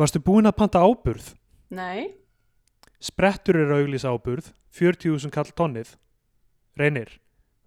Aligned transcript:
Varstu 0.00 0.22
búin 0.24 0.48
að 0.48 0.56
panta 0.56 0.80
áburð? 0.80 1.34
Nei, 1.76 2.14
Sprettur 3.00 3.56
er 3.56 3.72
auglýsa 3.72 4.12
áburð, 4.12 4.50
40.000 4.76 5.32
kall 5.32 5.48
tonnið. 5.56 5.94
Reynir, 6.76 7.14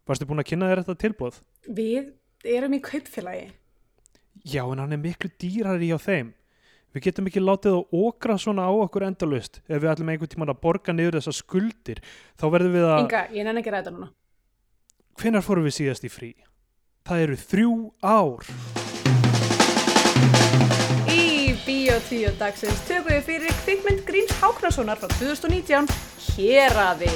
varstu 0.05 0.27
búin 0.29 0.41
að 0.41 0.51
kynna 0.51 0.69
þér 0.69 0.81
þetta 0.83 0.95
tilbúð? 1.01 1.39
við 1.73 2.11
erum 2.45 2.73
í 2.77 2.81
kaupfélagi. 2.85 3.47
Já, 4.45 4.61
en 4.65 4.81
hann 4.81 4.93
er 4.93 5.01
miklu 5.01 5.31
dýrari 5.41 5.89
hjá 5.89 5.97
þeim. 6.01 6.31
Við 6.93 7.07
getum 7.07 7.29
ekki 7.29 7.41
látið 7.41 7.79
að 7.79 7.97
okra 8.05 8.37
svona 8.37 8.67
á 8.69 8.71
okkur 8.73 9.07
endalust 9.07 9.61
ef 9.65 9.81
við 9.81 9.89
ætlum 9.93 10.13
einhvern 10.13 10.33
tímann 10.33 10.53
að 10.53 10.61
borga 10.61 10.93
niður 10.93 11.17
þessar 11.17 11.37
skuldir. 11.39 12.03
Þá 12.37 12.45
verðum 12.53 12.77
við 12.77 12.87
að... 12.91 13.01
Inga, 13.07 13.25
ég 13.33 13.47
nenni 13.49 13.63
ekki 13.63 13.73
að 13.73 13.79
ræða 13.79 13.95
núna. 13.95 14.13
Hvenær 15.17 15.45
fórum 15.45 15.69
við 15.69 15.77
síðast 15.79 16.05
í 16.05 16.13
frí? 16.13 16.33
Það 17.09 17.27
eru 17.27 17.41
þrjú 17.47 17.75
ár. 18.05 18.82
Í 21.93 21.95
Bíotíu 21.95 22.29
dagsins 22.39 22.79
tökum 22.87 23.11
við 23.13 23.19
fyrir 23.27 23.51
kvikmynd 23.67 23.99
Gríms 24.07 24.31
Háknarssonar 24.41 24.97
frá 24.97 25.11
2019 25.13 25.85
Héraði. 26.33 27.11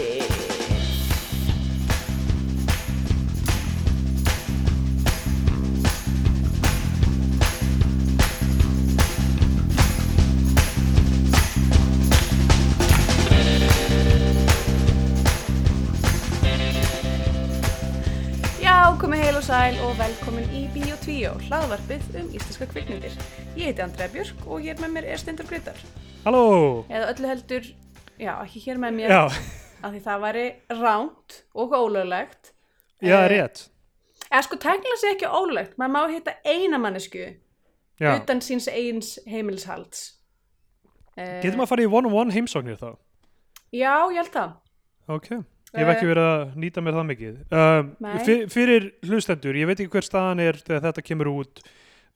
Já, 18.61 18.93
komið 19.01 19.25
heil 19.25 19.41
og 19.41 19.47
sæl 19.49 19.81
og 19.87 19.97
velkomin 19.97 20.53
í 20.53 20.66
Bíotvíó, 21.07 21.37
hlaðvarpið 21.47 22.07
um 22.19 22.25
íslenska 22.35 22.65
kvikmyndir. 22.67 23.13
Ég 23.55 23.69
heiti 23.69 23.79
Andrea 23.83 24.09
Björk 24.11 24.41
og 24.43 24.59
hér 24.65 24.75
með 24.81 24.91
mér 24.91 25.05
er 25.13 25.19
Stendur 25.21 25.47
Grytar. 25.47 25.77
Halló! 26.25 26.41
Eða 26.91 27.13
öllu 27.13 27.29
heldur, 27.29 27.69
já, 28.19 28.33
ekki 28.43 28.59
hér 28.65 28.81
með 28.83 28.97
mér, 28.97 29.13
Já, 29.13 29.21
af 29.87 29.93
því 29.93 30.01
það 30.03 30.25
væri 30.25 30.43
ránt 30.81 31.37
og 31.55 31.75
ólöglegt. 31.77 32.51
já, 32.99 33.21
Eh, 33.23 33.27
rétt. 33.31 33.69
Eða 34.27 34.41
sko, 34.43 34.55
tæknilega 34.59 34.99
sé 34.99 35.13
ekki 35.15 35.29
ólöglegt, 35.31 35.77
maður 35.79 35.93
má 35.95 36.11
hitta 36.11 36.33
eina 36.43 36.77
mannesku 36.77 37.23
Já. 38.01 38.11
utan 38.19 38.41
síns 38.43 38.67
eins 38.67 39.17
heimilishalds. 39.25 40.17
Uh, 41.17 41.39
Getum 41.41 41.61
að 41.63 41.67
fara 41.71 41.83
í 41.83 41.87
one-on-one 41.87 42.33
heimsóknir 42.35 42.75
þá? 42.77 42.97
Já, 43.71 43.95
ég 44.11 44.17
held 44.19 44.33
það. 44.35 44.51
Ok. 45.07 45.29
Ég 45.75 45.83
hef 45.83 45.89
ekki 45.95 46.05
Eh. 46.07 46.11
verið 46.13 46.27
að 46.31 46.53
nýta 46.63 46.81
mér 46.85 46.95
það 46.95 47.07
mikið. 47.11 47.33
Um, 47.51 47.89
fyrir 48.53 48.85
hlustendur, 49.03 49.57
ég 49.59 49.67
veit 49.67 49.79
ekki 49.83 49.91
hver 49.97 50.05
staðan 50.07 50.39
er 50.39 50.59
þegar 50.61 50.85
þetta 50.87 51.03
kemur 51.03 51.29
út 51.33 51.59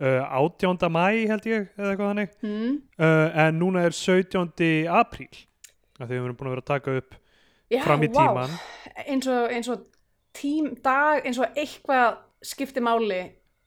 uh, 0.02 0.22
18. 0.40 0.88
mæ 0.90 1.28
held 1.28 1.48
ég, 1.52 1.68
eða 1.78 1.92
eitthvað 1.92 2.12
þannig. 2.14 2.32
Hmm. 2.46 2.78
Uh, 2.96 3.28
en 3.46 3.60
núna 3.60 3.84
er 3.90 3.92
17. 3.98 4.88
apríl. 4.88 5.30
Því 6.00 6.08
við 6.10 6.24
erum 6.24 6.38
búin 6.40 6.50
að 6.50 6.56
vera 6.56 6.64
að 6.64 6.72
taka 6.72 6.96
upp 7.02 7.18
Já, 7.72 7.82
fram 7.86 8.02
í 8.08 8.10
tíman. 8.12 8.56
Eins 9.06 9.28
og, 9.30 9.52
eins 9.54 9.70
og 9.70 9.84
tím, 10.34 10.72
dag, 10.84 11.22
eins 11.28 11.38
og 11.44 11.60
eitthvað 11.60 12.18
skipti 12.42 12.82
máli. 12.84 13.20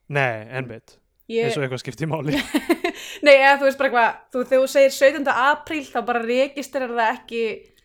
Nei, 0.08 0.48
ennveit. 0.50 0.96
Ég, 1.30 1.46
Eins 1.46 1.56
og 1.56 1.62
eitthvað 1.64 1.80
skipti 1.84 2.08
máli. 2.08 2.34
Nei, 3.24 3.36
eða 3.36 3.54
þú 3.60 3.68
veist 3.68 3.78
bara 3.80 3.92
hvað, 3.94 4.18
þú, 4.34 4.42
þegar 4.50 4.64
þú 4.64 4.72
segir 4.74 4.96
17. 4.96 5.30
apríl 5.44 5.84
þá 5.88 6.00
bara 6.08 6.20
registrar 6.24 6.90
það 6.90 7.12
ekki 7.14 7.44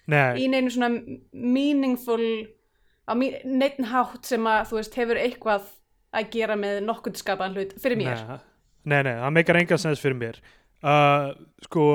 Nei, 0.10 0.42
í 0.42 0.48
neinu 0.52 0.72
svona 0.74 0.90
meaningful 1.34 2.24
á 3.10 3.14
neitt 3.18 3.80
hátt 3.90 4.26
sem 4.30 4.48
að 4.50 4.72
þú 4.72 4.80
veist 4.80 4.98
hefur 4.98 5.20
eitthvað 5.22 5.70
að 6.16 6.32
gera 6.34 6.58
með 6.58 6.82
nokkuð 6.88 7.20
skapaðan 7.22 7.58
hlut 7.58 7.76
fyrir 7.82 8.00
mér. 8.00 8.24
Nei, 8.26 8.42
nei, 8.90 9.00
nei, 9.06 9.16
það 9.22 9.36
meikar 9.38 9.62
enga 9.62 9.78
sens 9.82 10.02
fyrir 10.02 10.18
mér. 10.18 10.40
Uh, 10.80 11.34
sko, 11.66 11.86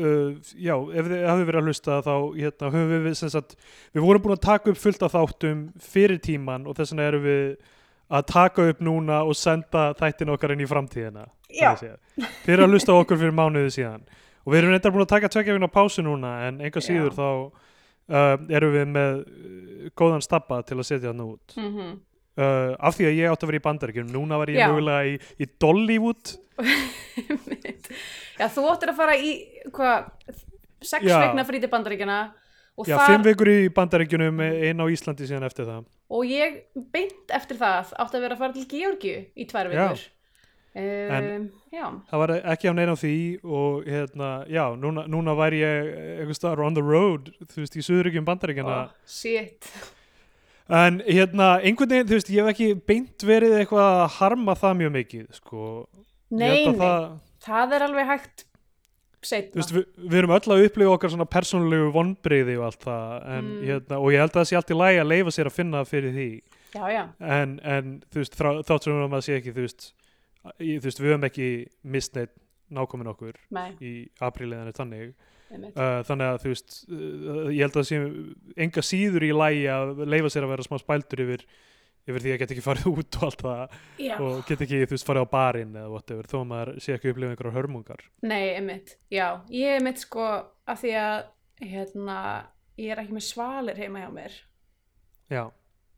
uh, 0.00 0.52
já, 0.58 0.74
ef 0.74 1.08
þið 1.08 1.24
hafið 1.30 1.48
verið 1.50 1.60
að 1.60 1.70
hlusta 1.70 1.98
þá 2.04 2.14
hérna, 2.34 2.70
höfum 2.74 3.06
við, 3.06 3.16
sem 3.20 3.32
sagt, 3.32 3.56
við 3.94 4.04
vorum 4.04 4.24
búin 4.24 4.36
að 4.36 4.46
taka 4.48 4.72
upp 4.72 4.80
fullt 4.82 5.04
af 5.06 5.14
þáttum 5.14 5.64
fyrir 5.80 6.20
tíman 6.24 6.68
og 6.68 6.78
þess 6.78 6.94
vegna 6.94 7.10
erum 7.12 7.26
við 7.28 7.42
að 8.08 8.28
taka 8.32 8.68
upp 8.72 8.80
núna 8.84 9.20
og 9.28 9.36
senda 9.36 9.90
þættin 9.98 10.32
okkar 10.32 10.54
inn 10.54 10.64
í 10.64 10.68
framtíðina. 10.68 11.26
Já. 11.52 11.74
Þið 11.76 12.54
eru 12.54 12.64
að 12.64 12.74
hlusta 12.74 12.96
okkur 12.96 13.20
fyrir 13.20 13.36
mánuði 13.36 13.72
síðan. 13.78 14.08
Og 14.48 14.54
við 14.54 14.62
erum 14.62 14.70
reyndar 14.72 14.92
búin 14.94 15.04
að 15.04 15.10
taka 15.10 15.28
tvekja 15.28 15.52
vegna 15.52 15.68
pásu 15.68 16.00
núna 16.00 16.30
en 16.46 16.62
enga 16.64 16.80
síður 16.80 17.10
Já. 17.12 17.18
þá 17.18 17.28
uh, 18.16 18.46
erum 18.56 18.70
við 18.72 18.86
með 18.94 19.18
uh, 19.20 19.90
góðan 19.92 20.24
stabba 20.24 20.62
til 20.64 20.78
að 20.78 20.86
setja 20.88 21.12
hann 21.12 21.20
út. 21.26 21.52
Mm 21.58 21.72
-hmm. 21.74 21.90
Uh, 22.38 22.72
af 22.78 22.94
því 22.94 23.08
að 23.08 23.16
ég 23.18 23.32
átti 23.32 23.44
að 23.44 23.50
vera 23.50 23.58
í 23.58 23.66
bandaríkjum 23.66 24.10
núna 24.14 24.36
var 24.38 24.48
ég 24.48 24.60
Já. 24.62 24.68
mögulega 24.70 25.06
í, 25.10 25.14
í 25.42 25.46
Dollywood 25.58 26.38
Já, 28.38 28.46
þú 28.46 28.62
óttir 28.70 28.92
að 28.92 29.00
fara 29.00 29.16
í 29.18 29.32
hvað, 29.74 30.06
sex 30.80 31.02
vegna 31.02 31.44
frítið 31.44 31.72
bandaríkjana 31.72 32.18
já, 32.86 32.94
þar, 32.94 33.10
fimm 33.10 33.24
vikur 33.26 33.50
í 33.50 33.68
bandaríkjunum 33.74 34.38
einn 34.46 34.78
á 34.78 34.86
Íslandi 34.86 35.26
síðan 35.26 35.48
eftir 35.50 35.66
það 35.66 35.82
og 36.14 36.30
ég 36.30 36.62
beint 36.94 37.34
eftir 37.34 37.58
það 37.58 37.90
átti 37.98 38.20
að 38.20 38.22
vera 38.22 38.38
að 38.38 38.44
fara 38.44 38.54
til 38.54 38.66
Georgiu 38.70 39.18
í 39.34 39.48
tvær 39.50 39.74
Já. 39.74 39.88
Vikur. 40.74 41.28
Um, 41.78 42.00
það 42.10 42.18
var 42.22 42.32
ekki 42.52 42.70
á 42.70 42.74
neina 42.76 42.94
því 42.98 43.14
og 43.44 43.84
hérna, 43.88 44.28
já, 44.48 44.64
núna, 44.78 45.06
núna 45.10 45.34
væri 45.38 45.60
ég 45.62 45.92
einhvers 46.22 46.38
staðar 46.40 46.64
on 46.66 46.74
the 46.76 46.82
road 46.84 47.30
þú 47.52 47.62
veist, 47.64 47.76
í 47.76 47.84
suðuríkjum 47.84 48.24
bandaríkjana 48.28 48.76
oh, 48.86 48.90
shit. 49.06 49.68
en 50.68 51.00
hérna, 51.06 51.58
einhvern 51.64 51.90
veginn, 51.94 52.08
þú 52.10 52.18
veist, 52.18 52.30
ég 52.34 52.42
hef 52.44 52.52
ekki 52.54 52.68
beint 52.88 53.24
verið 53.26 53.56
eitthvað 53.62 54.02
að 54.02 54.12
harma 54.18 54.54
það 54.58 54.76
mjög 54.82 54.92
mikið 54.98 55.24
sko, 55.40 55.62
Nei, 56.30 56.44
að 56.44 56.52
nei, 56.68 56.76
það, 56.82 57.08
það 57.48 57.74
er 57.78 57.86
alveg 57.88 58.10
hægt 58.12 58.44
þú 58.44 59.28
setna. 59.32 59.58
veist, 59.60 59.72
við, 59.74 59.86
við 60.12 60.18
erum 60.20 60.34
öll 60.36 60.52
að 60.56 60.64
upplifa 60.68 60.92
okkar 60.96 61.10
svona 61.14 61.28
persónulegu 61.32 61.88
vonbreyði 61.94 62.58
og 62.60 62.66
allt 62.68 62.84
það 62.84 63.14
en, 63.38 63.48
Mm. 63.48 63.62
hérna, 63.66 63.98
og 63.98 64.12
ég 64.12 64.20
held 64.22 64.30
að 64.36 64.40
það 64.42 64.48
sé 64.52 64.56
allt 64.60 64.70
í 64.74 64.78
lagi 64.78 65.00
að 65.02 65.08
leifa 65.14 65.32
sér 65.38 65.48
að 65.50 65.56
finna 65.56 65.84
fyrir 65.88 66.12
því 66.14 66.28
Já, 66.68 66.84
já, 66.92 67.02
en, 67.24 67.54
en 67.64 67.94
þú 68.12 68.20
veist, 68.20 68.34
þrá- 68.36 68.60
þátt 68.68 68.84
sem 68.84 68.92
að 69.00 69.08
maður 69.08 69.24
sé 69.24 69.36
ekki 69.40 69.54
þú 69.56 69.62
veist, 69.64 69.86
í, 70.60 70.76
þú 70.78 70.84
veist 70.88 71.00
við 71.02 71.12
höfum 71.12 71.26
ekki 71.28 71.48
mist 71.94 72.18
neitt 72.18 72.36
nákomin 72.74 73.10
okkur 73.12 73.38
nei, 73.54 73.70
í 73.80 73.92
apríliðan 74.24 74.74
þannig 74.76 75.14
einmitt. 75.48 75.76
uh, 75.76 76.02
þannig 76.04 76.32
að 76.32 76.42
þú 76.42 76.52
veist 76.52 76.76
uh, 76.88 77.46
ég 77.48 77.62
held 77.64 77.72
að 77.72 77.78
það 77.78 77.88
sé 77.88 78.00
enga 78.66 78.84
síður 78.84 79.26
í 79.28 79.30
lægi 79.32 79.64
að 79.72 80.04
leifa 80.04 80.32
sér 80.34 80.46
að 80.46 80.52
vera 80.52 80.66
smá 80.66 80.76
spældur 80.82 81.22
yfir, 81.24 81.44
yfir 82.08 82.24
því 82.24 82.34
að 82.34 82.42
geta 82.42 82.56
ekki 82.56 82.66
farið 82.66 82.90
út 82.92 83.18
og 83.18 83.26
allt 83.28 83.44
það 83.46 83.78
Já, 84.04 84.14
og 84.18 84.42
geta 84.50 84.66
ekki 84.66 84.82
þú 84.84 84.96
veist 84.96 85.08
farið 85.08 85.24
á 85.24 85.34
barinn 85.34 85.78
eða 85.80 85.92
whatever 85.94 86.28
þó 86.28 86.36
að 86.42 86.50
maður 86.52 86.72
sé 86.84 86.96
ekki 86.96 87.12
upplifa 87.14 87.34
einhverjar 87.34 87.56
hörmungar 87.56 88.04
nei, 88.20 88.44
einmitt. 88.58 88.96
Já, 89.12 89.26
ég 89.54 89.78
er 89.78 89.84
mitt 89.88 90.04
sko 90.04 90.28
af 90.68 90.82
því 90.84 90.94
að 91.00 91.16
hérna, 91.64 92.18
ég 92.78 92.92
er 92.92 93.02
ekki 93.02 93.16
með 93.16 93.26
svalir 93.30 93.80
heima 93.80 94.04
hjá 94.04 94.12
mér 94.14 94.36
já, 95.32 95.42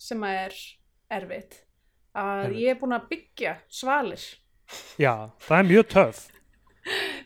sem 0.01 0.23
að 0.25 0.39
er 0.47 0.61
erfitt. 1.19 1.59
Að 2.19 2.57
ég 2.59 2.75
er 2.75 2.79
búin 2.81 2.97
að 2.97 3.09
byggja 3.13 3.57
svalir. 3.71 4.27
já, 4.99 5.31
það 5.47 5.59
er 5.59 5.67
mjög 5.71 5.89
töff. 5.95 6.21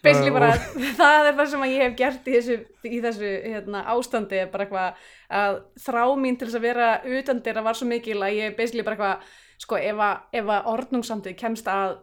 Basically 0.02 0.32
bara, 0.34 0.50
það 1.00 1.28
er 1.28 1.36
það 1.38 1.50
sem 1.52 1.64
að 1.64 1.72
ég 1.72 1.84
hef 1.84 1.94
gert 1.98 2.26
í 2.28 2.34
þessu, 2.34 2.56
í 2.84 2.98
þessu 3.04 3.30
hérna, 3.44 3.84
ástandi 3.94 4.40
bara 4.52 4.66
eitthvað 4.66 5.04
að 5.40 5.60
þrá 5.86 6.02
mín 6.20 6.36
til 6.36 6.48
þess 6.48 6.58
að 6.58 6.66
vera 6.66 6.88
utan 7.20 7.42
þeirra 7.44 7.62
var 7.64 7.78
svo 7.78 7.88
mikil 7.88 8.18
að 8.18 8.40
ég 8.40 8.56
basically 8.58 8.84
bara 8.84 8.98
eitthvað, 8.98 9.38
sko, 9.64 9.78
ef 9.78 10.02
að, 10.08 10.26
ef 10.40 10.50
að 10.56 10.72
orðnungsamtið 10.74 11.38
kemst 11.38 11.70
að 11.70 11.94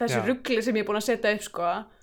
þessu 0.00 0.24
ruggli 0.24 0.64
sem 0.64 0.80
ég 0.80 0.86
er 0.86 0.88
búin 0.88 0.98
að 1.02 1.06
setja 1.10 1.36
upp, 1.36 1.44
sko 1.46 1.68
og 1.68 1.95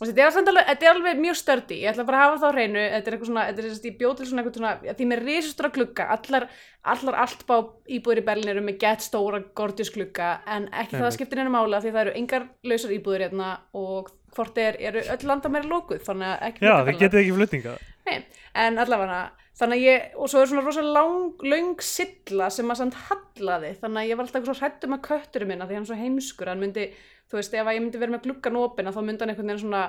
þetta 0.00 0.24
er, 0.24 0.36
alveg, 0.40 0.68
þetta 0.70 0.86
er 0.86 0.94
alveg 0.94 1.18
mjög 1.20 1.36
stördi 1.36 1.80
ég 1.82 1.90
ætla 1.92 2.06
bara 2.08 2.20
að 2.20 2.26
hafa 2.26 2.40
það 2.40 2.50
á 2.50 2.56
hreinu. 2.56 2.84
Þetta 2.94 3.10
er 3.10 3.16
eitthvað 3.16 3.30
svona, 3.30 3.46
þetta 3.50 3.60
er 3.60 3.70
að 3.70 3.88
ég 3.90 3.96
bjóð 4.00 4.14
til 4.16 4.28
svona 4.30 4.42
eitthvað 4.42 4.60
svona 4.60 4.94
því 4.96 5.08
með 5.10 5.24
risastóra 5.26 5.72
glugga, 5.74 6.06
allar 6.16 6.46
allar 6.88 7.18
alltbá 7.26 7.56
íbúður 7.92 8.22
í 8.22 8.24
Berlín 8.24 8.52
eru 8.54 8.62
með 8.64 8.78
gett 8.80 9.04
stóra 9.04 9.42
gorgeous 9.56 9.90
glugga 9.92 10.30
en 10.48 10.70
ekki 10.70 10.96
það 10.96 11.02
Einmitt. 11.02 11.16
skiptir 11.18 11.42
einu 11.42 11.52
mála 11.52 11.82
því 11.82 11.92
það 11.92 12.02
eru 12.06 12.14
engar 12.22 12.46
lausar 12.64 12.94
íbúður 12.96 13.24
hérna 13.26 13.50
og 13.76 14.08
hvort 14.36 14.60
er, 14.62 14.78
eru 14.80 15.02
öll 15.12 15.28
landamæri 15.28 15.68
lókuð 15.68 16.00
þannig 16.06 16.30
að 16.30 16.48
ekki 16.48 16.64
já, 16.64 16.74
þið 16.86 17.02
getið 17.02 17.20
ekki 17.20 17.36
flutninga 17.36 17.76
Nei, 18.08 18.16
en 18.64 18.80
allavega 18.80 19.20
þannig 19.60 19.76
að 19.76 19.84
ég, 19.84 20.08
og 20.16 20.32
svo 20.32 20.40
er 20.40 20.50
svona 20.50 20.64
rosa 20.64 20.84
lang, 20.86 21.44
löng 21.44 21.84
silla 21.84 22.48
sem 22.54 22.72
að 22.72 22.80
samt 22.80 23.00
hallaði 23.10 23.74
þannig 23.82 24.00
að 24.00 24.08
ég 24.08 24.16
var 24.16 24.24
alltaf 24.24 24.40
eitthvað 24.40 24.56
svo 24.56 24.64
hrættum 24.64 24.96
að 24.96 25.04
kötturinn 25.10 25.52
minna 25.52 25.68
því 25.68 25.76
hann 25.76 25.84
er 25.84 25.90
svo 25.90 26.00
heimskur, 26.00 26.48
hann 26.48 26.62
myndi 26.64 26.86
þú 27.30 27.38
veist, 27.38 27.54
ef 27.54 27.70
ég 27.70 27.82
myndi 27.82 28.00
vera 28.02 28.14
með 28.16 28.26
gluggan 28.26 28.60
opina 28.60 28.92
þá 28.94 29.00
myndi 29.06 29.24
hann 29.24 29.32
einhvern 29.34 29.52
veginn 29.52 29.62
svona 29.64 29.84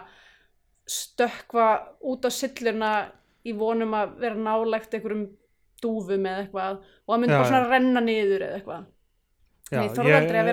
stökkva 0.92 1.68
út 2.12 2.26
á 2.26 2.30
silluna 2.34 2.92
í 3.48 3.54
vonum 3.58 3.94
að 3.98 4.18
vera 4.22 4.38
nálægt 4.38 4.98
einhverjum 4.98 5.28
dúfum 5.82 6.26
eða 6.30 6.44
eitthvað 6.46 6.82
og 6.82 7.14
hann 7.14 7.24
myndi 7.24 7.34
Já, 7.36 7.40
bara 7.42 7.52
svona 7.52 7.70
renna 7.72 8.04
niður 8.06 8.46
eða 8.48 8.60
eitthvað. 8.60 8.90
Já, 9.72 9.80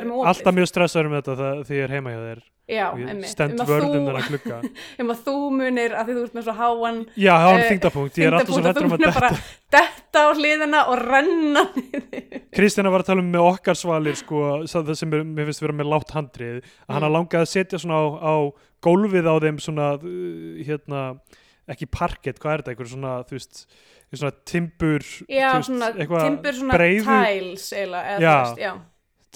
með 0.06 0.14
opið. 0.14 0.28
alltaf 0.30 0.54
mjög 0.54 0.68
stressaður 0.70 1.08
um 1.08 1.16
þetta 1.18 1.34
það, 1.40 1.62
því 1.68 1.78
ég 1.78 1.84
er 1.88 1.94
heima 1.96 2.14
hjá 2.14 2.20
þér 2.22 2.42
Já, 2.68 2.84
einmitt, 2.92 3.30
stend 3.32 3.54
um 3.56 3.62
að 3.64 3.70
vörðum 3.72 3.92
þú 3.94 4.00
þennan 4.08 4.26
glugga. 4.28 4.56
Um 5.00 5.12
að 5.14 5.20
þú 5.24 5.34
munir 5.56 5.94
að 5.96 6.08
því 6.10 6.16
þú 6.18 6.24
ert 6.26 6.34
með 6.36 6.44
svo 6.48 6.54
háan 6.58 6.98
já, 7.16 7.32
það 7.32 7.48
var 7.48 7.62
Eh, 7.62 7.68
þingdapunkt, 7.72 8.18
ég 8.20 8.26
er 8.28 8.36
alltaf 8.36 8.50
svo 8.52 8.58
að 8.60 8.68
hættur 8.68 8.84
um 8.84 8.90
þú 8.90 8.94
að 8.94 8.98
munir 8.98 9.06
detta 9.08 9.20
bara 9.20 9.30
detta. 9.78 10.20
á 10.20 10.28
hliðina 10.36 10.82
og 10.92 11.02
renna 11.08 11.62
niður. 11.78 12.42
Kristjana 12.58 12.92
var 12.92 13.04
að 13.04 13.08
tala 13.08 13.24
um 13.24 13.30
með 13.32 13.46
okkar 13.54 13.78
svalir 13.80 14.18
sko, 14.20 14.42
það 14.68 14.92
sem 15.00 15.16
er, 15.16 15.24
mér 15.24 15.48
finnst 15.48 15.64
vera 15.64 15.76
með 15.80 15.90
látt 15.94 16.12
handrið. 16.18 16.60
Að 16.88 16.98
Mm. 17.00 17.12
langaði 17.16 17.40
að 17.46 17.52
setja 17.56 17.78
svona 17.80 17.98
á, 18.04 18.06
á 18.20 18.34
gólfið 18.84 19.26
á 19.32 19.34
þeim 19.42 19.58
svona 19.64 19.86
uh, 19.96 20.64
hérna, 20.68 21.02
ekki 21.68 21.88
parkett, 21.88 22.38
hvað 22.38 22.52
er 22.52 22.62
þetta, 22.62 22.74
einhver 22.76 22.92
svona 22.92 23.14
þú 23.28 23.38
veist, 23.38 23.64
svona 24.12 24.32
timbur 24.48 25.02
já, 25.28 25.48
þú 25.52 25.56
veist, 25.56 25.72
svona 25.72 25.88
timbur 26.28 26.54
svona 26.60 26.76
breiðu- 26.78 27.08
tiles 27.24 27.66
eiginlega, 27.72 28.04
eða 28.16 28.20
Já. 28.20 28.36
þú 28.36 28.44
veist, 28.44 28.62
já 28.64 28.72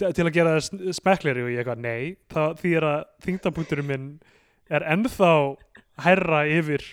til 0.00 0.27
að 0.27 0.33
gera 0.35 0.56
smekleri 0.62 1.44
og 1.44 1.53
ég 1.53 1.62
eitthvað, 1.62 1.85
nei, 1.85 2.17
það 2.33 2.59
þýðir 2.62 2.89
að 2.89 3.05
þingdapunkturinn 3.27 3.89
minn 3.91 4.09
er 4.73 4.87
ennþá 4.94 5.33
hærra 6.03 6.44
yfir 6.49 6.85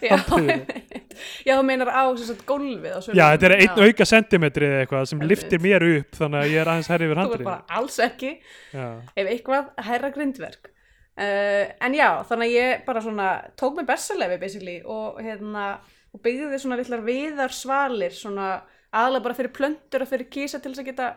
já, 0.00 0.14
já, 1.46 1.56
þú 1.56 1.62
meinar 1.66 1.90
á 1.90 2.06
gólfið 2.46 2.94
Já, 3.16 3.24
þetta 3.34 3.48
er 3.48 3.54
einn 3.56 3.82
auka 3.88 4.06
sentimetri 4.06 4.68
eða 4.68 4.84
eitthvað 4.84 5.08
sem 5.10 5.24
liftir 5.26 5.62
mér 5.62 5.86
upp 5.88 6.18
þannig 6.20 6.42
að 6.44 6.52
ég 6.52 6.62
er 6.62 6.70
aðeins 6.70 6.90
hærri 6.92 7.08
yfir 7.08 7.16
þú 7.16 7.18
er 7.18 7.22
handrið 7.24 7.48
bara 7.48 7.78
alls 7.80 7.98
ekki. 8.06 8.32
Já, 8.70 8.86
ef 9.16 9.30
eitthvað 9.32 9.68
hærra 9.88 10.12
grindverk. 10.14 10.70
Uh, 11.16 11.64
en 11.80 11.96
já, 11.96 12.08
þannig 12.28 12.50
að 12.50 12.56
ég 12.58 12.86
bara 12.86 13.02
svona 13.02 13.28
tók 13.58 13.78
mig 13.78 13.88
bessalefi 13.88 14.38
basically 14.40 14.78
og 14.84 15.20
hérna 15.24 15.68
og 16.12 16.22
byggði 16.24 16.50
þið 16.52 16.62
svona 16.62 16.80
villar 16.82 17.06
viðar 17.06 17.54
svalir 17.56 18.14
svona 18.14 18.50
aðalega 18.92 19.24
bara 19.24 19.38
fyrir 19.38 19.54
plöntur 19.56 20.04
og 20.04 20.10
fyrir 20.10 20.28
kísa 20.32 20.60
til 20.60 20.74
þess 20.74 20.84
að 20.84 20.90
geta 20.92 21.08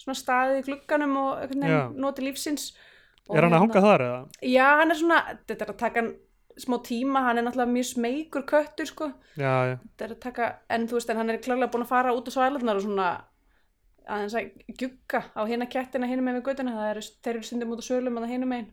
svona 0.00 0.16
staðið 0.18 0.62
í 0.62 0.64
glugganum 0.70 1.14
og 1.20 1.30
einhvern 1.44 1.62
Já. 1.66 1.76
veginn 1.76 2.00
noti 2.06 2.24
lífsins. 2.26 2.70
Og 3.28 3.36
er 3.36 3.44
hann 3.46 3.52
að 3.52 3.60
hérna- 3.60 3.62
hanga 3.66 3.84
þar 3.86 4.04
eða? 4.08 4.20
Já, 4.50 4.66
hann 4.80 4.90
er 4.90 4.98
svona, 4.98 5.20
þetta 5.46 5.66
er 5.66 5.72
að 5.74 5.80
taka 5.84 6.00
hann 6.02 6.10
smá 6.60 6.76
tíma, 6.84 7.20
hann 7.24 7.38
er 7.38 7.44
náttúrulega 7.46 7.72
mjög 7.72 7.88
smeykur 7.94 8.42
köttur 8.48 8.88
sko, 8.90 9.06
Já, 9.38 9.52
já, 9.70 9.76
þetta 9.78 10.04
er 10.08 10.14
að 10.16 10.20
taka 10.24 10.48
en 10.68 10.86
þú 10.90 10.98
veist, 10.98 11.10
en 11.12 11.16
hann 11.20 11.30
er 11.30 11.38
klárlega 11.44 11.70
búin 11.72 11.84
að 11.86 11.92
fara 11.92 12.12
út 12.16 12.26
á 12.28 12.32
svælarnar 12.34 12.76
og 12.80 12.84
svona 12.84 13.06
aðeins 14.10 14.34
að 14.34 14.76
gjugga 14.80 15.22
á 15.38 15.40
hina 15.46 15.66
kettina 15.70 16.08
hinum 16.10 16.26
megin 16.26 16.40
við 16.42 16.48
göttuna, 16.50 16.74
það 16.74 16.90
eru, 16.90 17.04
þeir 17.22 17.34
eru 17.36 17.46
stundum 17.46 17.72
út 17.76 17.80
á 17.80 17.86
sölum 17.86 18.18
að 18.18 18.24
það 18.26 18.34
hinum 18.34 18.52
megin. 18.56 18.70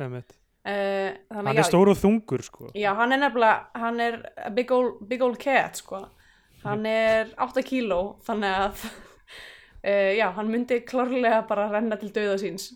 Uh, 0.00 1.16
þannig 1.30 1.46
Hann 1.46 1.46
að 1.54 1.58
er 1.62 1.68
stór 1.70 1.88
og 1.88 1.96
þungur 1.96 2.42
sko. 2.44 2.70
Já, 2.76 2.90
hann 2.98 3.14
er 3.14 3.22
nefnilega 3.22 3.80
hann 3.80 4.00
er 4.04 4.18
big 4.56 4.72
old, 4.76 4.98
big 5.08 5.22
old 5.24 5.38
cat 5.40 5.78
sko, 5.80 6.02
hann 6.64 6.84
er 6.90 7.30
8 7.40 7.62
kíló, 7.64 8.00
þannig 8.26 8.58
að 8.66 8.84
uh, 9.84 10.12
já, 10.16 10.26
hann 10.36 10.50
myndi 10.52 10.80
klárlega 10.86 11.42
bara 11.48 11.68
renna 11.72 11.96
til 12.00 12.12
dauða 12.14 12.38
síns. 12.42 12.70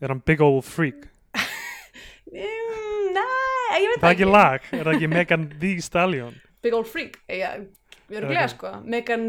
Er 0.00 0.12
hann 0.12 0.22
big 0.26 0.40
old 0.44 0.64
freak? 0.64 1.08
mm, 2.32 3.12
Nei, 3.14 3.80
ég 3.82 3.90
veit 3.92 4.00
Það 4.00 4.08
er 4.08 4.14
ekki 4.16 4.30
lag, 4.30 4.70
er 4.72 4.84
það 4.88 4.94
ekki 4.98 5.10
Megan 5.12 5.48
the 5.60 5.74
Stallion? 5.84 6.38
Big 6.64 6.74
old 6.74 6.88
freak 6.88 7.18
já, 7.28 7.50
við 8.08 8.20
erum 8.20 8.32
glega 8.32 8.48
sko. 8.52 8.72
Megan 8.84 9.28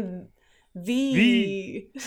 the, 0.74 1.02
The. 1.16 2.06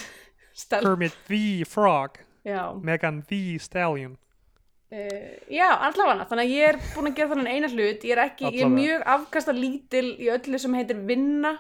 Stel 0.60 0.84
Kermit 0.84 1.16
the 1.28 1.66
Frog. 1.66 2.20
Já, 2.46 2.74
Megan 2.84 3.22
the 3.30 3.58
Stallion. 3.60 4.18
Uh, 4.90 5.38
já, 5.54 5.68
allavega 5.86 6.26
þannig 6.26 6.48
að 6.48 6.54
ég 6.56 6.68
er 6.72 6.78
búin 6.96 7.12
að 7.12 7.18
gera 7.20 7.32
þannig 7.36 7.56
eina 7.56 7.68
hlut. 7.70 8.06
Ég 8.10 8.14
er 8.16 8.22
ekki, 8.24 8.50
ég 8.56 8.64
er 8.66 8.72
mjög 8.74 9.04
afkasta 9.14 9.54
lítil 9.54 10.08
í 10.18 10.30
öllu 10.34 10.60
sem 10.62 10.78
heitir 10.78 11.04
vinna. 11.06 11.56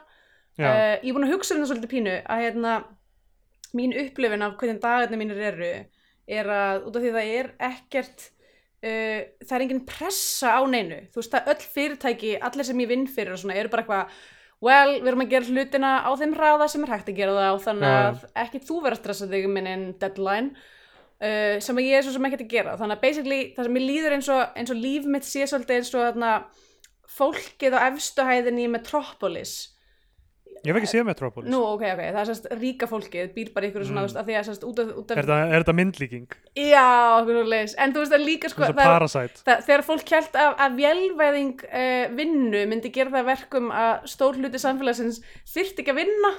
Uh, 0.59 0.97
ég 0.99 1.11
er 1.11 1.15
búin 1.15 1.27
að 1.27 1.35
hugsa 1.35 1.55
um 1.55 1.61
það 1.61 1.69
svolítið 1.71 1.91
pínu 1.93 2.15
að 2.25 2.41
hérna 2.43 2.73
mín 3.77 3.95
upplifin 3.97 4.45
af 4.45 4.57
hvernig 4.59 4.81
dagarnir 4.83 5.19
mínir 5.21 5.41
eru 5.51 5.71
er 6.29 6.51
að 6.53 6.89
út 6.89 6.97
af 6.97 7.03
því 7.03 7.13
það 7.15 7.31
er 7.35 7.51
ekkert 7.69 8.25
uh, 8.85 9.21
það 9.45 9.55
er 9.55 9.65
engin 9.65 9.85
pressa 9.89 10.57
á 10.57 10.61
neinu. 10.69 10.99
Þú 11.13 11.21
veist 11.21 11.37
að 11.37 11.53
öll 11.53 11.69
fyrirtæki, 11.75 12.33
allir 12.49 12.67
sem 12.67 12.83
ég 12.83 12.91
vinn 12.91 13.07
fyrir 13.09 13.35
og 13.35 13.41
svona 13.41 13.57
eru 13.59 13.71
bara 13.73 13.85
eitthvað 13.85 14.19
well, 14.59 14.97
við 14.99 15.11
erum 15.11 15.23
að 15.23 15.31
gera 15.33 15.53
hlutina 15.53 15.93
á 16.03 16.11
þeim 16.19 16.35
hraða 16.35 16.67
sem 16.71 16.83
er 16.83 16.93
hægt 16.93 17.13
að 17.13 17.21
gera 17.21 17.37
það 17.37 17.53
og 17.53 17.63
þannig 17.67 17.95
að 17.99 18.25
ekki 18.43 18.63
þú 18.67 18.81
vera 18.83 18.97
að 18.97 19.01
stressa 19.03 19.29
þig 19.31 19.47
minn 19.55 19.69
en 19.71 19.85
deadline 20.01 20.49
uh, 21.23 21.55
sem 21.63 21.83
ég 21.85 21.97
er 21.97 22.05
svo 22.05 22.15
sem 22.15 22.29
ekkert 22.29 22.45
að 22.45 22.55
gera. 22.55 22.77
Þannig 22.79 22.97
að 22.97 23.05
basically 23.07 23.41
það 23.55 23.69
sem 23.69 23.79
ég 23.79 23.87
líður 23.87 24.17
eins 24.17 24.31
og, 24.35 24.41
eins 24.59 24.73
og 24.73 24.81
líf 24.83 25.09
mitt 25.09 25.27
sé 25.27 25.47
svolítið 25.47 25.79
eins 25.79 25.93
og 25.95 26.07
þarna 26.07 26.33
fólkið 27.09 27.75
á 27.75 27.79
efstu 27.89 28.25
hæðinni 28.27 28.67
í 28.67 28.71
Metropolis 28.71 29.57
ég 30.65 30.71
hef 30.73 30.79
ekki 30.79 30.89
séð 30.91 31.05
Metropolis 31.07 31.51
Nú, 31.51 31.59
ok, 31.75 31.83
ok, 31.93 32.01
það 32.03 32.19
er 32.21 32.29
sérst 32.29 32.47
ríka 32.59 32.87
fólkið, 32.89 33.29
býr 33.35 33.51
bara 33.55 33.69
ykkur 33.69 33.85
svona, 33.87 34.03
Mm. 34.03 34.11
mm. 34.11 34.19
að 34.21 34.29
því 34.29 34.37
að 34.39 34.47
sérst 34.49 34.65
út 34.67 34.81
af, 34.83 34.89
út 35.01 35.11
af 35.13 35.21
Er 35.21 35.29
það, 35.29 35.53
er 35.57 35.65
það 35.69 35.77
myndlíking? 35.79 36.27
Já, 36.59 36.87
okkur 37.19 37.37
svo 37.39 37.43
leis, 37.53 37.75
en 37.77 37.93
þú 37.95 38.03
veist 38.03 38.17
að 38.17 38.25
líka 38.27 38.51
sko, 38.51 38.63
það, 38.65 38.79
Parasite 38.81 39.43
það, 39.47 39.63
þegar 39.69 39.85
fólk 39.89 40.15
held 40.15 40.39
að, 40.43 40.51
að 40.65 40.79
vélvæðing 40.83 41.63
uh, 41.69 42.05
vinnu 42.19 42.65
myndi 42.73 42.91
gera 42.99 43.13
það 43.13 43.21
að 43.23 43.31
verkum 43.33 43.71
að 43.71 43.93
stór 44.15 44.41
hluti 44.41 44.63
samfélagsins 44.65 45.21
þyrfti 45.53 45.85
ekki 45.85 45.95
að 45.95 46.01
vinna 46.03 46.33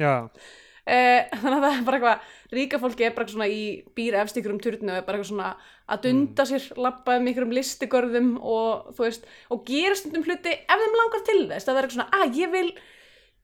Já, 0.00 0.14
uh, 0.26 1.20
þannig 1.40 1.56
að 1.56 1.64
það 1.66 1.74
er 1.76 1.84
bara 1.86 1.98
eitthvað, 2.00 2.30
ríka 2.50 2.80
fólki 2.82 3.06
er 3.06 3.12
bara 3.14 3.30
svona 3.30 3.46
í 3.50 3.60
býr 3.94 4.16
efst 4.24 4.38
ykkur 4.40 4.56
um 4.56 4.62
turnu 4.62 4.90
og 4.90 4.98
er 4.98 5.04
bara 5.06 5.20
eitthvað 5.20 5.30
svona 5.30 5.50
að 5.90 6.04
dunda 6.06 6.46
sér, 6.46 6.64
labba 6.78 7.18
um 7.18 7.28
ykkur 7.30 7.46
um 7.46 7.52
listigörðum 7.54 8.30
og 8.42 8.90
þú 8.96 9.04
veist, 9.06 9.28
og 9.50 9.62
gera 9.66 9.94
stundum 9.98 10.24
hluti 10.26 10.52
ef 10.54 10.82
þeim 10.82 10.96
langar 10.98 11.22
til 11.26 11.40
þess, 11.50 11.66
það 11.68 11.76
er 11.76 11.86
eitthvað 11.86 11.96
svona, 11.98 12.24
að 12.24 12.40
ég 12.40 12.52
vil 12.54 12.68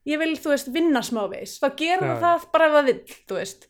ég 0.06 0.20
vil, 0.22 0.34
þú 0.38 0.52
veist, 0.54 0.68
vinna 0.74 1.02
smávegis 1.02 1.56
þá 1.62 1.68
gera 1.80 2.12
Já. 2.12 2.18
það 2.24 2.44
bara 2.54 2.68
ef 2.70 2.76
það 2.78 2.90
vill, 2.92 3.00
þú 3.30 3.40
veist 3.40 3.66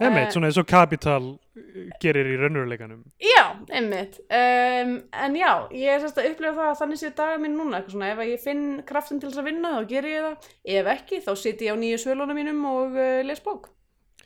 einmitt, 0.00 0.30
Eh. 0.30 0.32
svona 0.32 0.48
eins 0.48 0.56
og 0.56 0.64
Capital 0.70 1.24
uh, 1.34 1.80
gerir 2.00 2.24
í 2.32 2.36
raunveruleikanum 2.40 3.02
Já, 3.20 3.42
einmitt 3.76 4.14
um, 4.32 4.94
En 5.12 5.34
já, 5.36 5.50
ég 5.76 5.90
er 5.92 6.00
sérst 6.00 6.16
að 6.22 6.30
upplifa 6.30 6.54
það 6.56 6.70
að 6.70 6.78
þannig 6.80 7.00
séu 7.02 7.10
dagar 7.18 7.42
mín 7.42 7.58
núna 7.58 7.80
eitthvað 7.82 7.96
svona, 7.98 8.12
ef 8.14 8.22
ég 8.30 8.40
finn 8.46 8.62
kraftin 8.88 9.20
til 9.20 9.28
þess 9.28 9.42
að 9.42 9.50
vinna 9.50 9.74
þá 9.74 9.90
ger 9.90 10.08
ég 10.08 10.24
það, 10.24 10.48
ef 10.78 10.88
ekki 10.94 11.20
þá 11.26 11.30
sit 11.42 11.60
ég 11.66 11.76
á 11.76 11.82
nýju 11.82 11.98
svölunum 12.00 12.40
mínum 12.40 12.64
og 12.70 12.96
uh, 12.96 13.20
les 13.28 13.44
bók 13.44 13.68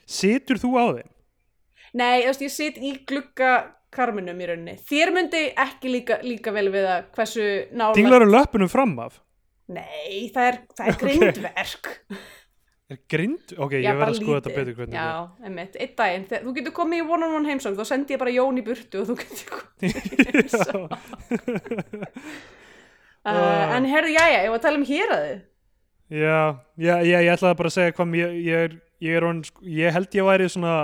Situr 0.07 0.61
þú 0.63 0.71
á 0.79 0.85
þeim? 1.01 1.11
Nei, 1.95 2.23
þú 2.23 2.31
veist, 2.31 2.47
ég 2.47 2.55
sit 2.55 2.79
í 2.79 2.95
glugga 3.11 3.51
karminum 3.95 4.39
í 4.43 4.47
rauninni 4.53 4.77
Þér 4.87 5.13
myndi 5.15 5.43
ekki 5.59 5.91
líka, 5.91 6.21
líka 6.23 6.55
vel 6.55 6.69
við 6.75 6.87
að 6.87 7.11
hversu 7.19 7.51
nála 7.75 7.95
Dinglar 7.99 8.29
um 8.29 8.31
löpunum 8.35 8.71
fram 8.71 8.95
af? 9.03 9.19
Nei, 9.73 10.29
það 10.35 10.49
er, 10.51 10.57
það 10.77 10.89
er 10.91 10.99
grindverk. 11.01 11.87
Er 12.93 12.99
grind? 13.09 13.55
Ok, 13.57 13.73
Já, 13.79 13.81
ég 13.81 13.95
verð 13.97 14.03
bara 14.03 14.13
að 14.13 14.19
skoða 14.19 14.41
þetta 14.43 14.57
betur 14.59 14.75
hvernig 14.77 14.97
Já, 14.99 15.07
einmitt, 15.49 15.79
einn 15.81 15.95
daginn. 15.97 16.27
Þú 16.45 16.53
getur 16.59 16.75
komið 16.77 17.01
í 17.01 17.07
one-on-one 17.17 17.49
heimsókn 17.49 17.79
þá 17.79 17.87
sendi 17.89 18.13
ég 18.13 18.21
bara 18.21 18.35
Jón 18.35 18.61
í 18.61 18.65
burtu 18.67 19.01
og 19.01 19.09
þú 19.09 19.17
getur 19.23 19.49
komið 19.55 19.95
þetta 19.97 20.75
er 23.33 23.41
uh, 23.41 23.77
En 23.79 23.89
herðu, 23.89 24.13
jæja, 24.13 24.43
ég 24.45 24.53
var 24.53 24.61
að 24.61 24.67
tala 24.67 24.81
um 24.83 24.87
héraðið? 24.91 25.39
Já, 26.13 26.37
já, 26.77 26.95
já, 27.09 27.17
ég 27.25 27.33
ætlaði 27.33 27.59
bara 27.63 27.71
að 27.73 27.77
segja 27.79 27.95
hvað 27.97 28.19
ég, 28.21 28.35
ég, 28.45 28.67
er, 28.69 28.77
ég, 29.09 29.17
er 29.17 29.41
sko- 29.49 29.65
ég 29.81 29.97
held 29.97 30.19
ég 30.21 30.29
væri 30.29 30.49
svona 30.53 30.75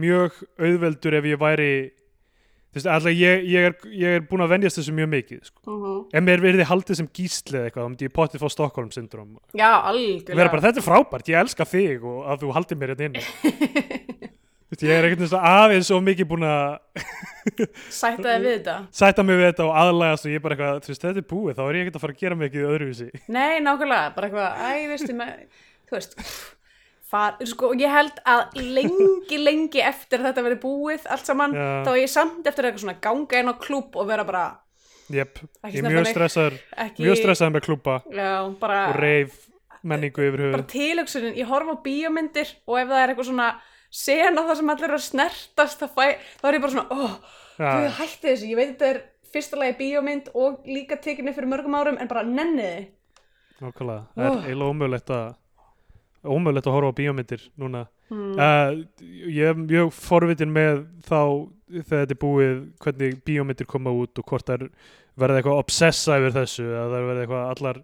mjög 0.00 0.38
auðveldur 0.56 1.18
ef 1.20 1.28
ég 1.28 1.42
væri 1.42 1.70
þú 2.70 2.78
veist, 2.78 2.88
alltaf 2.94 3.14
ég, 3.14 3.44
ég, 3.50 3.68
er, 3.68 3.76
ég 3.90 4.16
er 4.18 4.26
búin 4.30 4.44
að 4.44 4.52
venjast 4.54 4.78
þessu 4.80 4.94
mjög 4.94 5.08
mikið 5.14 5.40
sko. 5.48 5.60
uh 5.66 5.78
-huh. 5.84 6.00
ef 6.12 6.22
mér 6.22 6.44
verði 6.44 6.66
haldið 6.70 7.00
sem 7.00 7.08
gísli 7.12 7.58
eða 7.58 7.66
eitthvað 7.66 7.84
þá 7.84 7.90
myndi 7.90 8.06
ég 8.06 8.14
potið 8.14 8.42
fá 8.42 8.48
Stockholm 8.50 8.90
syndrom 8.90 9.38
Já, 9.54 9.70
og 9.78 9.84
algjörlega. 9.90 10.36
Vera 10.36 10.52
bara, 10.54 10.62
þetta 10.62 10.78
er 10.78 10.88
frábært, 10.88 11.28
ég 11.28 11.40
elska 11.40 11.64
þig 11.64 12.04
og 12.04 12.26
að 12.26 12.40
þú 12.42 12.52
haldið 12.54 12.78
mér 12.78 12.94
hérna 12.94 13.04
inn 13.04 13.16
Þú 14.70 14.76
veist, 14.76 14.82
ég 14.86 14.94
er 14.94 15.04
ekkert 15.08 15.32
aðeins 15.34 15.88
svo 15.90 15.96
mikið 15.98 16.26
búin 16.30 16.44
að 16.46 16.78
Sættaði 17.90 18.44
við 18.44 18.52
þetta. 18.52 18.74
Sætta 19.00 19.24
mig 19.26 19.40
við 19.40 19.48
þetta 19.48 19.64
og 19.66 19.74
aðlægast 19.80 20.26
og 20.26 20.30
ég 20.30 20.38
er 20.38 20.44
bara 20.44 20.54
eitthvað, 20.54 20.78
þú 20.84 20.92
veist, 20.92 21.02
þetta 21.02 21.18
er 21.18 21.26
búið, 21.32 21.56
þá 21.56 21.62
er 21.64 21.74
ég 21.74 21.82
ekkert 21.82 21.96
að 21.96 22.04
fara 22.04 22.14
að 22.14 22.20
gera 22.20 22.38
mikið 22.38 22.68
öðruvísi. 22.68 23.08
Nei, 23.26 23.58
nákvæmlega, 23.66 24.14
bara 24.14 24.30
eitthvað 24.30 24.50
Æ, 24.62 24.70
veistu, 24.92 26.14
far, 27.10 27.36
sko, 27.48 27.72
ég 27.78 27.90
held 27.90 28.18
að 28.28 28.56
lengi, 28.62 29.38
lengi 29.48 29.82
eftir 29.82 30.20
að 30.22 30.30
þetta 30.30 30.44
verið 30.46 30.60
búið 30.62 31.06
allt 31.10 31.26
saman, 31.30 31.54
Já. 31.58 31.68
þá 31.86 31.90
er 31.94 32.00
ég 32.04 32.12
samt 32.12 32.46
eftir 32.50 32.68
eitthvað 32.68 32.84
svona 32.84 32.98
ganga 33.02 33.40
inn 33.42 33.50
á 33.50 33.54
klúb 33.60 33.98
og 33.98 34.10
vera 34.10 34.26
bara 34.28 34.44
Jep, 35.10 35.40
ég 35.66 35.80
er 35.82 35.88
mjög 35.90 36.06
stressaður 36.12 36.58
ekki, 36.86 37.02
mjög 37.02 37.16
stressaður 37.18 37.56
með 37.56 37.64
klúpa 37.66 37.96
bara, 38.60 38.80
og 38.92 38.98
reif 39.02 39.40
menningu 39.82 40.22
yfir 40.22 40.44
bara 40.44 40.60
höfuð 40.60 40.70
tilöksunin, 40.70 41.34
ég 41.40 41.48
horfa 41.50 41.74
á 41.74 41.82
bíómyndir 41.82 42.52
og 42.68 42.78
ef 42.78 42.90
það 42.92 43.00
er 43.02 43.12
eitthvað 43.14 43.30
svona 43.32 43.48
sena 43.90 44.44
það 44.46 44.60
sem 44.60 44.70
allir 44.70 44.86
eru 44.86 44.98
að 45.00 45.06
snertast 45.08 45.82
þá, 45.82 45.98
er 46.06 46.54
ég 46.54 46.62
bara 46.62 46.74
svona, 46.76 46.86
óh, 46.94 47.16
hvað 47.58 47.86
Já, 47.88 47.90
hætti 47.98 48.28
þessu 48.28 48.50
ég 48.52 48.60
veit 48.60 48.70
þetta 48.76 48.90
er 48.92 49.02
fyrsta 49.34 49.58
lagi 49.58 49.74
bíómynd 49.80 50.30
og 50.38 50.62
líka 50.70 50.98
tekinni 51.02 51.34
fyrir 51.34 51.50
mörgum 51.50 51.74
árum 51.80 51.98
en 51.98 52.10
bara 52.10 52.22
nenniði 52.26 52.86
nákvæmlega, 53.60 54.06
það 54.14 54.24
er 54.24 54.30
Oh. 54.30 54.44
eiginlega 54.46 54.70
ómögulegt 54.70 55.10
að 55.16 55.26
ómögulegt 56.26 56.68
að 56.68 56.76
horfa 56.76 56.92
á 56.92 56.98
bíómyndir 56.98 57.42
núna. 57.60 57.86
Hmm. 58.10 58.32
uh, 58.34 58.70
ég 59.30 59.52
er 59.52 59.58
mjög 59.58 59.92
forvitin 59.94 60.50
með 60.52 60.82
þá 61.06 61.20
þegar 61.70 62.00
þetta 62.00 62.16
er 62.16 62.22
búið 62.24 62.56
hvernig 62.82 63.20
bíómyndir 63.26 63.68
koma 63.70 63.92
út 63.94 64.18
og 64.18 64.26
hvort 64.26 64.48
það 64.48 64.66
verða 65.20 65.38
eitthvað 65.38 65.60
obsessa 65.62 66.18
yfir 66.18 66.34
þessu 66.34 66.66
eða 66.66 66.88
það 66.90 67.06
verða 67.10 67.22
eitthvað 67.24 67.44
allar 67.54 67.80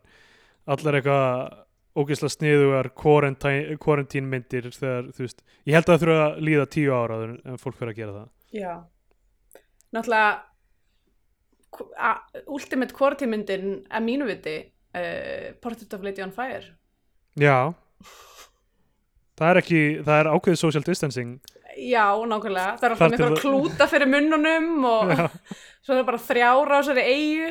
allar 0.74 0.98
eitthvað 0.98 1.54
ógeðslega 1.96 2.34
sniðugar 2.34 2.90
quarantínmyndir 2.98 4.66
þegar, 4.74 5.06
þú 5.16 5.24
veist, 5.24 5.40
ég 5.64 5.78
held 5.78 5.86
að 5.86 5.92
það 5.94 6.02
þurfa 6.02 6.26
að 6.26 6.42
líða 6.48 6.66
tíu 6.74 6.90
ára 6.92 7.16
en 7.24 7.62
fólk 7.62 7.78
fyrir 7.78 7.92
að 7.94 8.00
gera 8.00 8.16
það. 8.18 8.28
Já. 8.52 8.74
Náttúrulega 9.96 10.30
Ultimate 12.52 12.96
Quarantine 12.96 13.32
myndin 13.32 13.72
að 13.88 14.06
mínu 14.10 14.28
viti 14.28 14.56
uh, 14.60 15.54
Portrait 15.62 15.96
of 15.96 16.04
Lady 16.04 16.24
on 16.26 16.34
Fire. 16.36 16.66
Já 17.40 17.72
Það 19.36 19.50
er 19.52 19.60
ekki, 19.60 19.80
það 20.06 20.18
er 20.22 20.30
ákveðið 20.32 20.60
social 20.62 20.84
distancing 20.86 21.34
Já, 21.76 22.06
nákvæmlega. 22.24 22.78
Það 22.80 22.84
er 22.86 22.92
alltaf 22.94 23.20
að- 23.26 23.40
klúta 23.42 23.86
fyrir 23.90 24.08
munnunum 24.08 24.84
og 24.88 25.10
Já. 25.12 25.26
svo 25.84 25.92
er 25.92 25.98
það 26.00 26.06
bara 26.08 26.20
þrjára 26.24 26.72
á 26.72 26.80
þessari 26.80 27.02
eigu. 27.04 27.50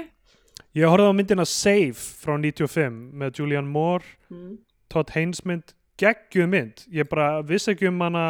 Ég 0.76 0.90
horfði 0.90 1.12
á 1.14 1.18
myndina 1.20 1.46
Save 1.46 1.94
frá 1.94 2.34
95 2.42 2.98
með 3.22 3.38
Julianne 3.40 3.70
Moore, 3.70 4.04
Mm. 4.34 4.56
Todd 4.90 5.12
Haynes 5.14 5.44
mynd, 5.46 5.76
geggjuð 6.02 6.50
mynd. 6.50 6.82
Ég 6.92 7.06
bara 7.08 7.44
vissi 7.46 7.72
ekki 7.76 7.88
um 7.92 8.02
hana, 8.02 8.24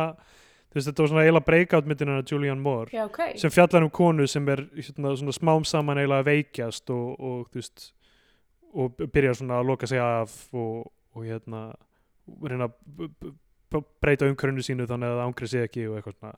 veist, 0.75 0.89
þetta 0.89 0.99
var 1.05 1.07
svona 1.13 1.23
eiginlega 1.23 1.45
breakout 1.47 1.87
myndin 1.87 2.11
hana 2.11 2.23
Julianne 2.27 2.61
Moore 2.61 2.91
Já, 2.91 3.05
ok. 3.07 3.37
sem 3.39 3.49
fjallar 3.55 3.83
um 3.87 3.89
konu 3.89 4.27
sem 4.27 4.47
er 4.51 4.65
hérna, 4.75 5.15
svona, 5.15 5.31
smám 5.31 5.63
saman 5.65 5.97
eiginlega 6.03 6.27
veikjast 6.27 6.89
og, 6.91 7.15
og 7.19 7.47
þú 7.55 7.61
veist, 7.63 7.87
og 8.75 8.99
byrjar 9.15 9.39
svona 9.39 9.61
að 9.61 9.69
loka 9.71 9.87
sig 9.87 9.99
af 10.03 10.35
og, 10.53 10.91
og 11.15 11.23
hérna, 11.23 11.69
reyna 12.49 12.69
að 12.69 13.33
breyta 14.03 14.29
umhverfinu 14.29 14.63
sínu 14.65 14.87
þannig 14.89 15.11
að 15.11 15.17
það 15.19 15.25
ángri 15.25 15.49
sig 15.51 15.65
ekki 15.67 15.87
og 15.89 15.97
eitthvað 15.99 16.17
svona. 16.19 16.35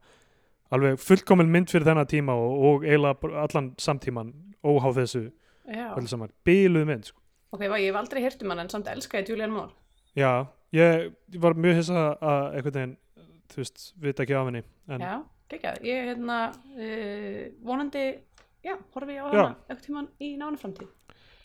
Alveg 0.75 0.99
fullkomin 0.99 1.51
mynd 1.51 1.71
fyrir 1.71 1.87
þennan 1.87 2.09
tíma 2.11 2.35
og, 2.35 2.55
og 2.67 2.87
eiginlega 2.87 3.31
allan 3.43 3.71
samtíman 3.79 4.33
óháð 4.67 5.01
þessu. 5.01 5.23
Bíluð 6.47 6.85
mynd, 6.87 7.07
sko. 7.07 7.21
Ok, 7.55 7.63
ég 7.63 7.87
hef 7.87 7.99
aldrei 7.99 8.23
heyrt 8.23 8.43
um 8.43 8.51
hann 8.51 8.63
en 8.65 8.71
samt 8.71 8.89
elska 8.91 9.21
ég 9.21 9.31
Julianne 9.31 9.55
Moore. 9.55 9.71
Já, 10.17 10.47
ég, 10.75 11.11
var 11.39 11.55
mjög 11.55 11.79
hissa 11.79 12.03
að 12.17 12.57
einhvern 12.57 12.77
veginn, 12.77 12.95
þú 13.53 13.61
veist, 13.61 13.83
vita 14.03 14.25
ekki 14.25 14.35
af 14.35 14.49
henni. 14.49 14.63
En, 14.91 15.03
Já, 15.03 15.13
geggjað. 15.53 15.79
Ég, 15.87 16.09
hérna, 16.09 16.39
uh, 16.75 17.41
vonandi, 17.67 18.05
já, 18.65 18.75
horfi 18.95 19.15
ég 19.15 19.23
á 19.23 19.27
hana 19.29 19.47
eitthvað 19.53 19.85
tíman 19.85 20.09
í 20.19 20.33
nánu 20.39 20.59
framtíð. 20.59 20.91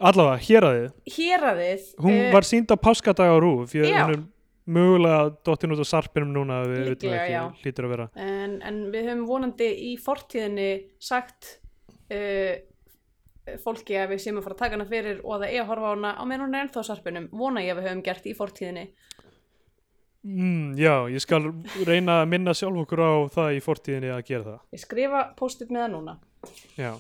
Allavega, 0.01 0.39
hér 0.47 0.65
að 0.67 0.77
þið. 0.79 1.15
Héraðið. 1.17 1.85
Hún 2.03 2.17
eh, 2.19 2.33
var 2.33 2.47
sínd 2.49 2.73
á 2.73 2.77
páskadag 2.81 3.31
á 3.31 3.37
rúf. 3.43 3.75
Ég, 3.75 3.87
Já. 3.93 4.03
hún 4.07 4.15
er 4.17 4.23
mögulega 4.67 5.31
dottin 5.45 5.73
út 5.75 5.83
á 5.83 5.87
sarpinum 5.87 6.33
núna, 6.35 6.61
við 6.71 6.93
Líklega, 6.93 7.23
ekki, 7.25 7.33
já. 7.35 7.43
hlýtur 7.63 7.87
að 7.89 7.93
vera. 7.97 8.09
en, 8.15 8.53
en 8.63 8.77
við 8.95 9.09
höfum 9.11 9.25
vonandi 9.27 9.69
í 9.91 9.97
fortíðinni 9.99 10.69
sagt 11.03 11.59
uh, 12.15 12.55
fólki 13.65 13.97
að 13.99 14.13
við 14.15 14.21
séum 14.23 14.39
að 14.39 14.45
fara 14.47 14.55
að 14.55 14.61
taka 14.63 14.77
hana 14.79 14.87
fyrir 14.87 15.19
og 15.25 15.35
að 15.35 15.43
það 15.43 15.55
er 15.57 15.63
að 15.65 15.71
horfa 15.73 15.89
á 15.91 15.95
hana 15.97 16.13
á 16.15 16.23
meðan 16.31 16.45
hún 16.47 16.55
er 16.55 16.63
ennþá 16.69 16.79
á 16.87 16.89
sarpinum 16.93 17.27
vona 17.35 17.65
ég 17.67 17.75
að 17.75 17.81
við 17.83 17.89
höfum 17.91 18.05
gert 18.07 18.27
í 18.31 18.37
fortíðinni 18.39 18.87
Mm, 20.23 20.77
já, 20.79 21.09
ég 21.11 21.19
skal 21.19 21.49
reyna 21.83 22.21
að 22.23 22.29
minna 22.31 22.53
sjálf 22.55 22.77
okkur 22.85 23.01
á 23.03 23.11
það 23.35 23.57
í 23.57 23.63
fortíðinni 23.65 24.11
að 24.15 24.21
gera 24.29 24.45
það. 24.45 24.59
ég 24.77 24.83
skrifa 24.85 25.23
post-it 25.35 25.73
með 25.75 25.81
það 25.83 25.91
núna 25.97 26.15
Já. 26.79 26.93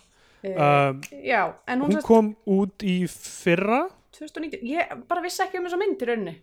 Um, 0.42 1.00
já, 1.22 1.54
en 1.70 1.80
hún, 1.84 1.92
hún 1.94 2.02
kom 2.02 2.30
út 2.50 2.82
í 2.82 3.04
fyrra. 3.06 3.84
2019, 4.16 4.64
ég 4.66 4.94
bara 5.08 5.22
vissi 5.22 5.42
ekki 5.44 5.60
um 5.60 5.68
þessa 5.68 5.78
mynd 5.78 6.02
í 6.02 6.08
rauninni 6.08 6.34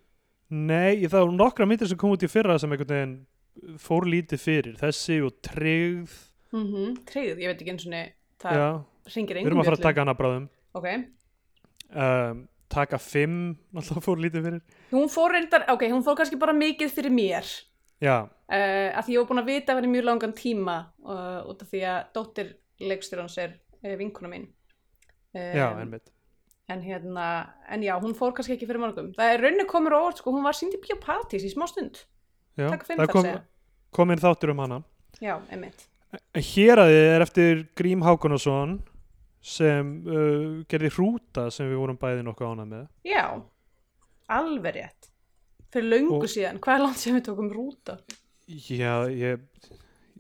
Nei, 0.50 1.03
það 1.06 1.25
voru 1.25 1.36
nokkra 1.38 1.68
myndir 1.70 1.89
sem 1.91 2.00
kom 2.00 2.15
út 2.15 2.24
í 2.25 2.29
fyrra 2.32 2.56
sem 2.58 2.72
einhvern 2.74 2.89
veginn 2.96 3.77
fór 3.77 4.08
lítið 4.10 4.39
fyrir. 4.41 4.77
Þessi 4.79 5.20
og 5.22 5.36
tryggð. 5.46 6.15
mm 6.56 6.63
-hmm. 6.65 6.96
tryggð, 7.06 7.38
ég 7.44 7.48
veit 7.51 7.62
ekki 7.62 7.72
eins 7.75 7.86
og 7.86 7.94
það 8.41 8.56
Já, 8.56 8.70
ringir 9.15 9.36
við 9.36 9.39
engum 9.41 9.51
erum 9.51 9.60
að 9.62 9.65
fara 9.70 9.77
að 9.77 9.88
taka 9.88 10.01
hana 10.01 10.13
bráðum. 10.18 10.50
ok, 10.74 10.88
Um, 11.89 12.48
taka 12.70 12.98
fimm, 13.01 13.58
náttúrulega 13.74 14.06
fór 14.06 14.18
lítið 14.22 14.44
fyrir. 14.46 14.62
hún 14.91 15.10
fór 15.10 15.32
reyndar, 15.34 15.63
ok, 15.74 15.84
hún 15.89 16.03
fór 16.06 16.15
kannski 16.15 16.38
bara 16.38 16.53
mikið 16.53 16.91
fyrir 16.94 17.10
mér 17.12 17.46
Já, 18.00 18.24
uh, 18.24 18.89
að 18.94 19.06
því 19.06 19.13
ég 19.13 19.18
var 19.20 19.27
búin 19.27 19.41
að 19.41 19.46
vita 19.46 19.74
af 19.74 19.79
henni 19.79 19.89
mjög 19.98 20.06
langan 20.06 20.34
tíma 20.34 20.75
uh, 21.03 21.50
út 21.50 21.62
af 21.62 21.68
því 21.68 21.82
að 21.82 22.03
dóttir 22.13 22.51
leikstjórans 22.79 23.38
er 23.38 23.56
uh, 23.83 23.95
vinkuna 24.00 24.29
mín. 24.31 24.48
Um, 25.33 25.51
já, 25.55 25.67
einmitt. 25.79 26.07
en 26.69 26.81
hérna, 26.86 27.25
en 27.69 27.81
já, 27.86 27.95
hún 28.01 28.13
fór 28.17 28.33
kannski 28.38 28.53
ekki 28.55 28.67
fyrir 28.69 28.81
mörgum. 28.81 29.12
Það 29.17 29.31
er 29.33 29.41
rauninni 29.41 29.65
komur 29.69 29.93
á 29.98 30.00
orð, 30.05 30.19
sko, 30.21 30.31
hún 30.36 30.43
var 30.45 30.53
sínd 30.57 30.75
í 30.77 30.81
biopartís 30.83 31.45
í 31.48 31.50
smá 31.53 31.65
stund, 31.69 32.03
Já, 32.59 32.67
taka 32.69 32.86
fimm 32.86 33.00
það 33.01 33.12
kom, 33.13 33.25
segja 33.25 33.39
kom 33.95 34.12
inn 34.13 34.21
þáttur 34.21 34.51
um 34.53 34.59
hana. 34.62 34.77
já, 35.21 35.36
einmitt. 35.50 35.88
En 36.33 36.41
Hér 36.45 36.81
að 36.81 36.89
þið 36.93 37.07
er 37.15 37.21
eftir 37.25 37.63
Grím 37.77 38.01
Hákonason 38.05 38.79
sem 39.41 39.91
uh, 40.09 40.62
gerði 40.69 40.89
hrúta 40.98 41.48
sem 41.53 41.69
við 41.69 41.77
vorum 41.81 41.98
bæði 42.01 42.25
nokkuð 42.27 42.51
ánað 42.53 42.69
með. 42.74 42.88
já, 43.05 43.25
alveg 44.29 44.75
rétt. 44.75 45.09
Fyrir 45.74 46.09
Og- 46.09 46.25
síðan, 46.29 46.57
hvað 46.62 46.75
er 46.79 46.83
langt 46.86 46.98
sem 47.01 47.13
við 47.17 47.25
tókum 47.29 47.50
rúta? 47.53 48.00
Já, 48.50 49.05
ég... 49.13 49.41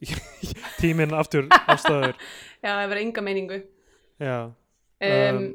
tíminn 0.81 1.13
aftur 1.17 1.47
afstæður. 1.65 2.15
já, 2.63 2.69
það 2.71 2.85
verður 2.85 3.03
enga 3.03 3.25
meiningu 3.25 3.59
Já, 4.19 4.37
um, 5.09 5.45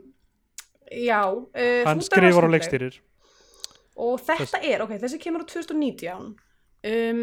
já 0.89 1.21
uh, 1.29 1.83
hann 1.85 2.01
og 2.01 2.07
skemmtileg. 2.07 2.51
leikstýrir. 2.55 3.01
og 3.97 4.21
þetta 4.25 4.63
er, 4.65 4.85
ok, 4.85 4.97
þessi 5.03 5.21
kemur 5.21 5.45
á 5.45 5.47
2019 5.53 6.33
um, 6.85 7.23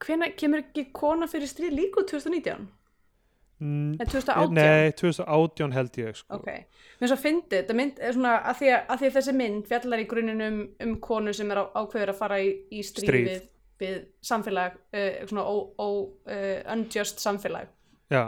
hvenær 0.00 0.36
kemur 0.38 0.64
ekki 0.64 0.88
kona 0.96 1.28
fyrir 1.30 1.50
stríð 1.50 1.76
líka 1.76 2.02
úr 2.02 2.08
2019? 2.10 2.68
Mm, 3.60 3.90
Nei, 4.00 4.06
2018? 4.08 4.54
Nei, 4.56 4.92
2018 4.96 5.74
held 5.76 5.96
ég, 6.00 6.16
sko. 6.16 6.38
Ok, 6.38 6.46
mér 7.00 7.10
svo 7.12 7.16
fyndi, 7.20 7.58
þetta 7.58 7.74
mynd 7.76 7.98
er 8.00 8.14
svona 8.16 8.38
að 8.48 8.60
því 8.62 8.70
að, 8.72 8.78
að 8.94 9.02
því 9.02 9.08
að 9.10 9.16
þessi 9.18 9.34
mynd 9.36 9.66
fjallar 9.68 10.00
í 10.00 10.06
grunninn 10.08 10.44
um, 10.46 10.60
um 10.86 10.94
konu 11.04 11.34
sem 11.36 11.52
er 11.52 11.60
á, 11.60 11.64
ákveður 11.82 12.14
að 12.14 12.20
fara 12.22 12.38
í, 12.40 12.54
í 12.72 12.80
stríð, 12.86 13.10
Stríð. 13.10 13.42
Við 13.80 14.00
samfélag, 14.26 14.74
uh, 14.92 15.20
svona 15.30 15.44
uh, 15.48 16.72
unjust 16.74 17.22
samfélag. 17.22 17.70
Já, 18.12 18.26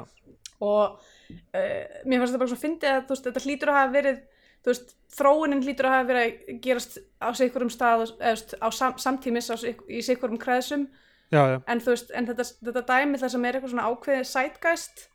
og 0.63 0.99
uh, 0.99 2.03
mér 2.07 2.23
fannst 2.23 2.33
þetta 2.33 2.43
bara 2.43 2.53
svo 2.53 2.61
fyndið 2.61 2.93
að 2.93 3.09
veist, 3.11 3.27
þetta 3.27 3.45
hlýtur 3.47 3.73
að 3.73 3.79
hafa 3.81 3.95
verið 3.97 4.21
veist, 4.69 4.93
þróunin 5.17 5.63
hlýtur 5.65 5.89
að 5.89 5.97
hafa 5.97 6.09
verið 6.11 6.27
að 6.27 6.59
gerast 6.65 6.99
á 7.19 7.29
sikkurum 7.39 7.73
stað 7.73 8.05
eða, 8.15 8.59
á 8.63 8.69
sam, 8.75 8.99
samtímis 9.03 9.51
á, 9.51 9.57
í 9.67 10.03
sikkurum 10.07 10.41
kreðsum 10.43 10.87
já, 11.35 11.43
já. 11.55 11.57
en 11.67 11.83
veist, 11.87 12.13
en 12.15 12.29
þetta, 12.31 12.49
þetta 12.69 12.85
dæmi 12.93 13.23
þar 13.23 13.35
sem 13.35 13.49
er 13.49 13.59
eitthvað 13.59 13.75
svona 13.75 13.89
ákveðið 13.91 14.29
sætgæst 14.31 15.07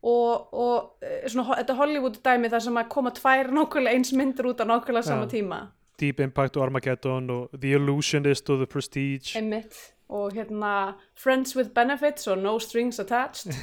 og, 0.00 0.54
og 0.56 1.04
eh, 1.04 1.28
svona, 1.30 1.60
þetta 1.60 1.78
Hollywood 1.78 2.22
dæmi 2.24 2.50
þar 2.50 2.66
sem 2.66 2.80
að 2.80 2.90
koma 2.96 3.14
tvær 3.14 3.52
nákvæmlega 3.54 4.00
eins 4.00 4.14
myndir 4.16 4.50
út 4.50 4.64
á 4.64 4.66
nákvæmlega 4.66 5.06
sama 5.06 5.30
tíma 5.30 5.68
Deep 6.00 6.20
Impact 6.20 6.56
og 6.56 6.64
Armageddon 6.64 7.30
og 7.30 7.50
The 7.62 7.70
Illusionist 7.78 8.50
og 8.50 8.56
The 8.56 8.66
Prestige. 8.66 9.38
einmitt. 9.38 9.94
Og 10.08 10.32
hérna 10.32 10.92
Friends 11.14 11.56
with 11.56 11.70
Benefits 11.70 12.26
og 12.26 12.38
No 12.38 12.58
Strings 12.58 12.98
Attached. 12.98 13.52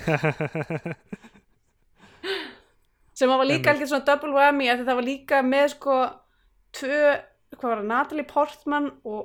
Sem 3.18 3.30
var 3.30 3.44
líka 3.44 3.70
alveg 3.74 3.90
svona 3.90 4.06
double 4.06 4.34
whammy 4.36 4.68
af 4.70 4.78
því 4.78 4.86
það 4.86 4.96
var 5.00 5.06
líka 5.06 5.42
með 5.42 5.68
sko 5.74 5.96
tvö, 6.78 7.00
hvað 7.58 7.70
var 7.70 7.80
það, 7.80 7.88
Natalie 7.92 8.28
Portman 8.30 8.92
og 9.04 9.24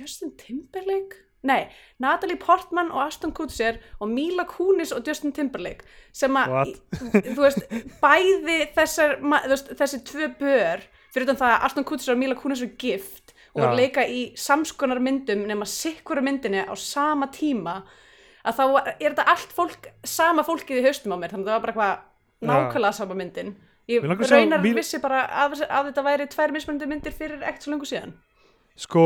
Justin 0.00 0.32
Timberlake? 0.40 1.24
Nei, 1.42 1.68
Natalie 2.02 2.38
Portman 2.40 2.90
og 2.90 3.04
Aston 3.06 3.32
Kutcher 3.32 3.78
og 4.00 4.08
Mila 4.10 4.44
Kunis 4.48 4.92
og 4.92 5.06
Justin 5.06 5.32
Timberlake 5.32 5.86
sem 6.12 6.34
að, 6.34 6.72
þú 7.14 7.44
veist, 7.44 7.68
bæði 8.02 8.58
þessar, 8.74 9.18
veist, 9.46 9.70
þessi 9.78 10.00
tvö 10.08 10.32
bör 10.40 10.82
fyrir 11.14 11.26
utan 11.28 11.38
það 11.40 11.54
að 11.54 11.64
Aston 11.68 11.84
Kutcher 11.88 12.14
og 12.14 12.20
Mila 12.20 12.34
Kunis 12.38 12.62
eru 12.62 12.72
gift 12.78 13.34
og 13.54 13.62
voru 13.62 13.78
leika 13.80 14.04
í 14.06 14.20
samskonar 14.38 15.00
myndum 15.02 15.46
nema 15.48 15.66
sikkura 15.68 16.20
myndinni 16.22 16.62
á 16.68 16.74
sama 16.76 17.26
tíma 17.32 17.82
að 18.44 18.58
þá 18.60 18.64
er 18.92 19.08
þetta 19.10 19.24
allt 19.32 19.54
fólk 19.56 19.88
sama 20.06 20.44
fólkið 20.46 20.80
í 20.82 20.84
haustum 20.86 21.16
á 21.16 21.18
mér 21.18 21.32
þannig 21.34 21.48
að 21.48 21.52
það 21.52 21.58
var 21.58 21.64
bara 21.66 21.72
eitthvað 21.72 22.48
nákvæmlega 22.52 22.92
sama 23.00 23.14
myndin 23.18 23.54
ég 23.88 24.04
raunar 24.04 24.60
Mil- 24.62 24.74
vissi 24.76 25.00
bara 25.02 25.24
að, 25.26 25.62
að 25.66 25.88
þetta 25.90 26.04
væri 26.06 26.26
tvær 26.30 26.52
mismunandi 26.54 26.86
myndir 26.92 27.12
fyrir 27.16 27.40
ekkert 27.42 27.62
svo 27.66 27.72
lengur 27.74 27.88
síðan 27.90 28.12
Sko, 28.78 29.00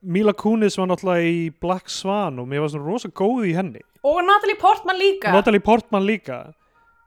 Mila 0.00 0.32
Kunis 0.32 0.78
var 0.80 0.86
náttúrulega 0.88 1.26
í 1.28 1.50
Black 1.60 1.90
Swan 1.92 2.38
og 2.40 2.46
mér 2.48 2.62
var 2.64 2.70
svona 2.72 2.86
rosa 2.88 3.10
góð 3.12 3.42
í 3.50 3.52
henni. 3.58 3.82
og 4.02 4.22
Natalie 4.24 4.56
Portman 4.56 4.96
líka 4.96 5.32
Natalie 5.34 5.60
Portman 5.60 6.06
líka. 6.06 6.38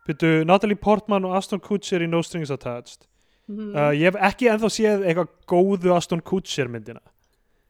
Byrju, 0.05 0.43
Natalie 0.45 0.75
Portman 0.77 1.25
og 1.25 1.33
Aston 1.39 1.59
Kutcher 1.59 2.01
í 2.05 2.07
No 2.09 2.21
Strings 2.21 2.51
Attached. 2.53 3.07
Mhm. 3.51 3.71
Uh, 3.75 3.91
ég 3.97 4.07
hef 4.09 4.19
ekki 4.31 4.51
ennþá 4.51 4.69
séð 4.71 5.07
eitthvað 5.07 5.33
góðu 5.51 5.95
Aston 5.95 6.21
Kutcher 6.23 6.71
myndina. 6.71 7.01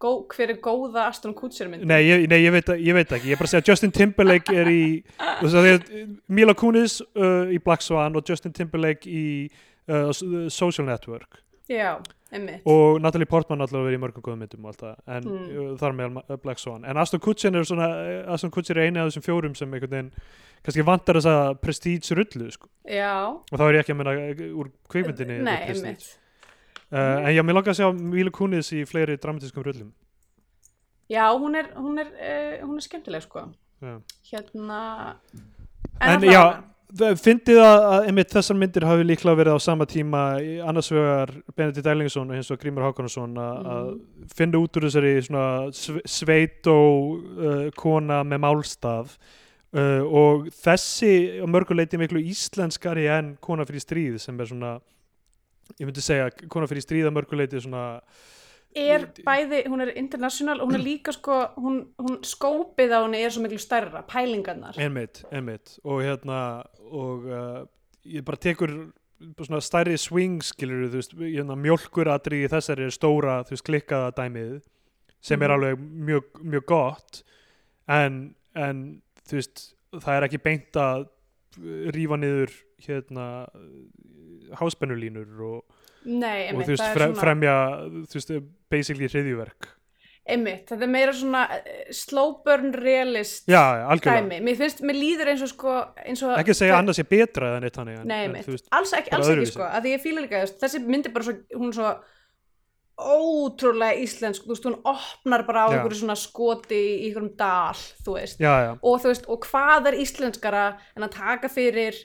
Gó, 0.01 0.25
hver 0.33 0.49
er 0.49 0.57
góða 0.57 1.03
Aston 1.11 1.33
Kutcher 1.37 1.67
myndin 1.69 1.85
Nei, 1.87 2.01
ég, 2.07 2.23
nei 2.29 2.39
ég, 2.41 2.51
veit, 2.55 2.71
ég 2.81 2.95
veit 2.97 3.11
ekki. 3.11 3.29
Ég 3.29 3.35
er 3.35 3.41
bara 3.41 3.49
að 3.49 3.53
segja 3.53 3.61
að 3.61 3.69
Justin 3.69 3.91
Timberlake 3.93 4.55
er 4.57 4.69
í... 4.71 5.03
að 5.19 5.91
Mila 6.27 6.55
Kunis 6.57 7.01
uh, 7.13 7.51
í 7.53 7.59
Black 7.61 7.85
Swan 7.85 8.17
og 8.17 8.25
Justin 8.25 8.55
Timberlake 8.57 9.05
í 9.09 9.25
uh, 9.91 10.09
Social 10.49 10.87
Network. 10.87 11.43
já, 11.69 12.01
einmitt. 12.31 12.61
Og 12.69 13.01
Natalie 13.03 13.27
Portman 13.29 13.61
alltaf 13.63 13.81
verið 13.83 13.97
í 13.97 14.01
mörgum 14.01 14.23
góðum 14.25 14.41
myndum 14.43 14.65
og 14.65 14.71
allt 14.71 14.83
það, 14.85 14.95
en 15.15 15.27
Mm. 15.27 15.49
mm. 15.49 15.73
þar 15.81 15.97
með 15.97 16.21
uh, 16.21 16.37
Black 16.43 16.59
Swan, 16.63 16.85
en 16.85 16.97
Aston 17.01 17.19
Kutcher 17.23 17.55
er 17.55 17.67
svona 17.67 17.89
uh, 17.91 18.33
Aston 18.33 18.51
Kutcher 18.51 18.77
er 18.77 18.87
eini 18.89 19.01
af 19.01 19.09
þessum 19.11 19.25
fjórum 19.27 19.55
sem 19.55 19.73
einhvern 19.73 19.91
veginn, 19.91 20.11
kannski 20.63 20.85
vantar 20.87 21.19
þess 21.19 21.31
að 21.31 21.59
prestige 21.61 22.17
rullu, 22.17 22.51
sko, 22.51 22.69
já, 22.87 23.13
og 23.29 23.55
þá 23.57 23.65
er 23.67 23.77
ég 23.77 23.85
ekki 23.85 23.95
að 23.95 24.01
menna 24.03 24.15
uh, 24.17 24.45
úr 24.61 24.71
einmitt. 24.95 26.09
Uh, 26.91 27.23
en 27.23 27.31
já, 27.31 27.41
mér 27.47 27.55
langar 27.55 27.71
að 27.71 27.79
sjá 27.79 27.87
Mila 27.95 28.31
Kunis 28.35 28.73
í 28.75 28.81
fleiri 28.83 29.15
dramatískum 29.15 29.63
rullum. 29.63 29.93
Já, 31.11 31.23
hún 31.35 31.55
er, 31.55 31.69
hún 31.75 31.99
er, 31.99 32.09
uh, 32.19 32.65
hún 32.67 32.75
er 32.79 32.83
skemmtileg 32.83 33.23
sko. 33.23 33.45
Já. 33.81 33.95
hérna 34.29 34.81
en 36.01 36.09
allavega, 36.09 36.31
já, 36.31 36.63
fyndið 36.99 37.59
að, 37.61 37.83
að 37.87 38.05
einmitt 38.09 38.33
þessar 38.35 38.57
myndir 38.59 38.85
hafi 38.87 39.05
líklega 39.07 39.37
verið 39.39 39.55
á 39.55 39.59
sama 39.63 39.85
tíma 39.87 40.21
annars 40.67 40.89
vegar 40.91 41.31
Benedikt 41.55 41.87
Erlingsson 41.87 42.29
og 42.31 42.35
hins 42.35 42.51
og 42.51 42.59
Grímur 42.61 42.83
Hákonarsson 42.87 43.37
að 43.39 43.69
að 43.75 43.91
finna 44.35 44.59
út 44.59 44.79
úr 44.79 44.87
þessari 44.89 45.13
svona 45.23 45.45
sve- 45.77 46.03
sveit 46.09 46.67
og 46.71 47.13
uh, 47.39 47.69
kona 47.79 48.21
með 48.27 48.43
málstaf 48.43 49.15
uh, 49.15 50.03
og 50.03 50.49
þessi 50.63 51.13
á 51.39 51.45
mörguleiti 51.47 51.99
miklu 52.01 52.23
íslenskari 52.31 53.07
en 53.11 53.35
kona 53.39 53.67
fyrir 53.69 53.85
stríð 53.85 54.19
sem 54.23 54.39
er 54.43 54.51
svona 54.51 54.75
ég 55.79 55.87
myndi 55.87 56.03
segja 56.03 56.27
kona 56.51 56.67
fyrir 56.67 56.83
stríð 56.83 57.07
á 57.07 57.15
mörguleiti 57.15 57.63
svona 57.63 57.85
er 58.75 59.05
bæði, 59.25 59.63
hún 59.67 59.81
er 59.83 59.91
international 59.99 60.61
og 60.61 60.69
hún 60.69 60.77
er 60.79 60.83
líka 60.85 61.11
sko, 61.15 61.39
hún, 61.57 61.81
hún 61.99 62.19
skópið 62.23 62.93
á 62.95 62.99
henni 63.03 63.21
er 63.25 63.33
svo 63.33 63.43
miklu 63.43 63.59
stærra, 63.59 64.01
pælingarnar. 64.07 64.77
Einmitt, 64.79 65.23
einmitt. 65.31 65.77
Og 65.83 66.01
hérna 66.05 66.63
og 66.91 67.25
uh, 67.27 67.61
ég 68.05 68.23
bara 68.27 68.37
tekur 68.41 68.73
bara 69.21 69.45
svona 69.45 69.61
stærri 69.61 69.97
swing 70.01 70.39
skilur 70.43 70.87
þú 70.89 70.97
veist, 70.97 71.11
hérna, 71.19 71.55
mjólkuratri 71.55 72.43
í 72.45 72.49
þessari 72.49 72.87
stóra, 72.91 73.41
þú 73.45 73.53
veist, 73.57 73.67
klikkaða 73.67 74.11
dæmið 74.17 74.61
sem 75.21 75.41
er 75.41 75.51
Mhm. 75.51 75.55
alveg 75.59 75.79
mjög, 76.09 76.23
mjög 76.41 76.65
gott. 76.65 77.23
En, 77.87 78.35
en 78.55 79.01
þú 79.29 79.37
veist, 79.37 79.75
það 79.93 80.15
er 80.17 80.25
ekki 80.29 80.41
beint 80.43 80.73
að 80.79 81.07
rífa 81.93 82.17
niður 82.17 82.51
hérna 82.81 83.25
háspennulínur 84.59 85.45
og, 85.47 85.83
Nei, 86.01 86.47
og 86.47 86.55
einmitt, 86.55 86.65
þú 86.65 86.73
veist, 86.73 86.87
er 86.87 86.95
fre, 86.95 87.07
svona 87.11 87.21
fremja 87.21 87.55
þú 88.09 88.17
veist, 88.17 88.33
basically 88.73 89.09
hriðjuverk 89.11 89.69
einmitt, 90.31 90.67
þetta 90.69 90.85
er 90.85 90.91
meira 90.93 91.13
svona 91.17 91.43
eh, 91.57 91.89
slow 91.97 92.37
burn 92.45 92.73
realist 92.77 93.49
já, 93.49 93.61
dæmi, 94.05 94.39
mér 94.45 94.57
finnst, 94.59 94.83
mér 94.85 94.97
líður 94.97 95.33
eins 95.33 95.43
og 95.45 95.51
sko 95.51 95.75
eins 96.05 96.21
og 96.25 96.35
ekki 96.37 96.53
að 96.53 96.59
segja 96.61 96.77
annars 96.77 97.01
sé 97.01 97.05
betra 97.09 97.55
en 97.57 97.67
eitt 97.67 97.77
þannig 97.77 97.99
en, 97.99 98.07
Nei, 98.07 98.17
en, 98.19 98.29
einmitt, 98.29 98.47
þú 98.47 98.55
veist, 98.55 98.69
alls 98.77 98.93
ekki, 98.97 99.13
alls 99.17 99.31
ekki 99.33 99.51
sko 99.53 99.67
að 99.67 99.85
því 99.85 99.93
ég 99.95 100.03
fíla 100.05 100.25
líka, 100.25 100.43
þessi 100.61 100.83
myndi 100.85 101.13
bara 101.13 101.27
svo, 101.27 101.37
hún 101.57 101.71
er 101.71 101.79
svo 101.79 101.93
ótrúlega 103.01 103.97
íslensk, 104.01 104.45
þú 104.45 104.53
veist, 104.53 104.67
hún 104.67 104.77
opnar 104.87 105.45
bara 105.47 105.65
á 105.65 105.67
einhverju 105.71 106.03
svona 106.03 106.17
skoti 106.19 106.77
í 106.77 107.07
einhverjum 107.07 107.31
dal, 107.39 107.79
þú 108.05 108.17
veist. 108.17 108.41
Já, 108.41 108.51
já, 108.67 108.71
og 108.77 108.99
þú 109.01 109.13
veist, 109.13 109.25
og 109.31 109.47
hvað 109.47 109.89
er 109.91 109.97
íslenskara 110.03 110.65
en 110.97 111.07
að 111.07 111.15
taka 111.15 111.49
fyrir 111.51 111.97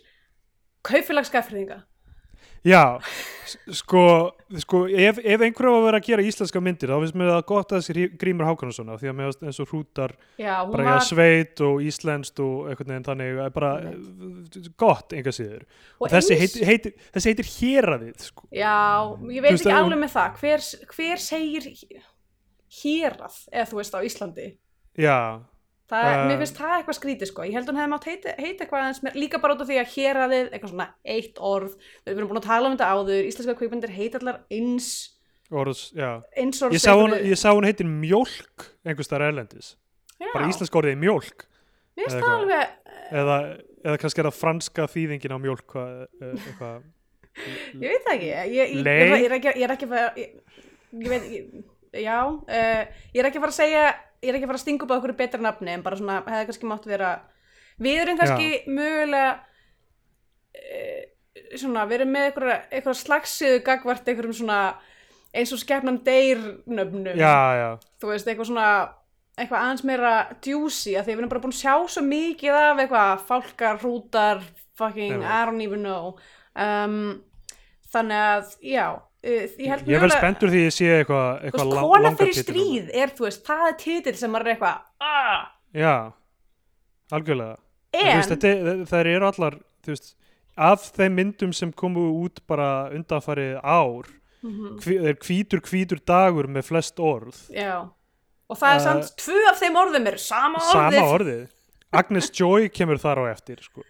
kaupfélagsskafriðinga 0.87 1.83
Já, 2.67 2.99
sko, 3.71 4.01
sko 4.59 4.81
ef, 4.91 5.21
ef 5.23 5.43
einhverju 5.47 5.71
var 5.71 5.79
að 5.79 5.85
vera 5.87 5.99
að 6.01 6.07
gera 6.09 6.25
íslenska 6.27 6.63
myndir 6.65 6.91
þá 6.91 6.97
finnst 7.03 7.19
mér 7.21 7.31
það 7.31 7.45
gott 7.51 7.75
að 7.77 7.85
þessi 7.85 8.07
Grímur 8.19 8.49
Hákonarsson 8.49 8.91
af 8.91 8.99
því 9.03 9.11
að 9.13 9.17
mér 9.21 9.29
finnst 9.31 9.45
eins 9.47 9.61
og 9.63 9.71
hrútar 9.71 10.15
Já, 10.43 10.55
bara 10.73 10.89
var, 10.89 11.05
sveit 11.07 11.63
og 11.69 11.85
íslenskt 11.87 12.43
og 12.43 12.67
einhvern 12.73 12.91
veginn 12.91 13.07
þannig 13.07 13.41
bara 13.55 13.71
eh, 13.87 14.69
gott 14.83 15.15
enga 15.15 15.35
síður. 15.37 15.63
Og 16.03 16.11
þessi, 16.11 16.35
eins- 16.35 16.43
heitir, 16.59 16.67
heitir, 16.73 16.97
þessi 17.15 17.33
heitir 17.33 17.51
héraðið 17.55 18.27
sko. 18.33 18.49
Já, 18.51 18.75
ég 19.31 19.47
veit 19.47 19.53
ekki 19.61 19.73
alveg 19.77 19.93
hún- 19.95 20.03
með 20.03 20.15
það. 20.19 20.43
Hver, 20.43 20.67
hver 20.97 21.25
segir 21.29 21.71
hérað, 22.83 23.39
eða 23.53 23.69
þú 23.71 23.79
veist 23.81 23.95
á 23.95 24.01
Íslandi? 24.11 24.49
Já, 24.99 25.19
Það, 25.87 26.07
Uh, 26.11 26.21
mér 26.27 26.41
finnst 26.41 26.57
það 26.59 26.73
eitthvað 26.77 26.97
skrítið 26.99 27.29
sko, 27.31 27.45
ég 27.47 27.55
held 27.55 27.69
hún 27.71 27.77
hefði 27.79 27.91
mátt 27.93 28.07
heita, 28.09 28.33
heita 28.41 28.65
eitthvað 28.65 28.81
aðeins 28.81 29.03
mér, 29.07 29.19
líka 29.23 29.39
bara 29.39 29.55
út 29.55 29.61
af 29.63 29.69
því 29.69 29.77
að 29.79 29.93
héraðið, 29.93 30.49
eitthvað 30.51 30.73
svona 30.73 30.87
eitt 31.15 31.37
orð, 31.47 31.77
við 32.03 32.17
erum 32.17 32.31
búin 32.33 32.41
að 32.41 32.49
tala 32.49 32.67
um 32.67 32.75
þetta 32.75 32.89
áður, 32.91 33.29
íslenska 33.29 33.55
kvikmyndir 33.61 33.93
heita 33.95 34.19
allar 34.19 34.41
eins, 34.57 34.89
orðs, 35.55 35.83
já. 35.95 36.09
eins 36.43 36.65
orð 36.67 36.75
Ég 36.75 36.83
sá, 36.83 36.91
hún, 36.99 37.15
ég 37.23 37.39
sá 37.39 37.47
hún 37.53 37.69
heitir 37.69 37.87
mjólk 37.87 38.67
einhvers 38.83 39.13
þar 39.13 39.27
erlendis, 39.29 39.69
já, 40.19 40.27
bara 40.33 40.51
íslensk 40.51 40.81
orðið 40.81 40.97
er 40.97 41.01
mjólk. 41.05 41.47
Mér 41.95 42.11
finnst 42.11 42.19
það 42.19 42.35
alveg, 42.41 42.75
eða, 43.23 43.39
eða 43.87 44.03
kannski 44.03 44.25
er 44.25 44.31
það 44.33 44.41
franska 44.41 44.89
þýðingin 44.91 45.37
á 45.37 45.39
eh, 45.39 46.27
eitthvað. 46.33 46.91
Ég 47.79 47.95
veit 47.95 48.03
það 48.03 48.13
ekki, 48.17 48.35
ég, 48.35 48.53
ég, 48.59 48.77
ég, 48.83 49.25
er 49.31 49.39
ekki, 49.39 49.55
ég 49.55 49.69
er 49.69 49.77
ekki 49.77 49.91
að 49.93 50.19
ég, 50.19 50.37
veit 51.15 51.31
já, 52.03 52.19
uh, 52.27 52.83
ég 53.15 53.21
er 53.21 53.29
ekki 53.29 53.41
að 53.41 53.47
fara 53.47 53.55
að 53.55 53.59
segja, 53.61 53.87
ég 54.27 54.33
er 54.33 54.39
ekki 54.39 54.49
að 54.49 54.53
fara 54.53 54.61
að 54.61 54.65
stinga 54.65 54.87
upp 54.87 54.93
á 54.93 54.99
okkur 54.99 55.15
betra 55.19 55.43
nafni 55.45 55.73
en 55.73 55.85
bara 55.87 55.99
svona, 56.01 56.19
hefði 56.27 56.49
kannski 56.51 56.71
mátt 56.71 56.89
vera, 56.91 57.13
við 57.83 58.03
erum 58.03 58.19
kannski 58.21 58.51
mögulega, 58.67 59.31
uh, 60.59 61.01
svona, 61.55 61.87
við 61.87 62.01
erum 62.01 62.13
með 62.17 62.29
eitthvað, 62.31 62.53
eitthvað 62.75 63.01
slagsíðu 63.05 63.65
gagvart 63.67 64.11
einhverjum 64.11 64.39
svona, 64.43 64.61
eins 65.37 65.53
og 65.55 65.63
skefnum 65.63 65.99
deyr 66.05 66.43
nöfnum, 66.67 67.13
Já, 67.21 67.37
já, 67.61 67.69
þú 68.01 68.13
veist, 68.13 68.29
eitthvað 68.31 68.51
svona, 68.51 68.69
eitthvað 69.37 69.63
aðeins 69.63 69.85
meira 69.87 70.13
djúsi, 70.45 70.95
að 70.97 71.09
því 71.09 71.15
við 71.15 71.23
erum 71.23 71.33
bara 71.35 71.45
búin 71.45 71.55
að 71.55 71.61
sjá 71.61 71.75
svo 71.93 72.05
mikið 72.07 72.59
af 72.61 72.85
eitthvað, 72.85 73.27
fálkar, 73.29 73.81
hrútar, 73.83 74.45
fucking. 74.81 75.21
I 75.25 75.45
don't 75.49 75.61
even 75.65 75.85
know, 75.85 76.17
um, 76.57 76.97
þannig 77.93 78.25
að, 78.31 78.57
já, 78.65 78.87
uh, 79.25 79.31
ég 79.31 79.57
ég 79.59 79.71
verð 79.71 79.87
mögulega- 79.87 80.19
spenntur 80.19 80.49
því 80.53 80.61
ég 80.67 80.75
sé 80.77 80.87
eitthvað 81.01 81.45
eitthva 81.45 81.65
veist, 81.65 81.81
kona 81.81 82.11
fyrir 82.21 82.37
stríð 82.43 82.91
er, 82.95 83.09
þú 83.17 83.25
veist, 83.29 83.45
það 83.47 83.69
er 83.69 83.77
titill 83.85 84.15
sem 84.21 84.31
maður 84.31 84.47
er 84.47 84.55
eitthvað, 84.57 84.79
ah, 85.01 85.47
Já, 85.77 86.13
algjörlega. 87.13 87.57
En, 87.97 88.17
veist, 88.21 88.33
þetta, 88.35 88.77
þær 88.91 89.11
eru 89.15 89.27
allar 89.31 89.57
veist, 89.87 90.15
af 90.57 90.87
þeim 90.97 91.15
myndum 91.21 91.53
sem 91.57 91.73
komu 91.73 92.07
út 92.25 92.41
bara 92.49 92.89
undanfarið 92.97 93.59
ár 93.63 94.07
Mhm. 94.47 94.77
hví, 94.85 94.97
er 95.09 95.15
hvítur 95.17 95.61
hvítur 95.65 95.99
dagur 96.07 96.47
með 96.47 96.65
flest 96.69 96.99
orð. 97.01 97.35
Já, 97.51 97.89
og 98.49 98.57
það 98.61 98.75
er 98.75 98.77
Uh, 98.77 98.85
samt, 98.85 99.17
tvö 99.17 99.49
af 99.51 99.59
þeim 99.61 99.75
orðum 99.81 100.07
eru 100.07 100.19
sama 100.19 100.61
sama 100.61 100.91
orðið, 100.91 101.13
orðið 101.17 101.49
Agnes 101.93 102.31
Joy 102.31 102.69
kemur 102.69 102.99
þar 103.01 103.19
á 103.19 103.25
eftir 103.33 103.57
sko. 103.63 103.83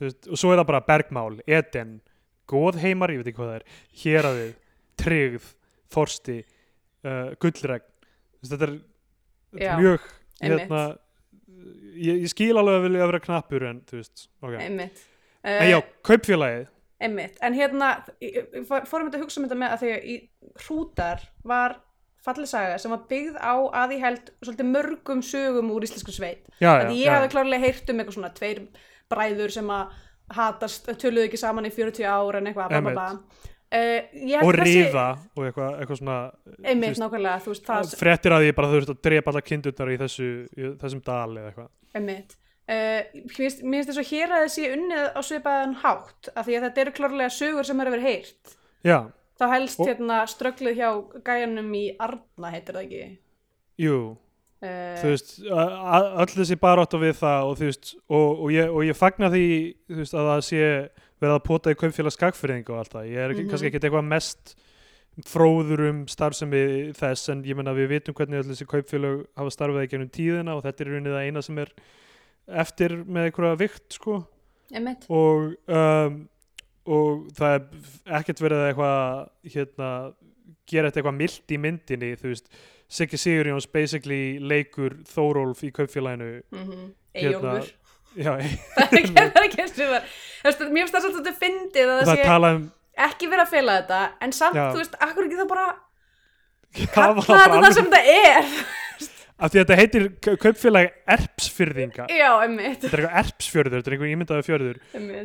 veist, 0.00 0.26
og 0.28 0.36
svo 0.36 0.52
er 0.52 0.58
það 0.60 0.66
bara 0.66 0.80
bergmál, 0.80 1.40
Eden 1.46 2.00
góðheimar, 2.50 3.12
ég 3.14 3.22
veit 3.22 3.30
ekki 3.30 3.40
hvað 3.40 3.52
það 3.52 3.58
er 3.60 3.84
héraðið, 4.02 4.50
tryggð 5.00 5.50
þorsti, 5.94 6.38
uh, 7.06 7.28
gullregn. 7.42 7.86
Þetta 8.40 8.66
er, 8.66 8.74
Já, 9.60 9.72
mjög 9.80 10.04
hérna, 10.40 10.82
ég, 11.98 12.20
ég 12.24 12.30
skil 12.32 12.52
alveg 12.54 12.78
að 12.78 12.84
vilja 12.86 13.08
vera 13.10 13.22
knappur 13.24 13.66
en 13.68 13.80
þú 13.88 13.98
veist, 13.98 14.26
ok. 14.40 14.56
Einmitt, 14.62 15.02
en 15.42 15.70
já, 15.70 15.78
uh, 15.80 15.94
kaupfélagið. 16.06 16.68
Einmitt, 17.00 17.38
en 17.44 17.56
hérna, 17.56 17.92
fórum 18.68 19.08
þetta 19.08 19.18
að 19.18 19.22
hugsa 19.24 19.40
um 19.40 19.46
þetta 19.46 19.60
með 19.62 19.74
að 19.74 19.82
því 19.82 19.92
að 19.94 20.10
í 20.12 20.16
hrútar 20.66 21.22
var 21.48 21.78
fallið 22.24 22.50
saga 22.50 22.76
sem 22.80 22.92
var 22.92 23.06
byggð 23.08 23.38
á 23.40 23.54
að 23.82 23.94
ég 23.96 24.04
held 24.04 24.30
svolítið 24.42 24.70
mörgum 24.74 25.22
sögum 25.24 25.72
úr 25.72 25.86
íslensku 25.86 26.12
sveit. 26.12 26.44
Já, 26.60 26.74
að 26.74 26.90
já, 26.90 26.92
ég 26.98 27.06
já. 27.06 27.12
hafði 27.14 27.32
klárlega 27.32 27.64
heyrt 27.64 27.92
um 27.92 28.02
eitthvað 28.02 28.18
svona 28.18 28.32
tveir 28.36 28.62
bræður 29.10 29.54
sem 29.54 29.72
að 29.72 29.94
hatast, 30.36 30.90
töluðu 31.00 31.28
ekki 31.28 31.40
saman 31.40 31.68
í 31.68 31.72
40 31.74 32.06
ár 32.10 32.38
en 32.40 32.50
eitthvað 32.50 32.74
bla, 32.74 32.82
bla, 32.84 32.92
bla. 32.96 33.48
Uh, 33.70 34.40
og 34.42 34.56
ríða 34.58 35.04
og 35.38 35.44
eitthvað, 35.46 35.74
eitthvað 35.78 35.98
svona 36.00 36.14
einmitt 36.66 36.88
þú 36.88 36.90
veist, 36.90 37.02
nákvæmlega, 37.04 37.42
veist 37.46 37.68
það 37.68 37.92
fréttir 38.00 38.34
að 38.34 38.46
ég 38.48 38.56
bara 38.58 38.70
veist 38.72 38.90
að 38.90 39.02
drepa 39.06 39.30
allar 39.30 39.44
kindurnar 39.46 39.92
í, 39.92 39.98
þessu, 40.00 40.30
í 40.58 40.70
þessum 40.80 41.02
dal 41.06 41.36
eða 41.36 41.52
eitthvað. 41.52 41.68
Einmitt. 42.00 42.34
Uh, 42.70 42.98
mér 43.14 43.36
finnst 43.36 43.62
mér 43.62 43.78
finnst 43.78 43.92
þess 43.92 44.02
að 44.02 44.10
hér 44.10 44.34
að 44.34 44.42
þessi 44.46 44.66
unnið 44.74 45.06
á 45.14 45.20
svipaðan 45.26 45.76
hátt 45.84 46.32
af 46.34 46.48
því 46.48 46.56
að 46.58 46.66
þetta 46.66 46.82
eru 46.84 46.96
klárlega 46.98 47.36
sögur 47.36 47.68
sem 47.70 47.84
eru 47.84 47.94
verið 47.94 48.08
heyrt. 48.10 48.56
Já, 48.86 48.98
þá 49.38 49.46
helst 49.54 49.80
Og- 49.80 49.92
hérna 49.92 50.18
strögglið 50.34 50.82
hjá 50.82 50.90
gæjanum 51.30 51.70
í 51.78 51.84
Arna 52.02 52.52
heitir 52.54 52.78
það 52.78 52.84
ekki? 52.88 53.06
Jú 53.86 54.00
þú 55.00 55.10
veist, 55.14 55.30
öll 55.48 56.32
þessi 56.36 56.56
barátt 56.60 56.92
við 57.00 57.14
það 57.20 57.44
og 57.50 57.54
þú 57.60 57.68
veist, 57.70 57.94
og, 58.08 58.26
og, 58.44 58.48
ég, 58.52 58.68
og 58.74 58.82
ég 58.84 58.96
fagna 58.98 59.30
því, 59.32 59.44
þú 59.88 60.00
veist, 60.02 60.14
að 60.20 60.28
það 60.30 60.42
sé 60.50 60.64
verið 61.20 61.36
að 61.36 61.44
pota 61.46 61.70
í 61.72 61.78
kaupfélags 61.80 62.16
skagfyrðing 62.18 62.68
og 62.72 62.78
allt 62.82 62.92
það, 62.96 63.06
ég 63.12 63.16
er 63.24 63.30
ekki, 63.34 63.44
Mhm. 63.44 63.50
kannski 63.54 63.70
ekkert 63.70 63.84
eitthvað 63.88 64.10
mest 64.10 64.54
fróður 65.26 65.80
um 65.90 66.02
starfsemi 66.08 66.92
þess 66.96 67.28
en 67.32 67.42
ég 67.44 67.56
menna 67.58 67.74
við 67.76 67.88
vitum 67.90 68.14
hvernig 68.14 68.40
öll 68.40 68.50
þessi 68.52 68.66
kaupfélag 68.70 69.24
hafa 69.36 69.50
starfað 69.52 69.84
í 69.84 69.90
gennum 69.90 70.08
tíðina 70.12 70.54
og 70.56 70.62
þetta 70.64 70.80
er 70.80 70.86
í 70.86 70.92
rauninni 70.94 71.14
það 71.16 71.26
eina 71.26 71.42
sem 71.44 71.58
er 71.58 71.72
eftir 72.48 72.94
með 73.04 73.28
einhverja 73.30 73.58
vikt 73.60 73.96
sko. 73.98 74.20
Og, 75.10 75.56
um, 75.68 76.28
og 76.86 77.26
það 77.36 77.54
er 77.56 78.20
ekkert 78.20 78.40
verið 78.40 78.60
að 78.62 78.68
eitthvað 78.70 79.54
hérna, 79.54 79.90
gera 80.70 80.90
eitthvað 80.90 81.18
mild 81.18 81.52
í 81.52 81.58
myndinni 81.58 82.12
þú 82.16 82.30
veist, 82.30 82.48
Siggi 82.90 83.20
Sigurjóns 83.20 83.68
basically 83.70 84.40
leikur 84.42 84.98
Þórólf 85.06 85.62
í 85.62 85.70
kaupfélaginu. 85.74 86.42
Mm 86.50 86.66
-hmm. 86.66 86.90
Eyjólfur. 87.14 87.70
Já, 88.18 88.32
það 88.76 88.90
er 88.90 88.98
ekki 88.98 89.62
það 89.62 89.94
það. 89.94 90.70
Mér 90.74 90.82
finnst 90.82 90.94
það 90.94 91.04
svolítið 91.06 91.40
fyndið 91.44 91.86
að 91.86 91.98
það 92.00 92.06
það 92.10 92.16
sé 92.16 92.54
um 92.56 92.70
ekki 93.06 93.30
verið 93.30 93.44
að 93.44 93.54
fela 93.54 93.76
þetta 93.80 94.00
en 94.24 94.34
samt, 94.36 94.58
Já. 94.58 94.66
þú 94.74 94.82
veist, 94.82 94.98
akkur 95.06 95.28
ekki 95.28 95.38
það 95.40 95.50
bara 95.50 95.66
það 96.70 96.92
kalla 96.94 97.24
þetta 97.26 97.62
það 97.64 97.76
sem 97.78 97.90
þetta 97.90 98.02
er 98.16 98.54
af 99.40 99.50
því 99.52 99.58
að 99.60 99.64
þetta 99.64 99.76
heitir 99.80 100.04
ka- 100.26 100.34
kaupfélag 100.44 100.90
erpsfyrðinga 101.14 102.06
já, 102.12 102.28
einmitt, 102.44 102.82
þetta 102.84 102.90
er 102.96 103.02
eitthvað 103.02 103.18
erpsfjörður, 103.22 103.74
þetta 103.78 103.90
er 103.90 103.96
einhver 103.96 104.12
ímyndaði 104.14 104.46
fjörður. 104.46 104.80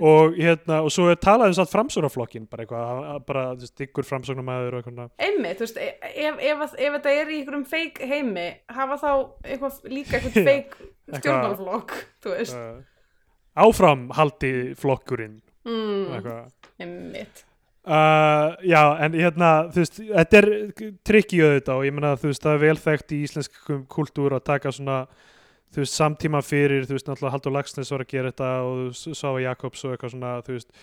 Og, 0.09 0.37
hérna, 0.39 0.77
og 0.85 0.91
svo 0.95 1.07
er 1.11 1.19
talað 1.25 1.51
um 1.51 1.57
bara 2.51 2.65
eitthvað, 2.65 2.85
að- 2.91 3.07
að- 3.15 3.25
bara 3.29 3.43
þú 3.55 3.65
veist, 3.65 3.83
ykkur 3.87 4.07
framsóknarmæður 4.09 4.73
og 4.77 4.81
eitthvað 4.83 4.97
einmitt, 5.27 5.57
þú 5.59 5.65
veist, 5.67 5.77
e- 5.77 5.97
ef, 6.25 6.35
ef, 6.39 6.61
ef, 6.65 6.75
ef 6.79 6.97
þetta 6.97 7.15
er 7.21 7.27
í 7.33 7.39
einhverjum 7.41 7.65
feik 7.75 7.99
heimi 8.13 8.47
hafa 8.69 8.99
þá 9.03 9.09
eitthvað, 9.43 9.79
líka 9.95 10.19
eitthvað 10.19 10.37
feik 10.51 10.77
eitthvað- 10.77 11.19
stjórnmálflokk 11.21 11.97
þú 12.25 12.35
veist, 12.37 12.55
uh, 12.55 13.65
áfram 13.65 14.07
haldi 14.17 14.53
flokkurinn. 14.79 15.41
Mm, 15.65 16.13
eitthvað. 16.19 16.49
Einmitt 16.79 17.45
Uh, 17.85 18.55
já, 18.65 18.81
en 19.05 19.13
hérna, 19.13 19.49
þú 19.69 19.83
veist, 19.83 19.99
þetta 20.01 20.37
er 20.39 20.47
trikki 21.05 21.37
auðvitað 21.43 21.75
og 21.77 21.83
ég 21.85 21.93
meina, 21.93 22.15
þú 22.17 22.31
veist, 22.31 22.41
það 22.41 22.55
er 22.55 22.61
vel 22.63 22.79
þekkt 22.81 23.13
í 23.13 23.19
íslenskum 23.27 23.83
kultúr 23.93 24.33
að 24.33 24.47
taka 24.49 24.71
svona, 24.73 24.95
þú 25.69 25.83
veist, 25.83 25.93
samtíma 25.93 26.41
fyrir, 26.41 26.87
þú 26.89 26.95
veist, 26.95 27.05
náttúrulega 27.05 27.35
Haldur 27.35 27.53
Lagsnes 27.53 27.93
var 27.93 28.01
að 28.01 28.09
gera 28.15 28.31
þetta 28.31 28.49
og 28.65 28.97
Sava 28.97 29.43
Jakobs 29.43 29.85
og 29.85 29.93
eitthvað 29.93 30.15
svona, 30.15 30.33
þú 30.47 30.55
veist, 30.55 30.73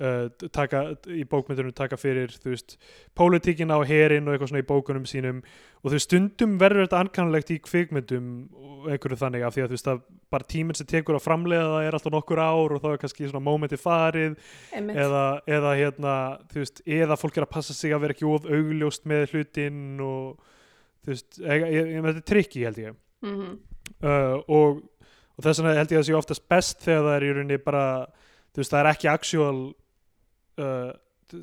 uh, 0.00 0.48
taka, 0.54 0.82
í 1.10 1.24
bókmyndunum 1.28 1.74
taka 1.76 1.98
fyrir, 2.00 2.32
þú 2.42 2.52
veist, 2.52 2.76
pólitíkina 3.18 3.78
og 3.80 3.86
herin 3.90 4.28
og 4.28 4.34
eitthvað 4.34 4.52
svona 4.52 4.62
í 4.62 4.68
bókunum 4.68 5.06
sínum. 5.08 5.40
Og 5.82 5.90
þú 5.90 5.96
veist, 5.96 6.08
stundum 6.08 6.58
verður 6.60 6.86
þetta 6.86 7.00
ankannlegt 7.04 7.50
í 7.54 7.58
kvikmyndum 7.64 8.28
og 8.52 8.92
einhverju 8.92 9.18
þannig 9.22 9.46
af 9.46 9.56
því 9.56 9.64
að 9.64 9.72
þú 9.72 9.78
veist, 9.78 9.90
að 9.92 10.04
bara 10.32 10.48
tíminn 10.54 10.78
sem 10.78 10.88
tekur 10.88 11.18
að 11.18 11.26
framleiða 11.26 11.66
það 11.72 11.88
er 11.88 11.98
alltaf 11.98 12.14
nokkur 12.14 12.42
ár 12.42 12.76
og 12.76 12.84
þá 12.84 12.88
er 12.92 13.02
kannski 13.02 13.26
svona 13.26 13.44
mómenti 13.48 13.80
farið. 13.80 14.38
Eða, 14.78 15.26
eða 15.58 15.74
hérna 15.80 16.14
þú 16.52 16.62
veist, 16.62 16.86
eða 17.00 17.18
fólk 17.20 17.36
er 17.36 17.48
að 17.48 17.54
passa 17.58 17.76
sig 17.76 17.92
að 17.92 18.06
vera 18.06 18.16
ekki 18.16 18.30
of 18.30 18.48
augljóst 18.48 19.04
með 19.10 19.34
hlutinn 19.34 20.00
og 20.06 20.40
þú 21.02 21.12
veist, 21.12 21.28
ég, 21.42 21.68
ég, 21.68 21.92
ég, 21.96 22.08
þetta 22.08 22.22
er 22.22 22.32
trikki 22.32 22.66
held 22.68 22.82
ég. 22.86 22.98
Mm 23.26 23.52
uh, 24.02 24.38
og, 24.48 24.82
og 25.36 25.46
þess 25.46 25.62
vegna 25.62 25.78
held 25.78 25.94
ég 25.94 26.00
að 26.00 26.02
það 26.02 26.08
sé 26.10 26.18
oftast 26.18 26.46
best 26.50 26.84
þegar 26.84 27.06
það 27.06 27.16
er 27.16 27.26
í 27.26 27.32
rauninni 27.36 27.60
bara 27.62 27.86
þú 28.52 28.60
veist, 28.62 28.72
það 28.74 28.80
er 28.84 28.90
ekki 28.92 29.08
actual 29.12 29.56
uh, 30.60 30.90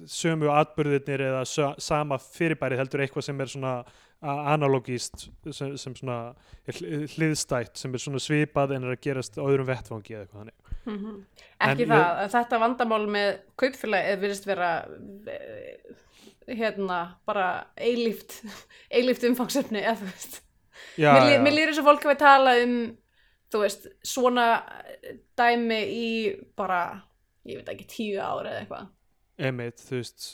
sömu 0.06 0.52
atbyrðirnir 0.54 1.24
eða 1.32 1.42
sa, 1.50 1.72
sama 1.82 2.20
fyrirbæri 2.22 2.78
heldur 2.78 3.02
eitthvað 3.02 3.26
sem 3.26 3.40
er 3.42 3.50
svona 3.50 3.72
analogíst 4.22 5.30
sem, 5.56 5.72
sem 5.80 5.94
svona 5.96 6.18
hl- 6.68 7.06
hliðstætt 7.16 7.80
sem 7.80 7.94
er 7.96 8.02
svona 8.04 8.20
svipað 8.22 8.74
en 8.76 8.84
er 8.90 8.98
að 8.98 9.02
gerast 9.06 9.40
öðrum 9.40 9.70
vettfangi 9.70 10.14
eða 10.18 10.26
eitthvað 10.26 10.42
þannig. 10.44 10.76
Mhm. 10.90 11.16
En 11.60 11.72
Ekki 11.74 11.86
ég- 11.86 11.94
það, 11.94 12.20
að 12.26 12.34
þetta 12.36 12.60
vandamál 12.66 13.02
með 13.16 13.30
kaupfélagi 13.64 14.18
virðist 14.22 14.46
vera 14.50 14.70
eh, 15.32 15.96
hérna 16.60 17.00
bara 17.30 17.48
eilíft 17.78 18.42
eilíft 19.00 19.24
umfangsefni 19.30 19.82
eða 19.86 19.98
þú 20.04 20.12
veist. 20.12 20.42
Já, 21.00 21.14
mér, 21.16 21.42
mér 21.48 21.56
líður 21.56 21.72
eins 21.74 21.82
og 21.82 21.88
fólk 21.90 22.06
hafi 22.10 22.20
talað 22.22 22.62
um 22.68 22.76
þú 23.50 23.64
veist, 23.64 23.88
svona 24.06 24.48
dæmi 25.40 25.80
í 25.94 26.10
bara 26.58 26.82
ég 27.48 27.62
veit 27.62 27.72
ekki, 27.74 27.88
tíu 27.90 28.20
ára 28.22 28.52
eða 28.52 28.64
eitthvað. 28.64 28.92
Einmitt, 29.40 29.82
þú 29.86 30.02
veist 30.02 30.28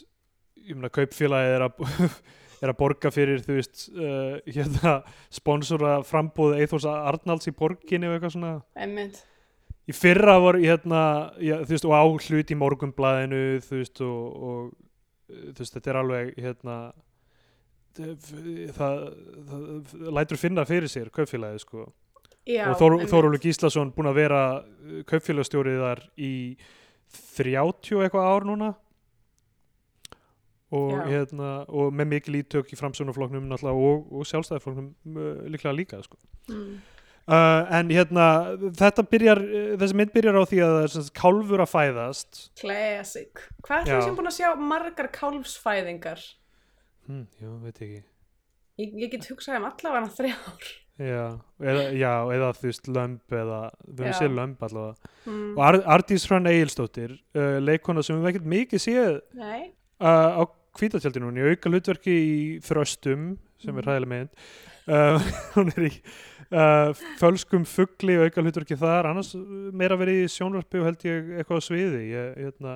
ég 0.65 0.78
meina 0.78 0.91
kaupfélagið 0.93 1.56
er 1.58 1.67
að 1.67 1.80
er 2.63 2.71
að 2.71 2.80
borga 2.80 3.12
fyrir, 3.13 3.43
þú 3.45 3.60
veist 3.60 3.86
uh, 3.93 4.38
hérna, 4.47 4.97
sponsora 5.34 5.99
frambúð 6.08 6.58
Eithors 6.60 6.88
Arnalds 6.89 7.49
í 7.51 7.56
borginni 7.56 8.10
og 8.10 8.15
eitthvað 8.15 8.36
svona. 8.38 8.54
Einmitt, 8.80 9.19
í 9.86 9.95
fyrra 9.95 10.38
var 10.41 10.60
hérna, 10.62 11.01
já, 11.43 11.60
þú 11.63 11.75
veist, 11.75 11.89
og 11.89 11.95
á 11.95 12.04
hlut 12.06 12.54
í 12.54 12.60
morgunblæðinu, 12.62 13.43
þú 13.65 13.82
veist 13.82 14.06
og, 14.06 14.23
og 14.49 14.63
uh, 14.71 15.49
þú 15.51 15.60
veist, 15.62 15.75
þetta 15.78 15.93
er 15.93 16.01
alveg 16.01 16.32
hérna 16.39 16.80
það, 17.95 18.15
það, 18.75 18.97
það 19.91 20.10
lætur 20.17 20.41
finna 20.41 20.65
fyrir 20.67 20.91
sér 20.91 21.13
kaupfélagið, 21.15 21.62
sko 21.63 21.86
já 22.45 22.65
og 22.69 22.79
Þór. 22.79 22.97
Þórólur 23.10 23.41
Gíslason 23.41 23.91
búin 23.95 24.10
að 24.10 24.19
vera 24.21 24.41
kaupfélagstjórið 25.10 25.79
þar 25.81 26.01
í 26.17 26.34
30 27.36 28.03
eitthvað 28.05 28.27
ár 28.31 28.47
núna. 28.47 28.73
Og, 30.75 30.95
hérna, 31.08 31.62
og 31.69 31.93
með 31.95 32.10
mikil 32.15 32.39
ítök 32.41 32.73
í 32.73 32.77
framsögnarflokknum 32.79 33.45
náttúrulega 33.47 33.86
og, 33.88 34.08
og 34.12 34.25
sjálfstæðarflokknum 34.27 34.88
uh, 35.13 35.43
líklega 35.53 35.75
líka 35.77 35.99
sko. 36.03 36.17
mm. 36.49 36.71
uh, 37.29 37.62
en 37.77 37.93
hérna 37.93 38.25
þetta 38.75 39.05
byrjar, 39.08 39.41
uh, 39.45 39.75
þessi 39.79 39.99
mynd 40.01 40.12
byrjar 40.15 40.39
á 40.41 40.43
því 40.49 40.63
að 40.65 40.73
það 40.73 40.88
er 40.88 40.93
sagt 40.95 41.13
kálfur 41.21 41.63
að 41.63 41.71
fæðast. 41.71 42.41
Classic. 42.60 43.45
Hvað 43.62 43.86
er 43.86 43.91
það 43.93 44.03
sem 44.08 44.17
búin 44.17 44.31
að 44.31 44.38
sjá 44.41 44.49
margar 44.73 45.12
kálfsfæðingar? 45.15 46.25
Hm, 47.05 47.23
já, 47.39 47.51
veit 47.62 47.79
ekki. 47.86 48.01
Ég, 48.81 48.97
ég 49.05 49.13
get 49.13 49.29
hugsað 49.29 49.62
um 49.62 49.69
allavega 49.69 50.12
þrjár 50.17 50.73
já, 50.99 51.23
eða, 51.60 51.86
já, 51.99 52.12
eða 52.36 52.51
þú 52.55 52.67
veist 52.69 52.88
lömb 52.88 53.34
eða, 53.36 53.60
höfum 53.88 54.05
Já. 54.12 54.13
séð 54.19 54.36
lömb 54.38 54.62
allavega. 54.63 55.10
Mm. 55.25 55.47
og 55.58 55.63
Ar 55.67 55.77
Ardís 55.97 56.27
Hrönn 56.29 56.47
Egilsdóttir 56.51 57.17
uh, 57.36 57.58
leikona 57.60 58.03
sem 58.05 58.21
við 58.21 58.29
ekkert 58.31 58.47
mikið 58.53 58.84
séð 58.86 59.17
uh, 59.36 60.39
á 60.39 60.43
kvítatjaldinu 60.75 61.29
hún 61.29 61.39
er 61.39 61.53
auka 61.55 61.71
hlutverki 61.71 62.13
í 62.15 62.38
Þröstum 62.63 63.36
sem 63.60 63.75
er 63.77 63.81
Mhm. 63.81 63.88
hræðileg 63.89 64.10
mynd. 64.12 64.29
Uh, 64.86 65.19
hún 65.55 65.71
er 65.73 65.86
í 65.88 65.91
uh, 66.51 66.91
fölskum 67.19 67.63
fugli 67.65 68.17
og 68.19 68.27
auka 68.27 68.43
hlutverki 68.43 68.75
þar. 68.77 69.08
Annars 69.12 69.31
meira 69.73 69.95
verið 69.97 70.25
í 70.25 70.31
sjónvarpi 70.31 70.79
og 70.81 70.89
held 70.91 71.05
ég 71.08 71.31
eitthvað 71.39 71.60
á 71.60 71.67
sviði. 71.67 72.01
Ég, 72.12 72.36
hérna, 72.43 72.75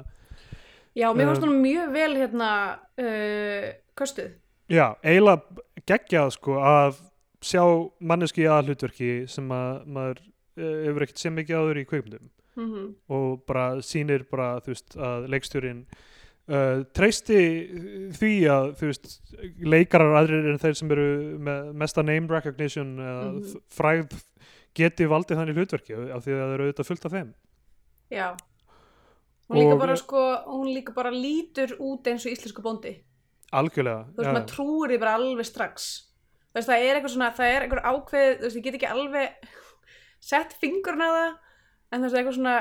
já, 0.96 1.08
mér 1.14 1.30
fannst 1.30 1.46
hún 1.46 1.60
mjög 1.62 1.92
vel 1.94 2.14
hérna 2.18 2.52
uh, 3.00 3.68
köstuð. 4.00 4.32
Já, 4.70 4.96
eiginlega 5.04 5.64
geggjað 5.90 6.34
sko 6.38 6.58
að 6.62 7.00
sjá 7.42 7.64
manneski 8.02 8.44
aðhlutverki 8.52 9.28
sem 9.32 9.48
að 9.56 9.86
maður 9.88 10.20
uh, 10.60 10.78
hefur 10.90 11.06
ekkert 11.06 11.22
sem 11.24 11.36
mikið 11.40 11.60
áður 11.62 11.82
í 11.82 11.88
kveikmyndum 11.90 12.30
mm 12.60 12.88
og 13.16 13.44
bara 13.48 13.68
sýnir 13.86 14.26
bara 14.30 14.60
þú 14.60 14.74
veist 14.74 14.96
að 15.00 15.28
leikstjórin 15.32 15.84
uh, 16.52 16.82
treysti 16.98 17.38
því 18.20 18.32
að 18.52 18.72
þú 18.82 18.90
veist 18.90 19.08
leikarar 19.64 20.18
aðrir 20.20 20.50
en 20.52 20.60
þeir 20.60 20.76
sem 20.76 20.92
eru 20.92 21.06
með 21.40 21.70
mesta 21.80 22.04
name 22.04 22.28
recognition 22.34 22.96
Mhm. 23.00 23.40
mm 23.40 23.62
fræð 23.72 24.18
geti 24.76 25.08
valdið 25.10 25.40
þannig 25.40 25.58
hlutverki 25.58 25.96
af 26.14 26.24
því 26.26 26.34
að 26.36 26.42
það 26.44 26.54
eru 26.58 26.66
auðvitað 26.68 26.88
fullt 26.92 27.06
af 27.06 27.12
þeim. 27.16 27.30
Já. 28.14 28.28
Hún 29.50 29.58
líka 29.58 29.74
Og- 29.74 29.80
bara 29.82 29.96
sko 29.98 30.22
hún 30.46 30.68
líka 30.76 30.94
bara 30.94 31.10
lítur 31.12 31.74
út 31.80 32.06
eins 32.08 32.26
og 32.26 32.32
íslensku 32.36 32.62
bóndi. 32.62 32.92
Algjörlega 33.52 34.06
þú 34.14 34.20
veist, 34.20 34.28
já. 34.30 34.34
maður 34.36 34.52
trúir 34.52 34.92
því 34.94 35.00
bara 35.02 35.16
alveg 35.18 35.46
strax 35.50 35.88
veist, 36.58 36.70
það 36.70 36.84
er 36.86 36.98
eitthvað 36.98 37.14
svona, 37.16 37.30
það 37.38 37.54
er 37.54 37.66
eitthvað 37.66 37.90
ákveð 37.94 38.30
þú 38.34 38.48
veist, 38.48 38.60
ég 38.60 38.66
get 38.68 38.78
ekki 38.80 38.90
alveg 38.90 39.50
sett 40.30 40.56
fingurna 40.62 41.10
það 41.16 41.30
en 41.30 42.00
þú 42.00 42.06
veist, 42.06 42.20
eitthvað 42.20 42.38
svona 42.40 42.56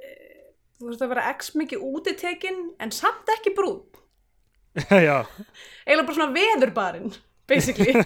eh, 0.00 0.44
þú 0.78 0.90
veist, 0.90 1.02
það 1.02 1.14
vera 1.14 1.30
x 1.34 1.54
mikið 1.60 1.86
útitekin 1.90 2.60
en 2.80 2.94
samt 2.94 3.34
ekki 3.36 3.54
brún 3.56 3.80
já, 5.08 5.24
eiginlega 5.86 6.06
bara 6.06 6.18
svona 6.20 6.34
veðurbarinn 6.36 7.16
basically. 7.50 7.94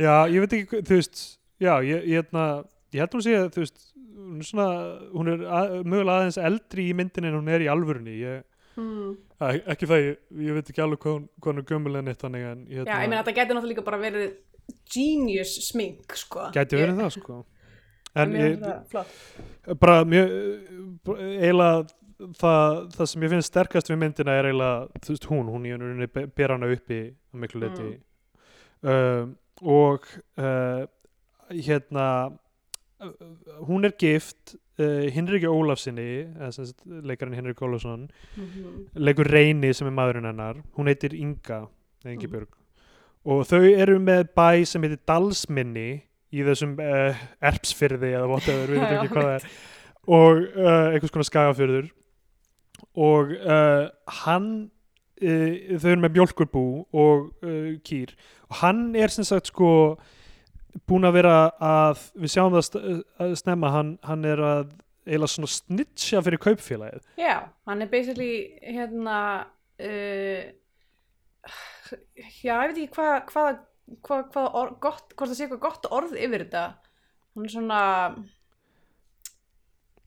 Já, 0.00 0.24
ég 0.30 0.40
veit 0.44 0.54
ekki 0.56 0.80
þú 0.86 0.96
veist, 0.96 1.22
já, 1.60 1.72
ég, 1.84 2.06
ég, 2.08 2.22
hérna, 2.22 2.44
ég 2.94 3.02
held 3.02 3.16
hún 3.16 3.24
sé 3.24 3.34
að 3.36 3.50
þú 3.52 3.64
veist 3.64 3.82
hún 4.22 4.40
er 4.40 4.48
svona, 4.48 4.66
hún 5.12 5.30
er 5.32 5.42
að, 5.44 5.74
mögulega 5.84 6.22
aðeins 6.22 6.38
eldri 6.40 6.86
í 6.88 6.94
myndinni 6.96 7.28
en 7.28 7.36
hún 7.36 7.50
er 7.52 7.64
í 7.64 7.68
alvörunni. 7.72 8.14
Ég, 8.22 8.46
hmm. 8.76 9.14
Æ, 9.42 9.46
ekki 9.74 9.88
það, 9.90 10.04
ég, 10.06 10.18
ég 10.46 10.58
veit 10.58 10.72
ekki 10.72 10.84
alveg 10.84 11.02
hvað 11.02 11.22
hvað 11.38 11.52
hún 11.52 11.62
er 11.62 11.68
gömul 11.70 11.96
en 12.00 12.12
eitt 12.12 12.22
þannig 12.22 12.48
en 12.50 12.66
já, 12.66 12.82
ég 12.82 12.92
meina 12.92 13.22
þetta 13.22 13.36
getur 13.38 13.58
náttúrulega 13.58 13.72
líka 13.74 13.86
bara 13.86 14.02
verið 14.02 14.36
genius 14.92 15.56
smink 15.68 16.14
sko. 16.16 16.46
Gæti 16.54 16.78
verið 16.78 17.02
það 17.02 17.10
sko. 17.16 17.40
En 18.22 18.34
ég, 18.36 18.60
bara 19.80 20.02
mjög 20.04 20.32
eiginlega 21.08 21.86
það, 22.38 22.80
það 22.94 23.08
sem 23.10 23.24
ég 23.24 23.32
finnst 23.32 23.50
sterkast 23.50 23.90
við 23.90 24.00
myndina 24.02 24.34
er 24.38 24.48
eiginlega 24.50 25.02
þú 25.02 25.14
veist 25.14 25.28
hún, 25.30 25.52
hún 25.52 25.68
í 26.04 26.08
be- 26.12 26.26
ber 26.28 26.54
hana 26.54 26.70
uppi 26.72 27.00
á 27.12 27.34
miklu 27.42 27.62
leiti 27.64 27.88
um, 28.82 29.34
og 29.62 30.06
uh, 30.38 30.84
hérna 31.50 32.06
hún 33.66 33.88
er 33.88 33.96
gift 33.98 34.56
uh, 34.82 35.52
Ólafsinni 35.52 36.06
eða 36.36 36.50
sem 36.54 36.66
sagt 36.68 36.82
leikarinn 36.86 37.34
Hinrik 37.38 37.62
Ólafsson 37.62 38.08
Mhm. 38.36 38.86
leikur 38.96 39.28
Reyni 39.30 39.72
sem 39.74 39.86
er 39.88 39.94
maðurinn 39.96 40.26
hennar. 40.28 40.60
Hún 40.76 40.86
heitir 40.90 41.14
Inga 41.14 41.66
Ingibjörg 42.04 42.48
og 43.24 43.44
þau 43.46 43.62
eru 43.78 43.98
með 44.02 44.28
bæ 44.36 44.64
sem 44.66 44.82
heitir 44.82 44.98
Dalsminni 45.06 46.02
í 46.32 46.42
þessum 46.42 46.72
uh, 46.80 47.14
erpsfyrði 47.42 48.14
eða 48.16 48.28
whatever, 48.30 48.66
við 48.72 48.80
veitum 48.80 48.98
ekki 49.02 49.14
hvað 49.14 49.28
það 49.28 49.34
er. 49.36 49.50
og 50.08 50.38
uh, 50.56 50.86
einhvers 50.92 51.12
konar 51.14 51.28
skagafyrður 51.30 51.90
og 52.98 53.30
hann 54.24 54.48
þau 55.22 55.86
eru 55.92 56.00
með 56.02 56.16
mjólkurbú 56.16 56.62
og 56.98 57.28
kýr. 57.86 58.10
Og 58.50 58.56
hann 58.58 58.80
er 58.98 59.12
sem 59.14 59.22
sagt 59.24 59.52
sko 59.52 59.68
búin 60.88 61.06
að 61.08 61.18
vera 61.18 61.36
að 61.62 62.06
við 62.22 62.34
sjáum 62.34 62.56
það 62.56 63.36
snemma 63.40 63.72
hann, 63.74 63.92
hann 64.06 64.24
er 64.28 64.42
að 64.46 64.72
eiginlega 65.06 65.32
svona 65.34 65.50
snitcha 65.50 66.22
fyrir 66.22 66.40
kaupfélagið. 66.42 67.06
Já, 67.18 67.48
hann 67.68 67.84
er 67.84 67.90
basically 67.90 68.34
hérna 68.62 69.18
uh, 69.82 70.42
já, 72.42 72.54
ég 72.54 72.70
veit 72.70 72.76
ekki 72.76 72.92
hvað 72.94 73.16
hvað, 73.30 73.58
hvað, 74.06 74.22
hvað 74.34 74.60
orð, 74.60 74.76
gott, 74.84 75.16
hvort 75.16 75.32
það 75.32 75.38
sé 75.38 75.48
eitthvað 75.48 75.64
gott 75.66 75.90
orð 75.90 76.14
yfir 76.14 76.46
þetta. 76.46 76.68
Hann 77.32 77.48
er 77.48 77.54
svona 77.56 77.80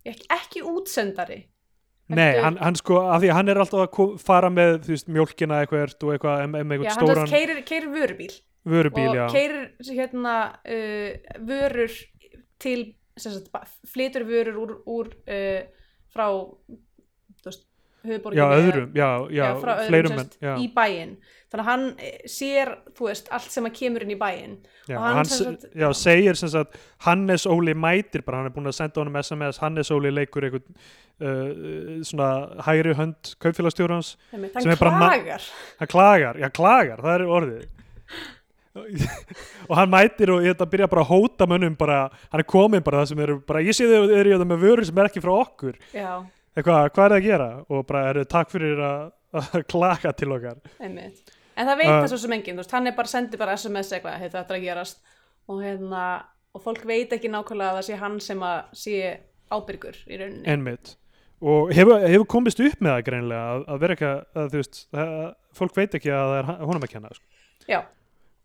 ekki, 0.05 0.29
ekki 0.37 0.65
útsendari. 0.71 1.43
Nei, 2.13 2.37
hann, 2.37 2.59
hann 2.61 2.75
sko, 2.77 2.99
af 3.09 3.23
því 3.23 3.29
að 3.31 3.39
hann 3.39 3.47
er 3.49 3.59
alltaf 3.63 3.87
að 3.87 4.17
fara 4.21 4.51
með, 4.53 4.75
þú 4.85 4.91
veist, 4.93 5.07
mjólkina 5.09 5.63
eitthvað 5.63 5.95
og 6.05 6.11
eitthvað, 6.13 6.43
um, 6.45 6.57
um 6.59 6.73
já, 6.75 6.75
eitthvað 6.75 6.91
hann 6.91 6.99
stóran 6.99 7.31
keirir, 7.31 7.61
keirir 7.65 7.89
vörubíl 7.95 8.35
vörubíl, 8.65 9.09
og 9.13 9.33
keirir 9.33 9.71
hérna 9.95 10.35
uh, 10.65 11.39
vörur 11.45 11.93
til 12.59 12.87
sagt, 13.17 13.51
flytur 13.87 14.25
vörur 14.27 14.57
úr, 14.63 14.75
úr 14.85 15.11
uh, 15.27 15.61
frá 16.11 16.27
já, 20.43 20.51
í 20.61 20.67
bæinn. 20.75 21.15
Þannig 21.51 21.63
að 21.63 21.69
hann 21.69 21.85
eh, 22.03 22.17
sér, 22.29 22.71
veist, 22.99 23.29
allt 23.33 23.53
sem 23.53 23.65
að 23.69 23.75
kemur 23.79 24.05
inn 24.05 24.13
í 24.13 24.17
bæinn. 24.19 24.55
Já, 24.89 24.97
og 24.97 25.03
hann 25.05 25.19
hann, 25.19 25.29
sem 25.29 25.55
s- 25.55 25.63
sagt- 25.65 25.77
já, 25.81 25.87
segir 25.97 26.39
sem 26.39 26.51
sagt 26.53 26.77
Hannes 27.07 27.45
Óli 27.49 27.73
mætir 27.77 28.25
bara, 28.25 28.41
hann 28.41 28.49
er 28.51 28.55
búin 28.55 28.69
að 28.69 28.77
senda 28.79 29.01
honum 29.01 29.17
SMS, 29.21 29.61
Hannes 29.63 29.91
Óli 29.95 30.11
leikur 30.13 30.45
einhvern 30.45 30.75
uh, 31.21 32.03
svona 32.05 32.29
hægri 32.67 32.95
hönd 32.99 33.33
kaupfélagstjórans, 33.41 34.15
Einmitt, 34.33 34.59
sem 34.59 34.73
er 34.75 34.81
bara 34.81 34.91
hann 34.99 35.89
klagar, 35.91 36.41
já 36.43 36.49
klagar, 36.53 37.01
það 37.05 37.17
er 37.21 37.27
orðið 37.39 37.65
og 39.69 39.75
hann 39.79 39.91
mætir 39.91 40.31
og 40.33 40.43
þetta 40.43 40.67
byrja 40.71 40.89
bara 40.91 41.03
að 41.05 41.11
hóta 41.11 41.47
mönnum 41.49 41.77
bara, 41.79 41.99
hann 42.31 42.43
er 42.43 42.47
komin 42.49 42.83
bara 42.85 43.01
það 43.01 43.11
sem 43.11 43.21
eru 43.25 43.37
bara, 43.47 43.61
ég 43.63 43.77
sé 43.77 43.87
þau 43.89 44.09
eru 44.09 44.33
þetta 44.33 44.47
með 44.49 44.65
vörur 44.65 44.87
sem 44.89 44.99
er 45.01 45.09
ekki 45.09 45.23
frá 45.23 45.31
okkur. 45.35 45.79
Eitthvað, 45.95 46.89
hvað 46.95 47.05
er 47.05 47.15
það 47.15 47.17
að 47.17 47.25
gera? 47.29 47.47
Og 47.69 47.87
bara 47.87 48.03
eru 48.11 48.25
takk 48.31 48.51
fyrir 48.51 48.83
að, 48.87 49.07
klaga 49.71 50.13
til 50.15 50.31
okkar. 50.35 50.59
Einmitt. 50.79 51.33
En 51.55 51.69
það 51.69 51.79
veit 51.79 51.87
Uh, 51.87 52.01
það 52.01 52.09
svo 52.11 52.19
sem 52.19 52.35
enginn, 52.35 52.57
þú 52.57 52.63
veist, 52.65 52.75
hann 52.75 52.89
er 52.91 52.95
bara 52.97 53.11
sendir 53.11 53.39
bara 53.39 53.55
SMS 53.55 53.93
eitthvað, 53.95 54.19
hey, 54.19 54.31
þetta 54.33 54.43
er 54.51 54.59
að 54.59 54.67
gerast. 54.67 55.01
Og 55.47 55.61
hérna, 55.63 56.03
og 56.55 56.63
fólk 56.63 56.83
veit 56.87 57.13
ekki 57.15 57.31
nákvæmlega 57.31 57.71
að 57.71 57.79
það 57.79 57.87
sé 57.87 57.99
hann 58.01 58.19
sem 58.23 58.43
að 58.43 58.75
sé 58.75 59.01
ábyrgur 59.55 59.99
í 60.09 60.19
rauninni. 60.19 60.47
Ennmitt 60.51 60.95
og 61.45 61.71
hefur, 61.75 61.99
hefur 62.07 62.27
komist 62.31 62.61
upp 62.63 62.81
með 62.81 62.95
það 62.95 63.05
greinlega 63.09 63.47
að, 63.51 63.63
að 63.67 63.81
vera 63.83 63.95
ekki 63.97 64.07
að 64.09 64.49
þú 64.53 64.61
veist 64.61 64.79
að, 64.95 65.13
fólk 65.59 65.75
veit 65.77 65.97
ekki 65.99 66.13
að 66.15 66.31
það 66.31 66.37
er 66.39 66.69
honum 66.69 66.85
að 66.87 66.93
kenna 66.93 67.11
sko. 67.15 67.25
já, 67.69 67.79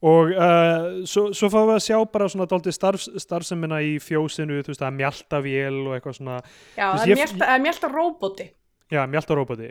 og 0.01 0.31
uh, 0.33 1.03
svo, 1.05 1.27
svo 1.37 1.51
fáum 1.53 1.69
við 1.69 1.75
að 1.77 1.85
sjá 1.85 1.99
bara 2.15 2.29
svona 2.33 2.47
dálítið 2.49 2.73
starf, 2.77 3.03
starfsemina 3.21 3.83
í 3.85 3.99
fjósinu 4.01 4.63
þú 4.65 4.73
veist 4.73 4.85
að 4.87 4.97
mjálta 4.97 5.41
vél 5.45 5.83
og 5.83 5.93
eitthvað 5.99 6.17
svona. 6.17 6.39
Já, 6.79 6.87
er 7.05 7.21
það 7.35 7.53
er 7.57 7.63
mjölta 7.67 7.91
róbóti 7.93 8.47
já, 8.91 9.03
mjálta 9.13 9.37
róboti. 9.37 9.69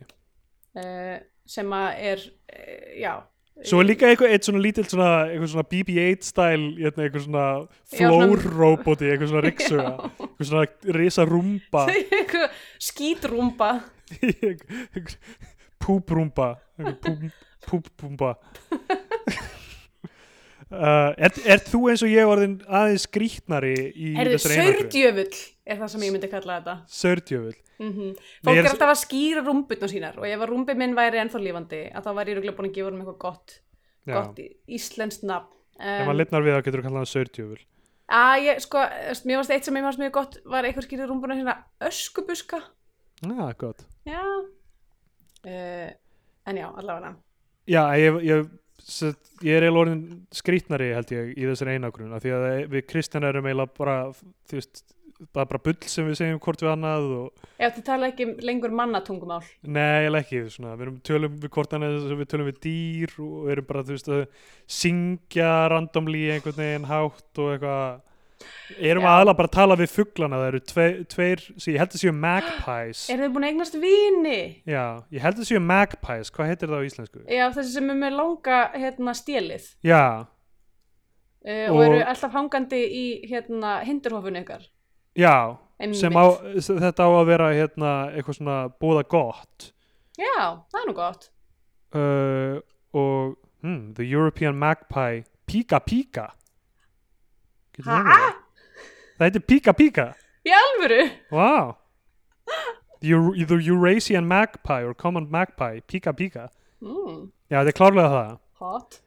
Uh, 0.77 1.17
sem 1.49 1.73
að 1.73 2.05
er 2.13 2.23
uh, 2.29 2.87
já. 3.01 3.13
Svo 3.67 3.81
er 3.81 3.89
líka 3.89 4.07
eitthvað 4.07 4.31
eitt 4.31 4.45
svona 4.47 4.61
lítill 4.63 4.85
svona, 4.87 5.09
eitthvað 5.33 5.49
svona 5.51 5.65
BB-8 5.73 6.27
stæl 6.29 6.61
hérna, 6.77 7.03
eitthvað 7.07 7.25
svona 7.25 7.47
Já, 7.49 7.97
svona- 7.97 8.27
flór-róboti 8.29 9.09
eitthvað 9.09 9.31
svona 9.33 9.41
riksuga 9.49 9.83
Já. 9.83 9.95
eitthvað 10.29 10.51
svona 10.53 10.93
risa 10.95 11.25
rúmba 11.27 11.81
Eitthvað 12.19 12.61
skítrúmba 12.87 13.71
púprúmba 15.83 16.47
púpúmba 17.67 18.31
uh, 20.73 21.11
er, 21.17 21.33
er 21.45 21.63
þú 21.65 21.81
eins 21.91 22.03
og 22.05 22.11
ég 22.11 22.29
orðin 22.29 22.59
aðeins 22.65 23.05
skrítnari 23.07 23.73
í 23.93 24.11
Herðu, 24.17 24.37
þessari 24.37 24.57
einangrun? 24.57 24.91
saurdjöfull 24.91 25.41
er 25.69 25.81
það 25.81 25.91
sem 25.93 26.05
ég 26.05 26.15
myndi 26.15 26.31
kalla 26.31 26.59
þetta. 26.59 26.75
Saurdjöfull. 26.99 27.57
Mm 27.79 27.95
Nei, 27.95 28.15
Fólk 28.43 28.57
er 28.59 28.67
alltaf 28.73 28.91
að 28.91 29.01
skýra 29.05 29.41
rúmbutna 29.45 29.87
sínar 29.87 30.17
og 30.19 30.27
ef 30.27 30.41
að 30.43 30.49
rúmbi 30.51 30.75
minn 30.75 30.97
væri 30.97 31.21
ennþá 31.21 31.39
lífandi 31.39 31.79
að 31.95 32.09
þá 32.09 32.11
væri 32.17 32.33
ég 32.33 32.35
örugglega 32.35 32.57
búin 32.57 32.67
að 32.67 32.75
gefa 32.75 32.89
honum 32.89 33.03
eitthvað 33.05 33.19
gott, 33.23 33.53
Já, 34.03 34.13
gott 34.17 34.41
íslenskt 34.67 35.23
nafn. 35.23 35.53
Ef 35.79 36.01
um, 36.01 36.09
maður 36.09 36.19
litnar 36.19 36.43
við 36.43 36.57
þá 36.57 36.63
getur 36.65 36.81
þú 36.81 36.87
kallað 36.89 36.99
hann 36.99 37.11
saurdjöfull. 37.13 37.61
Að 38.19 38.43
ég, 38.43 38.59
sko, 38.65 38.83
mér 39.29 39.39
varst 39.39 39.53
eitt 39.53 39.69
sem 39.69 39.79
ég 39.79 39.85
varst 39.85 40.01
mjög 40.01 40.13
gott 40.17 40.37
var 40.49 40.67
eitthvað 40.67 40.87
skýrði 40.89 41.07
rúmbuna 41.07 41.37
sína 41.37 41.55
öskubuska. 41.87 42.59
Ah, 43.29 43.51
gott. 43.59 43.85
Já. 44.09 44.23
Uh, 45.45 45.89
en 46.49 46.59
já, 46.59 46.67
allavega. 46.67 47.13
Já, 47.69 47.83
ég, 48.01 48.17
ég, 48.25 48.49
ég 48.79 49.55
er 49.55 49.65
eiginlega 49.65 49.81
orðin 49.83 50.05
skrítnari 50.35 50.93
held 50.95 51.11
ég 51.15 51.33
í 51.35 51.49
þessari 51.49 51.75
einagrun 51.77 52.15
því 52.19 52.33
að 52.35 52.47
við 52.71 52.87
kristjana 52.89 53.31
erum 53.33 53.49
eiginlega 53.49 53.77
bara 53.77 53.97
þú 54.13 54.57
veist, 54.59 54.83
það 55.19 55.41
er 55.43 55.49
bara 55.51 55.61
bull 55.67 55.77
sem 55.91 56.07
við 56.07 56.17
segjum 56.19 56.41
hvort 56.43 56.63
við 56.63 56.71
annað 56.71 57.07
og 57.17 57.47
já, 57.59 57.67
þið 57.67 57.85
tala 57.89 58.09
ekki 58.11 58.27
lengur 58.47 58.75
mannatungumál. 58.79 59.41
Nei, 59.67 60.05
eiginlega 60.05 60.23
ekki, 60.23 60.43
svona, 60.53 60.75
við 60.79 60.85
erum 60.85 60.99
tölum 61.09 61.39
við 61.43 61.53
hvort 61.55 61.75
annað 61.75 62.13
við 62.13 62.29
tölum 62.31 62.49
við 62.49 62.61
dýr 62.65 63.15
og 63.25 63.49
erum 63.53 63.67
bara, 63.69 63.83
þú 63.87 63.97
veist, 63.97 64.11
að 64.15 64.45
syngja 64.79 65.49
randomly 65.73 66.23
einhvern 66.35 66.61
veginn 66.61 66.87
hátt 66.89 67.43
og 67.43 67.51
eitthvað 67.55 67.99
erum 68.79 69.03
Já. 69.03 69.09
aðalega 69.11 69.37
bara 69.39 69.49
að 69.49 69.55
tala 69.57 69.77
við 69.79 69.93
fuglana, 69.93 70.39
það 70.39 70.49
eru 70.51 70.61
tve, 70.71 70.87
tveir, 71.13 71.43
sí, 71.57 71.73
ég 71.73 71.79
held 71.83 71.95
að 71.95 72.03
séu 72.03 72.13
magpies. 72.15 73.05
Eru 73.13 73.25
þið 73.25 73.33
búin 73.35 73.45
að 73.47 73.53
eignast 73.53 73.77
vini? 73.83 74.41
Já, 74.69 74.83
ég 75.11 75.23
held 75.25 75.39
að 75.43 75.49
séu 75.49 75.61
magpies, 75.63 76.33
hvað 76.35 76.51
heitir 76.53 76.71
það 76.73 76.83
á 76.83 76.87
íslensku? 76.89 77.23
já, 77.27 77.45
þessi 77.55 77.71
sem 77.75 77.89
er 77.93 78.01
með 78.03 78.17
langa 78.19 78.59
hérna 78.75 79.15
stélið. 79.17 79.71
Já, 79.85 80.03
uh, 81.45 81.65
og, 81.69 81.75
Og- 81.77 81.85
eru 81.87 82.03
alltaf 82.03 82.35
hangandi 82.35 82.83
í 82.85 83.05
hérna 83.31 83.79
hindurhofun 83.87 84.39
ykkar. 84.43 84.69
Já 85.17 85.57
á, 85.79 86.25
þetta 86.59 87.05
á 87.07 87.09
að 87.09 87.27
vera 87.29 87.51
hérna, 87.55 87.91
eitthvað 88.13 88.35
svona 88.39 88.57
búða 88.81 89.03
gott. 89.07 89.71
Já, 90.19 90.59
það 90.67 90.81
er 90.81 90.87
nú 90.89 90.95
gott. 90.97 91.29
Uh, 91.95 92.59
og 92.93 93.37
hmm, 93.63 93.93
The 93.95 94.03
European 94.03 94.57
Magpie 94.59 95.23
Pika 95.47 95.79
Pika 95.79 96.27
Getur 97.79 98.09
það? 98.09 98.39
Það 99.19 99.25
heitir 99.27 99.45
Pika 99.49 99.73
Pika. 99.75 100.07
Í 100.47 100.51
alvöru? 100.55 101.01
Wow 101.35 101.75
The, 102.99 103.15
Eurasian 103.63 104.25
Magpie 104.27 104.83
or 104.83 104.93
Common 104.93 105.27
Magpie 105.31 105.79
Pika 105.87 106.11
Pika. 106.13 106.49
Mm, 106.83 107.29
Já, 107.49 107.61
þetta 107.61 107.71
er 107.71 107.77
klárlega 107.77 108.09
það. 108.13 108.33
Hot. 108.59 108.97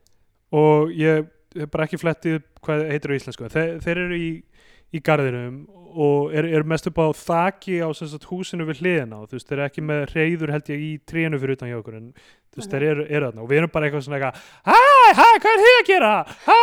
Og 0.56 0.92
ég 0.96 1.26
hef 1.56 1.68
bara 1.72 1.84
ekki 1.84 2.00
flettið 2.00 2.38
hvað 2.64 2.84
heitir 2.88 3.12
á 3.12 3.18
íslensku. 3.18 3.50
Þe, 3.52 3.64
þeir 3.84 4.00
eru 4.06 4.16
í, 4.16 4.30
í 4.92 5.00
garðinum 5.04 5.62
og 5.92 6.32
eru 6.36 6.48
er 6.56 6.64
mest 6.68 6.86
upp 6.88 6.98
á 7.04 7.06
þaki 7.16 7.78
á 7.84 7.88
sagt, 7.96 8.24
húsinu 8.30 8.64
við 8.68 8.80
hliðina 8.80 9.18
og 9.20 9.28
þú 9.28 9.36
veist, 9.36 9.48
þeir 9.48 9.58
eru 9.58 9.66
ekki 9.66 9.84
með 9.84 10.04
reyður 10.14 10.52
held 10.54 10.70
ég 10.72 10.84
í 10.86 10.92
trénu 11.08 11.40
fyrir 11.40 11.56
utan 11.58 11.68
hjá 11.68 11.78
okkur 11.78 11.98
en 11.98 12.06
þú 12.16 12.60
veist, 12.60 12.72
þeir 12.72 12.86
eru, 12.88 13.04
eru 13.08 13.28
þarna 13.28 13.44
og 13.44 13.50
við 13.50 13.60
erum 13.60 13.72
bara 13.74 13.88
eitthvað 13.88 14.06
svona 14.06 14.18
eitthvað 14.18 14.36
hæ, 14.68 14.78
hæ, 15.18 15.28
hvað 15.44 15.52
er 15.52 15.62
þið 15.64 15.76
að 15.76 15.90
gera? 15.90 16.12
Hæ, 16.46 16.56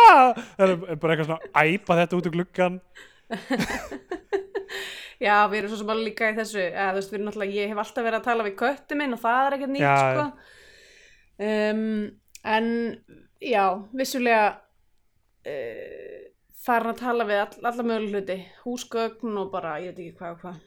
er 0.66 0.74
bara 1.04 1.14
eitthvað 1.14 1.28
svona 1.28 1.52
að 1.62 1.74
æpa 1.74 1.98
þetta 2.00 2.18
út 2.18 2.30
úr 2.30 2.36
gluggan 2.38 2.80
Já, 5.20 5.34
við 5.52 5.58
erum 5.58 5.70
svo 5.70 5.78
sem 5.82 5.90
alveg 5.92 6.06
líka 6.08 6.30
í 6.32 6.36
þessu 6.38 6.62
eða, 6.62 6.88
þú 6.94 6.96
veist, 6.96 7.10
við 7.12 7.18
erum 7.18 7.26
náttúrulega, 7.28 7.56
ég 7.58 7.70
hef 7.70 7.80
alltaf 7.82 8.06
verið 8.06 8.18
að 8.18 8.26
tala 8.30 8.46
við 8.46 8.54
köttu 8.62 8.96
minn 8.96 9.16
og 9.16 9.20
það 9.20 9.40
er 9.42 9.56
ekkert 9.58 9.72
nýtt, 9.74 9.84
Já, 9.84 9.96
sko. 10.00 10.24
Um, 11.40 11.82
en 12.54 12.70
já, 13.44 13.64
vissulega 14.00 14.46
uh, 15.44 16.29
farin 16.66 16.92
að 16.92 16.98
tala 17.02 17.26
við 17.28 17.40
all, 17.44 17.60
alla 17.70 17.86
möguleg 17.88 18.14
hluti. 18.16 18.38
Húsgögn 18.64 19.38
og 19.40 19.50
bara, 19.52 19.76
ég 19.82 19.94
veit 19.94 20.02
ekki 20.06 20.18
hvað 20.20 20.34
og 20.36 20.42
hvað. 20.44 20.58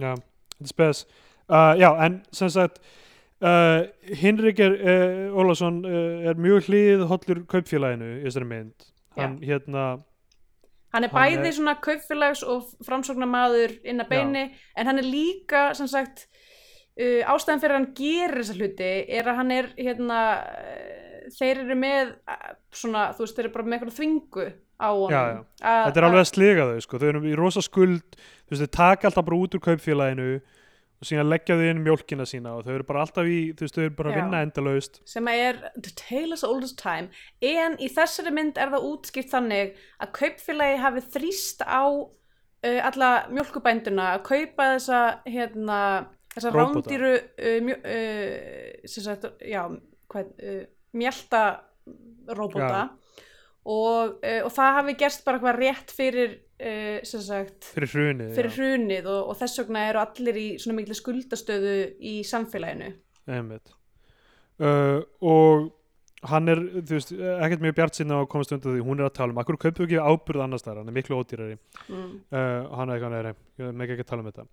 Já, 0.00 0.12
þetta 0.56 0.68
er 0.68 0.72
spes. 0.72 1.02
Uh, 1.46 1.72
Já, 1.78 1.88
en 2.06 2.18
sem 2.34 2.50
sagt 2.50 2.80
uh, 3.44 3.84
Hinrik 4.22 4.58
er, 4.64 4.74
uh, 4.80 5.38
Ólafsson 5.38 5.82
uh, 5.86 6.26
er 6.32 6.40
mjög 6.42 6.66
hlýð 6.70 7.04
hollur 7.12 7.44
kaupfélaginu 7.52 8.08
í 8.18 8.24
þessari 8.26 8.48
mynd. 8.50 8.88
Hann 9.16 9.38
hérna 9.44 9.86
Hann 10.94 11.04
er 11.04 11.10
Hann 11.12 11.18
bæði 11.36 11.48
er- 11.50 11.54
svona 11.56 11.76
kaupfélags 11.84 12.42
og 12.46 12.70
framsóknarmaður 12.86 13.76
inn 13.84 14.00
að 14.00 14.10
beini 14.14 14.42
en 14.76 14.88
hann 14.88 14.98
er 15.00 15.04
líka 15.06 15.68
sem 15.76 15.88
sagt 15.92 16.24
uh, 16.96 17.22
ástæðan 17.28 17.60
fyrir 17.62 17.74
að 17.76 17.80
hann 17.82 17.88
gerir 17.98 18.38
þessa 18.40 18.56
hluti 18.56 18.90
er 19.18 19.28
að 19.28 19.40
hann 19.42 19.52
er 19.56 19.68
hérna 19.76 20.20
uh, 20.40 21.26
þeir 21.36 21.62
eru 21.66 21.76
með 21.78 22.14
svona, 22.72 23.10
þú 23.16 23.24
veist, 23.26 23.36
þeir 23.36 23.48
eru 23.48 23.54
bara 23.58 23.66
með 23.68 23.78
eitthvað 23.78 23.96
þvingu 24.00 24.46
á 24.76 24.88
honum 24.92 25.12
Já, 25.12 25.22
já. 25.32 25.40
Þetta 25.86 26.00
er 26.00 26.08
alveg 26.08 26.22
að 26.22 26.30
sliga 26.32 26.68
þau 26.70 26.84
sko. 26.84 27.00
þau 27.00 27.08
eru 27.08 27.24
í 27.24 27.38
rosa 27.38 27.64
skuld 27.64 28.20
þau 28.50 28.68
taka 28.68 29.08
alltaf 29.08 29.26
bara 29.26 29.40
út 29.40 29.56
úr 29.56 29.64
kaupfélaginu 29.64 30.30
og 30.96 31.04
síðan 31.04 31.28
leggja 31.28 31.56
þau 31.58 31.66
inn 31.70 31.82
mjólkina 31.84 32.24
sína 32.28 32.54
og 32.56 32.64
þau 32.64 32.74
eru 32.78 32.86
bara 32.88 33.02
alltaf 33.04 33.28
í, 33.28 33.52
þú 33.56 33.66
veist, 33.66 33.76
þau 33.76 33.84
eru 33.84 33.96
bara 33.98 34.12
að 34.12 34.16
Já. 34.16 34.20
vinna 34.22 34.42
endalaust 34.46 35.00
sem 35.08 35.28
að 35.28 35.42
er 35.44 35.58
the 35.76 35.92
tale 36.00 36.36
as 36.36 36.44
old 36.46 36.64
as 36.64 36.72
time 36.78 37.10
en 37.44 37.76
í 37.82 37.88
þessari 37.92 38.32
mynd 38.32 38.60
er 38.60 38.72
það 38.72 38.86
útskipt 38.90 39.32
þannig 39.32 39.74
að 40.00 40.14
kaupfélagi 40.20 40.78
hafi 40.84 41.04
þrýst 41.16 41.66
á 41.68 41.84
uh, 41.84 42.80
alla 42.88 43.10
mjölkubænduna 43.32 44.12
að 44.14 44.24
kaupa 44.30 44.70
þessa 44.76 45.02
hérna, 45.28 45.80
þessa 46.34 46.54
Róbota. 46.54 46.72
rándýru 46.72 47.12
uh, 47.20 47.58
mjö, 47.68 47.78
uh, 47.82 48.96
sagt, 48.96 49.28
já, 49.44 49.62
hvað, 50.12 50.32
uh, 50.40 50.62
mjölta 50.96 51.44
róbota 52.32 52.86
og, 53.66 54.18
uh, 54.22 54.42
og 54.46 54.52
það 54.54 54.76
hafi 54.80 54.96
gerst 55.00 55.24
bara 55.26 55.40
hvað 55.42 55.60
rétt 55.62 55.94
fyrir 55.94 56.36
uh, 56.36 56.98
sem 57.06 57.24
sagt 57.26 57.70
fyrir 57.74 57.92
hrunið 57.92 58.36
fyrir 58.38 58.54
hrunið 58.56 59.08
og, 59.12 59.32
og 59.32 59.40
þess 59.40 59.62
vegna 59.62 59.86
eru 59.90 60.02
allir 60.02 60.38
í 60.40 60.46
svona 60.62 60.78
miklu 60.78 60.98
skuldastöðu 60.98 61.74
í 61.98 62.20
samfélaginu. 62.26 62.92
Einmitt. 63.26 63.74
uh, 64.62 65.02
og 65.20 65.72
hann 66.26 66.48
er, 66.50 66.62
þú 66.80 66.96
veist, 66.96 67.12
ekkert 67.12 67.62
mjög 67.62 67.76
bjart 67.76 67.98
sinna 67.98 68.22
að 68.22 68.30
komast 68.32 68.54
undan 68.54 68.72
því, 68.72 68.86
hún 68.86 69.02
er 69.02 69.10
að 69.10 69.14
tala 69.18 69.34
um 69.34 69.42
akkur 69.42 69.58
kaupið 69.60 69.84
ekki 69.84 70.00
áburð 70.00 70.42
annars 70.46 70.64
þar, 70.64 70.80
hann 70.80 70.90
er 70.90 70.96
miklu 70.96 71.20
ódýrari. 71.20 71.58
Mm. 71.86 72.08
uh, 72.32 72.74
hann 72.78 72.88
er 72.88 72.96
eitthvað 72.96 73.14
neðri 73.14 73.32
ég 73.62 73.76
meg 73.76 73.94
ekki 73.94 74.06
að 74.06 74.10
tala 74.10 74.24
um 74.24 74.30
þetta. 74.30 74.46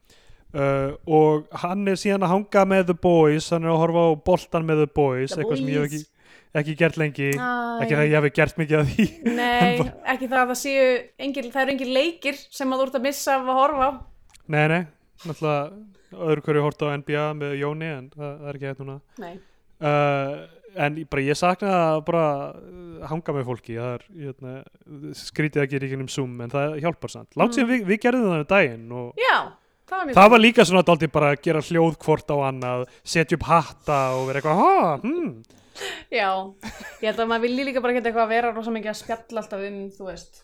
Uh, 0.53 0.91
og 1.09 1.47
hann 1.63 1.87
er 1.89 1.97
síðan 1.97 2.27
að 2.27 2.33
hanga 2.35 2.65
með 2.69 2.83
The 2.91 2.97
Boys. 3.01 3.47
Hann 3.49 3.63
er 3.65 3.73
að 3.73 3.79
horfa 3.81 4.03
á 4.05 4.11
boltan 4.27 4.67
með 4.67 4.83
The 4.83 4.91
Boys. 4.99 5.31
The 5.31 5.41
eitthvað 5.41 5.61
sem 5.61 5.71
ég 5.71 5.79
hef 5.79 5.87
Boys. 5.87 6.03
ekki 6.03 6.12
ekki 6.61 6.75
gert 6.79 6.99
lengi. 7.01 7.29
Æ. 7.33 7.49
ekki 7.83 7.97
það 7.97 8.09
ég 8.09 8.17
hafi 8.19 8.33
gert 8.37 8.59
mikið 8.61 8.79
af 8.79 8.91
því. 8.91 9.05
Nei, 9.39 9.85
ekki 10.13 10.29
það 10.29 10.39
að 10.41 10.51
það 10.51 10.59
séu 10.61 10.89
engin, 11.27 11.51
það 11.53 11.63
eru 11.63 11.75
engin 11.75 11.93
leikir 11.97 12.41
sem 12.43 12.73
að 12.73 12.81
þú 12.81 12.87
ert 12.87 12.99
að 12.99 13.07
missa 13.07 13.37
af 13.37 13.47
að 13.47 13.61
horfa 13.61 13.87
á. 13.87 13.91
Nei, 14.53 14.65
nei, 14.73 14.81
náttúrulega 15.23 16.27
öðru 16.27 16.45
hverju 16.45 16.65
hort 16.65 16.83
á 16.83 16.87
NBA 16.99 17.29
með 17.39 17.55
Jóni 17.61 17.89
en 17.89 18.11
það, 18.13 18.35
það 18.41 18.51
er 18.51 18.59
ekki 18.59 18.69
hægt 18.69 18.83
núna. 18.83 18.99
Nei, 19.23 19.33
uh, 19.81 20.35
en 20.85 20.99
bara 21.09 21.25
ég 21.25 21.39
sakna 21.39 21.73
að 21.79 22.03
bara 22.07 22.27
hanga 23.09 23.35
með 23.37 23.49
fólki. 23.49 23.79
Er 23.81 24.05
hérna, 24.11 24.55
skrítið 25.17 25.65
ekki 25.65 25.97
um 25.97 26.07
Zoom 26.11 26.37
en 26.43 26.53
það 26.53 26.77
hjálpar 26.83 27.13
samt. 27.13 27.33
Langt 27.37 27.53
Mm. 27.53 27.57
síðan 27.57 27.71
við, 27.73 27.85
við 27.89 28.01
gerðum 28.05 28.29
það 28.29 28.43
um 28.43 28.47
daginn 28.53 28.95
og 28.99 29.21
já, 29.21 29.35
það 29.89 30.05
var 30.05 30.13
það 30.17 30.29
var 30.33 30.43
líka 30.43 30.65
svona 30.65 30.85
dálítið 30.87 31.11
bara 31.13 31.33
að 31.33 31.41
gera 31.43 31.65
hljóð 31.67 31.97
hvort 32.05 32.33
á 32.33 32.37
annað 32.49 32.85
setja 33.03 33.37
upp 33.37 33.45
hatta 33.49 33.99
og 34.17 34.27
vera 34.29 34.41
eitthvað 34.41 34.61
ha, 34.61 34.97
hmm. 35.03 35.43
Já, 36.13 36.29
ég 37.01 37.07
held 37.09 37.19
að 37.23 37.29
maður 37.31 37.45
vilji 37.47 37.65
líka 37.69 37.81
bara 37.83 37.95
geta 37.97 38.09
eitthvað 38.11 38.25
að 38.27 38.33
vera 38.35 38.51
rosa 38.53 38.73
mikið 38.75 38.91
að 38.93 38.97
spjalla 39.01 39.41
alltaf 39.43 39.63
um, 39.67 39.77
þú 39.97 40.07
veist, 40.09 40.41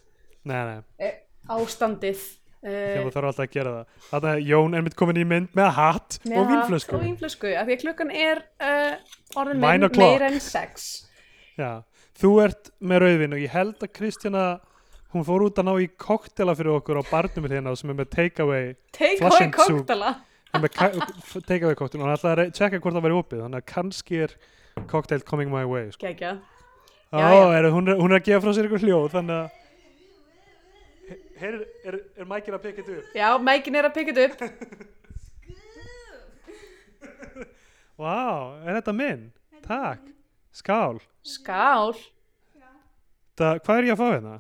nei, 0.50 0.60
nei, 0.70 0.78
e, 1.06 1.10
ástandið 1.56 2.24
þegar 2.60 2.96
uh, 2.98 3.04
þú 3.06 3.12
þarf 3.16 3.30
alltaf 3.30 3.44
að 3.46 3.52
gera 3.58 3.74
það. 3.76 4.00
Þannig 4.10 4.32
að 4.34 4.48
Jón 4.50 4.74
er 4.80 4.86
mitt 4.88 4.98
komin 5.00 5.20
í 5.22 5.28
mynd 5.30 5.54
með 5.56 5.70
hatt 5.78 6.18
og 6.28 6.50
vínflösku. 6.50 6.98
Og 6.98 7.04
vínflösku, 7.06 7.52
af 7.56 7.70
því 7.70 7.78
að 7.78 7.84
klukkan 7.86 8.16
er 8.16 8.42
uh, 8.60 9.14
orðin 9.40 9.62
Nine 9.62 9.70
meir, 9.78 9.86
o'clock. 9.92 10.16
meir 10.18 10.26
en 10.32 10.40
sex. 10.44 10.90
Já, 11.60 11.70
þú 12.20 12.34
ert 12.48 12.74
með 12.82 13.04
rauðvin 13.06 13.38
og 13.38 13.44
ég 13.46 13.54
held 13.56 13.86
að 13.86 13.94
Kristjana 14.00 14.44
hún 15.14 15.24
fór 15.26 15.46
út 15.48 15.58
að 15.62 15.66
ná 15.70 15.74
í 15.82 15.88
koktela 16.00 16.54
fyrir 16.58 16.76
okkur 16.78 17.00
á 17.02 17.04
barnum 17.10 17.48
hérna 17.50 17.72
sem 17.80 17.90
er 17.90 17.98
með 17.98 18.12
takeaway 18.14 18.68
Take 18.94 19.18
Flush 19.22 19.40
away 19.40 19.48
and 19.48 19.56
soup. 19.58 19.80
koktala 19.80 20.12
er 20.54 20.72
ka- 20.74 20.92
takeaway 21.50 21.76
koktel 21.80 22.02
og 22.02 22.06
hann 22.08 22.14
ætlaði 22.18 22.32
að 22.36 22.40
re- 22.44 22.54
tjekka 22.60 22.80
hvort 22.84 22.96
það 23.00 23.06
væri 23.08 23.18
opið 23.18 23.42
þannig 23.46 23.64
að 23.64 23.68
kannski 23.74 24.20
er 24.28 24.36
cocktail 24.88 25.22
coming 25.28 25.50
my 25.52 25.66
way 25.66 25.90
sko. 25.92 26.06
Gekja 26.08 26.38
Ó, 27.12 27.18
Já, 27.18 27.30
já. 27.34 27.58
er, 27.58 27.66
hún, 27.74 27.88
er, 27.90 27.96
hún 27.98 28.12
er 28.14 28.20
að 28.20 28.26
gefa 28.28 28.42
frá 28.46 28.52
sér 28.54 28.68
eitthvað 28.68 28.84
hljóð 28.86 29.08
þannig 29.16 29.36
að 29.40 29.48
Heyr, 31.40 31.56
er, 31.88 31.96
er 32.20 32.26
mækir 32.28 32.54
að 32.58 32.62
pekja 32.68 32.84
þetta 32.84 32.98
upp? 33.00 33.14
Já, 33.18 33.30
mækin 33.42 33.76
er 33.80 33.86
að 33.88 33.94
pikka 33.96 34.14
þetta 34.14 34.46
upp 34.46 34.50
Vá, 38.00 38.16
er 38.68 38.78
þetta 38.80 38.94
minn? 38.96 39.24
Takk, 39.66 40.04
skál 40.56 41.00
Skál 41.26 41.96
það, 43.40 43.60
Hvað 43.66 43.76
er 43.82 43.88
ég 43.90 43.96
að 43.96 44.00
fá 44.04 44.08
hérna? 44.14 44.36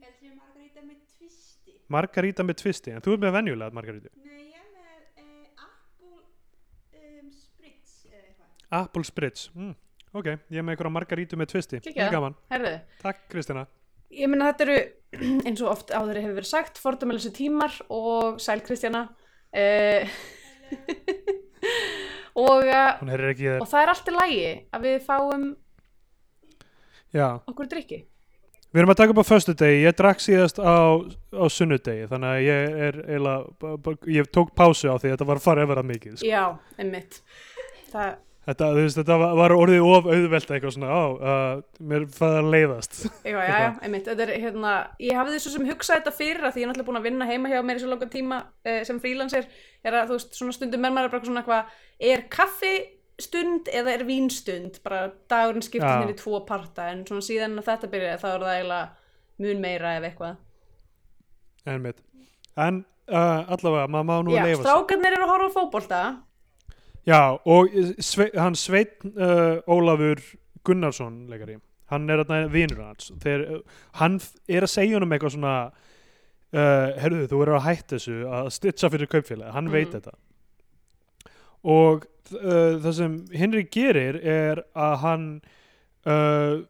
Þetta 0.00 0.32
margarita 0.38 0.80
með 0.86 0.98
tvisti. 1.18 1.76
Margarita 1.90 2.46
með 2.46 2.56
tvisti, 2.62 2.94
en 2.96 3.04
þú 3.04 3.16
er 3.16 3.22
með 3.26 3.36
venjulega 3.38 3.76
margaritu 3.80 4.10
Nei, 4.24 4.42
ég 4.48 4.58
er 4.58 4.68
með 4.74 4.98
uh, 5.20 5.66
apple 5.66 6.22
um, 7.02 7.28
spritz 7.34 7.92
eða 8.08 8.24
eitthvað. 8.30 8.50
Apple 8.70 9.04
Spritz, 9.06 9.48
mm, 9.54 9.72
ok, 10.14 10.32
ég 10.50 10.60
er 10.60 10.66
með 10.66 10.76
einhverja 10.76 10.94
margarítu 10.94 11.38
með 11.40 11.52
tvisti, 11.54 11.80
Takk 13.02 13.24
Kristina. 13.32 13.66
Ég 14.10 14.30
meina 14.30 14.50
þetta 14.50 14.66
eru 14.66 14.78
eins 15.46 15.62
og 15.62 15.72
oft 15.72 15.94
áður 15.94 16.20
hefur 16.22 16.38
verið 16.40 16.50
sagt 16.50 16.78
fordómælusi 16.82 17.32
tímar 17.34 17.74
og 17.90 18.40
sæl 18.42 18.62
Kristjana 18.66 19.06
uh, 19.06 20.20
og, 22.44 22.66
þér. 22.66 23.58
og 23.60 23.68
það 23.70 23.82
er 23.82 23.92
allt 23.94 24.10
í 24.10 24.16
lagi 24.16 24.46
að 24.70 24.86
við 24.86 24.96
fáum 25.06 25.50
Já, 27.10 27.26
okkur 27.50 27.66
drikki 27.70 28.04
við 28.70 28.82
erum 28.82 28.92
að 28.92 29.00
taka 29.00 29.14
upp 29.14 29.22
á 29.22 29.30
föstudegi, 29.30 29.82
ég 29.82 29.96
drakk 29.98 30.22
síðast 30.22 30.60
á, 30.62 30.94
á 31.34 31.44
sunnudegi, 31.50 32.06
þannig 32.10 32.30
að 32.30 32.42
ég 32.44 32.76
er 32.86 32.98
eiginlega, 33.02 33.94
ég 34.14 34.30
tók 34.30 34.52
pásu 34.54 34.90
á 34.90 34.94
því 34.94 35.10
að 35.10 35.14
þetta 35.16 35.28
var 35.30 35.40
að 35.42 35.72
vera 35.72 35.86
mikið 35.86 36.18
sko. 36.20 36.28
Já, 36.28 36.44
einmitt. 36.78 37.18
Það, 37.90 38.12
Þetta, 38.50 38.68
veist, 38.74 38.96
þetta 38.98 39.16
var, 39.38 39.52
orðið 39.54 39.84
of 39.86 40.06
auðvelt 40.10 40.48
eitthvað 40.50 40.72
svona, 40.74 40.90
á, 40.90 41.02
uh, 41.06 41.82
mér 41.86 42.06
fæði 42.10 42.38
að 42.40 42.48
leiðast 42.54 42.96
já, 43.22 43.34
já, 43.36 43.50
já, 43.52 43.66
einmitt 43.84 44.08
þetta 44.08 44.24
er 44.24 44.32
hérna, 44.42 44.72
ég 45.06 45.18
hafði 45.20 45.42
svo 45.44 45.52
sem 45.54 45.66
hugsað 45.68 46.00
þetta 46.00 46.14
fyrir 46.16 46.46
að 46.48 46.56
því 46.56 46.62
ég 46.62 46.66
er 46.66 46.70
náttúrulega 46.72 46.88
búin 46.88 47.00
að 47.00 47.06
vinna 47.06 47.28
heima 47.28 47.52
hjá 47.52 47.60
mér 47.68 47.78
í 47.78 47.82
svo 47.84 47.90
langan 47.92 48.10
tíma 48.10 48.40
uh, 48.42 48.80
sem 48.88 48.98
frílansir 49.02 49.46
er 49.86 49.98
að 50.00 50.10
þú 50.10 50.16
veist, 50.18 50.34
svona 50.40 50.56
stundum 50.56 50.82
með 50.82 50.96
maður 50.96 51.10
er 51.10 51.14
bara 51.14 51.28
svona 51.28 51.44
eitthvað, 51.44 51.76
er 52.10 52.24
kaffi 52.32 52.72
stund 53.20 53.68
eða 53.70 53.94
er 53.94 54.06
vínstund 54.08 54.80
bara 54.84 55.10
dagurinn 55.30 55.64
skiptir 55.64 55.86
Já. 55.86 55.98
henni 56.00 56.16
í 56.16 56.18
tvo 56.18 56.40
parta 56.48 56.88
en 56.90 57.04
svona 57.06 57.24
síðan 57.24 57.58
að 57.60 57.68
þetta 57.68 57.90
byrjaði 57.92 58.22
þá 58.22 58.28
er 58.30 58.44
það 58.46 58.54
eiginlega 58.56 59.44
mun 59.44 59.62
meira 59.62 59.92
ef 59.98 60.08
eitthvað 60.08 60.38
Einmitt. 61.68 62.00
En 62.56 62.80
uh, 63.12 63.44
allavega, 63.52 63.86
maður 63.92 64.08
má 64.08 64.14
nú 64.24 64.34
Já, 64.34 64.42
leifa 64.48 64.62
sig. 64.62 64.66
strákarnir 64.66 65.16
eru 65.18 65.26
að 65.26 65.32
horfa 65.34 65.50
á 65.52 65.56
fótbolta 65.58 66.00
Já, 67.08 67.20
og 67.48 67.68
sve, 68.04 68.28
hann 68.36 68.54
Sveit 68.58 69.00
uh, 69.16 69.60
Ólafur 69.70 70.20
Gunnarsson 70.64 71.22
leikari, 71.32 71.56
hann 71.90 72.10
er 72.12 72.20
þarna 72.24 72.50
vinur 72.52 72.82
hans. 72.84 73.08
Uh, 73.24 73.60
hann 74.00 74.18
er 74.48 74.66
að 74.66 74.72
segja 74.74 74.98
honum 74.98 75.14
eitthvað 75.16 75.32
svona 75.38 75.54
uh, 75.70 76.88
herruðu, 77.00 77.28
þú 77.32 77.40
verður 77.40 77.58
að 77.60 77.66
hætta 77.70 77.96
þessu 77.96 78.18
að 78.28 78.50
stitcha 78.58 78.90
fyrir 78.92 79.08
kaupfélagi, 79.14 79.54
hann 79.56 79.70
veit 79.72 79.88
Mhm. 79.88 79.96
þetta. 79.96 80.18
Og 81.70 82.04
uh, 82.36 82.76
það 82.84 82.92
sem 82.96 83.16
Henry 83.36 83.64
gerir 83.72 84.20
er 84.22 84.62
að 84.76 84.94
hann 85.02 85.24
uh, 86.08 86.60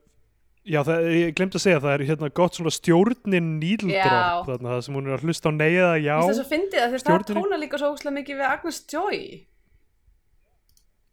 já, 0.66 0.80
það, 0.86 1.04
ég 1.14 1.34
glemt 1.38 1.54
að 1.58 1.62
segja 1.66 1.82
það 1.84 1.94
er 1.98 2.06
hérna 2.08 2.30
gott 2.34 2.58
svona 2.58 2.72
stjórnin 2.74 3.52
Já. 3.58 3.60
nýldróp 3.62 4.48
þarna, 4.48 4.72
það 4.76 4.82
sem 4.86 4.98
hún 4.98 5.06
er 5.10 5.18
að 5.18 5.26
hlusta 5.28 5.50
á 5.50 5.52
nei 5.54 5.70
eða 5.74 5.94
já 6.02 6.16
það 6.22 6.98
Stjórnin- 7.04 7.38
tóna 7.42 7.60
líka 7.62 7.78
svo 7.82 7.92
óslega 7.94 8.16
mikið 8.18 8.40
við 8.42 8.48
Agnes 8.50 8.80
Joy 8.90 9.20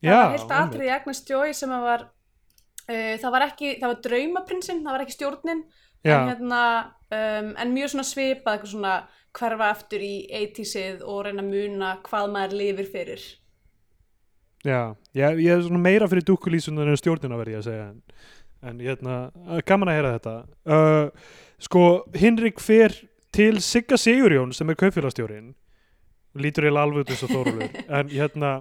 já, 0.04 0.14
það 0.14 0.24
var 0.24 0.36
heilt 0.38 0.56
atrið 0.60 0.88
í 0.88 0.94
Agnes 0.98 1.24
Joy 1.28 1.56
sem 1.58 1.74
að 1.74 1.86
var 1.88 2.06
uh, 2.08 3.16
það 3.22 3.34
var 3.36 3.48
ekki, 3.48 3.74
það 3.82 3.92
var 3.92 4.00
draumaprinsinn 4.08 4.84
það 4.86 4.98
var 4.98 5.06
ekki 5.06 5.18
stjórnin 5.18 5.64
já, 6.04 6.16
en, 6.18 6.32
hérna, 6.32 6.62
um, 7.10 7.52
en 7.58 7.74
mjög 7.76 7.94
svona 7.94 8.08
svipað 8.08 8.58
eitthvað 8.58 8.74
svona 8.76 8.96
hverfa 9.38 9.74
aftur 9.74 10.06
í 10.06 10.14
80sið 10.34 11.04
og 11.06 11.26
reyna 11.28 11.44
að 11.44 11.52
muna 11.52 11.92
hvað 12.06 12.32
maður 12.34 12.56
lifir 12.62 12.90
fyrir. 12.90 13.26
Já, 14.66 14.96
ég, 15.16 15.44
ég 15.46 15.52
er 15.54 15.62
svona 15.64 15.82
meira 15.84 16.08
fyrir 16.10 16.26
dúkkulísunar 16.26 16.90
en 16.90 16.98
stjórnina 17.00 17.38
verði 17.40 17.54
ég 17.54 17.62
að 17.62 17.68
segja 17.68 17.86
en, 17.92 18.00
en 18.72 18.82
hérna, 18.84 19.20
uh, 19.46 19.62
gaman 19.68 19.92
að 19.92 20.00
heyra 20.00 20.16
þetta. 20.18 20.36
Uh, 20.66 21.30
sko, 21.64 21.86
Hinrik 22.18 22.62
fer 22.64 22.96
til 23.36 23.62
Sigga 23.62 24.00
Sigurjón 24.02 24.54
sem 24.56 24.70
er 24.74 24.80
kaupfélagstjórin 24.80 25.54
lítur 26.38 26.68
ég 26.68 26.78
alveg 26.78 27.06
út 27.06 27.14
eins 27.14 27.24
og 27.26 27.34
Þórólur 27.34 27.78
en 28.00 28.12
hérna, 28.12 28.52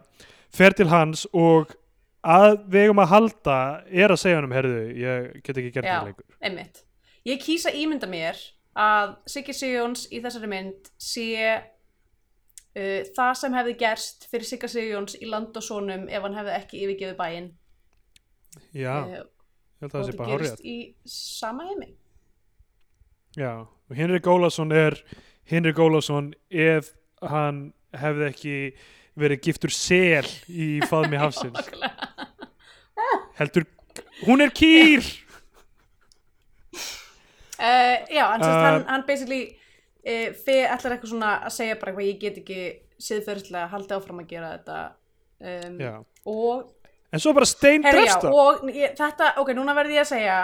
fer 0.54 0.76
til 0.76 0.88
hans 0.90 1.26
og 1.32 1.74
að 2.26 2.58
vegum 2.72 3.00
að 3.02 3.12
halda 3.12 3.58
er 3.86 4.12
að 4.12 4.20
segja 4.22 4.40
hann 4.40 4.48
um 4.48 4.54
herðu 4.56 4.82
ég 4.98 5.28
get 5.46 5.56
ekki 5.56 5.72
gert 5.76 5.88
það 5.88 6.10
lengur. 6.10 6.36
einmitt. 6.40 6.82
Ég 7.26 7.42
kýsa 7.42 7.72
ímynda 7.74 8.08
mér 8.10 8.38
að 8.76 9.16
Siggi 9.30 9.54
Sigjóns 9.56 10.06
í 10.12 10.20
þessari 10.24 10.50
mynd 10.50 10.90
sé 11.00 11.28
uh, 12.76 13.00
það 13.16 13.32
sem 13.40 13.56
hefði 13.56 13.76
gerst 13.80 14.26
fyrir 14.30 14.48
Sigga 14.48 14.70
Sigjóns 14.70 15.16
í 15.18 15.30
land 15.30 15.56
og 15.56 15.64
sonum 15.64 16.08
ef 16.10 16.26
hann 16.26 16.36
hefði 16.36 16.56
ekki 16.56 16.82
yfirgefið 16.84 17.16
bæinn. 17.20 17.48
Já, 18.72 18.94
uh, 19.02 19.14
ég 19.14 19.86
held 19.86 19.94
að 19.94 19.94
og 19.94 19.96
það 19.96 20.10
sé 20.10 20.18
bara 20.18 20.32
hárið 20.32 20.44
gerist 20.44 20.66
í 20.66 20.76
sama 21.10 21.70
heimi. 21.70 21.94
Já, 23.36 23.52
og 23.66 23.96
Hinrik 23.96 24.26
Ólafsson 24.26 24.72
er 24.72 24.98
Hinrik 25.46 25.78
Ólafsson 25.78 26.32
ef 26.50 26.94
hann 27.22 27.70
hefði 27.96 28.30
ekki 28.30 28.56
verið 29.16 29.42
giftur 29.48 29.72
sel 29.72 30.26
í 30.48 30.76
faðmi 30.86 31.20
hafsins. 31.20 31.70
Heldur, 33.36 33.66
hún 34.24 34.44
er 34.44 34.52
kýr! 34.56 35.04
Uh, 37.56 38.04
já, 38.12 38.24
en 38.34 38.42
uh, 38.44 38.46
hann, 38.46 38.82
hann 38.84 39.04
basically 39.08 39.46
uh, 40.04 40.32
fyrir 40.44 40.68
allar 40.68 40.96
eitthvað 40.96 41.12
svona 41.14 41.30
að 41.46 41.54
segja 41.56 41.78
bara 41.80 41.92
eitthvað 41.92 42.08
ég 42.10 42.18
get 42.20 42.40
ekki 42.42 42.64
siðferðislega 43.00 43.70
haldið 43.72 43.94
áfram 43.96 44.20
að 44.20 44.28
gera 44.32 44.50
þetta. 44.52 44.80
Um, 45.36 45.78
og, 46.32 46.90
en 47.12 47.22
svo 47.22 47.32
bara 47.36 47.48
stein 47.48 47.84
drefsta 47.84 48.32
og 48.32 48.68
ég, 48.72 48.92
þetta, 48.96 49.32
ok, 49.40 49.54
núna 49.56 49.76
verði 49.76 49.96
ég 49.96 50.04
að 50.04 50.12
segja 50.12 50.36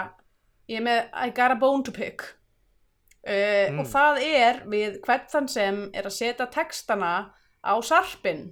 ég 0.69 0.81
er 0.81 0.85
með 0.85 0.99
I 1.13 1.35
got 1.37 1.53
a 1.53 1.59
bone 1.61 1.85
to 1.85 1.93
pick. 1.93 2.25
Mm. 3.23 3.77
og 3.79 3.85
það 3.87 4.17
er 4.27 4.57
við 4.67 4.95
hvern 5.05 5.29
þann 5.31 5.45
sem 5.47 5.77
er 5.95 6.09
að 6.09 6.11
setja 6.11 6.43
textana 6.51 7.11
á 7.63 7.73
sarpin 7.79 8.49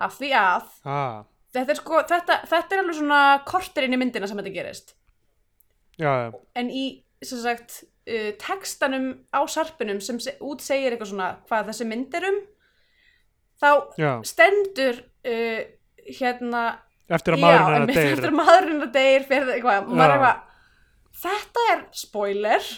af 0.00 0.16
því 0.18 0.30
að 0.38 0.72
ah, 0.88 1.20
þetta 1.54 1.74
er 1.74 1.80
sko, 1.80 2.02
þetta, 2.10 2.40
þetta 2.50 2.76
er 2.76 2.82
alveg 2.82 2.98
svona 3.00 3.22
kortir 3.48 3.86
inn 3.86 3.96
í 3.96 4.00
myndina 4.00 4.28
sem 4.30 4.40
þetta 4.40 4.54
gerist. 4.54 4.94
Já, 6.00 6.30
en 6.56 6.70
í 6.72 6.84
sagt 7.26 7.82
uh, 8.08 8.30
textanum 8.40 9.10
á 9.28 9.40
sarpinum 9.50 10.00
sem 10.04 10.20
se- 10.22 10.38
út 10.40 10.62
segir 10.64 10.94
eitthvað 10.94 11.12
svona 11.12 11.32
hvað 11.48 11.72
þessi 11.72 11.88
mynd 11.90 12.16
er 12.16 12.28
um 12.30 12.38
þá 13.60 13.70
já. 14.00 14.12
stendur 14.24 15.02
uh, 15.28 15.60
hérna 16.08 16.62
eftir 17.10 17.36
að 17.36 17.42
maðurinn 17.44 17.90
er 17.92 18.30
að 18.30 18.38
maðurinn 18.38 18.86
að 18.86 18.94
deyr 18.94 19.26
fyrir 19.28 19.52
eitthvað, 19.56 19.90
eitthvað 19.90 20.46
þetta 21.20 21.66
er 21.72 21.82
spoiler. 22.00 22.70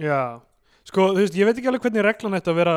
Já, 0.00 0.40
Sko, 0.92 1.06
þú 1.16 1.22
veist, 1.22 1.36
ég 1.40 1.48
veit 1.48 1.56
ekki 1.56 1.68
alveg 1.70 1.84
hvernig 1.86 2.02
reglan 2.04 2.34
ætti 2.36 2.50
að 2.52 2.56
vera 2.58 2.72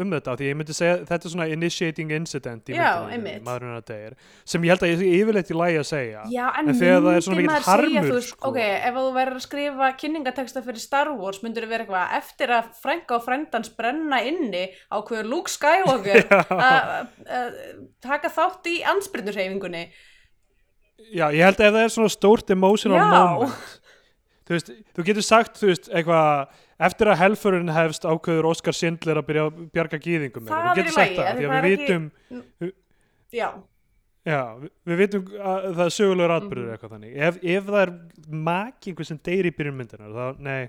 um 0.00 0.12
þetta, 0.14 0.34
því 0.40 0.46
ég 0.48 0.54
myndi 0.56 0.72
segja 0.72 0.92
þetta 1.04 1.26
er 1.28 1.32
svona 1.34 1.46
initiating 1.52 2.12
incident 2.16 2.70
í 2.72 2.76
myndinni, 2.78 3.32
maðurinn 3.44 3.74
að 3.76 3.82
deyr, 3.90 4.14
sem 4.48 4.62
ég 4.64 4.72
held 4.72 4.84
að 4.86 4.92
ég 4.94 5.02
yfirleitt 5.18 5.50
í 5.52 5.56
lagi 5.58 5.76
að 5.82 5.84
segja. 5.90 6.22
Já, 6.32 6.44
en, 6.48 6.70
En 6.72 6.78
þegar 6.78 7.02
það 7.04 7.18
er 7.18 7.26
svona 7.26 7.42
segja, 7.42 7.58
harmur, 7.66 8.06
þú 8.08 8.14
veist, 8.16 8.32
sko. 8.32 8.48
ok, 8.48 8.58
ef 8.88 8.96
þú 8.96 9.02
verður 9.18 9.36
að 9.36 9.44
skrifa 9.44 9.88
kynningateksta 10.00 10.62
fyrir 10.64 10.80
Star 10.80 11.10
Wars, 11.18 11.40
myndur 11.44 11.66
þú 11.66 11.72
vera 11.74 11.84
eitthvað 11.84 12.14
eftir 12.22 12.54
að 12.56 12.70
frænka 12.86 13.18
og 13.18 13.26
frændans 13.26 13.72
brenna 13.76 14.20
inni 14.30 14.62
á 14.88 14.96
hverju 15.04 15.26
Luke 15.28 15.52
Skywalker 15.52 16.24
að 16.70 17.58
taka 18.00 18.30
þátt 18.32 18.70
í 18.72 18.78
ansbyrnurhefingunni. 18.94 19.82
Já, 21.12 21.28
ég 21.36 21.44
held 21.44 21.60
að 21.60 21.68
ef 21.68 21.76
það 21.76 21.84
er 21.84 21.92
svona 21.94 22.12
stórt 22.16 22.50
emotional 22.56 22.98
Já. 22.98 23.12
moment, 23.12 23.76
þú 24.48 24.56
veist, 24.56 24.72
þú 24.96 25.04
getur 25.12 25.28
sagt, 25.28 25.60
þú 25.60 25.70
veist, 25.70 25.92
eitthvað, 25.92 26.56
eftir 26.78 27.10
að 27.10 27.18
helfurinn 27.22 27.72
hefst 27.74 28.04
ákveður 28.06 28.48
Óskar 28.52 28.76
Sindler 28.76 29.18
að 29.22 29.26
byrja 29.30 29.46
að 29.48 29.62
bjarga 29.74 29.98
gýðingum 30.04 30.46
Það 30.48 30.68
er 30.84 30.90
sagt 30.92 30.98
lagi, 30.98 31.16
það, 31.16 31.32
því 31.40 31.48
að 31.48 31.54
það 31.54 31.64
við 31.64 31.72
er 31.72 31.78
ekki- 31.78 31.88
vitum, 31.88 32.72
Já, 33.38 33.48
já, 34.28 34.42
við, 34.86 34.94
vitum 35.02 35.24
að 35.40 35.66
það 35.74 35.82
er 35.88 35.96
sögulegur 35.98 36.36
atbyrður 36.38 36.68
Mhm. 36.68 36.76
eitthvað 36.76 36.92
þannig, 36.94 37.16
ef, 37.28 37.40
ef 37.42 37.64
það 37.64 37.82
er 37.82 37.92
makingu 38.48 39.04
sem 39.06 39.18
deyr 39.24 39.44
í 39.50 39.52
byrjun 39.56 39.76
myndinar, 39.76 40.14
þá, 40.14 40.38
nei, 40.40 40.68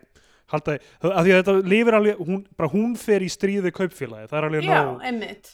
halda, 0.50 0.74
af 1.04 1.24
því 1.24 1.32
að 1.36 1.40
þetta 1.44 1.56
lifir 1.70 1.94
alveg, 2.00 2.18
hún, 2.26 2.42
bara 2.58 2.70
hún 2.74 2.98
fer 2.98 3.22
í 3.22 3.30
stríði 3.30 3.72
kaupfélagi, 3.72 4.28
það 4.32 4.38
er 4.40 4.48
alveg 4.50 4.64
nóg 4.66 5.02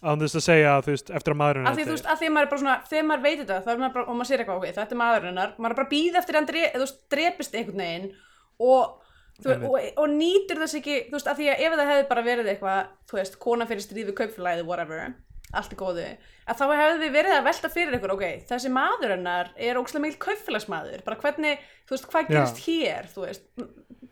án 0.02 0.20
þess 0.24 0.40
að 0.40 0.46
segja, 0.48 0.76
þú 0.82 0.94
veist, 0.96 1.10
eftir 1.12 1.34
að 1.36 1.40
maðurinn 1.42 1.68
er 1.68 1.76
því, 1.76 1.86
þú 1.86 1.96
veist, 1.98 2.06
að 2.10 2.18
því 2.22 2.30
að 2.30 2.36
maður 2.38 2.46
er 2.48 2.52
bara 2.56 2.62
svona, 2.64 2.78
þegar 2.90 3.06
maður 3.12 3.26
veit 3.28 3.40
þetta, 3.44 3.58
þá 3.66 3.70
er 3.76 3.82
maður 3.84 3.94
bara, 4.00 4.06
og 4.06 4.16
maður 4.16 4.30
sér 4.32 4.40
eitthvað, 4.46 4.58
ok, 4.62 4.68
þetta 4.80 4.96
er 4.96 5.02
maður 5.04 5.28
hennar, 5.30 5.54
maður 5.60 5.72
er 5.76 5.80
bara 5.82 5.88
að 5.90 5.96
býða 5.96 6.22
eftir 6.24 6.36
að 6.36 6.40
hann 6.40 6.88
drepist 7.12 7.54
einhvern 7.60 7.84
veginn 7.86 8.12
og, 8.60 9.02
þú, 9.44 9.56
og, 9.70 9.78
og 10.02 10.10
nýtur 10.16 10.62
þess 10.64 10.78
ekki, 10.80 10.98
þú 11.10 11.18
veist, 11.18 11.30
að 11.32 11.40
því 11.42 11.52
að 11.52 11.64
ef 11.68 11.78
það 11.80 11.92
hefði 11.92 12.08
bara 12.12 12.26
verið 12.30 12.52
eitthvað, 12.54 12.90
þú 13.12 13.20
veist, 13.20 13.38
kona 13.46 13.68
fyrir 13.70 13.86
stríð 13.86 14.10
við 14.12 14.18
kaupfélagið, 14.22 14.68
whatever, 14.70 15.16
allt 15.56 15.74
er 15.76 15.80
góðu, 15.80 16.06
að 16.50 16.62
þá 16.62 16.64
hefði 16.76 17.02
við 17.06 17.16
verið 17.16 17.36
að 17.38 17.48
velta 17.50 17.72
fyrir 17.74 17.98
ykkur, 18.00 18.14
ok, 18.16 18.24
þessi 18.50 18.72
maður 18.76 19.16
hennar 19.16 19.52
er 19.56 19.80
ókslega 19.80 20.04
mikil 20.06 20.22
kaupfélagsmaður, 20.26 21.04
bara 21.08 21.20
hvernig, 21.22 21.66
þú 21.88 21.96
veist, 21.98 22.08
hvað 22.12 22.24
Já. 22.26 22.30
gerist 22.34 22.64
hér, 22.66 23.10
þú 23.14 23.26
veist, 23.26 23.46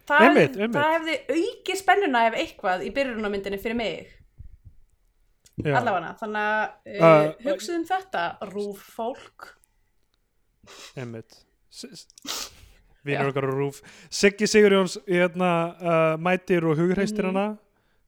það, 0.07 0.27
Einmitt, 0.27 0.59
einmitt. 0.59 0.75
það 0.77 0.93
hefði 0.97 1.17
aukið 1.39 1.79
spennuna 1.79 2.25
ef 2.29 2.37
eitthvað 2.43 2.83
í 2.87 2.91
byrjunarmyndinni 2.95 3.59
fyrir 3.63 3.79
mig 3.79 4.11
Já. 5.63 5.75
allavega 5.77 6.15
þannig 6.19 6.47
að 6.49 6.63
uh, 6.63 7.03
Uh, 7.03 7.27
hugsaðu 7.45 7.75
um 7.77 7.83
þetta 7.85 8.23
rúf 8.49 8.79
fólk 8.95 9.51
Einmitt 10.97 11.35
Vinur 13.05 13.31
okkar 13.33 13.43
á 13.43 13.51
rúf 13.51 13.81
Siggi 14.09 14.45
Sigurjóns 14.47 14.97
hérna, 15.07 15.49
uh, 15.81 16.17
mætir 16.17 16.63
og 16.63 16.77
hugreistir 16.77 17.23
Mhm. 17.25 17.35
hana. 17.35 17.57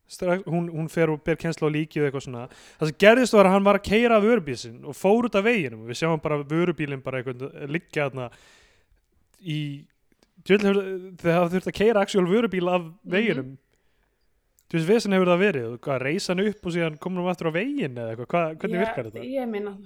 Strax, 0.07 0.43
hún, 0.45 0.69
hún 0.69 0.87
fer 0.87 1.09
og 1.09 1.23
ber 1.23 1.35
kjensla 1.35 1.65
á 1.67 1.71
líki 1.73 1.97
og 1.99 2.05
eitthvað 2.13 2.25
svona. 2.27 2.47
Það 2.79 2.87
sem 2.87 2.95
gerðist 2.99 3.33
var 3.33 3.45
að 3.45 3.51
hann 3.55 3.63
var 3.63 3.79
að 3.79 3.83
keira 3.89 4.15
af 4.17 4.23
vörubísin 4.23 4.83
og 4.85 4.93
fór 4.93 5.25
út 5.25 5.35
af 5.35 5.43
veginum. 5.43 5.87
Við 5.87 5.97
sjáum 5.97 6.21
bara 6.21 6.43
vörubílinn 6.43 7.01
bara 7.03 7.23
eitthvað 7.23 7.67
liggja 7.67 8.09
þarna 8.11 8.29
í 9.41 9.85
þegar 10.45 10.77
það 11.17 11.49
þurft 11.55 11.69
að 11.71 11.77
keira 11.79 12.01
actual 12.05 12.27
vörubíl 12.29 12.69
af 12.69 12.81
Mhm. 12.81 12.93
veginum. 13.11 13.57
Þú 14.69 14.77
veist 14.79 14.87
vesen 14.89 15.11
hefur 15.13 15.25
það 15.27 15.41
verið. 15.41 15.73
Og 15.73 15.81
hvað, 15.81 16.01
reisa 16.01 16.33
hann 16.35 16.47
upp 16.47 16.65
og 16.65 16.71
síðan 16.73 16.99
komur 16.99 17.21
hann 17.23 17.31
aftur 17.33 17.49
á 17.49 17.53
vegin 17.53 17.95
eða 17.95 18.15
eitthvað, 18.15 18.27
hvað, 18.27 18.57
hvernig 18.57 18.77
Ég- 18.79 18.85
virkar 18.85 19.05
þetta? 19.11 19.25
ég 19.25 19.49
minna 19.49 19.77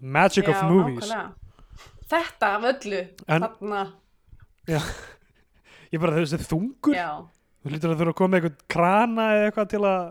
Magic 0.00 0.48
of 0.48 0.62
movies. 0.62 1.10
nákvæmlega. 1.10 1.32
þetta 2.08 2.42
af 2.42 2.62
öllu 2.62 3.08
En- 3.28 3.42
þarna, 3.42 3.92
ég 5.92 6.02
bara 6.02 6.16
þessi 6.18 6.42
þungur. 6.46 6.96
Já, 6.96 7.10
Þú 7.66 7.72
lítur 7.72 7.92
að 7.92 8.00
þurfa 8.00 8.12
að 8.12 8.18
koma 8.20 8.32
með 8.32 8.44
eitthvað 8.44 8.66
krana 8.70 9.26
eða 9.34 9.46
eitthvað 9.48 9.70
til 9.72 9.82
að 9.88 10.02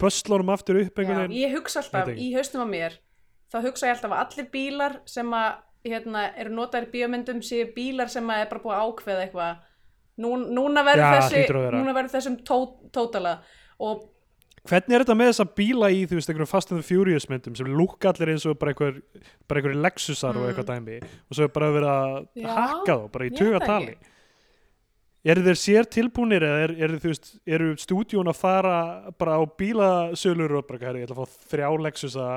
bösla 0.00 0.36
honum 0.36 0.52
aftur 0.54 0.78
upp 0.80 0.90
já, 0.90 1.00
einhvern 1.02 1.20
veginn. 1.20 1.38
ég 1.38 1.52
hugsa 1.54 1.82
alltaf 1.84 2.08
í 2.10 2.30
haustum 2.34 2.64
á 2.64 2.68
mér 2.70 2.96
þá 3.52 3.58
hugsa 3.66 3.86
ég 3.86 3.94
alltaf 3.94 4.14
að 4.14 4.22
allir 4.24 4.48
bílar 4.54 4.96
sem 5.10 5.34
að 5.36 5.50
hérna, 5.86 6.24
eru 6.40 6.54
notaðir 6.54 6.88
í 6.88 6.92
bíómyndum 6.94 7.42
séu 7.44 7.68
bílar 7.74 8.10
sem 8.12 8.26
að 8.30 8.44
er 8.44 8.48
bara 8.50 8.62
búið 8.64 8.76
að 8.76 8.88
ákveða 8.88 9.24
eitthvað. 9.26 9.60
Nú, 10.20 10.32
núna 10.52 10.82
verður 10.84 11.06
Já, 11.06 11.12
þessi 11.16 12.10
þessum 12.12 12.36
tó, 12.44 12.58
tótala. 12.92 13.38
Og 13.80 14.02
Hvernig 14.68 14.92
er 14.92 15.02
þetta 15.04 15.14
með 15.16 15.30
þessa 15.30 15.46
bíla 15.56 15.88
í 15.88 16.02
þú 16.04 16.18
veist 16.18 16.28
einhverjum 16.30 16.50
Fast 16.50 16.70
and 16.74 16.82
the 16.82 16.86
Furious 16.86 17.26
myndum 17.30 17.54
sem 17.56 17.66
lúkka 17.72 18.10
allir 18.12 18.34
eins 18.34 18.44
og 18.46 18.58
bara 18.60 18.74
einhver, 18.74 18.98
bara 19.48 19.60
einhverjum 19.62 19.82
Lexusar 19.86 20.36
og 20.36 20.42
Mm. 20.44 20.50
eitthvað 20.50 20.68
dæmi 20.74 20.96
og 21.02 21.32
svo 21.38 21.44
er 21.44 21.52
bara 21.54 21.70
verið 21.72 21.90
að 21.94 22.28
Já, 22.42 22.48
hakka 22.58 22.96
þá 23.00 23.06
bara 23.14 23.24
í 23.24 23.30
ég 23.30 23.32
veit 23.32 23.40
tugatali. 23.40 23.94
Eru 25.24 25.42
þeir 25.44 25.58
sér 25.60 25.84
tilbúnir 25.92 26.44
eða 26.44 26.60
er, 26.64 26.70
er, 26.80 26.92
þú 27.00 27.10
veist, 27.12 27.26
eru 27.46 27.70
stúdíun 27.76 28.28
að 28.32 28.38
fara 28.40 28.76
bara 29.20 29.36
á 29.36 29.42
bílasölur 29.44 30.54
og 30.60 30.66
bara, 30.68 30.78
herri, 30.86 31.02
ég 31.02 31.08
ætla 31.10 31.16
að 31.20 31.28
fá 31.28 31.50
þrjá 31.52 31.68
Lexusa 31.84 32.28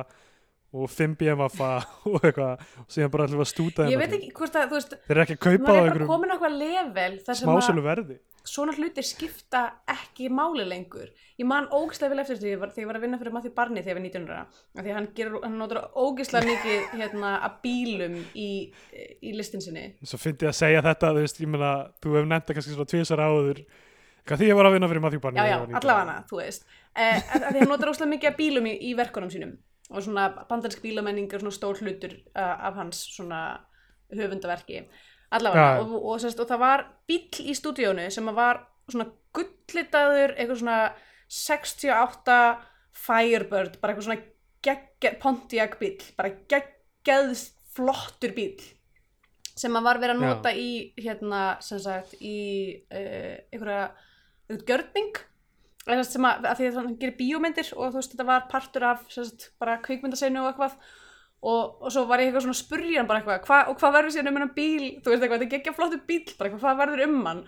og 0.74 0.92
fimm 0.92 1.16
BMWfa 1.20 1.72
og 2.12 2.20
eitthvað 2.20 2.68
og 2.84 2.92
síðan 2.92 3.14
bara 3.14 3.30
ætla 3.30 3.46
að 3.46 3.52
stúta 3.54 3.88
ég 3.92 4.02
veit 4.02 4.18
ekki 4.18 4.34
hvort 4.36 4.60
að 4.60 4.70
þú 4.72 4.80
veist 4.80 4.96
Þeir 5.00 5.16
eru 5.16 5.26
ekki 5.26 5.40
að 5.40 5.44
kaupa 5.48 5.66
bara 5.70 5.88
einhverjum 5.88 6.14
komin 6.14 6.36
eitthvað 6.36 6.62
level 6.62 7.18
þar 7.24 7.42
sem 7.42 7.54
að 7.54 8.14
svona 8.44 8.74
hlutir 8.76 9.06
skipta 9.08 9.62
ekki 9.90 10.28
máli 10.32 10.66
lengur. 10.68 11.08
Ég 11.40 11.48
man 11.48 11.70
ógislega 11.72 12.12
vel 12.12 12.24
eftir 12.24 12.38
því 12.38 12.44
þegar 12.44 12.52
ég 12.52 12.60
var, 12.60 12.90
var 12.90 13.00
að 13.00 13.06
vinna 13.06 13.20
fyrir 13.22 13.36
Matthew 13.38 13.54
Barney 13.56 13.84
þegar 13.86 13.94
ég 13.94 14.00
var 14.00 14.04
19 14.04 14.28
ára 14.28 14.42
af 14.44 14.84
því 14.84 14.96
hann, 14.98 15.08
gerur, 15.16 15.40
hann 15.46 15.56
notur 15.62 15.80
ógislega 15.96 16.50
mikið 16.50 16.84
hérna, 17.00 17.32
að 17.48 17.58
bílum 17.64 18.20
í, 18.36 18.50
í 19.24 19.34
listin 19.38 19.64
sinni. 19.64 19.88
Svo 20.04 20.20
fyndi 20.20 20.48
ég 20.48 20.52
að 20.52 20.60
segja 20.60 20.84
þetta, 20.84 21.14
þú 21.16 21.24
veist, 21.24 21.42
ég 21.42 21.54
meina 21.56 21.74
þú 22.04 22.18
hefur 22.18 22.32
nefnt 22.34 22.50
það 22.50 22.60
kannski 22.60 22.76
svona 22.76 22.92
tvisar 22.94 23.24
áður. 23.24 23.66
Því 24.24 24.48
ég 24.48 24.60
var 24.60 24.70
að 24.70 24.78
vinna 24.78 24.92
fyrir 24.92 25.04
Matthew 25.04 25.24
Barney 25.24 25.40
já 25.40 25.48
já, 25.48 25.54
þegar 25.54 25.56
ég 25.56 25.64
var 25.64 25.72
19 25.72 25.84
allavega 25.84 26.20
þú 26.28 26.42
veist. 26.42 26.68
Eh, 26.94 27.24
því 27.40 27.62
hann 27.62 27.72
notur 27.72 27.94
ógislega 27.94 28.16
mikið 28.18 28.34
að 28.34 28.42
bílum 28.44 28.68
í, 28.68 28.76
í 28.92 28.98
verkunum 29.00 29.32
sínum 29.32 29.56
og 29.90 30.04
svona 30.04 30.30
bandarinsk 30.50 30.84
bílamenning 30.84 31.32
er 31.34 31.44
svona 31.44 31.56
stór 31.56 31.80
hlutur 31.82 32.14
uh, 32.36 32.68
af 32.68 32.78
hans 32.80 33.02
svona 33.16 33.42
höfundaverki 34.14 34.84
allavega 35.34 35.64
Já. 35.64 35.80
og, 35.80 35.96
og, 35.96 36.06
og, 36.14 36.40
og 36.40 36.48
það 36.52 36.62
var 36.62 36.86
bíl 37.10 37.42
í 37.42 37.56
stúdíónu 37.58 38.06
sem 38.14 38.30
var 38.36 38.62
svona 38.90 39.10
gullitaður 39.34 40.36
eitthvað 40.38 40.62
svona 40.62 40.78
68 41.34 42.38
Firebird 42.94 43.80
bara 43.82 43.94
eitthvað 43.94 44.08
svona 44.08 44.22
gegge, 44.64 45.16
Pontiac 45.22 45.78
bíl 45.82 45.98
bara 46.18 46.36
geggjaðs 46.52 47.50
flottur 47.74 48.36
bíl 48.38 48.62
sem 49.58 49.76
að 49.78 49.86
var 49.86 50.02
verið 50.02 50.16
að 50.16 50.24
Já. 50.24 50.30
nota 50.30 50.54
í 50.58 50.72
hérna 50.98 51.44
sem 51.62 51.82
sagt 51.82 52.16
í 52.22 52.38
uh, 52.94 53.36
einhverja 53.54 53.92
gjörning 54.68 55.18
eða 55.84 56.00
sem 56.00 56.06
sagt 56.06 56.16
sem 56.16 56.28
að, 56.28 56.46
að 56.48 56.60
því 56.60 56.68
að 56.68 56.78
hann 56.80 57.00
gerir 57.02 57.18
bíómyndir 57.18 57.72
og 57.76 57.90
þú 57.92 58.00
veist 58.00 58.14
þetta 58.14 58.28
var 58.30 58.46
partur 58.52 58.86
af 58.88 59.02
sagt, 59.12 59.50
bara 59.60 59.80
kvikmyndaseinu 59.84 60.44
og 60.44 60.52
eitthvað. 60.52 60.78
Og, 61.44 61.84
og 61.84 61.92
svo 61.92 62.06
var 62.08 62.22
ég 62.24 62.30
eitthvað 62.30 62.46
svona 62.46 62.56
að 62.56 62.62
spurja 62.62 63.02
hann 63.02 63.10
bara 63.10 63.20
eitthvað 63.20 63.50
hva, 63.50 63.60
og 63.68 63.80
hvað 63.82 63.96
verður 63.98 64.14
síðan 64.16 64.30
um 64.32 64.38
hennan 64.40 64.54
bíl? 64.56 64.86
Þú 65.04 65.12
veist 65.12 65.26
eitthvað, 65.26 65.42
þetta 65.42 65.48
er 65.50 65.54
geggja 65.58 65.76
flottu 65.76 66.00
bíl 66.08 66.22
bara 66.38 66.50
eitthvað, 66.50 66.64
hvað 66.64 66.80
verður 66.80 67.04
um 67.10 67.18
hann? 67.28 67.42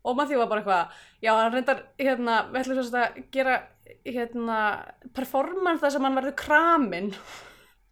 Og 0.00 0.16
maður 0.16 0.30
því 0.30 0.38
var 0.38 0.50
bara 0.52 0.62
eitthvað 0.62 1.00
já, 1.26 1.30
hann 1.34 1.56
reyndar, 1.56 1.80
hérna, 1.98 2.36
við 2.52 2.60
ætlum 2.60 2.78
svo 2.78 3.00
að 3.00 3.18
gera 3.34 3.56
hérna, 4.06 4.60
performance 5.18 5.82
þar 5.82 5.94
sem 5.96 6.06
hann 6.06 6.20
verður 6.20 6.36
kramin 6.38 7.10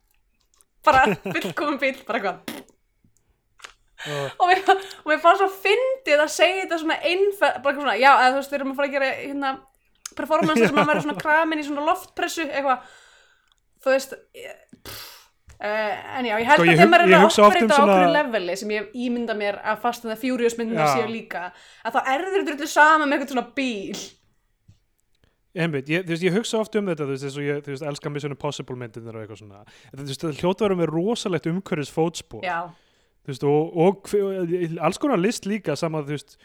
bara 0.86 1.04
fullkomum 1.26 1.82
bíl, 1.82 1.96
bara 2.06 2.22
eitthvað. 2.22 2.64
Og, 4.38 4.46
og 4.46 5.10
mér, 5.10 5.18
fannst 5.18 5.42
svo 5.42 5.48
fyndið 5.64 6.22
að 6.22 6.30
segja 6.30 6.62
þetta 6.62 6.78
svona 6.84 6.98
einfæð, 7.02 7.56
bara 7.64 7.80
svona, 7.80 7.96
já, 7.98 8.12
eða 8.12 8.30
þú 8.30 8.38
veist, 8.38 8.52
við 8.52 8.58
erum 8.60 8.70
að 8.70 8.78
fara 8.78 8.88
að 8.88 8.94
gera 8.94 9.08
hérna, 9.18 9.50
performance 10.18 10.64
sem 10.66 10.80
hann 10.80 10.90
verður 10.90 11.06
svona 11.06 11.22
kramin 11.22 11.62
í 11.62 11.68
svona 11.68 11.86
loftpressu, 11.86 12.48
eitthvað. 12.48 12.90
Þú 13.84 13.94
veist 13.94 14.14
ég- 14.34 14.58
pff, 14.82 15.14
uh, 15.62 16.18
en 16.18 16.28
já, 16.28 16.34
ég 16.34 16.50
held 16.50 16.60
Sko, 16.60 16.68
að 16.68 16.82
þeim 16.82 16.98
er 16.98 17.06
að 17.06 17.26
oft 17.28 17.38
um 17.38 17.72
á 17.72 17.78
okkur 17.78 18.12
leveli 18.18 18.58
sem 18.58 18.74
ég 18.74 18.92
ímynda 19.06 19.38
mér 19.38 19.60
að 19.62 19.82
Fast 19.86 20.06
Furious 20.20 20.58
myndina 20.58 20.86
Já. 20.86 20.94
séu 20.98 21.10
líka. 21.10 21.48
Að 21.84 21.98
þá 21.98 22.00
er 22.14 22.30
þeir 22.34 22.46
drullu 22.50 22.70
sama 22.70 23.06
með 23.06 23.18
eitthvað 23.18 23.34
svona 23.36 23.48
bíl. 23.54 24.06
Einmitt, 25.58 25.88
ég, 25.90 26.04
þú 26.04 26.12
veist, 26.12 26.22
ég 26.26 26.34
hugsa 26.36 26.58
oft 26.60 26.76
um 26.78 26.86
þetta 26.90 27.06
þú 27.06 27.14
veist, 27.14 27.24
eins 27.26 27.36
og 27.40 27.46
ég, 27.46 27.62
þú 27.64 27.72
veist, 27.72 27.84
elska 27.90 28.10
Mission 28.12 28.34
Impossible 28.34 28.76
myndirnir 28.78 29.16
og 29.16 29.24
eitthvað 29.24 29.40
svona, 29.40 29.62
En 29.90 29.98
þú 29.98 30.04
veist, 30.06 30.22
það 30.22 30.42
hljóta 30.42 30.60
að 30.60 30.66
vera 30.68 30.78
með 30.78 30.90
rosalegt 30.92 31.48
umhverfis 31.50 31.92
fótspor 31.94 32.44
já, 32.46 32.58
þú 33.24 33.32
veist, 33.32 33.46
og, 33.48 33.78
og 33.80 34.82
alls 34.86 35.00
konar 35.02 35.18
list 35.22 35.48
líka 35.48 35.74
sama, 35.78 36.04
þú 36.04 36.14
veist 36.14 36.36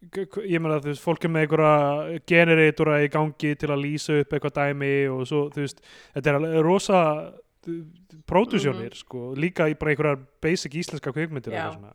ég 0.00 0.62
meina, 0.62 0.78
þú 0.80 0.90
veist, 0.90 1.04
fólk 1.04 1.26
er 1.26 1.32
með 1.34 1.46
einhverja 1.46 2.20
generatora 2.30 2.98
í 3.04 3.10
gangi 3.12 3.52
til 3.60 3.68
að 3.70 3.82
lýsa 3.84 4.20
upp 4.22 4.32
eitthvað 4.32 4.56
dæmi 4.56 4.92
og 5.12 5.26
svo, 5.28 5.42
þú 5.52 5.64
veist 5.66 5.82
þetta 6.14 6.36
er 6.38 6.64
rosa 6.64 7.00
pródusjónir, 8.30 8.96
sko, 8.96 9.30
líka 9.36 9.68
í 9.68 9.76
bara 9.76 9.92
einhverjar 9.92 10.22
basic 10.40 10.78
íslenska 10.80 11.12
svona. 11.12 11.92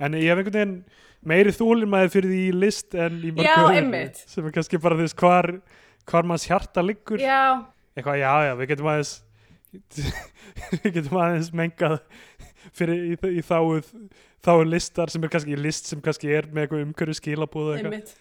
en 0.00 0.16
ég 0.16 0.30
hef 0.32 0.40
einhvern 0.40 0.54
veginn 0.56 0.76
meiri 1.24 1.52
þúlimaði 1.52 2.12
fyrir 2.12 2.32
því 2.32 2.40
í 2.48 2.54
list 2.56 2.96
en 2.96 3.20
í 3.20 3.32
mörgu 3.32 3.44
Já, 3.44 3.58
öðru, 3.60 3.76
einmitt. 3.80 4.24
sem 4.28 4.46
er 4.46 4.56
kannski 4.56 4.80
bara, 4.80 4.96
þú 4.96 5.06
veist, 5.06 5.20
hvar 5.20 5.50
hvar 6.08 6.28
manns 6.28 6.48
hjarta 6.48 6.84
liggur 6.84 7.20
já, 7.20 7.64
eitthvað, 7.96 8.20
já, 8.20 8.32
já, 8.48 8.52
við 8.60 8.72
getum 8.72 8.90
aðeins 8.92 9.14
við 10.84 10.90
getum 10.98 11.20
aðeins 11.20 11.52
mengað 11.56 11.98
fyrir 12.72 13.02
í, 13.12 13.18
í 13.38 13.42
þáu 13.44 13.80
þáu 14.44 14.64
listar 14.68 15.12
sem 15.12 15.24
er 15.24 15.32
kannski 15.32 15.56
list 15.58 15.90
sem 15.90 16.00
kannski 16.04 16.30
er 16.32 16.48
með 16.52 16.66
eitthvað 16.66 16.86
umhverju 16.86 17.18
skilabúð 17.18 17.70
eitthvað, 17.76 18.14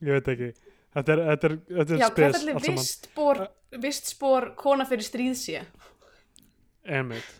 ég 0.00 0.16
veit 0.18 0.28
ekki 0.34 0.50
þetta 0.96 1.14
er, 1.14 1.22
þetta 1.30 1.48
er, 1.50 1.56
þetta 1.78 1.94
er 1.94 2.02
Já, 2.02 2.08
spes 2.10 2.40
hvað 2.40 2.50
er 2.54 2.64
vistspor, 2.66 3.42
vistspor 3.84 4.48
kona 4.58 4.86
fyrir 4.88 5.06
stríð 5.06 5.36
sé? 5.38 5.62
Einmitt, 6.86 7.30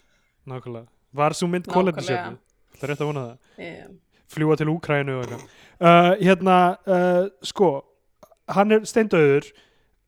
nákvæmlega 0.46 0.86
Var 1.16 1.34
svo 1.34 1.48
mynd 1.50 1.66
Nákvæmlega. 1.66 1.74
kólendisjöfnu? 1.74 2.38
Það 2.78 2.84
er 2.86 2.92
rétt 2.94 3.02
að 3.04 3.10
vona 3.12 3.26
það 3.26 3.36
Yeah. 3.60 3.88
Fljúa 4.30 4.54
til 4.56 4.70
Úkrænu 4.72 5.14
og 5.18 5.24
eitthvað 5.26 5.40
uh, 5.82 6.12
Hérna, 6.22 6.58
uh, 6.86 7.24
sko 7.44 7.70
Hann 8.54 8.72
er 8.72 8.86
steindauður 8.88 9.48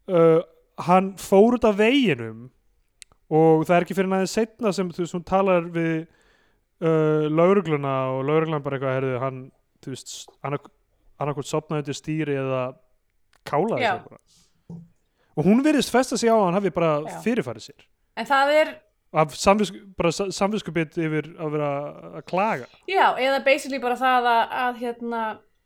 uh, 0.08 0.40
Hann 0.86 1.10
fór 1.20 1.58
út 1.58 1.66
af 1.68 1.76
veginum 1.80 2.46
og 3.32 3.64
það 3.64 3.76
er 3.78 3.86
ekki 3.86 3.96
fyrir 3.96 4.10
næðið 4.12 4.30
setna 4.34 4.72
sem 4.76 4.90
þú 4.92 5.04
veist, 5.04 5.16
hún 5.16 5.24
talar 5.28 5.66
við 5.72 5.94
uh, 6.84 7.26
laurugluna 7.32 7.94
og 8.16 8.24
lauruglan 8.28 8.62
bara 8.64 8.78
eitthvað 8.78 8.96
herðu, 8.98 9.18
hann, 9.22 9.42
þú 9.84 9.94
veist, 9.94 10.14
annarkvort 10.44 11.48
sopnaði 11.48 11.84
undir 11.86 11.98
stýri 11.98 12.36
eða 12.38 12.62
kálaði 13.48 13.86
Já. 13.86 13.94
sér 13.96 14.08
bara 14.10 14.20
og 15.32 15.46
hún 15.48 15.62
virðist 15.64 15.88
festa 15.94 16.18
sig 16.20 16.28
á 16.28 16.36
að 16.36 16.44
hann 16.50 16.58
hafi 16.60 16.72
bara 16.76 16.90
Já. 17.08 17.18
fyrirfarið 17.24 17.68
sér 17.70 17.86
En 18.20 18.26
það 18.28 18.50
er, 18.58 18.70
af 19.16 19.32
samvisku, 19.40 19.78
bara 19.96 20.10
sa- 20.12 20.28
samviskubitt 20.34 20.98
yfir 21.00 21.30
að 21.40 21.54
vera 21.54 21.70
að 22.18 22.24
klaga 22.28 22.66
já, 22.90 23.06
eða 23.16 23.38
basically 23.46 23.80
bara 23.80 23.96
það 23.96 24.28
að, 24.28 24.42
að 24.66 24.80
hérna, 24.82 25.22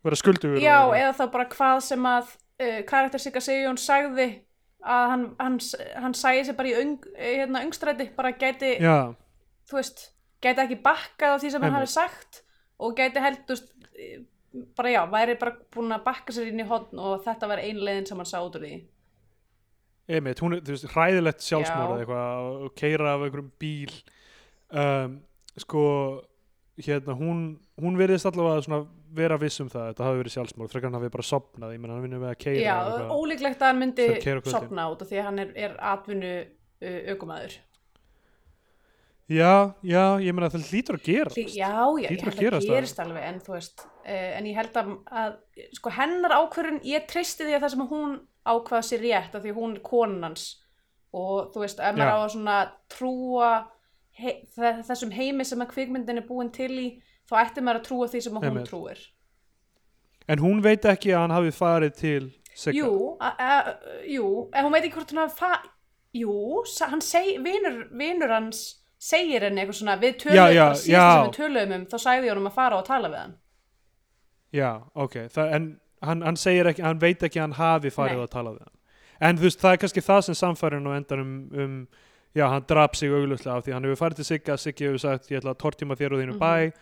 vera 0.06 0.18
skuldugur 0.20 0.62
já, 0.62 0.76
eða 1.00 1.12
þá 1.18 1.24
bara 1.34 1.48
hvað 1.50 1.80
sem 1.88 2.06
að 2.12 2.30
uh, 2.62 2.80
karakter 2.86 3.22
Sigga 3.24 3.42
Sigjón 3.42 3.80
sagði 3.82 4.28
að 4.84 5.08
hann, 5.12 5.24
hann, 5.40 5.58
hann 6.02 6.14
sæði 6.14 6.44
sig 6.48 6.56
bara 6.56 6.68
í 6.68 6.76
öng, 6.80 6.96
hérna, 7.16 7.62
öngstræti, 7.66 8.10
bara 8.16 8.32
gæti, 8.36 8.76
já, 8.82 9.14
þú 9.70 9.78
veist, 9.80 10.10
gæti 10.44 10.64
ekki 10.66 10.80
bakkað 10.84 11.36
á 11.36 11.40
því 11.42 11.50
sem 11.50 11.62
hann 11.62 11.72
Einmitt. 11.74 11.86
hafi 11.86 11.92
sagt 11.92 12.42
og 12.78 12.96
gæti 12.98 13.22
held, 13.24 13.40
þú 13.48 13.56
veist, 13.56 13.72
eh, 13.96 14.18
bara 14.76 14.92
já, 14.92 15.00
væri 15.10 15.38
bara 15.40 15.56
búin 15.74 15.92
að 15.96 16.04
bakka 16.04 16.32
sér 16.32 16.48
inn 16.52 16.60
í 16.60 16.68
hotn 16.68 16.98
og 17.00 17.24
þetta 17.24 17.48
var 17.48 17.58
ein 17.64 17.80
leiðin 17.80 18.06
sem 18.08 18.16
hann 18.20 18.28
sá 18.28 18.38
út 18.44 18.56
úr 18.56 18.64
því. 18.68 18.76
einmitt, 20.08 20.38
hún 20.40 20.54
er 20.54 20.60
þú 20.62 20.76
veist, 20.76 20.86
hræðilegt 20.94 21.42
sjálfsmorð 21.42 21.96
Já. 21.96 21.98
eitthvað 22.04 22.64
og 22.68 22.74
keira 22.78 23.14
af 23.16 23.24
einhverjum 23.26 23.50
bíl 23.58 23.94
um, 24.70 25.16
sko 25.58 25.82
hérna, 26.78 27.16
hún, 27.18 27.40
hún 27.80 27.98
virðist 27.98 28.28
allavega 28.28 28.62
svona 28.62 28.84
vera 29.18 29.36
viss 29.40 29.60
um 29.64 29.68
það, 29.72 29.86
þetta 29.92 30.06
hafi 30.08 30.20
verið 30.22 30.34
sjálfsmorð 30.36 30.72
frekar 30.74 30.90
hann 30.90 30.98
hafi 31.00 31.12
bara 31.16 31.26
sopnað, 31.30 31.72
ég 31.76 31.82
menn 31.82 31.92
hann 31.94 32.02
vinnur 32.06 32.22
með 32.22 32.32
að 32.34 32.40
keira 32.44 32.64
Já, 32.64 32.76
ólíklegt 33.16 33.62
að 33.62 33.70
hann 33.72 33.80
myndi 33.82 34.08
sopna 34.52 34.88
út 34.92 35.02
af 35.04 35.10
því 35.10 35.20
að 35.22 35.28
hann 35.30 35.42
er, 35.44 35.54
er 35.66 35.76
atvinnu 35.92 36.34
uh, 36.42 37.00
aukumæður. 37.14 37.56
já, 39.26 39.52
já, 39.82 40.02
ég 40.22 40.34
menn 40.36 40.46
að 40.46 40.54
það 40.54 40.68
lítur 40.72 40.98
að 41.00 41.06
gera 41.08 41.32
Já, 41.34 41.46
já, 41.50 41.70
ég 42.04 42.10
Hlýtur 42.12 42.30
að 42.30 42.36
held 42.40 42.56
að 42.60 42.66
gerast 42.70 43.00
alveg 43.02 43.24
en 43.26 43.40
þú 43.42 43.54
veist, 43.56 43.82
uh, 44.06 44.28
en 44.38 44.46
ég 44.46 44.58
held 44.60 44.76
að, 44.82 44.92
að 45.22 45.32
sko 45.80 45.94
hennar 45.96 46.36
ákvörun, 46.38 46.78
ég 46.86 47.08
treysti 47.10 47.48
því 47.48 47.56
að 47.56 47.64
það 47.64 47.74
sem 47.74 47.86
hún 47.90 48.14
ákvaða 48.46 48.84
sér 48.86 49.02
rétt 49.02 49.34
af 49.34 49.42
því 49.42 49.56
hún 49.56 49.74
er 49.74 49.82
konans 49.88 50.44
og 51.16 51.48
þú 51.54 51.64
veist, 51.64 51.80
ef 51.82 51.96
maður 51.98 52.12
á 52.14 52.18
að 52.22 52.30
svona 52.36 52.56
trúa 52.92 53.50
he, 54.20 54.36
þe- 54.54 54.76
þessum 54.86 55.14
heimi 55.16 55.46
sem 55.48 55.64
að 55.64 55.72
kvikmyndin 55.74 56.22
er 56.22 56.28
búin 56.28 56.52
til 56.54 56.70
í 56.78 56.86
þá 57.30 57.34
ætti 57.44 57.62
maður 57.66 57.80
að 57.80 57.86
trúa 57.88 58.08
því 58.12 58.20
sem 58.26 58.34
hún 58.38 58.44
Einmitt. 58.48 58.68
trúir 58.70 58.98
en 60.28 60.38
hún 60.42 60.62
veit 60.62 60.84
ekki 60.90 61.12
að 61.14 61.20
hann 61.24 61.36
hafi 61.36 61.52
farið 61.54 61.94
til 62.00 62.24
Sigga 62.56 62.78
Jú, 62.78 63.16
a, 63.20 63.30
a, 63.38 63.76
jú, 64.08 64.28
en 64.54 64.64
hún 64.64 64.72
veit 64.72 64.84
ekki 64.88 64.96
hvort 64.96 65.12
hún 65.12 65.22
hafi 65.24 65.36
fa 65.38 65.52
Jú, 66.16 66.64
sa- 66.66 66.86
hann 66.88 67.02
seg, 67.04 67.36
vinur, 67.44 67.82
vinur 67.92 68.30
hans 68.32 68.60
segir 68.98 69.44
henni 69.44 69.60
eitthvað 69.60 69.76
svona 69.82 69.98
við 70.00 70.14
töluðum, 70.22 70.38
Já, 70.38 70.54
já, 70.56 70.66
síðast 70.72 70.86
já. 70.88 71.02
sem 71.12 71.26
við 71.26 71.34
töluðum 71.36 71.74
um 71.76 71.84
þá 71.92 71.96
sagði 72.00 72.26
ég 72.26 72.32
honum 72.32 72.48
að 72.50 72.54
fara 72.56 72.78
og 72.80 72.86
tala 72.88 73.10
við 73.12 73.18
hann 73.20 73.34
Já, 74.56 74.70
ok, 74.94 75.16
það, 75.34 75.50
en 75.58 75.66
hann, 76.06 76.22
hann 76.24 76.36
segir 76.40 76.70
ekki, 76.70 76.82
hann 76.86 77.00
veit 77.02 77.22
ekki 77.26 77.40
að 77.40 77.44
hann 77.48 77.56
hafi 77.58 77.90
farið 77.92 78.16
Nei. 78.20 78.24
að 78.24 78.30
tala 78.32 78.52
við 78.54 78.62
hann. 78.64 78.72
En 79.26 79.38
þú 79.40 79.46
veist, 79.48 79.60
það 79.60 79.72
er 79.74 79.80
kannski 79.82 80.02
það 80.06 80.20
sem 80.26 80.36
samfærin 80.38 80.86
og 80.88 80.94
endan 80.96 81.20
um, 81.22 81.34
um 81.64 81.76
já, 82.36 82.46
hann 82.52 82.64
draf 82.68 82.96
sig 82.96 83.12
auglustlega 83.12 83.56
af 83.58 83.64
því 83.66 83.72
hann 83.76 83.84
hefur 83.88 84.00
farið 84.04 84.20
til 84.22 84.28
Sigga, 84.30 84.56
Siggi 84.60 84.86
hefur 84.88 85.02
sagt, 85.02 85.28
ég 85.32 85.40
ætla 85.42 85.52
að 85.54 85.60
tortíma 85.62 85.96
þér 85.98 86.16
og 86.16 86.22
þínu 86.22 86.36
Mhm. 86.36 86.40
bæ 86.40 86.72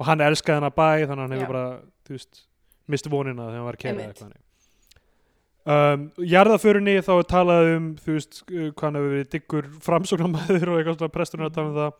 og 0.00 0.06
hann 0.08 0.22
elskaði 0.24 0.60
hann 0.60 0.68
að 0.70 0.78
bæ, 0.78 0.90
þannig 1.04 1.10
að 1.12 1.24
hann 1.26 1.34
hefur 1.36 1.50
bara, 1.52 1.64
þú 2.08 2.14
veist, 2.16 2.44
mist 2.90 3.10
vonina 3.12 3.48
þegar 3.48 3.58
hann 3.58 3.66
var 3.66 3.76
að 3.76 3.82
kera 3.84 4.06
eitthvað. 4.06 4.38
Um, 5.70 6.06
jarðaförinni 6.24 6.94
þá 7.04 7.10
er 7.18 7.26
talað 7.28 7.66
um, 7.74 7.90
þú 8.00 8.14
veist, 8.14 8.38
uh, 8.48 8.70
hvað 8.70 8.86
hann 8.86 8.96
hefur 8.96 9.12
verið 9.12 9.26
diggur 9.34 9.68
framsóknarmæður 9.84 10.70
og 10.72 10.78
eitthvað 10.78 10.96
svona 10.96 11.14
presturinn 11.18 11.50
að 11.50 11.58
tala 11.58 11.70
um 11.70 11.76
það. 11.76 11.98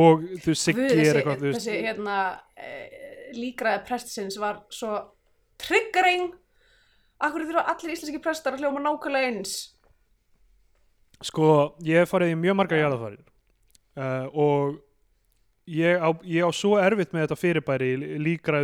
Og 0.00 0.26
þú 0.44 0.52
veist, 0.52 0.66
Siggi 0.66 0.84
er 0.84 0.92
þessi, 0.92 1.14
eitthvað, 1.14 1.40
veist, 1.46 1.64
þessi 1.64 1.78
hérna 1.88 2.18
e, 2.54 2.74
líkraði 3.38 3.82
prestsins 3.88 4.36
var 4.42 4.60
svo 4.70 5.00
triggering. 5.64 6.28
Akkur 7.20 7.48
þurfa 7.48 7.64
allir 7.72 7.96
íslenski 7.96 8.20
prestar 8.22 8.54
að 8.54 8.66
hljóma 8.66 8.84
nákvæmlega 8.84 9.32
eins? 9.32 9.56
Sko, 11.24 11.48
ég 11.84 12.04
hef 12.04 12.12
farið 12.12 12.36
í 12.36 12.38
mjög 12.44 12.60
margar 12.60 12.80
jarðafarir 12.80 13.24
uh, 14.00 14.28
og 14.30 14.78
ég 15.68 16.00
á, 16.00 16.08
ég 16.24 16.46
á 16.46 16.50
svo 16.54 16.76
erfitt 16.80 17.12
með 17.14 17.26
þetta 17.26 17.40
fyrirbæri 17.40 17.92
líka. 18.22 18.60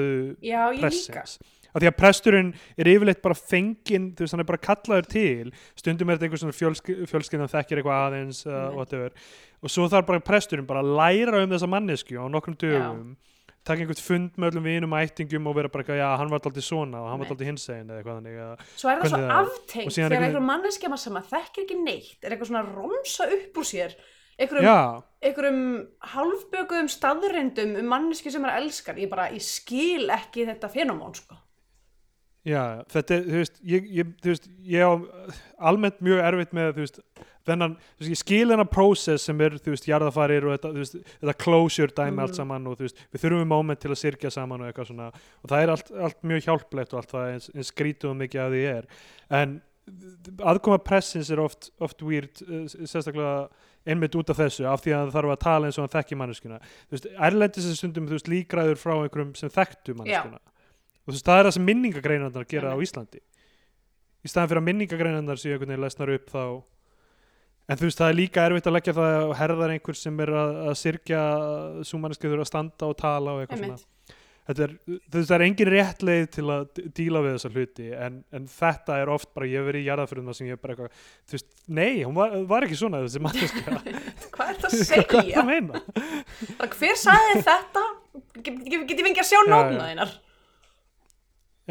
Pressins. 0.80 1.38
Af 1.76 1.82
því 1.82 1.90
að 1.90 1.97
presturinn 1.99 2.51
er 2.80 2.88
yfirleitt 2.88 3.20
bara 3.20 3.36
fenginn, 3.36 4.09
þú 4.16 4.24
veist, 4.24 4.32
hann 4.32 4.40
er 4.40 4.49
bara 4.49 4.62
kallaður 4.64 5.09
til, 5.12 5.51
stundum 5.76 6.09
er 6.09 6.16
þetta 6.16 6.28
einhver 6.30 6.40
svona 6.40 6.57
fjölsk, 6.57 6.88
fjölskyldan 7.11 7.53
þekkir 7.53 7.82
eitthvað 7.82 8.05
aðeins 8.07 8.40
uh, 8.49 8.78
og 9.61 9.72
svo 9.72 9.84
þarf 9.92 10.09
bara 10.09 10.24
presturinn 10.24 10.68
bara 10.68 10.80
að 10.80 10.94
læra 10.97 11.42
um 11.44 11.53
þessa 11.53 11.68
mannesku 11.68 12.16
á 12.16 12.24
nokkrum 12.32 12.57
dögum, 12.62 13.12
taka 13.66 13.84
einhvern 13.84 14.01
fund 14.07 14.40
með 14.40 14.55
öllum 14.55 14.68
vinum 14.70 14.97
ættingum 14.97 15.51
og 15.51 15.59
vera 15.59 15.68
bara 15.74 15.84
eitthvað, 15.84 16.01
já, 16.01 16.09
hann 16.16 16.32
var 16.32 16.40
alltaf 16.40 16.64
svona 16.64 17.03
og 17.03 17.12
hann 17.12 17.20
var 17.20 17.32
alltaf 17.34 17.51
hinsegin 17.51 17.90
eða 17.90 18.01
eitthvað 18.01 18.20
þannig 18.22 18.42
að 18.47 18.66
Svo 18.72 18.92
er 18.92 19.03
það 19.03 19.12
svo 19.12 19.22
aftengt 19.42 19.97
þegar 19.99 20.28
einhver 20.30 20.47
manneskja 20.49 21.01
sem 21.03 21.20
að 21.20 21.32
þekkir 21.34 21.66
ekki 21.66 21.80
neitt 21.82 22.24
er 22.24 22.32
eitthvað 22.32 22.53
svona 22.55 22.64
að 22.64 22.76
romsa 22.80 23.28
upp 23.36 23.61
úr 23.61 23.68
sér 23.74 23.97
einhverjum, 24.39 25.61
hálfbökuðum 26.12 26.91
staðrindum 26.93 27.76
um 27.80 27.89
manneski 27.91 28.30
sem 28.32 28.45
er 28.45 28.59
elskar 28.61 28.99
ég 29.01 29.11
bara, 29.12 29.30
ég 29.32 29.43
skil 29.45 30.11
ekki 30.12 30.47
þetta 30.51 30.70
fenómón 30.72 31.16
sko. 31.16 31.39
Já, 32.47 32.84
þetta 32.93 33.16
er, 33.16 33.24
þú 33.26 33.39
veist, 33.41 33.57
ég, 33.66 33.87
ég, 33.91 34.11
þú 34.22 34.30
veist, 34.30 34.45
ég 34.70 34.84
á 34.87 34.93
almennt 35.66 35.99
mjög 36.05 36.20
erfitt 36.28 36.53
með, 36.55 36.68
þú 36.76 36.84
veist, 36.84 37.01
þennan, 37.47 37.72
þú 37.74 38.05
veist, 38.05 38.12
ég 38.12 38.20
skil 38.20 38.45
þennan 38.53 38.70
prósess 38.70 39.26
sem 39.26 39.41
er, 39.43 39.57
þú 39.64 39.72
veist, 39.74 39.89
jarðafarir 39.91 40.47
og 40.47 40.55
þetta, 40.55 40.70
þú 40.76 40.84
veist, 40.84 40.95
þetta 41.24 41.34
closure 41.43 41.91
dæmi 41.97 42.12
Mhm. 42.14 42.22
allt 42.22 42.39
saman 42.39 42.66
og 42.70 42.76
þú 42.78 42.87
veist, 42.87 43.03
við 43.11 43.24
þurfum 43.24 43.51
moment 43.51 43.80
til 43.82 43.91
að 43.91 43.99
sirkja 44.05 44.30
saman 44.30 44.61
og 44.62 44.68
eitthvað 44.70 44.91
svona 44.93 45.09
og 45.09 45.51
það 45.51 45.62
er 45.62 45.70
allt, 45.74 45.91
allt 45.91 46.22
mjög 46.22 46.45
hjálplegt 46.47 46.95
og 46.95 46.99
allt 47.03 47.14
það 47.16 47.32
eins, 47.32 47.51
eins 47.57 47.72
skrítið 47.72 48.11
og 48.11 48.16
mikið 48.22 48.41
að 48.47 48.55
því 48.55 48.64
er 48.76 48.87
en 49.41 49.62
aðkoma 50.39 50.78
pressins 50.82 51.30
er 51.30 51.41
oft, 51.43 51.70
oft 51.80 52.03
weird, 52.03 52.43
uh, 52.47 52.66
sérstaklega 52.87 53.49
einmitt 53.87 54.16
út 54.18 54.32
af 54.32 54.41
þessu, 54.41 54.66
af 54.68 54.82
því 54.84 54.95
að 54.97 55.03
það 55.07 55.16
þarf 55.16 55.32
að 55.34 55.41
tala 55.45 55.68
eins 55.68 55.78
og 55.78 55.84
hann 55.87 55.95
þekki 55.95 56.18
manneskuna, 56.20 56.61
þú 56.89 56.97
veist, 56.97 57.09
erlendis 57.28 57.68
er 57.70 57.78
stundum, 57.78 58.09
veist, 58.11 58.30
líkræður 58.30 58.80
frá 58.82 58.95
einhverjum 58.97 59.34
sem 59.39 59.53
þekktu 59.55 59.97
manneskuna 60.01 60.41
og 60.43 61.12
þú 61.12 61.14
veist, 61.14 61.26
það 61.26 61.41
er 61.41 61.49
það 61.49 61.57
sem 61.57 61.68
minningagreinandar 61.70 62.49
gera 62.51 62.72
á 62.72 62.74
Einmitt. 62.74 62.91
Íslandi. 62.91 63.20
Í 64.26 64.30
staðan 64.32 64.51
fyrir 64.51 64.62
að 64.62 64.68
minningagreinandar 64.70 65.39
séu 65.39 65.53
einhvern 65.55 65.70
veginn 65.70 65.84
lesnar 65.87 66.12
upp 66.16 66.32
þá 66.32 66.43
en 67.66 67.78
þú 67.78 67.87
veist, 67.87 68.01
það 68.01 68.11
er 68.11 68.18
líka 68.18 68.47
erfitt 68.47 68.66
að 68.66 68.76
leggja 68.76 68.97
það 68.97 69.16
á 69.22 69.39
herðar 69.39 69.74
einhver 69.76 69.99
sem 69.99 70.22
er 70.22 70.32
að, 70.34 70.57
að 70.66 70.78
sirkja 70.82 71.20
svo 71.87 72.01
manneski 72.03 72.30
þurfa 72.30 72.47
að 72.47 72.51
standa 72.51 72.91
og 72.91 72.99
tala 72.99 73.37
og 73.37 73.45
eitthvað 73.45 73.62
Einmitt. 73.62 73.87
svona 73.87 74.16
er, 74.55 74.72
það 75.11 75.32
er 75.36 75.44
engin 75.47 75.70
rétt 75.72 76.03
leið 76.07 76.26
til 76.36 76.44
að 76.55 76.80
díla 76.94 77.22
við 77.24 77.32
þessa 77.36 77.51
hluti 77.55 77.86
en, 78.07 78.18
en 78.36 78.47
þetta 78.51 78.99
er 79.03 79.11
oft 79.11 79.32
bara, 79.34 79.49
ég 79.51 79.59
hef 79.59 79.68
verið 79.70 79.82
í 79.82 79.88
jarðafyrir 79.88 80.26
það 80.28 80.38
sem 80.38 80.51
ég 80.51 80.57
er 80.59 80.62
bara 80.62 80.76
eitthvað, 80.76 81.03
þú 81.26 81.36
veist, 81.36 81.49
nei, 81.80 81.90
hún 82.05 82.14
var, 82.18 82.36
var 82.53 82.66
ekki 82.66 82.78
svona 82.78 83.03
þessi 83.03 83.22
manneska 83.26 83.64
hvað 84.36 84.53
er 84.53 84.61
það 84.62 84.68
að 84.68 84.76
hvað 84.76 84.86
segja? 84.92 85.34
það 85.34 85.51
meina? 85.51 85.82
Bara, 86.61 86.70
hver 86.78 87.03
sagði 87.03 87.44
þetta? 87.51 87.84
Get, 88.36 88.64
get, 88.70 88.97
ég 88.97 89.05
fengið 89.09 89.22
að 89.24 89.30
sjá 89.32 89.38
Já, 89.40 89.47
nótna 89.51 89.90
þínar? 89.90 90.16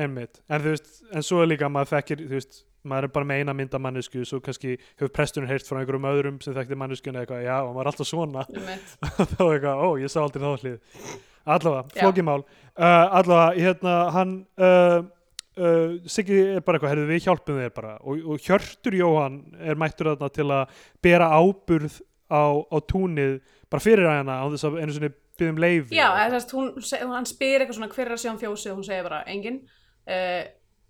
Einmitt, 0.06 0.42
en 0.52 0.64
þú 0.66 0.74
veist, 0.74 0.96
en 1.16 1.24
svo 1.24 1.38
er 1.40 1.54
líka 1.54 1.70
að 1.70 1.76
maður 1.78 1.94
þekkir, 1.94 2.26
þú 2.28 2.36
veist, 2.36 2.58
maður 2.86 3.08
er 3.08 3.14
bara 3.16 3.28
með 3.30 3.40
eina 3.40 3.54
mynda 3.56 3.80
mannesku, 3.82 4.26
svo 4.28 4.42
kannski 4.44 4.76
hefur 4.76 5.14
presturinn 5.16 5.48
heyrt 5.50 5.66
frá 5.66 5.80
einhverjum 5.80 6.10
öðrum 6.10 6.42
sem 6.44 6.54
þekkti 6.58 6.78
manneskuna 6.82 7.24
eitthvað, 7.24 7.46
já, 7.48 7.56
hann 7.56 7.78
var 7.78 7.90
alltaf 7.90 8.10
svona. 8.10 8.44
Þá 9.32 9.46
eitthvað, 9.48 9.80
ó, 9.80 9.88
ég 10.04 10.12
sá 10.12 10.20
aldrei 10.22 10.44
þá 10.44 10.66
hlið 10.66 11.00
allavega, 11.46 11.88
flókimál 11.94 12.44
uh, 12.44 13.18
allavega, 13.20 13.54
hérna, 13.60 13.96
hann 14.16 14.34
uh, 14.58 15.04
uh, 15.60 15.96
Siggi 16.10 16.40
er 16.56 16.66
bara 16.66 16.80
eitthvað 16.80 16.94
herðu, 16.94 17.06
við 17.12 17.28
hjálpum 17.28 17.62
þér 17.62 17.76
bara. 17.76 17.94
Og, 18.04 18.26
og 18.34 18.42
Hjörtur 18.44 18.98
Jóhann 18.98 19.40
er 19.62 19.80
mættur 19.80 20.12
þarna 20.14 20.32
til 20.34 20.48
að 20.50 20.82
bera 21.06 21.30
áburð 21.38 22.02
á, 22.32 22.44
á 22.66 22.78
túnið 22.90 23.40
bara 23.72 23.84
fyrir 23.84 24.10
hana 24.10 24.42
á 24.42 24.46
þess 24.54 24.68
að 24.68 24.82
einu 24.82 24.96
sinni 24.96 25.12
byggðum 25.36 25.62
leifi 25.62 25.98
Já, 25.98 26.08
þess 26.32 26.94
að 26.96 27.14
hann 27.14 27.28
spyr 27.30 27.62
eitthvað 27.62 27.80
svona 27.80 27.92
hver 27.92 28.08
er 28.08 28.16
að 28.16 28.22
sjá 28.24 28.32
um 28.32 28.42
fjósið? 28.42 28.72
Og 28.72 28.80
hún 28.80 28.88
segir 28.88 29.08
bara 29.08 29.24
engin 29.32 29.62
uh, 29.66 30.44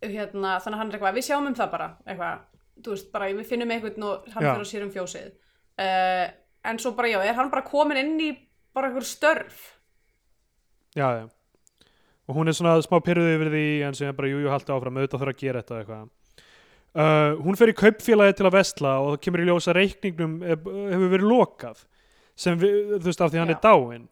hérna, 0.06 0.58
þannig 0.62 0.76
að 0.76 0.82
hann 0.82 0.92
er 0.92 0.98
eitthvað, 0.98 1.20
við 1.20 1.30
sjáum 1.30 1.50
um 1.50 1.58
það 1.58 1.72
bara. 1.76 1.92
Eitthvað, 2.06 2.44
þú 2.86 2.96
veist, 2.96 3.12
bara 3.14 3.30
við 3.32 3.52
finnum 3.52 3.76
eitthvað 3.76 4.10
og 4.10 4.28
hann 4.34 4.44
fyrir 4.46 4.66
að 4.66 4.72
sér 4.72 4.86
um 4.88 4.94
fjósið. 4.94 5.32
Uh, 5.76 6.26
en 6.66 6.82
svo 6.82 6.94
bara, 6.98 7.12
já, 7.12 7.20
er 7.26 7.38
hann 7.38 7.52
bara 7.54 7.66
komin 7.68 8.00
inn 8.02 8.16
í 8.22 8.30
bara 8.76 8.90
eitthvað 8.90 9.10
störf 9.10 9.64
já, 10.96 11.08
já. 11.22 11.26
og 12.28 12.36
hún 12.40 12.50
er 12.50 12.56
svona 12.58 12.78
smá 12.82 12.98
pyrruð 13.06 13.34
yfir 13.36 13.52
því 13.54 13.66
en 13.88 13.98
sem 13.98 14.08
er 14.10 14.16
bara, 14.18 14.30
jú, 14.32 14.40
jú, 14.42 14.50
haldi 14.50 14.74
áfram, 14.74 14.98
auðvitað 14.98 15.22
þarf 15.22 15.34
að 15.36 15.42
gera 15.44 15.62
þetta 15.62 15.80
eitthvað. 15.82 16.08
Uh, 16.96 17.36
hún 17.44 17.58
fer 17.60 17.70
í 17.74 17.76
kaupfélagi 17.76 18.38
til 18.40 18.46
að 18.48 18.56
vestla 18.56 18.94
og 19.04 19.10
það 19.14 19.22
kemur 19.26 19.42
í 19.44 19.48
ljósa 19.50 19.74
reikningnum 19.76 20.36
hefur 20.48 21.10
verið 21.12 21.28
lokað 21.28 21.82
sem 22.40 22.60
við, 22.60 22.78
þú 23.02 23.10
veist, 23.10 23.24
af 23.26 23.34
því 23.34 23.42
hann 23.42 23.52
Já. 23.52 23.56
er 23.58 23.64
dáinn. 23.66 24.06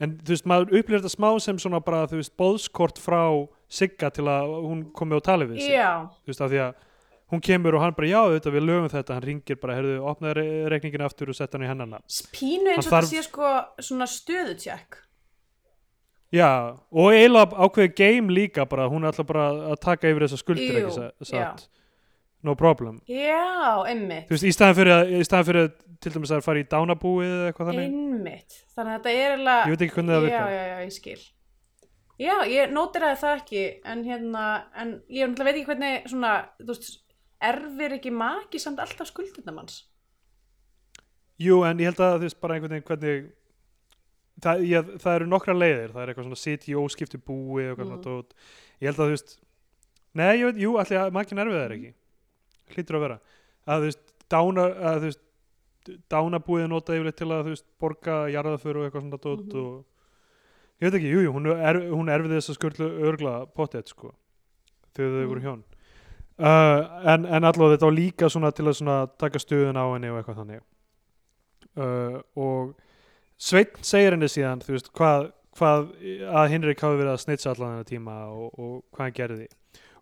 En 0.00 0.14
þú 0.16 0.32
veist, 0.32 0.46
maður 0.48 0.78
upplýður 0.80 1.02
þetta 1.02 1.12
smá 1.12 1.28
sem 1.44 1.58
svona 1.60 1.80
bara, 1.84 2.06
þú 2.08 2.20
veist, 2.22 2.32
bóðskort 2.40 3.00
frá 3.00 3.20
Sigga 3.70 4.08
til 4.10 4.24
að 4.26 4.54
hún 4.64 4.80
komi 4.96 5.14
og 5.14 5.22
tali 5.22 5.46
við 5.46 5.60
sig. 5.60 5.76
Já, 5.76 6.08
þú 6.24 6.32
veist, 6.32 6.40
af 6.42 6.50
því 6.50 6.62
að 6.64 6.72
hún 7.30 7.44
kemur 7.46 7.76
og 7.76 7.84
hann 7.84 7.94
bara, 7.94 8.08
já, 8.10 8.18
auðvitað, 8.24 8.56
við 8.56 8.64
lögum 8.66 8.88
þetta. 8.90 9.18
Hann 9.18 9.26
ringir 9.28 9.60
bara, 9.60 9.76
heyrðu, 9.78 10.00
opnaði 10.10 10.46
reikningin 10.72 11.04
aftur 11.06 11.30
og 11.30 11.36
setta 11.38 11.58
hann 11.60 11.68
í 11.68 11.70
hennana 11.70 12.00
pínu 12.34 12.72
eins 12.72 12.80
Hann 12.80 12.88
og 12.88 12.88
þarf- 12.88 13.04
það 13.04 13.12
sé 13.12 13.22
sko 13.28 13.52
svona 13.84 14.08
stöðutjekk 14.10 14.98
Já, 16.30 16.48
og 16.94 17.10
eiginlega 17.10 17.58
ákveðið 17.66 17.94
game 17.98 18.34
líka 18.34 18.64
bara, 18.70 18.84
hún 18.88 19.02
er 19.02 19.10
alltaf 19.10 19.26
bara 19.26 19.48
að 19.72 19.80
taka 19.82 20.10
yfir 20.12 20.26
þessa 20.28 20.38
skuldir 20.38 20.76
Jú, 20.76 20.82
ekki 20.84 20.94
sa- 20.94 21.10
já. 21.10 21.24
satt? 21.32 21.64
No 22.42 22.54
problem, 22.56 23.00
já, 23.10 23.82
einmitt. 23.90 24.28
Þú 24.30 24.36
veist, 24.36 24.46
í 24.48 24.52
staðan 24.54 24.76
fyrir 24.78 24.94
að, 24.94 25.10
í 25.18 25.24
staðan 25.26 25.48
fyrir 25.50 25.66
að 25.66 25.72
til 26.00 26.12
dæmis 26.14 26.30
að 26.32 26.44
fara 26.46 26.62
í 26.62 26.68
dánabúið 26.70 27.32
eða 27.34 27.48
eitthvað 27.50 27.68
þannig, 27.72 27.90
einmitt, 27.90 28.54
þannig 28.76 28.94
að 28.94 28.96
þetta 28.96 29.10
er 29.10 29.34
eiginlega 29.34 29.66
ég 29.66 29.74
veit 29.74 29.84
ekki 29.84 29.96
hvernig 29.98 30.14
það 30.14 30.22
já, 30.22 30.24
virkar. 30.30 30.54
Já, 30.54 30.62
já, 30.70 30.78
ég 30.86 30.94
skil. 30.96 31.20
Já, 32.20 32.34
ég 32.52 32.72
nótiraði 32.72 33.18
það 33.20 33.36
ekki 33.42 33.64
en 33.92 34.04
hérna, 34.04 34.46
en 34.76 34.94
ég 35.08 35.28
náttúrulega 35.28 35.50
veit 35.50 35.58
ekki 35.60 35.68
hvernig 35.72 36.08
svona, 36.14 36.32
þú 36.62 36.70
veist 36.72 36.98
erfir 37.50 37.96
ekki 37.98 38.10
maki 38.12 38.60
samt 38.60 38.80
alltaf 38.84 39.08
skuldindamanns 39.10 39.82
Jú, 41.40 41.62
en 41.64 41.78
ég 41.80 41.88
held 41.88 42.00
að 42.04 42.18
þú 42.20 42.26
veist 42.28 42.40
bara 42.42 42.56
einhvern 42.58 42.74
veginn 42.76 42.88
hvernig 42.88 43.30
það, 44.40 44.64
ég, 44.68 44.90
það 45.02 45.14
eru 45.18 45.26
nokkra 45.30 45.54
leiðir. 45.54 45.92
Það 45.94 46.02
er 46.02 46.12
eitthvað 46.12 46.26
svona 46.28 46.40
sitt 46.40 46.66
í 46.68 46.74
óskiptu 46.78 47.18
búi 47.20 47.64
og 47.70 47.78
eitthvað 47.78 47.86
Mhm. 47.86 48.02
svona 48.02 48.02
dót. 48.04 48.32
Ég 48.80 48.86
held 48.90 48.96
að 48.98 49.06
þú 49.06 49.14
veist 49.16 49.38
nei, 50.14 50.38
ég 50.38 50.44
veit, 50.50 50.56
jú, 50.62 50.70
allir 50.78 50.98
að 51.00 51.12
makin 51.12 51.38
erfið 51.38 51.58
það 51.60 51.74
ekki. 51.76 51.94
Hlýtur 52.74 52.96
að 52.96 53.00
vera. 53.06 53.18
Að 53.66 53.80
þú 53.80 53.84
veist, 53.90 54.04
dána, 54.30 54.64
að 54.90 54.96
þú 55.00 55.06
veist 55.10 55.20
dánabúið 56.10 56.64
er 56.64 56.68
notað 56.68 56.96
yfirleitt 56.98 57.16
til 57.16 57.26
að 57.30 57.44
þú 57.46 57.52
veist 57.54 57.64
borga 57.80 58.16
jarðaför 58.30 58.76
og 58.76 58.84
eitthvað 58.86 59.02
svona 59.06 59.20
dót 59.20 59.46
Mhm. 59.46 59.64
og 59.64 59.84
ég 60.80 60.90
veit 60.90 60.94
ekki, 61.00 61.10
jú, 61.12 61.20
jú, 61.24 61.32
hún, 61.32 61.46
er, 61.46 61.74
hún 61.90 62.08
erfið 62.08 62.36
þess 62.36 62.50
að 62.50 62.58
skurlu 62.58 62.86
örgla 63.10 63.46
pottet 63.54 63.88
sko 63.88 64.14
þegar 64.94 65.10
þau 65.10 65.24
Mhm. 65.24 65.28
voru 65.28 65.40
hjón. 65.40 65.62
Uh, 66.40 67.06
en, 67.06 67.26
en 67.26 67.42
allavega 67.44 67.76
þetta 67.76 67.84
var 67.84 67.92
líka 67.92 68.26
svona 68.30 68.50
til 68.54 68.64
að 68.64 68.76
svona 68.80 69.06
taka 69.18 69.38
stuðun 69.38 69.76
á 69.76 69.84
henni 69.92 70.08
og 70.08 70.24
eitthvað 70.24 70.38
þannig. 70.40 70.60
Uh, 71.76 72.22
og 72.36 72.74
Sveinn 73.40 73.70
segir 73.86 74.12
henni 74.16 74.28
síðan 74.28 74.60
þú 74.64 74.74
veist, 74.76 74.90
hvað, 74.96 75.30
hvað 75.56 75.88
að 76.28 76.50
Hinrik 76.52 76.82
hafi 76.84 76.98
verið 77.00 77.14
að 77.14 77.22
snitsa 77.24 77.52
allan 77.54 77.72
þennan 77.78 77.88
tíma 77.88 78.16
og, 78.28 78.50
og 78.60 78.74
hvað 78.92 79.06
hann 79.06 79.16
gerði. 79.16 79.48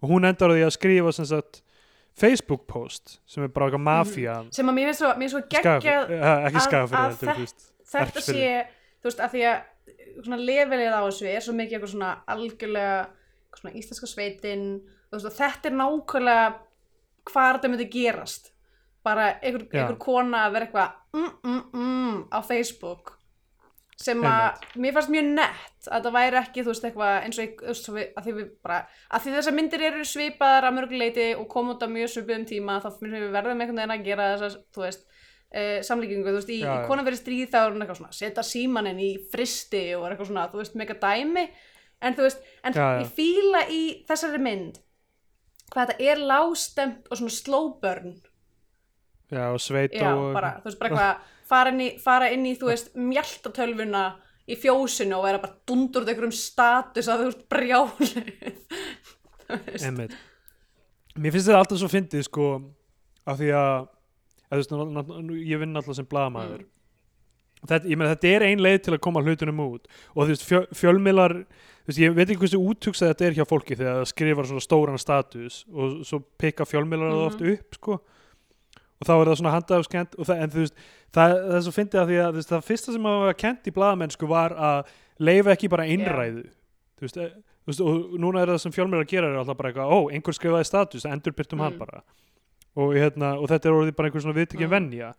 Og 0.03 0.13
hún 0.13 0.27
endar 0.29 0.51
á 0.51 0.55
því 0.57 0.65
að 0.67 0.75
skrifa 0.75 1.13
sem 1.15 1.29
sagt 1.31 1.61
Facebook 2.19 2.65
post 2.71 3.19
sem 3.31 3.45
er 3.47 3.53
bara 3.55 3.69
eitthvað 3.69 3.85
mafía. 3.87 4.37
sem 4.55 4.67
að 4.67 4.75
mér 4.75 4.89
finnst 4.91 5.03
svo, 5.05 5.13
mér 5.21 5.31
svo 5.31 5.43
geggjað 5.55 5.87
eh, 5.87 6.23
ekki 6.49 6.59
að- 6.59 6.67
skafafyrir 6.67 6.99
að 6.99 7.11
heldur, 7.13 7.29
þetta- 7.29 7.93
þetta 7.95 8.23
sé, 8.27 8.49
þú 8.99 9.09
veist, 9.11 9.21
að 9.23 9.35
því 9.37 9.43
að 9.53 10.45
levelið 10.49 10.97
á 10.99 11.01
þessu 11.07 11.29
er 11.31 11.45
svo 11.47 11.55
mikið 11.55 11.77
eitthvað 11.79 11.93
svona 11.95 12.11
algjörlega 12.35 12.97
eitthvað 13.07 13.61
svona 13.63 13.75
íslenska 13.79 14.11
sveitin 14.11 14.65
þú 14.83 15.15
veist, 15.15 15.29
og 15.31 15.37
þetta 15.39 15.71
er 15.71 15.77
nákvæmlega 15.79 16.49
hvað 17.29 17.53
þetta 17.55 17.71
myndi 17.71 17.89
gerast. 17.93 18.51
Bara 19.07 19.29
einhver, 19.39 19.69
einhver 19.73 19.99
kona 20.03 20.43
að 20.49 20.53
vera 20.59 20.67
eitthvað 20.67 20.91
mm, 21.15 21.31
mm, 21.45 21.63
mm, 21.73 22.19
á 22.35 22.39
Facebook 22.45 23.15
sem 23.99 24.21
að 24.23 24.67
mér 24.79 24.95
fannst 24.95 25.11
mjög 25.11 25.31
nett 25.35 25.89
að 25.91 26.05
það 26.07 26.15
væri 26.15 26.39
ekki, 26.39 26.63
þú 26.63 26.71
veist, 26.71 26.85
eitthvað 26.87 27.15
eins 27.27 27.39
og 27.41 27.97
að 27.99 28.27
því 28.27 28.35
við 28.37 28.51
bara 28.63 28.77
að 29.11 29.25
því 29.25 29.33
þessar 29.35 29.57
myndir 29.57 29.85
eru 29.89 30.05
svipaðar 30.07 30.69
að 30.69 30.77
mörguleiti 30.77 31.25
og 31.35 31.49
koma 31.51 31.75
út 31.75 31.83
á 31.83 31.89
mjög 31.91 32.13
svipuðum 32.13 32.45
tíma 32.47 32.77
þá 32.85 32.89
finnum 32.95 33.25
við 33.25 33.33
verðum 33.35 33.65
einhvern 33.65 33.81
veginn 33.81 33.95
að 33.97 34.05
gera 34.07 34.29
þessar, 34.35 34.61
þú 34.77 34.85
veist 34.85 35.03
uh, 35.09 35.79
samlíkingu, 35.89 36.29
þú 36.29 36.37
veist, 36.39 36.53
í, 36.55 36.61
í 36.61 36.69
já. 36.69 36.85
konan 36.87 37.09
verið 37.09 37.23
stríð 37.25 37.51
þá 37.55 37.59
er 37.61 37.73
hún 37.73 37.83
eitthvað 37.85 38.01
svona, 38.03 38.19
setja 38.21 38.45
símaninn 38.47 39.03
í 39.03 39.11
fristi 39.33 39.83
og 39.97 40.07
er 40.07 40.15
eitthvað 40.15 40.31
svona, 40.31 40.47
þú 40.53 40.63
veist, 40.63 40.79
mega 40.79 40.99
dæmi 41.03 41.49
en 41.99 42.15
þú 42.15 42.29
veist, 42.29 42.45
en 42.63 42.79
Já, 42.79 42.85
já. 42.85 43.01
ég 43.03 43.11
fíla 43.17 43.65
í 43.75 43.83
þessari 44.07 44.43
mynd 44.45 44.79
hvað 45.73 45.91
þetta 45.91 46.13
er 46.13 46.23
lástemt 46.31 47.11
og 47.11 47.19
svona 47.19 47.35
slow 47.35 47.73
burn 47.83 48.15
já, 49.33 49.43
og 49.51 49.59
Sveit 49.63 49.99
og 49.99 50.31
bara, 50.37 50.55
þú 50.63 50.71
veist, 50.71 50.79
bara 50.81 50.93
eitthvað 50.93 51.35
fara 51.49 51.73
inn 51.73 51.81
í, 51.85 51.91
fara 52.03 52.31
inn 52.35 52.47
í 52.47 52.55
þú 52.61 52.71
veist, 52.71 52.91
mjaltatölvuna 52.97 54.05
í 54.49 54.57
fjósinu 54.57 55.19
og 55.19 55.25
vera 55.27 55.41
bara 55.43 55.57
dundur 55.69 56.05
út 56.05 56.09
einhverjum 56.13 56.33
status 56.37 57.09
að 57.13 57.25
þú 57.25 57.31
ert 57.33 57.45
brjálið 57.53 58.33
Einmitt. 59.85 60.17
Mér 61.19 61.33
finnst 61.35 61.49
þetta 61.49 61.61
alltaf 61.63 61.81
svo 61.81 61.89
fyndið 61.91 62.27
sko 62.29 62.49
af 63.29 63.39
því 63.41 63.49
að, 63.59 63.87
að 64.53 64.61
veist, 64.61 64.73
ná- 64.75 64.91
ná- 64.99 65.39
ég 65.49 65.61
vinn 65.63 65.77
alltaf 65.79 65.97
sem 65.99 66.07
blaðamaður. 66.09 66.67
Þetta, 67.59 67.89
ég 67.91 67.99
meina 67.99 68.13
þetta 68.15 68.31
er 68.37 68.45
ein 68.47 68.61
leið 68.63 68.77
til 68.87 68.93
að 68.95 69.01
koma 69.03 69.23
hlutunum 69.27 69.63
út. 69.65 69.89
Og 70.15 70.21
þú 70.23 70.29
veist 70.31 70.45
fjö, 70.47 70.61
fjölmiðlar 70.79 71.35
þú 71.41 71.91
veist, 71.91 72.01
ég 72.05 72.15
veit 72.15 72.29
ekki 72.29 72.39
hversu 72.45 72.61
úttugsað 72.63 73.11
þetta 73.15 73.27
er 73.31 73.37
hjá 73.41 73.47
fólki 73.51 73.79
þegar 73.81 73.99
það 73.99 74.11
skrifar 74.13 74.49
svona 74.53 74.63
stóran 74.65 75.01
status 75.03 75.57
og 75.73 75.97
svo 76.07 76.21
pikka 76.39 76.69
fjölmiðlar 76.71 77.11
það 77.11 77.19
Mhm. 77.19 77.33
oft 77.33 77.43
upp 77.53 77.81
sko 77.81 77.99
og 78.99 79.07
þá 79.09 79.13
er 79.15 79.29
það 79.31 79.37
svona 79.39 79.53
það, 80.29 80.43
en 80.43 80.51
þú 80.51 80.63
veist, 80.65 80.75
það, 81.15 81.35
það 81.35 81.57
er 81.59 81.65
svo 81.67 81.75
fyndið 81.77 82.01
að 82.03 82.09
því 82.13 82.17
að 82.25 82.33
veist, 82.39 82.49
það 82.53 82.65
fyrsta 82.69 82.93
sem 82.93 83.07
að 83.07 83.21
var 83.25 83.37
kent 83.45 83.69
í 83.71 83.75
blaðamennsku 83.77 84.29
var 84.29 84.55
að 84.59 84.93
leifa 85.19 85.55
ekki 85.55 85.69
bara 85.71 85.87
einræðu. 85.87 86.45
Þú 86.99 87.07
veist, 87.07 87.17
e, 87.17 87.29
þú 87.63 87.73
veist, 87.73 87.81
og 87.81 88.19
núna 88.19 88.43
er 88.43 88.53
það 88.55 88.61
sem 88.65 88.73
fjölmiðlar 88.75 89.09
gera 89.09 89.31
er 89.31 89.39
alltaf 89.39 89.57
bara 89.57 89.71
eitthvað, 89.73 89.93
ó, 89.95 89.99
einhver 90.13 90.35
skrifaði 90.35 90.67
status 90.67 91.05
endur 91.07 91.33
byrtum 91.39 91.61
hann 91.61 91.73
Mm. 91.75 91.79
bara. 91.79 92.03
Og, 92.79 92.95
hérna, 92.95 93.35
og 93.39 93.49
þetta 93.49 93.67
er 93.67 93.77
orðið 93.79 93.97
bara 93.97 94.09
einhver 94.09 94.23
svona 94.23 94.39
viðtökin 94.39 94.67
Mm. 94.69 94.71
venja. 94.71 95.15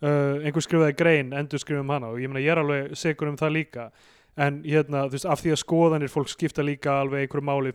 Uh, 0.00 0.38
einhver 0.46 0.62
skrifaði 0.62 0.94
grein, 0.96 1.32
endur 1.34 1.58
skrifum 1.58 1.90
hana. 1.90 2.06
Og 2.12 2.18
ég 2.22 2.30
meina 2.30 2.38
ég 2.46 2.52
er 2.54 2.62
alveg 2.62 2.92
segur 2.94 3.28
um 3.28 3.36
það 3.36 3.52
líka. 3.56 3.90
En 4.38 4.62
hérna, 4.62 5.08
þú 5.08 5.16
veist, 5.16 5.26
af 5.26 5.40
því 5.42 5.50
að 5.50 5.62
skoðanir 5.64 6.08
fólk 6.12 6.28
skipta 6.30 6.62
líka 6.62 7.00
alveg 7.02 7.26
einhverju 7.26 7.42
máli 7.42 7.72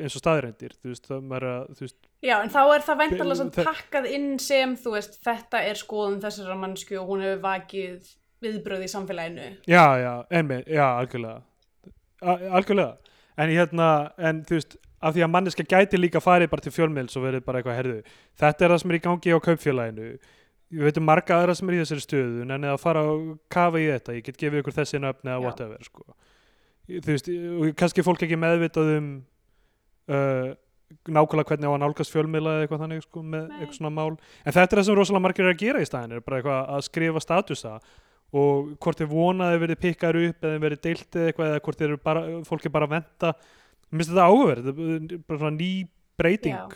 eins 0.00 0.16
og 0.16 0.22
staðreindir, 0.22 0.72
þú 0.80 0.88
veist, 0.94 1.08
það 1.10 1.26
maður 1.28 1.44
að 1.52 1.66
þú 1.76 1.80
veist, 1.84 1.96
já, 2.24 2.36
en 2.38 2.52
þá 2.52 2.60
er 2.62 2.86
það 2.86 3.02
væntalega 3.02 3.66
pakkað 3.66 4.08
inn 4.14 4.30
sem, 4.42 4.74
þú 4.78 4.94
veist, 4.96 5.20
þetta 5.24 5.62
er 5.68 5.78
skoðun 5.80 6.22
þessara 6.22 6.56
mannsku 6.58 6.98
og 7.00 7.12
hún 7.12 7.24
hefur 7.26 7.44
vakið 7.44 8.10
viðbröð 8.44 8.84
í 8.86 8.90
samfélaginu. 8.92 9.46
Já, 9.66 9.84
já, 9.98 10.12
enmi, 10.40 10.62
já, 10.66 10.84
algjörlega. 10.86 11.40
Algjörlega. 12.22 13.14
En 13.38 13.52
hérna, 13.54 13.88
en 14.18 14.42
þú 14.46 14.58
veist 14.58 14.78
af 14.98 15.14
því 15.14 15.24
að 15.24 15.30
manneska 15.30 15.66
gæti 15.66 15.98
líka 15.98 16.22
farið 16.22 16.50
bara 16.50 16.64
til 16.64 16.74
fjölmiðls 16.74 17.16
og 17.18 17.24
verið 17.26 17.44
bara 17.46 17.60
eitthvað, 17.60 17.78
herðu, 17.78 17.98
þetta 18.40 18.64
er 18.64 18.74
það 18.74 18.80
sem 18.82 18.92
er 18.92 18.98
í 18.98 19.02
gangi 19.04 19.34
á 19.34 19.38
kaupfélaginu. 19.46 20.08
Við 20.68 20.84
veitum 20.84 21.06
marga 21.08 21.38
aðra 21.38 21.54
sem 21.56 21.70
er 21.70 21.76
í 21.76 21.82
þessari 21.82 22.04
stöðu 22.04 22.42
en 22.44 22.66
að 22.68 22.80
fara 22.82 23.04
og 23.08 23.28
kafa 23.52 23.80
í 23.80 23.86
þetta 23.88 24.16
ég 24.18 24.26
get 24.26 24.40
gefið 24.42 24.62
ykkur 24.62 24.76
þessi 24.76 25.00
nöfn 25.00 25.30
eða 25.30 25.44
whatever 25.44 25.86
sko. 25.86 26.02
þú 26.88 27.12
veist, 27.14 27.30
og 27.30 27.70
kannski 27.78 28.04
fólk 28.04 28.24
ekki 28.26 28.36
meðvitað 28.40 28.90
um 28.98 29.08
uh, 30.12 30.50
nákvæmlega 31.08 31.48
hvernig 31.52 31.68
á 31.68 31.72
að 31.74 31.80
nálgast 31.84 32.12
fjölmiðla 32.14 32.52
eða 32.56 32.64
eitthvað 32.66 32.82
þannig 32.84 33.02
sko, 33.04 33.22
með 33.22 33.42
Nei. 33.48 33.56
eitthvað 33.60 33.78
svona 33.78 33.90
mál 33.98 34.10
en 34.18 34.52
þetta 34.56 34.68
er 34.68 34.78
það 34.80 34.86
sem 34.88 34.98
rosalega 34.98 35.24
margir 35.26 35.44
er 35.48 35.52
að 35.54 35.62
gera 35.62 35.82
í 35.84 35.88
staðin 35.88 36.14
er 36.16 36.22
bara 36.24 36.38
eitthvað 36.40 36.72
að 36.78 36.84
skrifa 36.88 37.22
statusa 37.24 37.74
og 38.38 38.72
hvort 38.84 39.00
þið 39.02 39.12
vonaði 39.12 39.60
verið 39.64 39.80
pikkar 39.84 40.18
upp 40.22 40.48
eða 40.48 40.62
verið 40.64 40.82
deilt 40.88 41.16
eða 41.20 41.30
eitthvað 41.32 41.52
eða 41.52 41.62
hvort 41.68 42.02
bara, 42.08 42.24
fólk 42.48 42.66
er 42.68 42.74
bara 42.78 42.88
að 42.88 42.94
venta 42.96 43.32
mér 43.88 44.02
finnst 44.02 44.10
þetta 44.12 44.26
áhugaverð, 44.28 44.66
er 44.68 45.22
bara 45.28 45.38
svona 45.40 45.56
ný 45.56 45.70
breyting, 46.18 46.56
Já. 46.56 46.68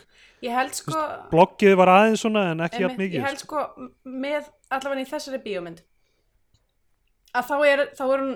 ég 0.47 0.53
held 0.55 0.77
sko 0.77 1.01
bloggið 1.33 1.73
var 1.77 1.89
aðeins 1.91 2.21
svona 2.23 2.45
en 2.53 2.61
ekki 2.63 2.79
Einmitt, 2.85 3.01
mikið 3.01 3.17
ég 3.19 3.25
held 3.27 3.41
sko 3.43 3.65
m- 3.77 3.89
með 4.23 4.47
allavega 4.71 5.03
í 5.03 5.09
þessari 5.11 5.41
bíómynd 5.43 5.81
að 7.33 7.47
þá 7.49 7.55
er, 7.67 7.81
þá 7.97 8.03
er 8.07 8.23
hún 8.23 8.33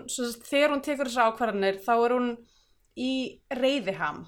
þegar 0.49 0.73
hún 0.73 0.83
tekur 0.85 1.09
þessar 1.09 1.31
ákvarðanir 1.31 1.79
þá 1.85 1.91
er 1.95 2.15
hún 2.17 2.29
í 2.97 3.11
reyðiham. 3.53 4.23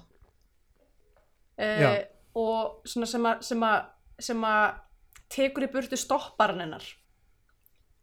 Uh, 1.60 1.98
og 2.40 2.88
svona 2.88 3.08
sem 3.10 3.64
að 3.66 3.84
sem 4.20 4.44
að, 4.44 4.64
tekur 5.32 5.64
í 5.64 5.70
burtu 5.72 5.96
stopparinn 5.96 6.64
hennar. 6.64 6.84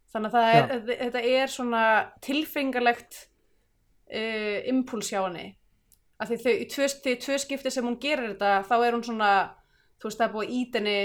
Þannig 0.08 0.34
að 0.34 0.46
er, 0.56 0.70
þetta, 0.88 1.20
er 1.20 1.50
svona 1.52 1.82
tilfengalegt 2.24 3.18
uh, 4.08 4.58
impuls 4.70 5.12
hjá 5.12 5.20
henni. 5.26 5.50
Að 6.18 6.32
því 6.32 6.38
þau, 6.42 6.52
í 6.54 6.66
tvö, 6.72 6.88
því 7.04 7.14
í 7.14 7.20
tvö 7.22 7.38
skipti 7.38 7.70
sem 7.70 7.86
hún 7.86 7.98
gerir 8.02 8.32
þetta 8.32 8.54
þá 8.66 8.76
er 8.80 8.96
hún 8.96 9.04
svona 9.06 9.32
þú 9.98 10.08
veist 10.08 10.20
það 10.20 10.26
er 10.26 10.34
búið 10.34 10.48
að 10.48 10.54
ít 10.58 10.78
henni 10.78 10.98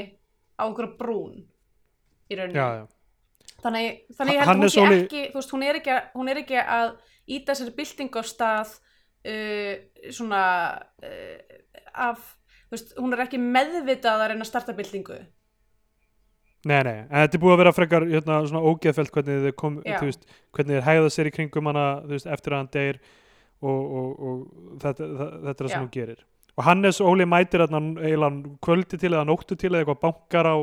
á 0.58 0.64
einhverja 0.66 0.98
brún 0.98 1.36
í 2.30 2.38
rauninni. 2.40 2.58
Já, 2.58 2.68
já. 2.80 3.58
þannig, 3.64 4.00
þannig 4.18 4.38
ég 4.38 4.44
held 4.48 4.64
hún 4.64 4.70
sé 4.70 4.80
svolí- 4.80 5.02
ekki 5.04 5.24
þú 5.34 5.40
veist, 5.40 5.54
hún 5.54 5.66
er 5.68 5.80
ekki, 5.82 5.98
hún 6.16 6.32
er 6.32 6.42
ekki 6.44 6.60
að 6.62 6.96
íta 7.28 7.54
þessari 7.54 7.76
byltingu 7.78 8.22
af 8.22 8.30
stað 8.30 8.74
uh, 9.34 9.74
svona 10.14 10.44
uh, 11.04 11.60
af, 11.94 12.24
veist, 12.76 12.94
hún 13.00 13.14
er 13.16 13.24
ekki 13.26 13.40
meðvitað 13.42 14.22
að 14.24 14.30
reyna 14.34 14.46
að 14.46 14.52
starta 14.52 14.76
byltingu 14.78 15.22
Nei, 16.64 16.78
nei, 16.88 17.00
en 17.12 17.26
þetta 17.26 17.36
er 17.36 17.42
búið 17.44 17.54
að 17.54 17.60
vera 17.60 17.72
frekar 17.76 18.04
hérna, 18.08 18.36
svona 18.48 18.62
ógeðfelt 18.72 19.10
hvernig 19.12 19.42
þið 19.44 19.56
kom, 19.60 19.74
Já. 19.84 19.98
þú 20.00 20.08
veist, 20.08 20.22
hvernig 20.56 20.78
þið 20.78 20.86
hægða 20.86 21.10
sér 21.12 21.28
í 21.28 21.34
kringum 21.36 21.68
hana, 21.68 21.88
þú 22.06 22.14
veist, 22.16 22.30
eftir 22.38 22.54
að 22.56 22.62
hann 22.62 22.70
deyr 22.72 23.00
og, 23.64 23.82
og, 24.00 24.14
og 24.30 24.78
þetta, 24.86 25.10
það, 25.10 25.34
þetta 25.48 25.52
er 25.54 25.68
það 25.68 25.74
sem 25.74 25.84
hún 25.84 25.92
gerir 25.98 26.22
og 26.54 26.64
Hannes 26.68 27.02
Óli 27.04 27.26
mætir 27.28 27.66
eiginlega 27.66 28.30
kvöldi 28.64 29.00
til 29.02 29.12
eða 29.12 29.26
nóttu 29.28 29.58
til 29.60 29.72
eða 29.74 29.82
eitthvað 29.84 30.02
bankar 30.06 30.48
á 30.48 30.56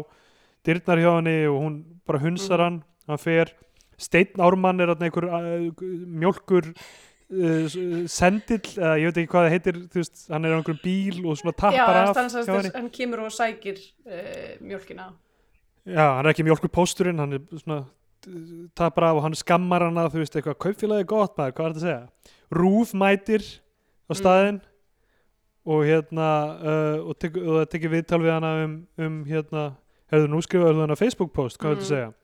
dyrnar 0.65 1.03
hjá 1.03 1.11
henni 1.19 1.37
og 1.51 1.59
hún 1.67 1.77
bara 2.09 2.23
hunsar 2.23 2.61
Mhm. 2.61 2.65
hann 2.65 2.83
hann 3.11 3.19
fer, 3.21 3.53
Steinn 4.01 4.41
Ármann 4.41 4.81
er 4.81 4.95
einhver 4.95 5.27
mjólkur 6.07 6.73
uh, 7.31 8.05
sendill 8.11 8.61
eða 8.77 8.97
ég 9.01 9.11
veit 9.11 9.19
ekki 9.23 9.31
hvað 9.33 9.47
það 9.47 9.55
heitir 9.55 9.81
þú 9.93 10.01
veist, 10.03 10.23
hann 10.33 10.45
er 10.49 10.55
á 10.55 10.57
einhverjum 10.59 10.83
bíl 10.85 11.21
og 11.31 11.39
svona 11.41 11.55
Já, 11.55 11.61
tappar 11.63 11.99
af 12.03 12.17
þannig 12.17 12.49
hjá 12.49 12.57
að 12.59 12.77
hann 12.81 12.91
kemur 12.99 13.23
og 13.27 13.33
sækir 13.37 13.79
uh, 13.81 14.53
mjölkina 14.67 15.09
Já, 15.91 16.07
hann 16.19 16.27
er 16.27 16.33
ekki 16.35 16.45
mjólkur 16.47 16.73
pósturinn, 16.75 17.19
hann 17.23 17.33
er 17.39 17.45
svona 17.63 17.79
uh, 17.85 18.67
tapar 18.77 19.09
af 19.11 19.21
og 19.21 19.23
hann 19.29 19.35
skammar 19.39 19.87
hana, 19.87 20.09
þú 20.13 20.21
veist, 20.25 20.35
eitthvað 20.37 20.59
kaupfélagi 20.67 21.07
gott 21.09 21.39
maður, 21.39 21.55
hvað 21.57 21.67
er 21.71 21.77
þetta 21.77 21.81
að 21.81 21.89
segja? 21.89 22.35
Rúf 22.61 22.95
mætir 22.99 23.47
á 23.47 24.13
Mm. 24.13 24.19
staðinn 24.19 24.57
og 25.71 25.85
hérna 25.87 26.29
uh, 26.59 27.09
og, 27.09 27.15
tek, 27.23 27.37
og 27.39 27.61
það 27.61 27.67
tekir 27.71 27.93
viðtal 27.93 28.19
við 28.25 28.33
hana 28.35 28.51
um, 28.65 28.73
um 28.99 29.19
hérna, 29.29 29.65
hefur 30.11 30.31
nú 30.33 30.41
skrifaður 30.43 30.79
þú 30.81 30.85
hana 30.89 30.97
Facebook 30.99 31.31
post, 31.37 31.59
hvað 31.63 31.71
er 31.71 31.77
þetta 31.77 31.85
að 31.85 31.91
Mm. 31.91 31.95
segja? 31.95 32.15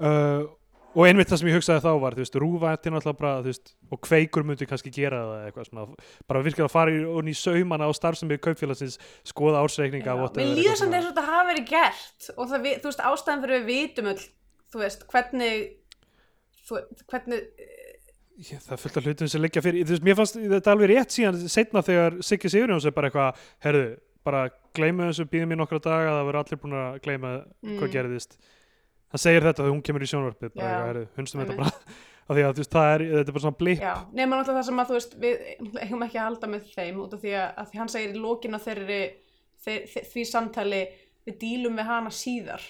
Uh, 0.00 0.46
og 0.94 1.06
einmitt 1.08 1.28
það 1.30 1.40
sem 1.40 1.48
ég 1.50 1.56
hugsaði 1.58 1.82
þá 1.84 1.90
var, 2.04 2.14
þú 2.14 2.22
veist, 2.22 2.36
ætti 2.38 2.92
náttúrulega 2.94 3.18
bara, 3.18 3.32
þú 3.42 3.50
veist, 3.50 3.72
og 3.90 4.00
kveikur 4.06 4.44
myndi 4.46 4.68
kannski 4.70 4.92
gera 4.94 5.20
það 5.24 5.34
eða 5.34 5.48
eitthvað 5.50 5.68
svona, 5.68 5.86
bara 6.30 6.42
virkilega 6.46 6.70
fara 6.72 6.94
í, 6.94 7.00
og 7.04 7.30
í 7.30 7.34
saumana 7.38 7.88
á 7.88 7.92
starfsemi 7.98 8.38
kaupfélagsins, 8.38 8.98
skoða 9.26 9.62
ársreikninga, 9.64 10.14
Mér 10.38 10.52
líður 10.54 10.78
samt 10.80 10.94
eins 10.94 11.08
og 11.08 11.12
þetta 11.14 11.26
hafi 11.30 11.50
verið 11.52 11.66
gert 11.72 12.30
og 12.36 12.50
það, 12.52 12.68
þú 12.84 12.90
veist, 12.92 13.04
ástæðan 13.10 13.44
fyrir 13.46 13.60
við 13.60 13.70
vitum 13.72 14.10
öll, 14.14 14.24
þú 14.74 14.84
veist, 14.84 15.06
hvernig 15.10 15.66
þú, 16.68 16.80
hvernig 17.10 17.44
Já, 18.34 18.58
það 18.58 18.72
er 18.74 18.80
fullt 18.82 18.96
af 18.98 19.04
hlutum 19.06 19.28
sem 19.30 19.42
liggja 19.44 19.60
fyrir. 19.62 19.84
Þú 19.86 19.92
veist, 19.94 20.02
mér 20.08 20.16
fannst 20.18 20.34
þetta 20.40 20.72
alveg 20.72 20.88
rétt 20.90 21.12
síðan 21.14 21.36
setna 21.52 21.82
þegar 21.86 22.16
Siggi 22.26 22.50
Sigurjóns 22.50 22.86
er 22.88 22.94
bara 22.96 23.06
eitthvað 23.06 23.44
herðu, 23.62 23.84
bara 24.26 24.40
gleyma 24.74 25.06
þessu, 25.12 25.26
býðum 25.30 25.52
mér 25.52 25.60
nokkra 25.60 25.78
daga 25.84 26.16
það 26.16 26.26
verður 26.26 26.40
allir 26.40 26.60
búin 26.64 26.74
að 26.80 26.96
gleyma 27.04 27.30
hvað 27.62 27.84
Mm. 27.84 27.92
gerðist 27.94 28.34
hann 29.14 29.22
segir 29.22 29.46
þetta 29.46 29.62
þegar 29.62 29.74
hún 29.76 29.84
kemur 29.86 30.04
í 30.04 30.10
sjónvarpið 30.10 30.60
hunstum 31.18 31.44
þetta 31.44 31.56
bara. 31.62 31.72
Að 32.24 32.38
þú 32.40 32.44
veist, 32.56 32.72
það 32.72 32.86
er, 32.90 33.02
þetta 33.10 33.30
er 33.30 33.34
bara 33.36 33.44
svona 33.44 33.58
blip. 33.60 33.80
Nema 34.16 34.36
náttúrulega 34.38 34.60
það 34.62 34.66
sem 34.70 34.78
að 34.80 34.86
þú 34.90 34.94
veist 34.96 35.16
við 35.20 35.42
eigum 35.84 36.04
ekki 36.06 36.16
að 36.16 36.24
halda 36.24 36.48
með 36.54 36.70
þeim 36.72 37.00
út 37.02 37.16
af 37.16 37.20
því 37.20 37.32
að, 37.36 37.50
að 37.60 37.74
hann 37.82 37.90
segir 37.92 38.14
í 38.14 38.22
lokin 38.22 38.56
á 38.56 38.60
þeirri 38.64 39.00
þeir, 39.66 39.82
þeir, 39.92 40.06
því 40.14 40.24
samtali 40.30 40.78
við 41.28 41.36
dílum 41.42 41.76
við 41.76 41.90
hana 41.90 42.12
síðar. 42.16 42.64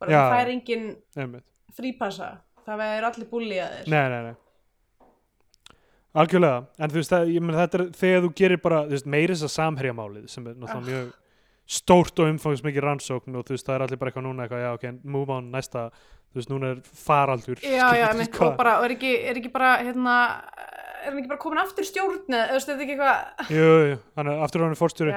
Bara 0.00 0.14
Já. 0.14 0.20
það 0.22 0.32
fær 0.38 0.52
engin 0.54 0.86
einmitt. 1.20 1.46
frípassa 1.76 2.30
það 2.64 2.84
er 2.86 3.06
allir 3.10 3.28
búlíðaðir 3.28 3.92
nei, 3.92 4.04
nei, 4.08 4.22
nei. 4.30 5.10
Algjörlega, 6.20 6.62
en 6.80 6.90
þú 6.90 6.98
veist, 6.98 7.12
það, 7.12 7.28
þetta 7.60 7.78
er 7.78 7.84
þegar 8.00 8.24
þú 8.24 8.30
gerir 8.40 8.60
bara, 8.64 8.80
veist, 8.90 9.06
meiri 9.06 9.36
þess 9.36 9.46
að 9.46 9.52
samherjamálið 9.54 10.24
sem 10.32 10.48
er 10.50 10.56
náttúrulega 10.58 10.80
Ah. 10.80 10.88
mjög 10.88 11.12
stórt 11.70 12.18
og 12.18 12.32
umfangsmikið 12.32 12.82
rannsókn 12.82 13.36
og 13.38 13.44
þú 13.46 13.54
veist, 13.54 13.66
það 13.68 13.76
er 13.76 13.84
allir 13.86 14.00
bara 14.00 14.10
eitthvað 14.10 14.26
núna 14.26 14.46
eitthvað, 14.46 14.64
já, 14.64 14.70
ok, 14.74 14.86
move 15.14 15.34
on, 15.36 15.50
næsta 15.54 15.84
þú 15.94 16.40
veist, 16.40 16.50
núna 16.50 16.72
er 16.74 16.80
faraldur 17.04 17.62
Já, 17.62 17.86
já, 18.00 18.08
mitt, 18.18 18.34
og 18.42 18.56
bara, 18.58 18.72
og 18.80 18.88
er 18.88 18.96
ekki, 18.96 19.12
er 19.30 19.38
ekki 19.38 19.52
bara 19.54 19.76
hérna, 19.84 20.16
er 21.04 21.12
hann 21.12 21.20
ekki 21.22 21.30
bara 21.30 21.42
komin 21.44 21.62
aftur 21.62 21.86
stjórn 21.86 22.26
eða, 22.26 22.58
þetta 22.58 22.74
er 22.74 22.82
ekki 22.86 22.96
eitthvað? 22.96 23.54
Jú, 23.54 23.68
jú, 23.92 24.00
hann 24.18 24.32
er 24.34 24.42
aftur 24.48 24.64
hann 24.66 24.74
er 24.74 24.80
fórstjóri 24.80 25.14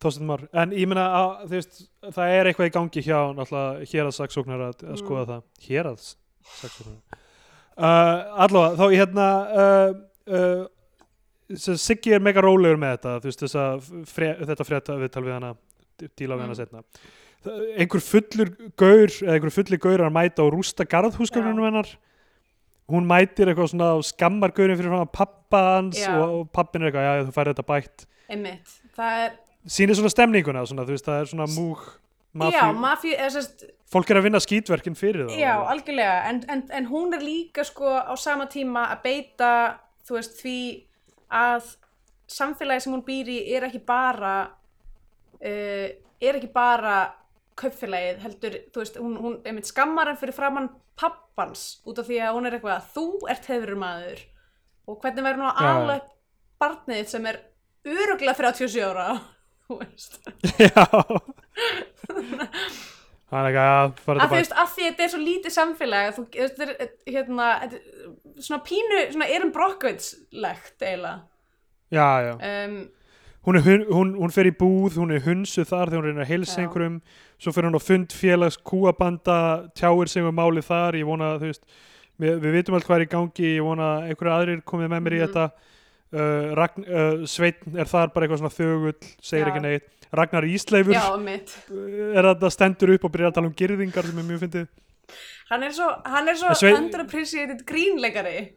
en 0.00 0.70
ég 0.72 0.88
meina 0.88 1.02
að 1.12 1.32
þú 1.50 1.56
veist, 1.58 1.80
það 2.16 2.34
er 2.38 2.48
eitthvað 2.48 2.68
í 2.70 2.74
gangi 2.76 3.02
hjá 3.04 3.18
náttúrulega 3.36 3.88
héraðsaksóknar 3.90 4.62
að, 4.70 4.84
að 4.86 4.94
Mm. 4.94 5.00
skoða 5.02 5.24
það. 5.28 5.42
Héraðsaksóknar 5.66 7.18
uh, 7.80 8.44
allavega, 8.44 8.76
þá 8.80 8.84
hérna 8.96 9.26
uh, 9.64 9.90
uh, 10.36 10.62
Siggi 11.50 12.12
er 12.14 12.22
mega 12.22 12.40
rólegur 12.44 12.78
með 12.78 12.92
þetta 12.96 13.12
þú 13.24 13.28
veist, 13.28 13.40
þessa 13.44 13.64
fre, 14.06 14.28
þetta 14.46 14.66
frétta 14.68 14.96
viðtal 15.00 15.24
við 15.26 15.34
hana, 15.34 15.48
díla 16.16 16.36
við 16.36 16.46
hana 16.46 16.54
Mm. 16.54 16.60
setna 16.60 16.82
einhver 17.80 18.02
fullur 18.04 18.50
gaur 18.76 19.08
eða 19.08 19.34
einhver 19.36 19.52
fullir 19.54 19.80
gaur 19.80 19.94
er 19.98 20.06
að 20.08 20.12
mæta 20.16 20.44
og 20.44 20.52
rústa 20.54 20.84
garðhúsgögnunum 20.84 21.62
Já. 21.64 21.68
hennar 21.70 21.88
hún 22.90 23.06
mætir 23.06 23.48
eitthvað 23.48 23.70
svona 23.72 23.92
og 23.96 24.04
skammar 24.04 24.52
gaurinn 24.52 24.76
fyrir 24.76 24.90
frá 24.92 25.06
pappa 25.12 25.60
hans 25.78 25.96
Já. 26.00 26.10
og, 26.18 26.50
pappin 26.52 26.82
er 26.82 26.90
eitthvað, 26.90 27.06
já, 27.06 27.24
þú 27.28 27.32
færði 27.38 27.54
þetta 27.54 27.66
bætt 27.70 28.06
einmitt 28.28 28.74
það 28.98 29.24
er, 29.24 29.32
sýnir 29.66 29.96
svona 29.96 30.12
stemninguna 30.12 30.66
svona, 30.66 30.84
veist, 30.88 31.06
það 31.06 31.20
er 31.22 31.30
svona 31.32 31.46
múg 31.54 31.80
já, 31.80 32.38
mafíu, 32.44 32.80
mafí, 32.82 33.14
eða 33.16 33.30
sérst 33.38 33.64
fólk 33.90 34.10
er 34.10 34.20
að 34.20 34.26
vinna 34.28 34.40
skítverkin 34.42 34.94
fyrir 34.98 35.26
það 35.30 35.38
Já, 35.40 35.54
algjörlega, 35.72 36.18
en, 36.28 36.44
en, 36.48 36.64
en 36.70 36.86
hún 36.92 37.14
er 37.16 37.24
líka 37.24 37.64
sko 37.64 37.88
á 37.88 38.12
sama 38.20 38.46
tíma 38.52 38.88
að 38.92 39.02
beita 39.06 39.50
þú 40.06 40.18
veist 40.18 40.36
því 40.42 40.58
að 41.30 41.76
samfélagi 42.30 42.84
sem 42.84 42.92
hún 42.94 43.02
býr 43.06 43.30
í 43.32 43.38
er 43.56 43.66
ekki 43.66 43.80
bara 43.86 44.50
uh, 45.44 45.88
er 46.20 46.38
ekki 46.38 46.52
bara 46.54 46.98
kaupfélagið 47.60 48.22
heldur, 48.24 48.56
þú 48.72 48.82
veist, 48.82 49.00
hún, 49.00 49.16
hún 49.20 49.34
einmitt 49.44 49.68
skammar 49.68 50.08
hann 50.08 50.20
fyrir 50.20 50.36
framann 50.36 50.70
pappans 51.00 51.80
út 51.88 52.00
af 52.00 52.08
því 52.08 52.20
að 52.24 52.36
hún 52.36 52.48
er 52.48 52.56
eitthvað 52.56 52.76
að 52.78 52.88
þú 52.94 53.06
ert 53.32 53.50
hefur 53.50 53.76
maður. 53.80 54.22
Og 54.88 55.00
hvernig 55.02 55.26
verður 55.26 55.42
nú 55.42 55.50
að 55.50 55.68
ala 55.70 55.98
upp 56.00 56.16
barnið 56.60 57.04
sem 57.08 57.28
er 57.30 57.40
öruglega 57.88 58.36
37 58.36 58.80
ára 58.84 59.10
þú 59.66 59.80
veist. 59.82 60.20
Já. 60.60 60.86
Er 63.30 63.46
ekki 63.46 63.60
að 63.62 63.76
að 64.10 64.22
þú 64.24 64.34
veist, 64.34 64.54
að 64.58 64.70
því 64.74 64.86
þetta 64.88 65.02
er 65.04 65.10
svo 65.12 65.18
lítið 65.22 65.52
samfélag 65.54 66.08
þú, 66.16 66.22
þetta 66.34 66.64
er, 66.66 66.88
hérna, 67.06 67.50
þetta 67.60 67.76
er 67.78 68.40
svona 68.42 68.64
pínu, 68.66 68.96
svona 69.12 69.28
erum 69.30 69.52
brokkvitslegt 69.54 70.82
eiginlega. 70.82 71.12
Já, 71.94 72.08
já. 72.26 72.32
um, 72.34 72.74
Hún, 73.46 73.56
er, 73.56 73.62
hun- 73.64 73.86
hún, 73.88 74.08
hún 74.20 74.32
fer 74.34 74.44
í 74.50 74.52
búð, 74.52 74.98
hún 75.00 75.14
er 75.16 75.22
hunsuð 75.24 75.64
þar 75.70 75.88
þegar 75.88 76.00
hún 76.02 76.08
reynir 76.10 76.24
að 76.26 76.28
heilsa 76.34 76.56
Já. 76.60 76.64
einhverjum. 76.66 76.98
Svo 77.40 77.52
fer 77.56 77.64
hún 77.64 77.78
á 77.78 77.80
fund 77.80 78.12
félags 78.12 78.58
kúabanda 78.60 79.70
tjáir 79.74 80.08
sig 80.12 80.22
um 80.22 80.36
málið 80.36 80.66
þar. 80.68 80.98
Ég 81.00 81.06
vona 81.08 81.30
að 81.34 81.40
þú 81.40 81.48
veist, 81.48 81.64
við, 82.20 82.34
við 82.44 82.52
vitum 82.58 82.74
allt 82.76 82.84
hvað 82.84 83.00
er 83.00 83.06
í 83.06 83.10
gangi. 83.14 83.48
Ég 83.56 83.64
vona 83.64 83.86
að 83.96 84.10
einhverju 84.10 84.34
aðrir 84.36 84.62
komið 84.68 84.92
með 84.92 85.02
mér 85.06 85.16
í 85.16 85.20
Mhm. 85.20 85.26
þetta. 85.32 85.50
Uh, 86.12 86.54
Ragn, 86.58 86.84
uh, 86.90 87.24
Sveitn 87.24 87.78
er 87.78 87.86
þar 87.86 88.12
bara 88.12 88.26
eitthvað 88.26 88.40
svona 88.42 88.56
þögull 88.58 89.00
segir 89.22 89.46
Já. 89.46 89.50
ekki 89.54 89.62
neitt. 89.62 89.88
Ragnar 90.12 90.42
Ísleifur 90.42 90.92
já, 90.92 91.04
er 92.18 92.24
þetta 92.34 92.50
stendur 92.50 92.90
upp 92.96 93.04
og 93.04 93.12
byrjar 93.14 93.30
að 93.30 93.34
tala 93.34 93.46
um 93.46 93.54
girðingar 93.54 94.02
sem 94.10 94.18
er 94.18 94.26
mjög 94.26 94.40
fyndið. 94.42 94.66
Hann 95.50 95.62
er 95.62 95.70
svo, 95.70 95.86
hann 96.04 96.28
er 96.28 96.34
svo 96.34 96.50
underappreciated 96.76 97.62
grínleikari 97.64 98.50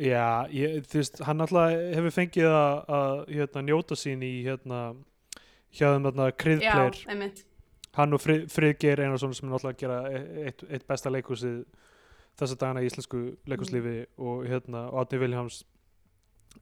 Já, 0.00 0.48
ég, 0.48 0.82
þú 0.88 0.98
veist, 0.98 1.20
hann 1.26 1.44
alltaf 1.44 1.72
hefur 1.96 2.14
fengið 2.14 2.48
að, 2.48 2.76
að 2.96 3.18
hérna, 3.36 3.62
njóta 3.68 3.98
sín 3.98 4.22
í 4.24 4.30
hérna, 4.46 4.78
þarna 5.76 6.28
já, 6.30 6.36
kriðpleir, 6.42 7.34
hann 7.98 8.16
og 8.16 8.22
Frið, 8.24 8.46
Friðgeir 8.52 9.02
Einarsson 9.04 9.34
sem 9.36 9.48
er 9.48 9.52
náttúrulega 9.52 9.76
að 9.76 9.82
gera 9.82 9.98
e- 10.08 10.46
eitt, 10.48 10.64
eitt 10.72 10.86
besta 10.88 11.12
leikhúsið 11.12 11.58
þessa 12.40 12.56
dagana 12.56 12.82
í 12.82 12.88
íslensku 12.88 13.20
leikhúslífi 13.52 13.98
og 14.24 14.46
hérna, 14.48 14.86
Átni 14.96 15.20
Viljáms 15.20 15.60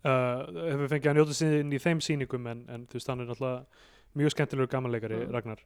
uh, 0.02 0.42
hefur 0.72 0.90
fengið 0.90 1.12
að 1.12 1.20
njóta 1.20 1.38
sín 1.38 1.70
í 1.70 1.80
þeim 1.82 2.02
sýningum 2.02 2.50
en, 2.50 2.64
en 2.66 2.88
þú 2.90 2.98
veist, 2.98 3.12
hann 3.12 3.22
er 3.22 3.30
náttúrulega 3.30 4.18
mjög 4.18 4.34
skemmtilegur 4.34 4.72
gamanleikari, 4.74 5.22
Mm. 5.22 5.32
Ragnar. 5.36 5.62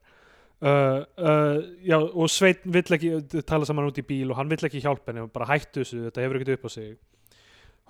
Uh, 0.64 1.00
uh, 1.18 1.58
já, 1.82 1.96
og 1.98 2.28
Sveit 2.30 2.60
vill 2.64 2.94
ekki 2.94 3.42
tala 3.48 3.66
saman 3.66 3.88
út 3.88 3.98
í 3.98 4.04
bíl 4.06 4.30
og 4.30 4.36
hann 4.38 4.48
vill 4.52 4.62
ekki 4.68 4.84
hjálpa 4.84 5.10
henni 5.10 5.24
og 5.24 5.32
bara 5.34 5.48
hættu 5.50 5.82
þessu, 5.82 6.04
þetta 6.06 6.22
hefur 6.22 6.38
ekkert 6.38 6.54
upp 6.58 6.68
á 6.68 6.70
sig 6.70 6.92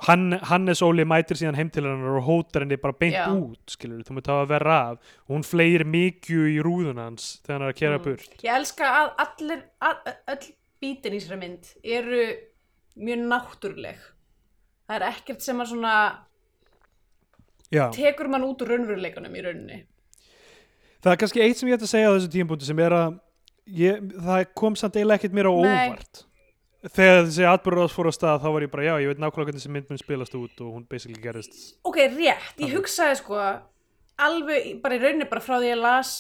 hann, 0.09 0.32
Hannes 0.51 0.82
Óli 0.82 1.05
mætir 1.07 1.38
síðan 1.38 1.55
heim 1.57 1.70
til 1.70 1.84
hennar 1.86 2.18
og 2.18 2.24
hótar 2.26 2.64
henni 2.64 2.76
bara 2.82 2.92
beint 2.99 3.14
Já. 3.14 3.28
út 3.30 3.70
skilur, 3.76 4.03
þú 4.05 4.16
mútt 4.18 4.26
hafa 4.26 4.42
að 4.45 4.49
vera 4.51 4.78
af 4.90 5.14
hún 5.30 5.45
fleir 5.47 5.84
mikju 5.86 6.49
í 6.51 6.59
rúðun 6.64 6.99
hans 6.99 7.40
þegar 7.47 7.55
hann 7.61 7.68
er 7.68 7.72
að 7.72 7.78
kera 7.78 7.99
Mm. 7.99 8.05
burt 8.05 8.42
ég 8.45 8.55
elska 8.59 8.84
að 8.90 9.14
allir 9.26 9.62
að, 9.80 10.14
öll 10.34 10.53
bítin 10.82 11.14
í 11.14 11.20
þessari 11.22 11.40
mynd 11.40 11.70
eru 11.84 12.24
mjög 12.97 13.24
náttúruleg 13.30 13.99
það 14.88 14.97
er 15.01 15.07
ekkert 15.12 15.42
sem 15.42 15.61
að 15.62 15.70
svona 15.72 15.95
já, 17.72 17.88
tekur 17.95 18.28
mann 18.28 18.45
út 18.47 18.61
úr 18.62 18.74
raunveruleikunum 18.74 19.34
í 19.38 19.42
rauninni 19.47 19.78
það 21.05 21.12
er 21.14 21.20
kannski 21.22 21.42
eitt 21.45 21.59
sem 21.61 21.68
ég 21.70 21.78
ætti 21.78 21.88
að 21.88 21.95
segja 21.95 22.11
á 22.11 22.14
þessu 22.18 22.32
tímpúti 22.34 22.66
sem 22.68 22.78
er 22.84 22.92
að 22.99 23.16
ég, 23.78 24.03
það 24.20 24.45
kom 24.59 24.76
samt 24.76 24.97
eiginlega 24.99 25.22
ekkert 25.22 25.36
mér 25.38 25.49
á 25.49 25.55
Nei. 25.55 25.88
óvart 25.88 26.24
þegar 26.85 27.22
þessi 27.24 27.47
atbyrður 27.49 27.93
fór 27.93 28.11
á 28.11 28.12
stað 28.14 28.43
þá 28.43 28.49
var 28.55 28.66
ég 28.66 28.72
bara, 28.72 28.87
já, 28.89 28.95
ég 29.01 29.12
veit 29.12 29.22
nákvæmlega 29.22 29.49
hvernig 29.49 29.62
þessi 29.62 29.72
mynd 29.72 29.93
mun 29.93 30.03
spilast 30.03 30.37
út 30.39 30.64
og 30.64 30.74
hún 30.76 30.89
basically 30.91 31.22
gerist 31.22 31.55
ok, 31.87 32.01
rétt, 32.16 32.61
ég 32.61 32.74
hugsaði 32.76 33.20
sko 33.22 33.41
alveg, 34.24 34.68
bara 34.82 34.99
í 34.99 35.03
rauninni 35.03 35.30
bara 35.30 35.45
frá 35.45 35.57
því 35.57 35.72
ég 35.72 35.80
las 35.80 36.12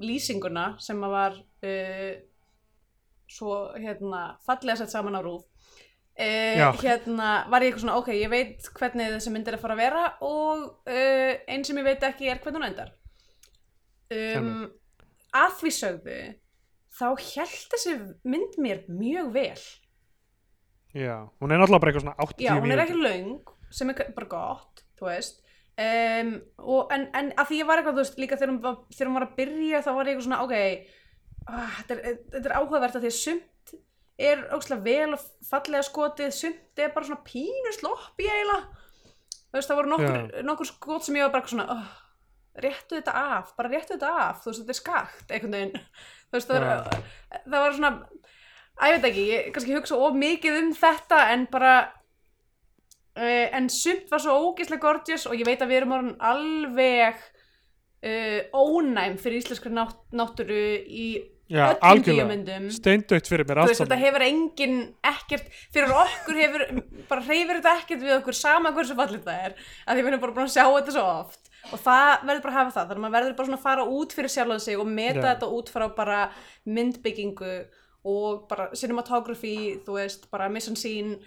lýsinguna 0.00 0.72
sem 0.82 1.00
að 1.04 1.14
var 1.14 1.38
uh, 1.38 2.10
svo 3.30 3.60
hérna 3.78 4.24
fallega 4.46 4.80
sett 4.80 4.92
saman 4.92 5.18
á 5.18 5.22
rúf 5.22 5.44
uh, 6.20 6.80
hérna 6.80 7.30
var 7.50 7.62
ég 7.62 7.70
eitthvað 7.70 7.84
svona 7.84 7.98
ok, 8.00 8.12
ég 8.16 8.32
veit 8.32 8.70
hvernig 8.76 9.14
þessi 9.14 9.34
mynd 9.34 9.48
er 9.48 9.58
að 9.58 9.64
fara 9.64 9.76
að 9.76 9.82
vera 9.84 10.04
og 10.26 10.66
uh, 10.90 11.32
einn 11.46 11.66
sem 11.66 11.80
ég 11.80 11.86
veit 11.86 12.06
ekki 12.10 12.30
er 12.30 12.42
hvernig 12.42 12.60
hún 12.60 12.68
endar. 12.70 12.94
Um, 14.10 14.64
að 15.36 15.52
því 15.60 15.72
sögðu 15.76 16.18
þá 16.98 17.06
held 17.14 17.68
þessi 17.74 17.94
mynd 18.26 18.58
mér 18.60 18.82
mjög 18.90 19.30
vel 19.36 19.60
já, 20.94 21.16
hún 21.40 21.52
er 21.52 21.60
náttúrulega 21.60 21.80
bara 21.84 21.92
eitthvað 21.92 22.04
svona 22.06 22.16
80 22.26 22.44
já, 22.46 22.52
hún 22.60 22.72
er 22.74 22.82
ekki 22.84 22.98
löng 22.98 23.36
sem 23.70 23.90
er 23.92 24.00
bara 24.16 24.26
gott, 24.32 24.82
þú 24.98 25.06
veist. 25.10 25.38
Um, 25.80 26.32
og, 26.58 26.90
en, 26.92 27.06
en 27.16 27.28
að 27.38 27.46
því 27.52 27.60
ég 27.62 27.68
var 27.68 27.80
eitthvað, 27.80 27.94
þú 27.96 28.02
veist, 28.02 28.18
líka 28.20 28.36
þegar 28.36 28.50
hún, 28.52 28.62
var- 28.64 28.80
þegar 28.92 29.08
hún 29.08 29.16
var 29.20 29.26
að 29.28 29.36
byrja 29.38 29.82
þá 29.86 29.90
var 29.96 30.08
ég 30.10 30.16
eitthvað 30.16 30.26
svona, 30.26 30.40
ok 30.44 30.56
ah, 31.50 31.78
þetta, 31.78 31.94
er, 31.94 32.18
þetta 32.34 32.50
er 32.50 32.56
áhugavert 32.58 32.98
að 32.98 33.06
því 33.06 33.12
að 33.12 33.16
sumt 33.20 33.74
er 34.20 34.42
ógslag 34.52 34.82
vel 34.84 35.14
og 35.16 35.22
fallega 35.48 35.86
skotið, 35.86 36.34
sumt 36.36 36.82
er 36.84 36.92
bara 36.92 37.08
svona 37.08 37.24
pínu 37.24 37.72
sloppi 37.78 38.26
eiginlega. 38.28 38.66
Þú 39.50 39.56
veist, 39.56 39.70
það 39.70 39.78
voru 39.80 39.92
nokkur, 39.94 40.42
nokkur 40.50 40.68
skot 40.68 41.06
sem 41.06 41.16
ég 41.16 41.24
var 41.24 41.32
bara 41.32 41.40
eitthvað 41.46 41.54
svona, 41.56 41.78
oh, 41.78 41.86
réttu 42.60 42.98
þetta 42.98 43.14
af 43.38 43.54
bara 43.56 43.70
réttu 43.72 43.94
þetta 43.96 44.10
af, 44.26 44.42
þú 44.44 44.50
veist, 44.52 44.60
þetta 44.66 44.74
er 44.76 44.80
skakt 44.82 45.32
einhvern 45.32 45.56
veginn, 45.56 45.80
þú 46.28 46.36
veist, 46.36 46.50
það 46.50 46.66
var, 46.66 47.00
það 47.46 47.56
var 47.64 47.78
svona 47.78 47.92
ég 48.88 48.96
veit 48.96 49.08
ekki, 49.10 49.24
ég 49.30 49.50
kannski 49.54 49.76
hugsa 49.76 49.98
of 50.00 50.16
mikið 50.18 50.60
um 50.62 50.70
þetta 50.76 51.24
en 51.34 51.46
bara 51.52 51.74
uh, 53.18 53.48
en 53.58 53.68
sumt 53.72 54.08
var 54.12 54.22
svo 54.22 54.38
ógeðslega 54.46 54.84
gorgeous 54.84 55.26
og 55.28 55.36
ég 55.38 55.48
veit 55.48 55.60
að 55.60 55.72
við 55.72 55.82
erum 55.82 55.96
orðin 55.98 56.16
alveg 56.30 57.20
uh, 57.20 58.40
ónæm 58.56 59.18
fyrir 59.20 59.42
íslenskri 59.42 59.74
nátt, 59.74 60.00
náttúru 60.16 60.62
í 60.86 61.10
já, 61.50 61.64
öllum 61.74 62.04
bíómyndum 62.06 62.70
steindaukt 62.74 63.28
fyrir 63.30 63.46
mér 63.48 63.60
þú 63.60 63.64
allt 63.64 63.72
veist, 63.72 63.84
þetta 63.84 64.00
hefur 64.00 64.24
engin 64.26 64.80
ekkert, 65.12 65.52
fyrir 65.74 65.94
okkur 66.04 66.40
hefur 66.40 66.66
bara 67.10 67.26
hreyfir 67.26 67.60
þetta 67.60 67.76
ekkert 67.82 68.04
við 68.06 68.16
okkur 68.20 68.38
sama 68.38 68.72
hversu 68.76 68.96
fallið 68.98 69.26
það 69.26 69.46
er, 69.48 69.56
að 69.84 69.98
því 69.98 70.04
við 70.04 70.12
erum 70.12 70.24
bara 70.24 70.36
búin 70.38 70.48
að 70.48 70.54
sjá 70.56 70.64
þetta 70.66 70.96
svo 70.96 71.06
oft. 71.18 71.46
Og 71.70 71.76
það 71.76 72.22
verður 72.24 72.42
bara 72.46 72.52
að 72.54 72.56
hafa 72.56 72.72
það 72.72 72.86
þannig 72.88 72.96
að 72.96 73.02
maður 73.04 73.16
verður 73.16 73.34
bara 73.36 73.48
svona 73.50 73.58
að 73.58 73.64
fara 73.66 73.82
út 73.98 74.14
fyrir 74.16 74.32
sjálfan 74.32 74.62
sig 74.64 74.80
og 74.80 74.86
meta 74.88 75.18
Já. 75.20 75.26
þetta 75.26 75.48
út 75.58 75.72
frá 75.74 75.84
bara 75.98 76.20
myndbyggingu 76.64 77.50
og 78.04 78.46
bara 78.48 78.70
cinematography, 78.74 79.80
þú 79.84 79.98
veist, 79.98 80.30
bara 80.30 80.48
mission 80.48 80.76
scene 80.76 81.18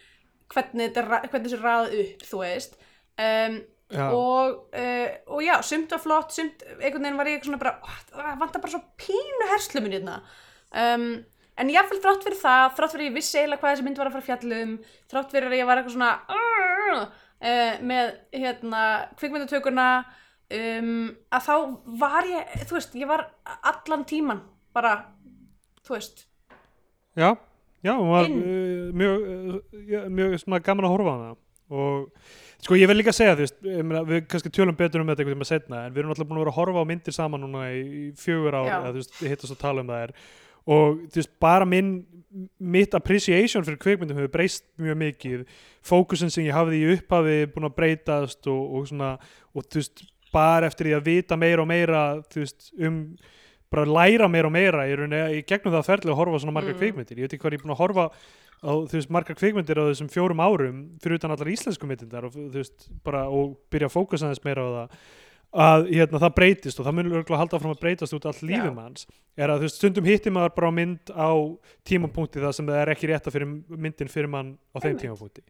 hvernig 0.53 0.89
þetta 0.89 1.01
er 1.03 1.09
ra- 1.11 1.21
hvernig 1.27 1.51
þessu 1.51 1.61
ræð 1.61 1.93
upp, 2.01 2.23
þú 2.31 2.39
veist. 2.43 2.79
Um, 3.19 3.59
Já. 3.93 4.07
og, 4.09 4.55
uh, 4.73 5.09
og 5.35 5.41
já, 5.45 5.53
sumt 5.61 5.91
var 5.93 5.99
flott 6.01 6.31
sumt, 6.33 6.63
einhvern 6.79 7.03
veginn 7.03 7.17
var 7.19 7.27
ég 7.29 7.43
svona 7.45 7.59
bara 7.61 7.75
"Ah, 7.83 7.99
það 8.09 8.39
vantar 8.39 8.61
bara 8.63 8.71
svo 8.73 8.81
pínu 8.97 9.49
herslumin 9.51 9.91
hérna. 9.93 10.15
Um, 10.73 11.23
en 11.57 11.69
ég 11.69 11.85
fælt 11.85 12.01
þrátt 12.01 12.23
fyrir 12.25 12.39
það 12.41 12.73
þrátt 12.79 12.91
fyrir 12.95 13.09
ég 13.11 13.13
vissi 13.13 13.37
eiginlega 13.37 13.61
hvað 13.61 13.75
þessi 13.75 13.83
mynd 13.85 13.97
var 14.01 14.07
að 14.09 14.15
fara 14.15 14.25
fjallum 14.29 14.71
þrátt 15.11 15.31
fyrir 15.35 15.47
að 15.51 15.57
ég 15.59 15.67
var 15.69 15.77
eitthvað 15.77 15.93
svona 15.93 16.11
uh, 17.43 17.77
með 17.85 18.11
hérna 18.33 18.83
kvikmyndatökurna 19.19 19.87
um, 20.49 21.15
að 21.29 21.45
þá 21.47 21.55
var 22.01 22.29
ég 22.31 22.53
þú 22.65 22.77
veist, 22.79 22.95
ég 22.97 23.07
var 23.13 23.27
allan 23.61 24.05
tíman 24.09 24.41
bara, 24.73 24.95
þú 25.85 25.97
veist 25.99 26.25
Já, 27.17 27.33
já, 27.85 27.93
hún 27.97 28.11
var 28.13 28.29
uh, 28.29 28.93
mjög, 28.93 29.27
uh, 29.81 30.05
mjög 30.09 30.37
svona 30.41 30.61
gaman 30.63 30.87
að 30.87 30.95
horfa 30.95 31.13
á 31.13 31.15
hana. 31.17 31.35
Og 31.73 32.63
sko 32.63 32.77
ég 32.77 32.89
vil 32.89 32.99
líka 32.99 33.13
segja 33.15 33.35
þú 33.35 33.45
veist, 33.45 33.59
ég 33.65 33.83
meina, 33.87 34.05
við 34.07 34.23
kannski 34.31 34.51
tölum 34.53 34.77
betur 34.77 35.01
um 35.03 35.09
þetta 35.09 35.23
einhvern 35.23 35.39
tíma 35.39 35.49
setna 35.49 35.83
en 35.87 35.93
við 35.93 36.03
erum 36.03 36.13
alltaf 36.13 36.29
búin 36.29 36.39
að 36.39 36.45
vera 36.45 36.53
að 36.53 36.59
horfa 36.59 36.83
á 36.83 36.89
myndir 36.89 37.15
saman 37.15 37.43
núna 37.43 37.67
í, 37.73 37.83
fjögur 38.19 38.57
ár 38.59 38.69
Já. 38.69 38.75
eða 38.77 38.91
þú 38.91 39.01
veist, 39.01 39.15
hittast 39.23 39.55
að 39.55 39.61
tala 39.63 39.83
um 39.83 39.91
það 39.91 40.05
er 40.05 40.15
og 40.63 41.01
þú 41.11 41.19
veist, 41.19 41.33
bara 41.43 41.67
minn 41.67 41.91
mitt 42.57 42.95
appreciation 42.97 43.65
fyrir 43.67 43.79
kvikmyndum 43.83 44.21
hefur 44.21 44.33
breyst 44.33 44.65
mjög 44.81 44.99
mikið, 45.01 45.43
fókusin 45.85 46.31
sem 46.33 46.47
ég 46.47 46.55
hafði 46.55 46.79
í 46.81 46.95
upphafi 46.95 47.37
búin 47.53 47.67
að 47.67 47.77
breytast 47.77 48.49
og, 48.51 48.63
og 48.77 48.89
svona, 48.89 49.13
og 49.53 49.67
þú 49.67 49.81
veist 49.81 50.05
bara 50.33 50.69
eftir 50.69 50.89
því 50.89 50.97
að 50.97 51.09
vita 51.09 51.37
meira 51.37 51.65
og 51.65 51.69
meira 51.69 52.03
þú 52.31 52.45
veist, 52.45 52.71
um 52.79 52.99
bara 53.73 53.85
læra 53.89 54.29
meira 54.29 54.47
og 54.49 54.53
meira 54.53 54.85
í 54.87 54.93
rauninni, 54.95 55.41
í 55.41 55.43
gegnum 55.49 55.73
það 55.73 55.87
ferli 55.89 56.13
að 56.13 56.19
horfa 56.21 56.39
svona 56.43 56.55
margar 56.59 56.75
Mm. 56.75 56.79
kvikmyndir, 56.83 57.17
ég 57.17 57.25
veit 57.27 57.33
ekki 57.33 57.43
hvað 57.43 57.55
ég 57.57 57.59
er 57.59 57.65
búin 57.65 57.75
að 57.75 57.81
horfa 57.83 58.05
á 58.63 58.71
þú 58.87 58.95
veist 58.95 59.09
margar 59.11 59.35
kvikmyndir 59.35 59.81
á 59.81 59.83
þessum 59.89 60.09
fjórum 60.13 60.39
árum 60.45 60.77
fyrir 61.03 61.17
utan 61.19 61.33
allar 61.35 61.49
íslensku 61.51 61.89
myndindar 61.89 62.29
og 62.29 62.37
þú 62.37 62.53
veist 62.61 62.87
bara 63.03 63.25
og 63.27 63.57
byrja 63.73 63.89
að 63.89 63.95
fókusa 63.97 64.29
aðeins 64.29 64.43
meira 64.45 64.63
á 64.63 64.69
það 64.77 64.97
að 65.53 65.83
hérna, 65.93 66.17
það 66.23 66.31
breytist 66.37 66.79
og 66.79 66.85
það 66.87 66.95
mun 66.97 67.09
örgulega 67.11 67.37
halda 67.43 67.57
áfram 67.59 67.73
að 67.75 67.81
breytast 67.83 68.15
út 68.17 68.23
allt 68.25 68.39
lífum 68.41 68.77
hans 68.81 69.03
er 69.37 69.51
að 69.53 69.59
þú 69.59 69.67
veist 69.67 69.75
stundum 69.81 70.07
hittir 70.07 70.33
maður 70.33 70.55
bara 70.55 70.71
mynd 70.73 71.11
á 71.13 71.29
tímapunkti 71.85 72.41
það 72.41 72.55
sem 72.57 72.65
það 72.71 72.79
er 72.81 72.91
ekki 72.95 73.09
rétta 73.11 73.33
fyrir 73.35 73.51
myndin 73.69 74.09
fyrir 74.09 74.31
mann 74.33 74.55
á 74.73 74.77
þeim 74.81 74.97
tímapunkti 75.03 75.43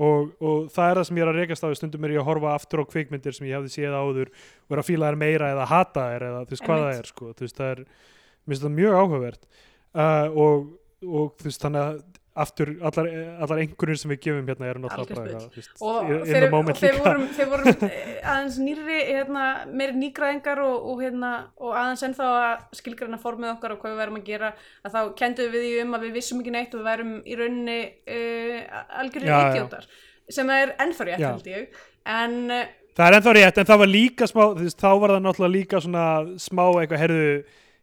og, 0.00 0.30
og 0.40 0.70
það 0.72 0.90
er 0.90 1.00
það 1.00 1.08
sem 1.08 1.18
ég 1.20 1.26
er 1.26 1.32
að 1.32 1.40
rekast 1.40 1.66
á 1.66 1.68
stundum 1.76 2.06
er 2.06 2.14
ég 2.14 2.22
að 2.22 2.28
horfa 2.30 2.54
aftur 2.56 2.82
á 2.82 2.90
kvikmyndir 2.90 3.36
sem 3.36 3.48
ég 3.48 3.58
hefði 3.58 3.74
séð 3.74 3.96
áður 3.96 4.30
og 4.32 4.76
er 4.76 4.82
að 4.82 4.88
fíla 4.88 5.10
þær 5.10 5.20
meira 5.20 5.50
eða 5.54 5.66
hata 5.70 6.06
þær 6.12 6.26
eða 6.28 6.44
þú 6.44 6.54
veist 6.54 6.66
hvað 6.68 6.84
það 6.84 6.94
er 6.94 7.10
sko, 7.10 7.32
þú 7.36 7.46
veist 7.46 7.60
það 7.60 7.74
er 7.74 7.82
mér 7.84 8.54
finnst 8.54 8.64
það 8.64 8.76
mjög 8.78 8.98
áhugavert. 9.00 9.44
Uh, 9.90 10.38
og, 10.38 10.66
og 11.04 11.34
þú 11.40 11.48
veist 11.48 11.66
þannig 11.66 11.84
að 11.84 12.00
aftur 12.44 12.70
allar, 12.88 13.08
allar 13.44 13.60
einhvernir 13.62 14.00
sem 14.00 14.12
við 14.14 14.20
gefum 14.26 14.48
hérna 14.50 14.68
eru 14.70 14.82
náttúrulega 14.84 15.16
bara 15.16 15.26
Algjört 15.26 15.34
eitthvað, 15.34 15.50
þú 15.50 15.60
veist, 15.60 15.82
og 15.82 15.98
in- 16.00 16.16
in 16.16 16.24
þeir, 16.30 16.46
the 16.46 16.50
moment 16.54 16.80
líka. 16.82 17.02
vorum, 17.04 17.26
þeir 17.36 17.50
vorum 17.52 17.70
eh, 17.90 18.08
aðeins 18.32 18.58
nýri 18.64 18.98
hérna, 19.10 19.44
meiri 19.80 19.96
nýgræðingar 20.00 20.62
og, 20.64 20.88
og, 20.92 21.04
hérna, 21.04 21.32
og 21.60 21.78
aðeins 21.82 22.04
ennþá 22.08 22.30
að 22.40 22.66
skilgræna 22.80 23.20
formið 23.22 23.54
okkar 23.54 23.76
og 23.76 23.84
hvað 23.84 23.94
við 23.94 24.02
værum 24.04 24.20
að 24.20 24.26
gera 24.32 24.52
að 24.84 24.96
þá 24.96 25.00
kendum 25.22 25.54
við 25.54 25.66
því 25.68 25.72
um 25.84 25.96
að 25.98 26.04
við 26.08 26.18
vissum 26.18 26.42
ekki 26.42 26.56
neitt 26.56 26.74
og 26.74 26.82
við 26.82 26.90
værum 26.90 27.14
í 27.24 27.38
rauninni 27.40 27.78
uh, 28.16 29.24
já. 29.24 29.38
idiotar 29.52 29.88
sem 30.30 30.52
er 30.54 30.76
ennþá 30.80 31.08
rétt 31.10 31.24
held 31.26 31.50
ég 31.50 31.80
en 32.10 32.36
uh, 32.50 32.68
Það 33.00 33.06
er 33.06 33.16
ennþá 33.16 33.32
rétt, 33.36 33.58
en 33.60 33.68
það 33.68 33.78
var 33.80 33.88
líka 33.88 34.26
smá, 34.28 34.40
veist, 34.58 34.76
þá 34.80 34.90
var 35.00 35.12
það 35.14 35.20
náttúrulega 35.24 35.54
líka 35.54 35.80
svona 35.80 36.04
smá 36.42 36.64
eitthvað, 36.82 37.00
heyrðu, 37.04 37.28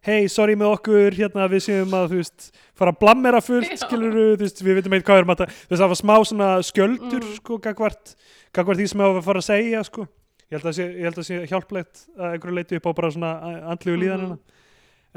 hei, 0.08 0.28
sorry 0.32 0.56
með 0.58 0.74
okkur, 0.78 1.16
hérna 1.18 1.48
við 1.52 1.64
séum 1.68 1.96
að, 1.98 2.06
þú 2.14 2.20
veist, 2.22 2.46
fara 2.80 2.94
að 2.94 3.00
blammera 3.02 3.42
fullt, 3.44 3.70
Já. 3.74 3.80
skilur 3.84 4.16
þú 4.16 4.28
veist, 4.44 4.62
við 4.64 4.78
veitum 4.80 4.96
eitthvað 4.96 5.08
hvað 5.10 5.18
við 5.18 5.24
erum 5.24 5.34
að, 5.34 5.42
þú 5.52 5.74
veist, 5.74 5.82
það 5.82 5.92
var 5.94 6.00
smá 6.02 6.16
svona 6.30 6.48
skjöldur, 6.64 7.26
Mm. 7.28 7.36
sko, 7.42 7.58
gagvart, 7.68 8.16
gagvart 8.56 8.80
því 8.80 8.88
sem 8.94 9.04
við 9.04 9.18
að 9.20 9.26
fara 9.28 9.44
að 9.44 9.50
segja, 9.50 9.84
sko. 9.84 10.08
Ég 10.48 10.56
held 10.62 10.70
að 10.72 10.78
sé, 10.78 10.86
ég 10.96 11.04
held 11.04 11.18
að 11.20 11.28
sé 11.28 11.42
hjálplegt 11.52 12.06
að 12.18 12.32
einhverju 12.38 12.56
leiti 12.56 12.80
upp 12.80 12.88
á 12.88 12.92
bara 12.96 13.12
svona 13.12 13.32
andlegu 13.74 14.00
líðanina. 14.00 14.38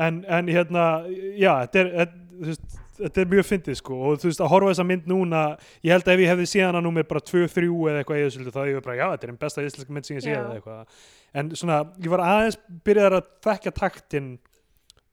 En, 0.01 0.25
en 0.27 0.47
hérna, 0.51 0.85
já, 1.39 1.53
þetta 1.69 1.79
er, 1.85 2.11
þú 2.41 2.47
veist, 2.51 2.79
þetta 3.01 3.21
er 3.23 3.31
mjög 3.31 3.47
fyndið, 3.47 3.77
sko, 3.79 3.95
og 4.11 4.19
þú 4.21 4.27
veist, 4.31 4.41
að 4.43 4.51
horfa 4.51 4.73
þessa 4.73 4.87
mynd 4.91 5.07
núna, 5.07 5.45
ég 5.87 5.95
held 5.95 6.09
að 6.09 6.15
ef 6.17 6.21
ég 6.25 6.33
hefði 6.35 6.49
séð 6.51 6.67
hana 6.67 6.83
númer 6.83 7.07
bara 7.07 7.21
2-3 7.21 7.71
eða 7.71 8.03
eitthvað 8.03 8.23
þessu, 8.27 8.51
þá 8.51 8.61
ég 8.67 8.83
bara, 8.83 8.97
já, 8.99 9.07
þetta 9.15 9.25
er 9.29 9.31
einn 9.31 9.41
besta 9.47 9.63
íslenska 9.65 9.95
mynd 9.95 10.09
sem 10.09 10.17
ég 10.19 10.25
séð 10.27 10.39
eða 10.41 10.59
eitthvað. 10.59 11.01
En 11.35 11.51
svona, 11.55 11.79
ég 12.03 12.11
var 12.11 12.25
aðeins 12.27 12.59
byrjaðar 12.85 13.19
að 13.21 13.29
þekka 13.47 13.73
taktinn 13.79 14.31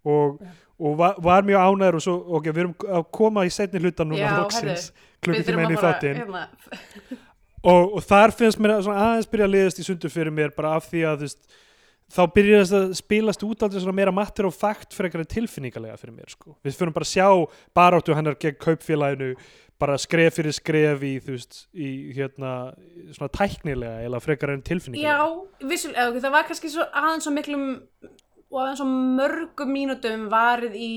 og, 0.07 0.41
og 0.77 0.97
var, 0.99 1.21
var 1.27 1.45
mjög 1.47 1.67
ánæður 1.67 1.99
og 1.99 2.05
svo, 2.07 2.17
ok, 2.39 2.49
við 2.51 2.63
erum 2.63 2.73
að 2.99 3.05
koma 3.19 3.45
í 3.47 3.53
setni 3.53 3.83
hluta 3.83 4.07
núna 4.07 4.23
Já, 4.23 4.33
loksins, 4.39 4.89
við 4.91 5.27
klukkutíma 5.27 5.47
þurfum 5.47 5.63
inn 5.67 5.77
í 5.77 5.83
þáttinn. 5.83 6.19
hérna, 6.23 6.43
og, 7.63 7.95
og 7.97 8.03
þar 8.07 8.35
finnst 8.39 8.61
mér 8.63 8.77
aðeins 8.79 9.31
byrja 9.31 9.47
að 9.49 9.55
liðast 9.55 9.81
í 9.81 9.87
sundur 9.87 10.13
fyrir 10.13 10.35
mér 10.35 10.53
bara 10.57 10.75
af 10.77 10.89
því 10.91 11.05
að 11.09 11.23
þú 11.23 11.29
veist, 11.29 11.57
þá 12.07 12.21
byrjar 12.37 12.61
þess 12.63 12.75
að 12.77 12.91
spilast 13.01 13.45
út 13.47 13.63
aldrei 13.65 13.81
svona 13.83 13.97
meira 13.97 14.13
matter 14.15 14.47
og 14.47 14.55
fakt 14.55 14.95
frekar 14.95 15.23
en 15.23 15.31
tilfinningalega 15.31 15.97
fyrir 15.99 16.15
mér 16.15 16.31
sko. 16.31 16.53
við 16.63 16.77
fyrir 16.77 16.93
bara 16.95 17.07
að 17.07 17.15
sjá 17.15 17.27
baráttu 17.75 18.15
hennar 18.15 18.37
gegn 18.39 18.61
kaupfélaginu 18.63 19.33
bara 19.77 19.97
skref 20.01 20.39
fyrir 20.39 20.55
skref 20.55 21.03
í 21.05 21.17
þú 21.21 21.35
veist 21.35 21.59
í 21.75 21.89
hérna 22.15 22.53
svona 23.13 23.33
tæknilega 23.35 24.07
eða 24.07 24.21
frekar 24.23 24.53
en 24.55 24.63
tilfinningalega. 24.65 25.17
Já, 25.19 25.67
vissulega, 25.69 26.21
það 26.23 26.33
var 26.37 26.47
kannski 26.47 26.71
svo 26.73 26.87
aðeins 26.87 27.27
svo 27.27 27.33
miklum 27.35 27.67
og 28.51 28.61
aðeins 28.61 28.81
svo 28.81 28.87
mörgum 28.89 29.73
mínútum 29.75 30.27
varið 30.31 30.77
í, 30.79 30.91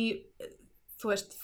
þú 1.00 1.12
veist, 1.12 1.34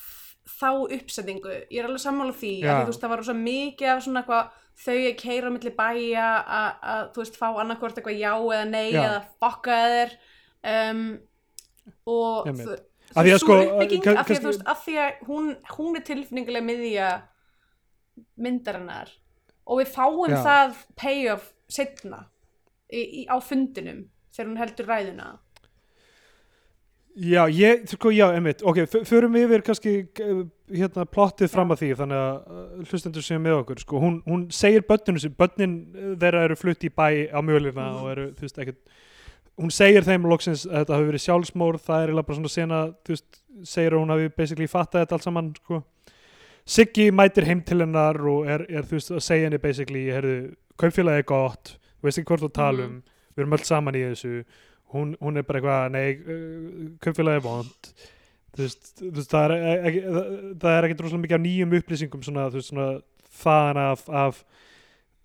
þá 0.56 0.70
uppsetningu. 0.96 1.52
Ég 1.72 1.80
er 1.80 1.88
alveg 1.88 2.02
sammála 2.04 2.36
því, 2.36 2.52
að 2.64 2.84
þú 2.84 2.92
veist, 2.92 3.02
það 3.02 3.12
var 3.12 3.24
svo 3.26 3.36
mikið 3.40 3.92
af 3.92 4.02
svona 4.04 4.22
eitthvað 4.22 4.62
þau 4.76 4.96
að 4.96 5.14
keira 5.20 5.48
á 5.48 5.54
milli 5.54 5.72
bæja 5.76 6.26
að, 6.56 6.68
að, 6.92 7.06
þú 7.14 7.22
veist, 7.22 7.38
fá 7.40 7.46
annarkvort 7.48 8.00
eitthvað 8.00 8.20
já 8.20 8.32
eða 8.34 8.66
nei 8.68 8.90
Já. 8.92 9.00
eða 9.02 9.22
fokka 9.40 9.78
þeir 9.92 10.12
um, 10.72 11.06
og 12.12 12.50
þú, 12.60 12.76
Af 13.16 13.22
því 13.22 13.32
að 13.32 13.40
sko, 13.40 13.54
af 13.56 13.86
því 13.88 14.36
að, 14.36 14.44
veist, 14.44 14.64
af 14.66 14.80
því 14.82 14.96
að 15.00 15.20
hún, 15.28 15.52
hún 15.76 15.96
er 15.96 16.04
tilfinningulega 16.04 16.66
miðja 16.66 17.10
myndarinnar 18.42 19.12
og 19.66 19.80
við 19.80 19.92
fáum 19.94 20.34
Já. 20.34 20.40
það 20.44 20.80
payoff 20.98 21.46
setna 21.72 22.24
í, 22.90 23.00
í, 23.00 23.22
á 23.30 23.36
fundinum 23.40 24.04
þegar 24.34 24.50
hún 24.50 24.60
heldur 24.60 24.90
ræðuna 24.90 25.28
Já, 27.16 27.46
ég, 27.48 27.86
sko, 27.88 28.10
já, 28.12 28.26
einmitt, 28.36 28.60
ok, 28.60 28.82
förum 29.08 29.32
við 29.32 29.46
yfir 29.46 29.62
kannski 29.64 29.92
hérna 30.68 31.06
plottið 31.08 31.48
fram 31.48 31.70
að 31.72 31.78
því 31.80 31.88
þannig 31.96 32.18
að 32.20 32.34
uh, 32.36 32.82
hlustendur 32.90 33.24
séu 33.24 33.38
með 33.40 33.54
okkur, 33.62 33.78
sko, 33.80 34.00
hún, 34.02 34.18
hún 34.28 34.42
segir 34.52 34.84
börninu 34.84 35.22
sem, 35.22 35.32
börnin 35.32 35.76
þeirra 36.20 36.42
eru 36.44 36.58
flutt 36.60 36.84
í 36.84 36.90
bæ 36.92 37.06
á 37.32 37.40
mjölina 37.40 37.86
Mhm. 37.86 38.02
og 38.02 38.10
eru, 38.12 38.26
þú 38.36 38.44
veist, 38.44 38.58
ekkert, 38.60 38.82
hún 39.56 39.72
segir 39.72 40.04
þeim 40.04 40.28
loksins 40.28 40.66
að 40.68 40.82
þetta 40.82 40.96
hafi 40.98 41.08
verið 41.08 41.24
sjálfsmór, 41.24 41.78
það 41.86 42.02
er 42.04 42.12
bara 42.20 42.36
svona 42.36 42.52
sena, 42.52 42.82
þú 43.06 43.14
veist, 43.16 43.40
segir 43.64 43.96
að 43.96 44.02
hún 44.04 44.12
hafi 44.12 44.28
basically 44.36 44.68
fattað 44.68 45.06
þetta 45.06 45.16
allt 45.16 45.24
saman, 45.30 45.50
sko. 45.62 45.82
Siggi 46.66 47.10
mætir 47.14 47.46
heim 47.46 47.60
til 47.62 47.78
hennar 47.80 48.18
og 48.28 48.44
er, 48.50 48.66
er 48.68 48.82
þú 48.84 48.98
veist, 48.98 49.10
að 49.14 49.22
segja 49.24 49.48
henni 49.48 49.58
basically, 49.62 50.04
herðu, 50.12 50.36
kaupfélagi 50.76 51.22
er 51.22 51.28
gott, 51.32 51.76
þú 52.02 52.08
veist 52.10 52.18
ekki 52.20 52.28
hvort 52.34 52.44
þú 52.44 52.52
tala 52.52 52.84
um, 52.90 52.96
við 53.36 53.44
erum 53.46 53.56
öll 53.56 53.64
saman 53.64 53.96
í 53.96 54.02
þessu, 54.10 54.44
hún, 54.94 55.16
hún 55.20 55.40
er 55.40 55.46
bara 55.48 55.62
eitthvað, 55.62 55.90
nei, 55.96 56.06
uh, 56.20 56.86
kaupfélagi 57.02 57.40
er 57.40 57.44
vond, 57.44 57.90
þú 58.56 58.64
veist, 58.64 58.92
þú 59.00 59.12
veist 59.18 59.34
það 59.34 59.46
er 59.46 59.56
e- 59.56 59.76
ekki, 59.90 60.04
það, 60.12 60.70
er 60.72 60.88
ekki 60.88 60.98
droslega 61.00 61.24
mikið 61.24 61.38
af 61.38 61.44
nýjum 61.46 61.76
upplýsingum 61.80 62.26
svona, 62.26 62.48
þú 62.52 62.60
veist, 62.60 62.72
svona 62.72 62.88
þaðan 63.42 63.82
af, 63.82 64.08
af 64.24 64.42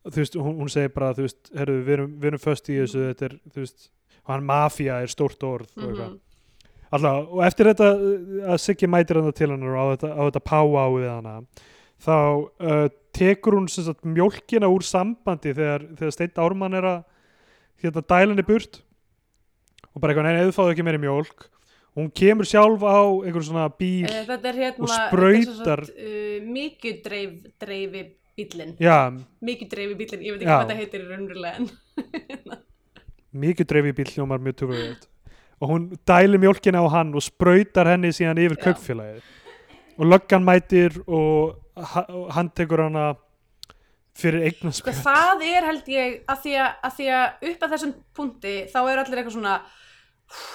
þú 0.09 0.17
veist, 0.23 0.37
hún, 0.41 0.59
hún 0.63 0.73
segir 0.73 0.93
bara, 0.95 1.13
þú 1.17 1.27
veist, 1.27 1.41
herru, 1.55 1.79
við 1.85 1.97
erum, 1.97 2.13
við 2.17 2.31
erum 2.31 2.43
föst 2.43 2.71
í 2.71 2.79
þessu, 2.81 3.07
þetta 3.11 3.29
er, 3.29 3.37
þú 3.53 3.65
veist 3.65 3.89
og 4.21 4.33
hann 4.35 4.45
mafía 4.45 5.01
er 5.01 5.11
stórt 5.11 5.41
orð 5.43 5.71
og 5.77 5.87
eitthvað. 5.87 6.11
Mhm. 6.11 6.19
Alltaf, 6.91 7.27
og 7.31 7.43
eftir 7.47 7.69
þetta 7.71 7.89
uh, 7.95 8.39
að 8.51 8.57
Siggi 8.59 8.87
mætir 8.91 9.21
hann 9.21 9.33
til 9.33 9.47
hann 9.53 9.63
á 9.63 9.85
þetta, 9.93 10.09
þetta 10.17 10.41
páa 10.43 10.65
á 10.67 10.87
við 10.91 11.07
hana 11.07 11.35
þá 12.01 12.15
uh, 12.17 12.87
tekur 13.15 13.55
hún 13.55 13.69
sagt, 13.71 14.03
mjólkina 14.03 14.67
úr 14.71 14.83
sambandi 14.83 15.53
þegar, 15.55 15.85
þegar 15.95 16.15
Steinn 16.15 16.41
Ármann 16.43 16.75
er 16.75 16.87
að 16.89 16.99
hérna, 17.83 18.03
dæla 18.03 18.33
henni 18.33 18.45
burt 18.47 18.81
og 19.95 20.01
bara 20.01 20.13
eitthvað, 20.13 20.27
nei, 20.29 20.45
þú 20.47 20.55
fáðu 20.55 20.73
ekki 20.75 20.85
meiri 20.87 21.01
mjólk. 21.03 21.47
Og 21.91 21.99
hún 22.05 22.11
kemur 22.15 22.47
sjálf 22.47 22.83
á 22.87 23.03
einhver 23.27 23.43
svona 23.43 23.65
bíl 23.75 24.05
Eh, 24.07 24.23
Þetta 24.29 24.47
er 24.47 24.59
hérna 24.61 24.85
Og 24.85 24.89
sagt, 24.89 25.89
uh, 25.91 26.37
Mikið 26.47 27.01
dreif, 27.03 27.33
dreifi 27.59 28.03
bíllinn 28.39 28.77
já, 28.79 28.95
Mikið 29.43 29.69
dreifi 29.73 29.97
bíllinn, 29.99 30.23
ég 30.23 30.31
veit 30.37 30.41
ekki 30.41 30.47
Já. 30.47 30.55
hvað 30.55 30.69
þetta 30.71 30.79
heitir 30.79 31.03
raunverulega 31.09 31.55
en 31.59 31.67
mikið 33.43 33.67
dreifi 33.71 33.91
bíl 33.97 34.09
hljómar 34.13 34.39
mjög 34.43 34.55
tökur 34.61 34.79
og 35.61 35.69
hún 35.69 35.83
dælir 36.07 36.39
mjólkina 36.41 36.79
á 36.81 36.87
hann 36.95 37.11
og 37.15 37.21
sprautar 37.23 37.87
henni 37.91 38.09
síðan 38.15 38.39
yfir 38.41 38.57
Já. 38.57 38.63
kaupfélagið. 38.71 39.21
Og 39.99 40.07
löggan 40.09 40.43
mætir 40.47 40.95
og 41.05 41.59
hann 42.33 42.49
tekur 42.55 42.81
hana 42.87 43.11
fyrir 44.21 44.41
Sko 44.45 44.49
eignarspjöld 44.51 45.03
það 45.03 45.45
er 45.49 45.67
held 45.69 45.91
ég 45.91 46.17
að 46.31 46.41
því 46.45 46.55
að, 46.63 46.71
að 46.87 46.97
því 46.97 47.11
að 47.17 47.45
upp 47.51 47.63
að 47.67 47.75
þessum 47.75 47.93
punkti 48.17 48.55
þá 48.71 48.79
er 48.81 49.03
allir 49.03 49.21
eitthvað 49.21 49.37
svona 49.37 49.59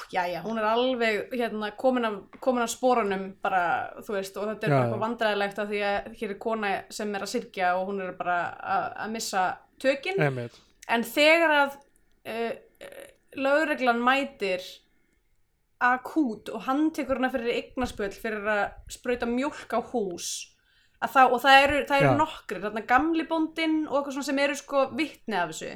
Jæja, 0.09 0.41
hún 0.41 0.57
er 0.57 0.64
alveg 0.71 1.35
hérna, 1.37 1.69
komin, 1.77 2.07
af, 2.09 2.14
komin 2.41 2.64
af 2.64 2.71
spórunum 2.73 3.27
bara, 3.45 3.91
þú 4.07 4.14
veist, 4.14 4.39
og 4.41 4.47
þetta 4.49 4.64
er 4.64 4.73
Já, 4.73 4.77
já. 4.77 4.79
eitthvað 4.87 5.03
vandræðilegt 5.03 5.59
af 5.61 5.69
því 5.69 5.81
að 5.85 6.07
hér 6.21 6.33
er 6.33 6.39
kona 6.41 6.71
sem 6.97 7.12
er 7.12 7.27
að 7.27 7.33
syrkja 7.35 7.75
og 7.77 7.91
hún 7.91 8.01
er 8.07 8.14
bara 8.17 8.39
að, 8.57 8.87
að 9.05 9.12
missa 9.19 9.43
tökin 9.83 10.23
Einmitt. 10.25 10.57
en 10.89 11.05
þegar 11.05 11.55
að 11.59 11.77
uh, 12.33 12.55
lögreglan 13.37 14.01
mætir 14.01 14.64
akút 15.85 16.49
og 16.57 16.64
hann 16.71 16.87
tekur 16.97 17.21
hana 17.21 17.29
fyrir 17.35 17.59
eignarspöld 17.59 18.17
fyrir 18.17 18.49
að 18.49 18.62
sprauta 18.97 19.29
mjólk 19.29 19.77
á 19.77 19.81
hús 19.93 20.31
að 21.05 21.11
þá, 21.12 21.22
og 21.32 21.40
það 21.44 21.62
eru, 21.64 21.80
það 21.88 21.97
eru 22.03 22.11
Já. 22.12 22.16
nokkrir 22.20 22.62
þarna 22.64 22.82
gamli 22.88 23.24
bóndinn 23.28 23.78
og 23.88 23.99
eitthvað 23.99 24.16
svona 24.16 24.28
sem 24.30 24.38
eru 24.47 24.57
sko 24.57 24.84
vittni 24.97 25.36
af 25.36 25.51
þessu 25.53 25.72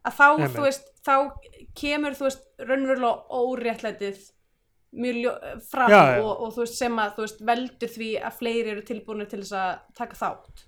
að 0.00 0.14
þá, 0.16 0.26
Einmitt. 0.30 0.54
þú 0.56 0.62
veist, 0.66 0.84
þá 1.04 1.14
kemur, 1.80 2.14
þú 2.16 2.26
veist, 2.28 2.44
raunverulega 2.58 3.40
óréttlætið 3.40 4.20
mjög 4.92 5.60
fram 5.70 5.90
Já, 5.92 6.00
já. 6.16 6.22
Og, 6.24 6.32
og 6.46 6.54
þú 6.54 6.64
veist, 6.64 6.78
sem 6.80 6.96
að, 6.98 7.12
þú 7.18 7.24
veist, 7.26 7.42
veldur 7.50 7.92
því 7.94 8.08
að 8.26 8.38
fleiri 8.40 8.72
eru 8.74 8.82
tilbúinir 8.88 9.28
til 9.30 9.42
þess 9.44 9.56
að 9.60 9.70
taka 10.00 10.18
þátt 10.18 10.64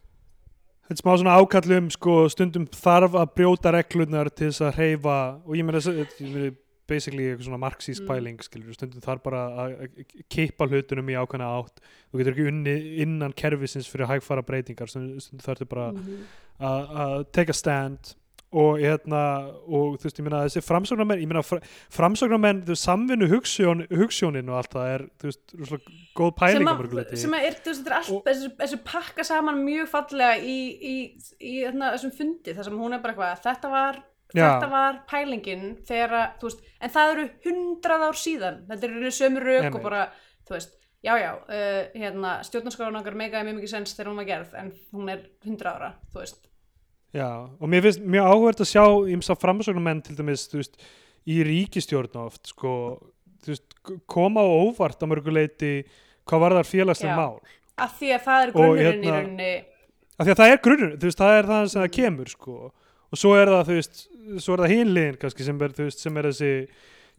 Þetta 0.82 0.98
er 0.98 1.00
smá 1.00 1.12
svona 1.16 1.36
ákallum 1.38 1.86
sko, 1.94 2.14
stundum 2.28 2.66
þarf 2.74 3.14
að 3.16 3.30
brjóta 3.38 3.70
reglurnar 3.72 4.28
til 4.34 4.50
þess 4.50 4.64
að 4.66 4.76
hreyfa 4.80 5.16
og 5.46 5.54
ég 5.56 5.64
meina 5.64 5.78
þess- 5.78 6.18
ég 6.20 6.34
meina 6.34 6.50
basically 6.89 7.28
eitthvað 7.30 7.47
svona 7.49 7.61
marxísk 7.62 8.03
Mm. 8.03 8.09
pæling 8.09 8.39
skilur, 8.43 8.74
stundum 8.74 9.01
þarf 9.05 9.22
bara 9.22 9.43
að 9.66 10.05
kippa 10.28 10.66
hlutunum 10.68 11.09
í 11.12 11.18
ákveðna 11.18 11.51
átt 11.61 11.78
þú 12.12 12.18
getur 12.22 12.33
ekki 12.35 12.49
unni 12.49 12.74
innan 13.05 13.33
kerfisins 13.33 13.89
fyrir 13.89 14.07
hægfara 14.11 14.43
breytingar, 14.43 14.89
stundum, 14.91 15.20
stundum 15.20 15.47
þarf 15.47 15.68
bara 15.68 15.93
Mhm. 15.93 16.26
að 16.61 16.91
að 17.05 17.33
take 17.33 17.51
a 17.51 17.53
stand 17.55 18.14
og 18.53 18.76
hérna 18.80 19.49
og 19.64 19.97
þú 19.97 20.05
veist, 20.05 20.18
ég 20.20 20.24
meina 20.26 20.45
þessi 20.45 20.61
framsóknarmenn 20.61 21.22
ég 21.22 21.26
meina 21.26 21.41
fr 21.43 21.62
framsóknarmenn, 21.89 22.64
þú 22.66 22.74
samvinnu 22.76 23.28
hugsjón, 23.30 23.87
hugsjónin 23.89 24.49
og 24.51 24.59
allt 24.59 24.74
það 24.74 24.89
er, 24.95 25.05
þú 25.18 25.24
veist, 25.30 25.55
rosalega 25.57 25.93
góð 26.14 26.35
pæling 26.37 26.59
sem, 27.16 27.33
að 27.33 27.47
er, 27.47 27.55
þú 27.62 27.70
veist, 27.72 27.80
þetta 27.80 27.87
er 27.87 27.97
allt 27.97 28.24
þessu, 28.26 28.51
þessu 28.59 28.78
pakka 28.85 29.24
saman 29.24 29.64
mjög 29.64 29.89
fallega 29.89 30.37
í, 30.45 30.59
í, 30.83 30.97
í 31.41 31.55
þarna, 31.64 31.95
þessum 31.97 32.12
fundi 32.18 32.53
þar 32.55 32.64
sem 32.68 32.78
hún 32.78 32.93
er 32.93 32.99
bara 33.01 33.14
eitthvað, 33.14 33.41
þetta 33.47 33.70
var 33.70 34.03
Já. 34.33 34.47
þetta 34.49 34.68
var 34.72 35.01
pælingin 35.11 35.66
þegar 35.89 36.14
að, 36.18 36.28
þú 36.41 36.49
veist, 36.51 36.62
en 36.80 36.95
það 36.95 37.11
eru 37.14 37.26
hundrað 37.47 38.07
ár 38.09 38.20
síðan 38.22 38.62
þetta 38.70 38.89
eru 38.89 39.11
sömu 39.18 39.43
rauk 39.43 39.59
Einmitt. 39.66 39.74
og 39.76 39.83
bara 39.83 40.05
þú 40.49 40.57
veist, 40.57 40.78
já 41.03 41.12
já, 41.20 41.33
uh, 41.43 41.83
hérna 41.99 42.33
stjórnarskólan 42.47 43.01
okkar 43.03 43.18
megaði 43.18 43.49
mjög 43.51 43.59
mikið 43.61 43.74
sens 43.74 43.97
þegar 43.97 44.11
hún 44.12 44.22
var 44.22 44.30
gerð 44.30 44.55
en 44.62 44.72
hún 44.93 45.12
er 45.12 45.26
hundrað 45.45 45.78
ára, 45.78 45.93
þú 46.14 46.24
veist 46.24 46.49
Já, 47.12 47.28
og 47.61 47.68
mér 47.68 47.83
finnst 47.85 48.01
mjög 48.09 48.24
áhvert 48.33 48.61
að 48.64 48.70
sjá 48.70 48.85
ímsa 49.12 49.35
framsóknumenn 49.37 49.99
til 50.07 50.14
dæmis, 50.16 50.47
þú 50.49 50.62
veist, 50.62 50.78
í 51.28 51.43
ríkistjórn 51.45 52.14
oft, 52.22 52.55
sko, 52.55 52.70
þú 53.45 53.53
veist, 53.53 53.74
koma 54.09 54.41
á 54.41 54.49
óvart 54.49 55.05
á 55.05 55.07
mörguleiti 55.11 55.74
hvað 56.24 56.41
var 56.41 56.57
þar 56.57 56.70
félagslega 56.70 57.18
mál. 57.18 57.37
af 57.76 57.99
því 57.99 58.14
að 58.16 58.24
það 58.24 58.47
er 58.47 58.55
grunnurinn 58.57 59.05
í 59.05 59.11
hérna- 59.11 59.18
rauninni 59.18 59.53
Af 60.12 60.26
því 60.26 60.33
að 60.33 60.41
það 60.41 60.53
er 60.53 60.62
grunnur, 60.64 60.91
þú 60.97 61.09
veist, 61.09 61.18
það 61.18 61.37
er 61.37 61.47
það 61.51 61.68
sem 61.72 61.83
það 61.83 61.93
kemur, 61.99 62.28
sko, 62.33 62.57
og 63.12 63.20
svo 63.20 63.34
er 63.36 63.50
það, 63.52 63.66
þú 63.68 63.78
veist, 63.78 64.04
svo 64.42 64.54
er 64.54 64.64
það 64.64 64.74
hinliðin 64.76 65.18
kannski 65.20 65.46
sem 65.46 65.60
er, 65.64 65.74
þú 65.76 65.88
veist, 65.88 66.04
sem 66.04 66.16
er 66.16 66.28
þessi 66.30 66.52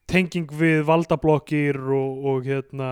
tenging 0.09 0.55
við 0.59 0.81
valdablokkir 0.87 1.79
og, 1.79 2.25
og 2.31 2.47
hérna, 2.47 2.89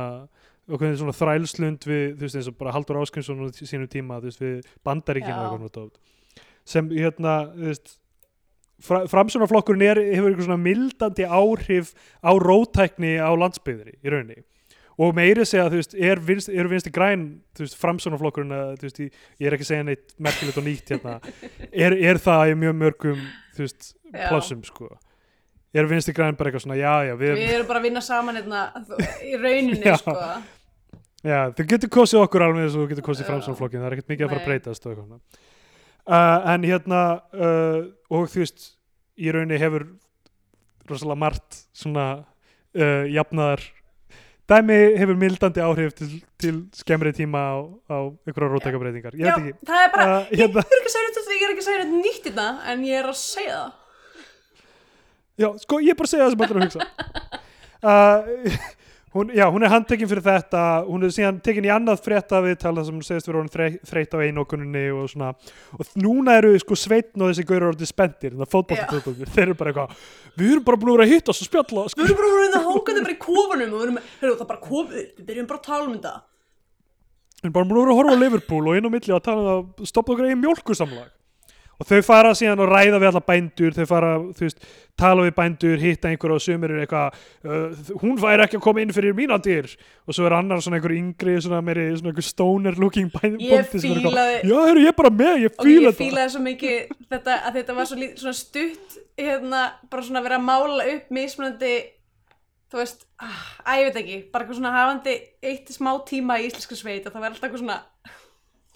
og 0.70 0.78
hvernig 0.78 0.99
svona 1.02 1.16
þrælslund 1.18 1.88
við, 1.89 2.06
þú 2.20 2.28
veist, 2.28 2.38
eins 2.39 2.52
og 2.52 2.60
bara 2.60 2.76
Haldur 2.76 3.02
Áskensson 3.02 3.41
á 3.41 3.49
sínum 3.58 3.89
tíma, 3.91 4.22
þú 4.22 4.30
veist, 4.30 4.43
við 4.43 4.70
bandaríkina 4.88 5.39
og 5.39 5.47
eitthvað 5.47 5.66
notótt. 5.66 5.97
sem 6.66 6.93
hérna, 6.93 7.39
þú 7.56 7.72
veist 7.72 7.97
fra, 8.86 9.04
framsjónaflokkurinn 9.10 9.88
er, 9.88 10.02
hefur 10.14 10.32
eitthvað 10.32 10.47
svona 10.49 10.62
mildandi 10.62 11.26
áhrif 11.26 11.93
á 12.22 12.32
rótækni 12.38 13.18
á 13.18 13.32
landsbyðri 13.34 13.97
í 13.97 14.14
rauninni 14.14 14.43
og 15.02 15.14
meiri 15.18 15.45
segja, 15.47 15.68
þú 15.72 15.80
veist, 15.80 15.93
er 15.97 16.20
vinst, 16.28 16.49
eru 16.54 16.72
vinsti 16.72 16.91
græn, 16.93 17.28
þú 17.58 17.66
veist, 17.66 17.78
framsjónaflokkurinn 17.82 18.56
að, 18.58 18.74
þú 18.82 18.88
veist, 18.88 18.99
ég, 19.06 19.22
ég 19.41 19.49
er 19.49 19.56
ekki 19.58 19.66
að 19.68 19.72
segja 19.72 19.86
neitt 19.88 20.16
merkilegt 20.22 20.60
og 20.62 20.68
nýtt 20.68 20.91
hérna, 20.93 21.16
er, 21.86 21.95
er 22.12 22.20
það 22.22 22.52
í 22.54 22.58
mjög 22.66 22.76
mörgum, 22.84 23.22
þú 23.58 23.66
veist, 23.66 23.93
plássum, 24.14 24.66
sko 24.68 24.89
er 25.72 25.88
vinsti 25.88 26.12
græn 26.12 26.36
bara 26.36 26.49
eitthvað 26.52 26.66
svona, 26.66 26.76
já, 26.76 26.93
já, 27.08 27.14
við, 27.16 27.30
við 27.39 27.54
erum 27.56 27.68
bara 27.70 27.80
að 27.80 27.86
vinna 27.88 28.02
saman 28.04 28.36
hérna, 28.41 28.64
þú- 28.89 28.97
í 29.24 29.38
rauninni 29.39 29.86
Já. 29.88 29.95
sko 30.02 30.16
Já, 31.22 31.38
þau 31.54 31.64
getur 31.70 31.89
kosið 31.93 32.20
okkur 32.26 32.43
alveg 32.47 32.64
eins 32.66 32.74
og 32.76 32.82
þú 32.82 32.89
getur 32.91 33.06
kosið 33.06 33.24
Já. 33.24 33.28
framsóknarflokkin, 33.30 33.80
það 33.84 33.88
er 33.88 33.95
ekkert 33.95 34.12
mikið 34.12 34.26
að 34.26 34.32
fara 34.32 34.41
að 34.41 34.43
Nei. 34.43 34.49
breytast 34.49 34.88
og 34.88 34.91
eitthvað. 34.95 35.41
Uh, 36.02 36.47
en 36.52 36.64
hérna, 36.66 37.02
uh, 37.38 37.78
og 38.18 38.26
þú 38.34 38.41
veist, 38.41 38.64
í 39.22 39.30
rauninni 39.36 39.60
hefur 39.62 39.86
rosalega 40.89 41.20
margt 41.22 41.60
svona 41.78 42.06
uh, 42.18 43.06
jafnaðar 43.14 43.64
dæmi 44.52 44.78
hefur 44.99 45.18
mildandi 45.22 45.62
áhrif 45.64 45.93
til, 45.97 46.10
til 46.41 46.58
skemmri 46.76 47.12
tíma 47.16 47.41
á, 47.41 47.56
á 47.88 47.97
einhverja 48.28 48.49
rótækabreitingar. 48.54 49.16
Ég 49.16 49.24
veit 49.28 49.38
ekki. 49.52 49.54
það 49.70 49.86
er 49.86 49.93
bara, 49.95 50.08
Uh, 50.12 50.34
hérna, 50.36 50.64
ég 50.66 50.76
er 50.76 50.82
ekki 50.82 50.89
að 50.91 50.95
segja 50.95 51.14
þetta, 51.18 51.38
ég 51.38 51.45
er 51.47 51.54
ekki 51.56 51.64
að 51.64 51.70
segja 51.70 51.84
þetta 51.84 52.02
nýtt 52.06 52.28
þetta, 52.30 52.47
en 52.74 52.84
ég 52.89 52.99
er 53.02 53.08
að 53.14 53.18
segja 53.22 53.56
það. 53.62 53.72
já, 55.41 55.47
sko, 55.64 55.80
ég 55.82 55.93
er 55.95 55.99
bara 56.02 56.10
að 56.10 56.14
segja 56.14 56.26
það 56.28 56.36
sem 56.36 56.45
allir 56.47 56.60
að 56.60 56.68
hugsa. 56.68 56.82
Uh, 57.82 58.28
hún, 59.14 59.32
já, 59.36 59.45
hún 59.51 59.64
er 59.66 59.72
handtekinn 59.74 60.07
fyrir 60.07 60.24
þetta, 60.24 60.62
hún 60.88 61.03
er 61.03 61.12
síðan 61.12 61.39
tekinn 61.43 61.68
í 61.68 61.72
annað 61.74 61.99
frétta 62.05 62.39
við 62.45 62.57
tala 62.64 62.84
sem 62.88 62.95
hún 62.95 63.03
segist 63.05 63.28
vera 63.28 63.41
orðin 63.41 63.51
þrey, 63.53 63.78
þreytt 63.89 64.16
á 64.16 64.24
einokuninni 64.24 64.84
og 64.95 65.09
svona, 65.12 65.34
og 65.78 65.91
núna 65.99 66.38
eru 66.39 66.53
sko 66.64 66.78
sveitn 66.80 67.22
og 67.26 67.32
þessi 67.34 67.45
gaurur 67.49 67.74
orðin 67.74 67.91
spendir, 67.91 68.32
þannig 68.34 68.47
að 68.47 68.53
fótballtatöðbundir, 68.55 69.32
þeir 69.36 69.45
eru 69.49 69.57
bara 69.59 69.74
eitthvað, 69.74 70.01
við 70.39 70.51
erum 70.55 70.68
bara 70.72 70.82
búin 70.86 71.05
að 71.05 71.14
hitta 71.14 71.36
og 71.36 71.39
spjalla, 71.41 71.86
Við 71.86 71.95
sko. 71.95 72.07
erum 72.07 72.22
bara 72.24 72.34
verið 72.39 72.59
að 72.62 72.68
hókandi 72.72 73.05
bara 73.07 73.16
í 73.16 73.22
kofunum 73.28 73.72
og 73.72 73.80
við 73.82 73.88
erum, 73.89 74.01
heyrðu, 74.22 74.36
það 74.41 74.51
bara 74.53 74.66
kofið, 74.68 75.07
við 75.18 75.26
byrjum 75.32 75.49
bara 75.51 75.59
að 75.62 75.68
tala 75.72 75.88
um 75.88 75.95
þetta. 75.97 76.14
við 77.41 77.49
erum 77.49 77.57
bara 77.57 77.70
búin 77.72 77.91
að 77.91 77.97
horfa 77.99 78.14
á 78.16 78.22
Liverpool 78.22 78.68
og 78.70 78.78
inn 78.78 78.88
á 78.88 78.91
milli 78.95 79.16
að 79.18 79.24
tala 79.28 79.41
um 79.41 79.51
að 79.82 79.89
stoppa 79.91 80.14
okkur 80.16 80.28
eigin 80.30 80.41
mjólkursamlag. 80.43 81.09
Og 81.82 81.88
þau 81.90 82.00
fara 82.06 82.32
síðan 82.38 82.60
og 82.62 82.70
ræða 82.70 83.00
við 83.02 83.08
alla 83.10 83.22
bændur, 83.26 83.74
þau 83.74 83.86
fara, 83.90 84.10
þú 84.38 84.44
veist, 84.46 84.66
tala 85.02 85.24
við 85.26 85.32
bændur, 85.40 85.80
hitta 85.82 86.12
einhverja 86.12 86.38
og 86.38 86.44
sumir 86.46 86.74
er 86.76 86.84
eitthvað, 86.84 87.16
uh, 87.42 87.94
hún 88.04 88.20
væri 88.22 88.46
ekki 88.46 88.60
að 88.60 88.64
koma 88.68 88.84
inn 88.84 88.94
fyrir 88.94 89.16
mína 89.18 89.40
dyr. 89.42 89.70
Og 90.06 90.14
svo 90.14 90.28
er 90.30 90.36
annar 90.38 90.62
svona 90.62 90.78
einhver 90.78 90.94
yngri, 90.94 91.38
svona 91.42 91.62
meiri, 91.66 91.88
svona 91.98 92.12
einhver 92.14 92.28
stoner 92.28 92.78
looking 92.78 93.10
bænd, 93.16 93.42
Ég 93.42 93.72
fílaði- 93.74 94.44
já, 94.46 94.58
heyrðu, 94.68 94.84
ég 94.86 94.92
er 94.94 95.00
bara 95.00 95.10
með, 95.10 95.34
ég 95.42 95.56
Og 95.58 95.66
fíla 95.66 95.90
ég 95.90 95.98
fílaði 95.98 96.36
svo 96.36 96.44
mikið 96.46 96.94
þetta, 97.16 97.40
að 97.50 97.58
þetta 97.58 97.76
var 97.80 97.90
svo 97.90 97.98
lít, 98.04 98.14
svona 98.22 98.38
stutt, 98.38 99.00
hérna, 99.18 99.64
bara 99.90 100.06
svona 100.06 100.22
vera 100.24 100.38
að 100.38 100.46
mála 100.52 100.86
upp 100.96 101.10
mismunandi, 101.18 101.74
þú 102.72 102.78
veist, 102.84 103.06
ah, 103.20 103.42
að 103.66 103.82
ég 103.82 103.90
veit 103.90 104.00
ekki, 104.04 104.20
bara 104.32 104.46
eitthvað 104.46 104.60
svona 104.62 104.76
hafandi 104.78 105.18
eitt 105.44 105.74
smá 105.74 105.96
tíma 106.06 106.38
í 106.40 106.46
íslensku 106.48 106.78
sveit 106.78 107.08
og 107.08 107.12
það 107.12 107.26
var 107.26 107.34
alltaf 107.34 107.50
eitthvað 107.50 107.66
svona, 107.66 107.80
það 107.82 107.90
var 107.92 108.10
alltaf 108.12 108.20
svona, 108.22 108.22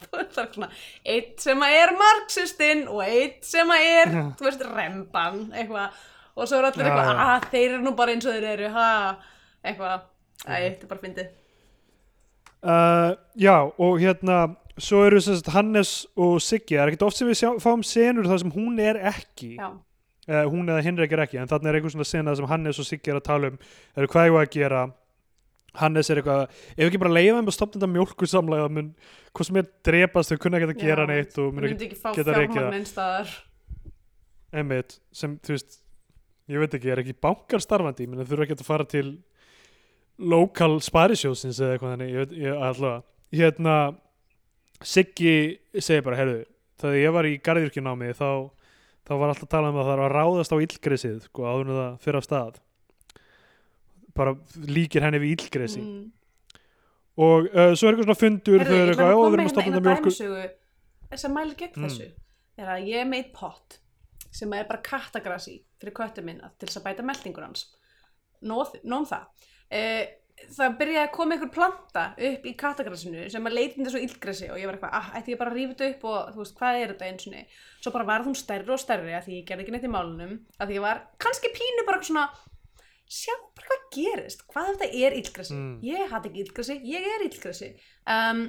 eitt 1.13 1.39
sem 1.43 1.63
að 1.65 1.77
er 1.77 1.93
marxistinn 1.99 2.83
og 2.91 3.01
eitt 3.05 3.45
sem 3.47 3.71
að 3.71 3.87
er, 3.91 4.11
Já. 4.17 4.25
þú 4.39 4.47
veist, 4.49 4.67
remban, 4.75 5.39
eitthvað, 5.55 6.03
og 6.35 6.49
svo 6.49 6.59
er 6.59 6.69
allir 6.69 6.85
Já, 6.85 6.91
eitthvað, 6.91 7.23
að 7.25 7.47
þeir 7.53 7.69
eru 7.69 7.81
nú 7.85 7.95
bara 7.97 8.15
eins 8.15 8.27
og 8.27 8.35
þeir 8.35 8.51
eru, 8.51 8.69
ha, 8.75 8.91
eitthvað, 9.63 10.05
þetta 10.43 10.61
er 10.69 10.91
bara 10.91 11.03
fyndið. 11.05 11.33
Uh, 12.65 13.11
já, 13.37 13.55
og 13.61 13.99
hérna, 14.01 14.37
svo 14.81 15.03
eru 15.05 15.19
sagt 15.21 15.51
Hannes 15.53 15.97
og 16.17 16.39
Siggi, 16.41 16.75
það 16.75 16.83
er 16.83 16.91
ekkert 16.93 17.07
oft 17.07 17.19
sem 17.19 17.29
við 17.29 17.41
sjá, 17.41 17.49
fáum 17.61 17.83
senur 17.85 18.29
þar 18.29 18.41
sem 18.41 18.53
hún 18.55 18.79
er 18.81 18.99
ekki. 19.13 19.55
Uh, 20.25 20.41
hún 20.49 20.65
eða 20.65 20.81
Hinrik 20.81 21.11
er 21.13 21.21
ekki 21.27 21.37
en 21.37 21.49
þannig 21.51 21.69
er 21.69 21.77
einhver 21.77 21.93
svona 21.93 22.07
sena 22.09 22.33
sem 22.33 22.47
Hannes 22.49 22.79
og 22.81 22.87
Siggi 22.87 23.13
er 23.13 23.19
að 23.19 23.27
tala 23.27 23.51
um 23.51 23.59
er 23.61 24.07
hvað 24.09 24.31
ég 24.31 24.37
að 24.39 24.47
gera 24.55 24.79
Hannes 25.79 26.09
er 26.11 26.21
eitthvað, 26.21 26.45
ef 26.75 26.85
ekki 26.87 27.01
bara 27.01 27.15
leiða 27.15 27.39
þeim 27.39 27.51
að 27.51 27.57
stopna 27.57 27.79
þetta 27.79 27.91
mjólkusamlega 27.95 28.69
mun, 28.77 28.91
hvað 29.35 29.49
sem 29.49 29.59
er 29.61 29.69
drepast, 29.89 30.31
þau 30.31 30.43
kunna 30.45 30.61
ekki 30.61 30.71
að 30.71 30.83
gera 30.85 31.07
neitt 31.09 31.35
og 31.35 31.49
Þú 31.49 31.55
mun 31.55 31.67
ekki 31.69 31.89
geta 32.15 32.37
einstæðar 32.69 33.35
einmitt, 34.55 34.99
sem, 35.15 35.35
þú 35.43 35.55
veist 35.55 35.79
ég 36.51 36.61
veit 36.61 36.75
ekki, 36.77 36.91
er 36.93 37.01
ekki 37.01 37.15
bankar 37.25 37.63
starfandi? 37.63 38.07
Menn 38.09 38.25
þurfa 38.25 38.47
ekki 38.47 38.57
að 38.59 38.67
fara 38.67 38.87
til 38.89 39.07
lokal 40.21 40.77
sparisjóðsins 40.83 41.59
eða 41.59 41.75
eitthvað 41.75 41.95
þannig, 41.95 42.11
ég 42.11 42.21
veit, 42.23 42.35
ég 42.45 42.65
allavega. 42.69 43.05
Hérna, 43.35 43.77
Siggi 44.85 45.35
segir 45.79 46.03
bara, 46.05 46.19
heyrðu, 46.19 46.43
þegar 46.81 46.99
ég 46.99 47.15
var 47.15 47.27
í 47.29 47.37
garðyrkjunámi 47.43 48.11
þá, 48.15 48.29
þá 49.07 49.13
var 49.15 49.31
alltaf 49.31 49.47
að 49.47 49.53
tala 49.55 49.71
um 49.71 49.79
að 49.79 49.87
það 49.87 49.95
er 49.95 50.03
að 50.05 50.15
ráðast 50.15 50.55
á 50.55 50.57
illgresið 50.65 51.19
sko, 51.29 51.45
áður 51.47 51.69
en 51.69 51.79
það 51.79 51.99
fyrir 52.03 52.19
af 52.19 52.27
stað 52.27 52.57
bara 54.15 54.35
líkir 54.67 55.05
henni 55.05 55.21
við 55.23 55.35
illgresi. 55.37 55.81
Mm. 55.81 56.11
og 57.15 57.47
uh, 57.47 57.71
svo 57.77 57.87
er 57.87 57.95
eitthvað 57.95 58.09
svona 58.09 58.19
fundur 58.19 58.59
Heyrðu, 58.59 58.69
þau 58.69 58.81
eru 58.81 58.91
eitthvað, 58.91 59.07
að 59.07 59.13
já, 59.13 59.15
við 59.15 59.37
erum 59.37 59.45
að 59.45 59.63
hérna 59.63 59.79
þetta 59.79 59.87
mjölku 59.89 60.11
dæmisögu 60.11 61.19
sem 61.21 61.35
mæli 61.35 61.55
gegn 61.55 61.75
Mm. 61.79 61.87
þessu. 61.87 62.11
Er 62.55 62.71
að 62.71 62.87
ég 62.89 63.15
eitt 63.15 63.31
pott 63.35 63.79
sem 64.35 64.53
er 64.53 64.67
bara 64.67 64.81
kattagras 64.83 65.47
í 65.47 65.61
fyrir 65.79 65.95
köttu 65.95 66.23
minna 66.23 66.51
til 66.59 66.67
þess 66.67 66.79
að 66.81 66.85
bæta 66.89 67.03
meldingur 67.07 67.43
hans. 67.45 67.65
Nóð 68.43 68.75
um 68.83 69.05
það. 69.07 69.27
Uh, 69.71 70.03
það 70.51 70.73
byrjaði 70.79 71.01
að 71.05 71.13
koma 71.15 71.35
einhver 71.35 71.51
planta 71.53 72.03
upp 72.29 72.47
í 72.47 72.53
kattagrasinu 72.59 73.27
sem 73.31 73.47
að 73.47 73.55
leitindi 73.55 73.91
svo 73.91 74.01
illgresi 74.03 74.49
og 74.51 74.59
ég 74.59 74.67
var 74.67 74.77
eitthvað, 74.77 74.97
ah, 74.97 75.07
ætti 75.19 75.33
ég 75.33 75.39
bara 75.39 75.53
að 75.53 75.59
rífa 75.59 75.75
þetta 75.75 75.87
upp 75.93 76.03
og 76.11 76.33
þú 76.33 76.41
veist, 76.41 76.55
hvað 76.59 76.79
er 76.81 76.91
þetta 76.93 77.07
eins 77.09 77.27
og 77.29 77.85
svo 77.85 77.93
bara 77.95 78.07
varð 78.09 78.29
hún 78.29 78.37
stærri 78.39 78.75
og 78.75 78.81
stærri 78.81 79.15
að 79.15 79.29
því 79.29 79.37
ég 79.39 79.47
gerði 79.47 79.65
ekki 79.65 79.75
neitt 79.75 79.87
í 79.87 79.93
málunum 79.95 80.35
að 80.59 80.67
því 80.67 80.77
ég 80.77 80.85
var 80.85 81.01
kannski 81.23 81.51
pínu 81.55 81.85
bara 81.87 82.03
svona 82.03 82.25
sjá 83.07 83.33
bara 83.55 83.69
hvað 83.69 83.87
gerist, 83.95 84.45
hvað 84.51 84.69
þetta 84.73 84.91
er 85.05 85.17
illgresi 85.19 85.53
Mm. 85.55 85.79
ég 85.85 86.11
hatt 86.11 86.25
ekki 86.25 86.43
illgresi, 86.43 86.77
ég 86.83 87.05
er 87.15 87.25
illgresi 87.27 87.71
um, 88.09 88.45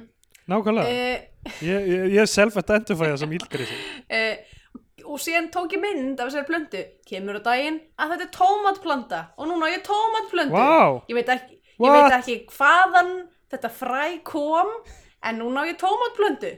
nákvæmlega, 0.49 0.87
uh, 0.87 1.51
ég, 1.61 1.89
ég, 1.93 2.05
ég 2.17 2.29
self-identify 2.31 3.11
það 3.11 3.19
sem 3.23 3.35
illgresi 3.37 3.77
uh, 4.09 4.55
og 5.11 5.19
síðan 5.23 5.49
tók 5.53 5.71
ég 5.75 5.79
mynd 5.81 6.19
af 6.19 6.27
þessari 6.27 6.47
plöntu. 6.49 6.81
Kemur 7.07 7.37
á 7.39 7.41
daginn 7.45 7.77
að 7.95 8.09
þetta 8.13 8.25
er 8.25 8.31
tómatplanta. 8.35 9.19
Og 9.39 9.47
núna 9.47 9.69
á 9.69 9.71
ég 9.71 9.83
tómatplöntu. 9.87 10.51
Vá, 10.57 10.99
ég, 11.07 11.15
veit 11.15 11.29
ekki, 11.31 11.59
ég 11.79 11.93
veit 11.95 12.15
ekki 12.17 12.35
hvaðan 12.57 13.11
þetta 13.53 13.71
fræ 13.71 14.17
kom 14.27 14.73
en 15.23 15.39
núna 15.39 15.63
á 15.63 15.69
ég 15.69 15.77
tómatplöntu. 15.79 16.51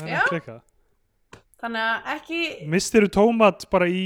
Það 0.00 0.10
Já. 0.10 0.18
er 0.18 0.32
klikkað. 0.32 0.58
Þannig 1.62 1.84
að 1.84 2.10
ekki 2.16 2.40
Mistiru 2.74 3.08
tómat 3.10 3.68
bara 3.70 3.86
í 3.90 4.02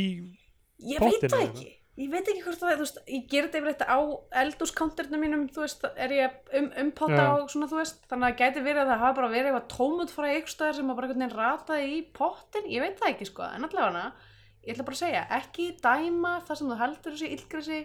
ég 0.92 1.00
veit 1.00 1.24
það 1.24 1.46
ekki 1.46 1.66
ég 2.00 2.08
veit 2.08 2.24
ekki 2.24 2.42
hvort 2.46 2.60
það 2.60 2.72
er, 2.72 2.78
þú 2.80 2.84
veist, 2.86 3.00
ég 3.12 3.24
ger 3.28 3.46
þetta 3.46 3.60
yfirleitt 3.60 3.82
á 3.84 3.98
eldúskanternum 4.42 5.20
mínum, 5.20 5.46
þú 5.52 5.64
veist, 5.64 5.86
er 6.00 6.14
ég 6.16 6.36
um, 6.58 6.68
umpotta 6.86 7.20
Já. 7.20 7.32
og 7.36 7.50
svona, 7.52 7.68
þú 7.68 7.80
veist, 7.82 7.98
þannig 8.08 8.28
að 8.30 8.38
gæti 8.40 8.64
verið 8.64 8.82
að 8.84 8.92
það 8.92 9.02
hafa 9.02 9.16
bara 9.18 9.32
verið 9.32 9.50
eitthvað 9.50 9.72
tómutfræði 9.76 10.38
ykkur 10.40 10.54
stöðar 10.54 10.78
sem 10.78 10.92
að 10.92 11.00
bara 11.00 11.08
einhvern 11.08 11.24
veginn 11.24 11.36
rataði 11.36 11.90
í 11.92 11.98
pottin, 12.16 12.70
ég 12.72 12.84
veit 12.86 12.96
það 13.00 13.12
ekki, 13.12 13.28
sko, 13.28 13.48
en 13.48 13.68
allavega 13.68 14.06
ég 14.62 14.76
ætla 14.76 14.86
bara 14.86 14.96
að 14.96 15.02
segja, 15.02 15.24
ekki 15.36 15.66
dæma 15.82 16.32
það 16.46 16.60
sem 16.60 16.70
þú 16.70 16.78
heldur 16.80 17.16
þessi 17.16 17.30
illgresi 17.36 17.80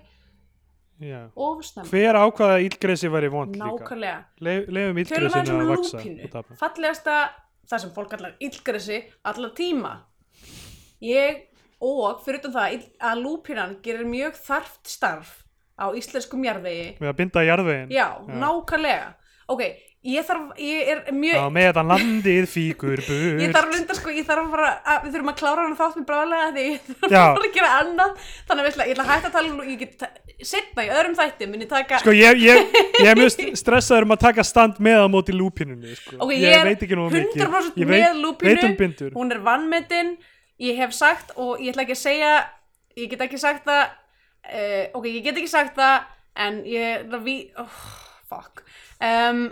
ofsnæm, 0.98 1.90
Hver 1.92 2.18
ákvaða 2.18 2.62
illgresi 2.66 3.10
væri 3.14 3.30
vond 3.34 3.58
líka? 3.58 4.14
Leif, 4.42 4.70
leifum 4.74 5.02
illgresinu 5.04 5.58
um 5.58 5.64
að 5.66 5.72
vaksa 5.76 6.44
fallegasta, 6.58 7.18
það 7.70 7.84
sem 7.84 7.94
fólk 7.94 8.10
kallar 8.14 8.38
illgresi, 8.42 9.02
allar 9.30 9.54
tíma. 9.58 9.94
Ég, 11.06 11.44
og 11.84 12.24
fyrir 12.26 12.40
utan 12.42 12.56
það, 12.56 12.86
að 13.12 13.20
lúpínan 13.26 13.76
gerir 13.86 14.08
mjög 14.10 14.40
þarft 14.48 14.88
starf 14.90 15.36
á 15.78 15.94
íslenskum 15.94 16.42
jarðvegi 16.48 16.96
Með 17.02 17.12
að 17.12 17.18
binda 17.20 17.44
jarðvegin 17.46 17.92
Já, 17.94 18.08
nákvæmlega. 18.28 19.12
Ok, 19.48 19.62
ég 20.08 20.26
þarf, 20.28 20.48
ég 20.60 20.90
er 20.92 21.02
mjög 21.16 21.38
Á 21.38 21.48
meðan 21.54 21.92
landið 21.94 22.48
fíkur 22.50 22.98
burt. 23.06 23.44
Ég 23.44 23.54
þarf 23.54 23.70
reyndar 23.76 24.00
sko, 24.00 24.12
ég 24.16 24.26
þarf 24.28 24.50
bara 24.56 24.72
að, 24.82 25.04
við 25.06 25.14
þurfum 25.18 25.32
að 25.32 25.38
klára 25.44 25.66
hann 25.68 25.78
þátt 25.78 26.00
með 26.00 26.08
bráðlega 26.10 26.48
því 26.58 26.66
ég 26.66 26.88
þarf 26.88 27.14
Já. 27.14 27.22
bara 27.38 27.46
að 27.46 27.54
gera 27.60 27.70
annað. 27.84 28.26
Þannig 28.50 28.64
að 28.64 28.68
við 28.68 28.82
ég 28.82 28.96
ætla 28.96 29.06
að 29.06 29.12
hætta 29.14 29.30
að 29.30 29.38
tala 29.38 29.54
um, 29.54 29.62
ég 29.68 29.84
get 29.84 30.08
setna 30.48 30.84
í 30.86 30.90
öðrum 30.94 31.16
þætti, 31.18 31.48
muni 31.50 31.68
taka 31.70 32.00
Sko 32.02 32.14
ég, 32.14 32.42
ég, 32.44 32.76
ég 33.02 33.08
er 33.10 33.18
mjög 33.18 33.32
st- 33.34 33.54
stressaður 33.62 34.06
um 34.06 34.14
að 34.18 34.24
taka 34.28 34.44
stand 34.46 34.82
með 34.86 35.02
á 35.02 35.08
móti 35.10 35.34
lúpinunni 35.34 35.96
sko. 35.98 36.18
Ok, 36.22 36.34
ég, 36.36 36.44
ég 36.46 36.58
er 36.60 36.68
veit 36.68 36.84
ekki 36.86 36.98
nú 37.00 37.08
mikið. 37.10 37.46
100% 37.48 37.80
Ég 37.82 37.90
veit, 37.90 38.20
með 38.44 38.66
um 38.68 38.76
bindur. 38.82 39.16
Hún 39.18 39.34
er 39.34 39.42
vannmetin, 39.48 40.12
ég 40.62 40.78
hef 40.80 40.94
sagt 40.96 41.34
og 41.36 41.62
ég 41.62 41.74
ætla 41.74 41.86
ekki 41.86 41.96
að 41.96 42.02
segja, 42.02 42.34
ég 42.98 43.12
get 43.12 43.24
ekki 43.28 43.40
sagt 43.42 43.68
það 43.68 43.84
uh, 43.86 44.84
Ok, 44.98 45.08
ég 45.12 45.24
get 45.26 45.38
ekki 45.38 45.52
sagt 45.52 45.78
það, 45.78 46.08
en 46.48 46.60
ég, 46.70 47.06
það 47.12 47.26
við, 47.28 47.44
oh, 47.62 47.80
fuck 48.30 48.64
um, 49.04 49.48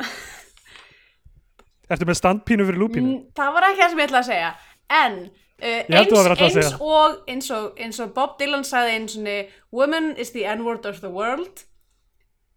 Ertu 1.85 2.07
með 2.09 2.17
standpínu 2.17 2.65
fyrir 2.65 2.81
lúpínu? 2.81 3.15
Það 3.37 3.57
var 3.57 3.69
ekki 3.69 3.83
það 3.83 3.93
sem 3.93 4.01
ég 4.01 4.09
ætla 4.09 4.23
að 4.23 4.29
segja 4.31 4.51
En 4.95 5.19
uh, 5.21 5.79
held 5.91 6.15
eins, 6.15 6.33
eins, 6.33 6.57
segja. 6.57 6.73
og, 6.81 7.21
eins, 7.29 7.51
og, 7.53 7.69
eins 7.81 8.01
og 8.01 8.11
Bob 8.17 8.35
Dylan 8.41 8.65
sagði 8.67 8.97
eins 8.99 9.17
og 9.21 9.55
Woman 9.75 10.11
is 10.17 10.33
the 10.33 10.45
n-word 10.55 10.89
of 10.89 11.01
the 11.05 11.11
world 11.13 11.65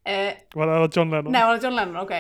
uh, 0.09 0.33
Var 0.57 0.75
það 0.75 0.91
John 0.97 1.13
Lennon? 1.13 1.33
Nei, 1.35 1.43
var 1.45 1.57
það 1.59 1.69
John 1.69 1.81
Lennon, 1.83 2.03
ok 2.07 2.17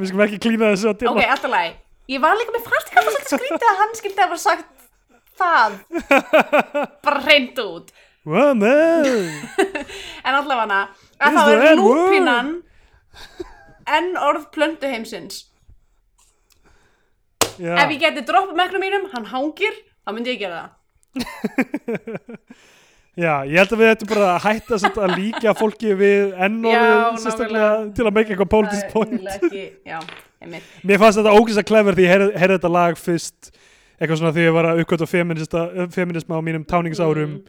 Við 0.00 0.08
skulum 0.08 0.24
ekki 0.24 0.40
klína 0.40 0.72
þessu 0.72 0.94
Ok, 0.96 1.24
alltaf 1.26 1.52
læg 1.52 1.78
Ég 2.10 2.22
var 2.22 2.34
líka 2.34 2.50
með 2.56 2.64
ekki 2.80 3.54
að 3.54 3.76
hann 3.78 3.92
skildi 3.94 4.22
að 4.24 4.32
vera 4.32 4.40
sagt 4.42 4.79
það? 5.40 5.70
Bara 7.06 7.20
hreint 7.26 7.58
út. 7.64 7.88
En 10.28 10.34
allavega 10.36 10.80
að 11.20 11.30
þá 11.36 11.42
er 11.54 11.78
lúpinan 11.80 12.48
enn 13.90 14.10
orð 14.20 14.44
plöntu 14.54 14.86
heimsins. 14.90 15.36
Já, 17.60 17.74
Ef 17.82 17.88
ég 17.92 18.00
geti 18.00 18.22
droppa 18.28 18.54
megnum 18.56 18.80
mínum, 18.84 19.04
hann 19.12 19.26
hangir 19.32 19.74
þá 20.04 20.08
myndi 20.16 20.30
ég 20.34 20.40
gera 20.44 20.58
það. 20.60 20.70
Já, 23.20 23.42
ég 23.44 23.56
held 23.58 23.72
að 23.74 23.80
við 23.82 23.90
ættum 23.90 24.08
bara 24.12 24.28
að 24.36 24.44
hætta 24.46 24.74
að 25.02 25.10
líka 25.18 25.50
fólki 25.58 25.90
við 25.98 26.22
nákvæmlega. 26.38 27.70
til 27.96 28.04
að 28.06 28.14
make 28.16 28.30
eitthvað 28.30 28.52
politics 28.52 28.86
point. 28.94 29.26
já. 29.84 29.98
Mér 30.86 30.98
fannst 31.02 31.18
þetta 31.20 31.34
ógæst 31.36 31.60
að 31.60 31.68
clever 31.68 31.94
því 31.98 32.04
ég 32.06 32.12
heyrði 32.38 32.54
þetta 32.54 32.70
lag 32.72 32.94
fyrst 32.96 33.40
eitthvað 34.00 34.20
svona 34.20 34.34
því 34.34 34.44
ég 34.46 34.54
var 34.56 34.70
að 34.70 34.82
uppgöta 34.84 35.08
feminisma 35.92 36.38
á 36.40 36.42
mínum 36.42 36.64
táningsárum 36.68 37.40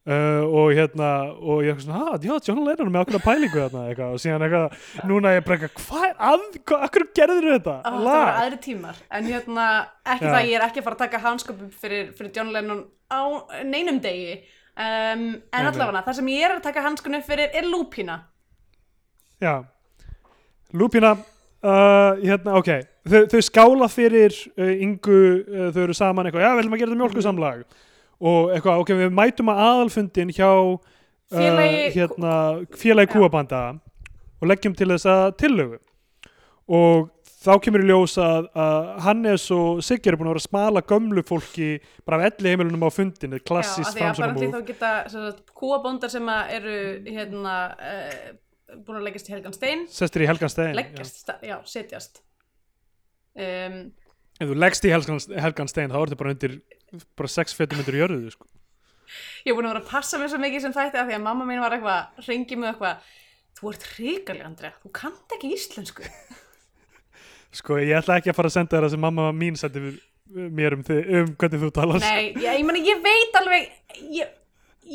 Mm. 0.00 0.12
uh, 0.16 0.44
og 0.48 0.70
hérna 0.72 1.08
og 1.44 1.58
ég 1.60 1.74
er 1.74 1.82
svona, 1.84 2.14
ah, 2.14 2.14
já, 2.16 2.32
John 2.46 2.62
Lennon 2.64 2.88
með 2.88 3.02
ákveðna 3.04 3.20
pælingu 3.20 3.58
þarna 3.60 3.82
eitthvað 3.90 4.14
og 4.14 4.22
síðan 4.22 4.44
eitthvað, 4.46 4.78
núna 5.10 5.32
ég 5.34 5.42
eitthvað, 5.44 5.74
hvað 5.76 6.22
að, 6.30 6.46
hvað, 6.64 6.84
akkur 6.86 7.04
gerður 7.18 7.48
þetta? 7.50 7.74
Ó, 7.84 7.84
það 7.84 8.06
lag? 8.06 8.22
var 8.22 8.38
aðri 8.46 8.60
tímar 8.64 9.02
en 9.10 9.28
hérna, 9.28 9.66
ekki 10.06 10.24
Já. 10.24 10.32
það 10.32 10.48
ég 10.48 10.56
er 10.56 10.64
ekki 10.64 10.80
að 10.80 10.86
fara 10.88 10.96
að 10.96 11.04
taka 11.04 11.20
hanskapum 11.26 11.68
fyrir, 11.82 12.08
fyrir 12.16 12.32
John 12.38 12.52
Lennon 12.56 12.80
á 13.12 13.20
neinum 13.68 14.00
degi 14.00 14.38
um, 14.40 15.26
en 15.52 15.68
allavega 15.68 16.04
það 16.08 16.18
sem 16.22 16.32
ég 16.32 16.46
er 16.48 16.56
að 16.56 16.64
taka 16.70 16.86
hanskunum 16.88 17.26
fyrir 17.28 17.52
er 17.60 17.68
lúpína 17.68 18.22
Já, 19.40 19.54
Lúpína 20.72 21.12
uh, 21.12 22.16
hérna, 22.24 22.56
ok 22.56 22.72
þau, 23.08 23.22
þau 23.32 23.40
skála 23.46 23.88
fyrir 23.90 24.34
uh, 24.56 24.72
yngu, 24.86 25.20
uh, 25.44 25.68
þau 25.74 25.82
eru 25.86 25.96
saman 25.96 26.28
eitthvað, 26.28 26.44
já, 26.46 26.50
við 26.52 26.60
viljum 26.62 26.76
að 26.76 26.82
gera 26.82 26.92
þetta 26.92 27.02
mjólkusamlag 27.04 27.62
og 28.20 28.50
eitthvað, 28.54 28.82
ok, 28.82 28.90
við 29.00 29.14
mætum 29.16 29.52
að 29.52 29.62
aðalfundin 29.68 30.34
hjá 30.36 30.50
uh, 30.50 30.98
Félagi- 31.30 31.94
hérna, 31.94 32.34
félagi 32.76 33.08
Já. 33.08 33.14
kúabanda 33.14 33.62
og 34.40 34.48
leggjum 34.50 34.74
til 34.76 34.88
þessa 34.90 35.16
tillögu. 35.38 35.78
Og 36.70 37.08
þá 37.40 37.52
kemur 37.64 37.82
í 37.84 37.88
ljós 37.88 38.14
að, 38.20 38.48
að 38.58 38.88
Hannes 39.06 39.46
og 39.54 39.80
Sigger 39.84 40.14
er 40.14 40.20
búin 40.20 40.28
að 40.28 40.34
vera 40.34 40.42
að 40.42 40.46
smala 40.48 40.82
gömlu 40.90 41.24
fólki 41.26 41.70
bara 42.08 42.20
af 42.20 42.34
elli 42.34 42.52
heimilunum 42.52 42.84
á 42.84 42.90
fundin 42.92 43.36
Já, 43.36 43.42
klassist 43.48 43.96
af 43.96 44.16
því 44.18 44.28
að 44.28 44.42
þá 44.54 44.60
geta 44.68 44.92
kúabóndar 45.56 46.12
sem 46.12 46.28
eru 46.28 46.74
hérna 47.08 47.54
uh, 47.74 48.18
búin 48.84 49.00
að 49.00 49.06
leggjast 49.08 49.30
í 49.30 49.34
Helgan 49.36 49.56
Stein. 49.56 49.86
Sestir 49.92 50.26
í 50.26 50.28
Helgan 50.30 50.52
Stein 50.52 50.76
leggjast, 50.76 51.24
já, 51.40 51.54
já 51.54 51.56
setjast 51.64 52.20
um, 53.36 53.78
ef 54.40 54.50
þú 54.50 54.56
leggst 54.56 54.86
í 54.88 54.92
Helgan, 54.94 55.20
Helgan 55.44 55.70
Stein 55.70 55.92
þá 55.92 56.00
er 56.00 56.10
þetta 56.10 56.20
bara 56.22 56.34
undir 56.34 56.58
bara 57.18 57.30
sex 57.30 57.54
fetum 57.56 57.82
undir 57.82 58.00
jörðu 58.00 58.34
sko. 58.34 58.48
ég 59.44 59.52
er 59.52 59.58
búin 59.58 59.68
að 59.68 59.74
vera 59.74 59.84
að 59.84 59.90
passa 59.92 60.20
mér 60.20 60.32
svo 60.32 60.40
mikið 60.42 60.66
sem 60.66 60.76
þætti 60.76 61.00
af 61.00 61.08
því 61.08 61.18
að 61.18 61.26
mamma 61.26 61.48
mín 61.48 61.62
var 61.62 61.76
eitthvað 61.76 62.28
ringi 62.28 62.58
mig 62.58 62.72
eitthvað 62.72 63.10
þú 63.60 63.72
ert 63.74 63.88
hrikalega 63.94 64.48
Andrea, 64.48 64.76
þú 64.80 64.92
kannt 64.96 65.34
ekki 65.36 65.50
íslensku. 65.56 66.06
Sko 67.58 67.80
ég 67.82 67.98
ætla 67.98 68.20
ekki 68.20 68.30
að 68.30 68.38
fara 68.38 68.50
að 68.50 68.56
senda 68.56 68.76
þér 68.76 68.86
það 68.86 68.94
sem 68.94 69.04
mamma 69.04 69.30
mín 69.34 69.58
sendi 69.58 69.82
mér 70.30 70.76
um, 70.76 70.84
þig, 70.86 71.08
um 71.18 71.32
hvernig 71.34 71.64
þú 71.64 71.70
talar 71.74 72.04
Nei, 72.04 72.30
ég, 72.38 72.44
ég 72.60 72.66
meni, 72.66 72.82
ég 72.86 73.00
veit 73.02 73.38
alveg 73.40 73.64
ég, 74.14 74.34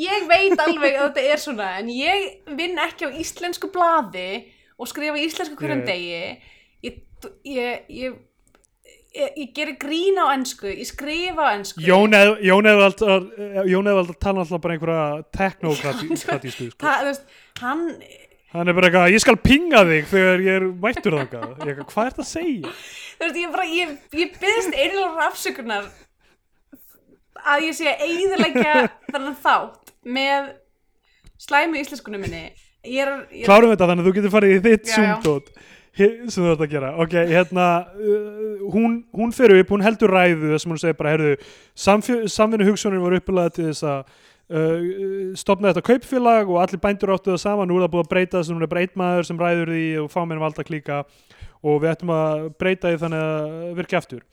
ég 0.05 0.27
veit 0.29 0.61
alveg 0.63 0.95
að 0.95 1.09
þetta 1.09 1.25
er 1.33 1.41
svona 1.43 1.71
en 1.81 1.91
ég 1.91 2.53
vinn 2.55 2.79
ekki 2.79 3.09
á 3.11 3.17
íslensku 3.19 3.69
blaði 3.73 4.29
og 4.79 4.89
skrifa 4.91 5.19
íslensku 5.19 5.59
hverjum 5.59 5.83
degi 5.87 6.21
ég, 7.45 7.85
ég, 7.89 8.17
ég, 9.15 9.31
ég, 9.39 9.49
gerir 9.55 9.77
grín 9.81 10.19
á 10.21 10.31
ensku 10.35 10.67
ég 10.71 10.85
skrifa 10.89 11.49
á 11.51 11.55
ensku. 11.55 11.81
Jón 11.85 12.13
eða 12.13 12.89
alltaf 12.89 14.19
tala 14.19 14.43
alltaf 14.45 14.61
bara 14.61 14.75
einhverja 14.77 15.07
teknokratísku 15.35 16.69
sko. 16.73 16.93
Hann 17.61 17.87
hann 18.55 18.71
er 18.71 18.75
bara 18.77 18.87
eitthvað, 18.87 19.11
ég 19.11 19.23
skal 19.23 19.35
pinga 19.43 19.81
þig 19.87 20.05
þegar 20.11 20.43
ég 20.45 20.59
er 20.61 20.67
mættur 20.83 21.17
þangað. 21.19 21.55
Hvað 21.91 22.05
er 22.09 22.13
það 22.15 22.23
að 22.23 22.29
segja? 22.29 22.73
veist, 23.19 23.39
ég 23.41 23.51
bara, 23.55 23.65
ég, 23.67 23.95
ég 24.15 24.35
byggðist 24.39 24.75
einlega 24.79 25.25
afsökunar 25.29 25.89
að 27.45 27.65
ég 27.67 27.75
sé 27.77 27.89
að 27.91 28.05
eigðilegja 28.07 28.75
þennan 29.11 29.35
þátt 29.43 29.91
með 30.15 30.47
slæmu 31.45 31.81
íslenskunum 31.81 32.23
minni. 32.25 32.45
Er, 32.85 33.11
klárum 33.47 33.71
þetta 33.73 33.87
þannig 33.89 34.03
að 34.03 34.07
þú 34.07 34.15
getur 34.19 34.33
farið 34.35 34.51
í 34.55 34.59
þitt 34.65 34.91
hi- 34.93 35.35
sem 35.95 36.43
þú 36.43 36.51
ert 36.51 36.63
að 36.65 36.75
gera. 36.75 36.91
Ok, 37.01 37.15
hérna 37.29 37.65
uh, 37.95 38.67
hún, 38.73 38.99
hún 39.15 39.33
fer 39.35 39.53
upp, 39.55 39.73
hún 39.73 39.85
heldur 39.85 40.13
ræðu 40.13 40.51
þar 40.51 40.63
sem 40.63 40.73
hún 40.73 40.81
segir 40.81 40.99
bara, 40.99 41.15
heyrðu, 41.15 41.35
samvinnu 41.75 42.69
hugsunin 42.69 43.03
var 43.03 43.17
uppilega 43.19 43.53
til 43.55 43.69
þess 43.69 43.87
að 43.87 44.13
uh, 44.51 45.33
stopna 45.39 45.71
þetta 45.71 45.85
kaupfélag 45.89 46.51
og 46.51 46.61
allir 46.63 46.83
bændur 46.83 47.15
áttu 47.15 47.33
það 47.33 47.41
saman, 47.45 47.71
nú 47.71 47.79
er 47.79 47.87
það 47.87 47.95
búið 47.95 48.05
að 48.05 48.13
breyta 48.13 48.37
þess 48.37 48.51
að 48.51 48.57
hún 48.57 48.67
er 48.67 48.73
bara 48.73 48.85
einn 48.85 49.01
maður 49.01 49.29
sem 49.29 49.41
ræður 49.41 49.73
því 49.75 49.87
og 50.03 50.13
fá 50.13 50.21
mér 50.27 50.43
valda 50.43 50.67
klíka 50.67 51.01
og 51.65 51.81
við 51.81 51.91
ættum 51.95 52.13
að 52.13 52.47
breyta 52.59 52.91
því 52.91 53.03
þannig 53.05 53.25
að 53.25 53.75
virka 53.79 54.01
aftur. 54.01 54.23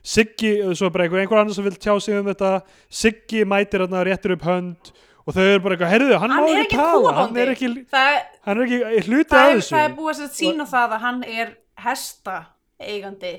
Siggi, 0.00 0.54
svo 0.72 0.88
er 0.88 0.92
bara 0.94 1.04
einhver, 1.04 1.20
einhver 1.20 1.42
annar 1.42 1.52
sem 1.52 1.66
vil 1.66 1.76
tjá 1.76 1.92
sig 2.00 2.16
um 2.16 2.28
þetta. 2.30 2.62
Siggi 2.88 3.42
mætir 3.44 3.82
þarna 3.84 4.04
réttir 4.08 4.32
upp 4.32 4.46
hönd 4.48 4.92
og 5.26 5.36
þau 5.36 5.42
eru 5.44 5.60
bara 5.64 5.76
eitthvað, 5.76 5.92
heyrðu, 5.94 6.16
hann, 6.22 6.34
Hann 6.36 6.46
má 6.48 6.62
ekki 6.64 6.80
tala 6.80 7.12
hann 7.18 7.36
er 7.42 7.52
ekki, 7.54 7.70
það, 7.92 8.16
hann 8.46 8.58
er 8.58 8.66
ekki 8.66 9.04
hluti 9.10 9.36
af 9.36 9.52
þessu. 9.52 9.74
það 9.76 9.84
er 9.86 9.94
búið 10.00 10.24
að 10.24 10.34
sína 10.40 10.66
það 10.70 10.96
að 10.96 11.06
hann 11.06 11.22
er 11.28 11.54
hesta 11.84 12.36
eigandi 12.80 13.32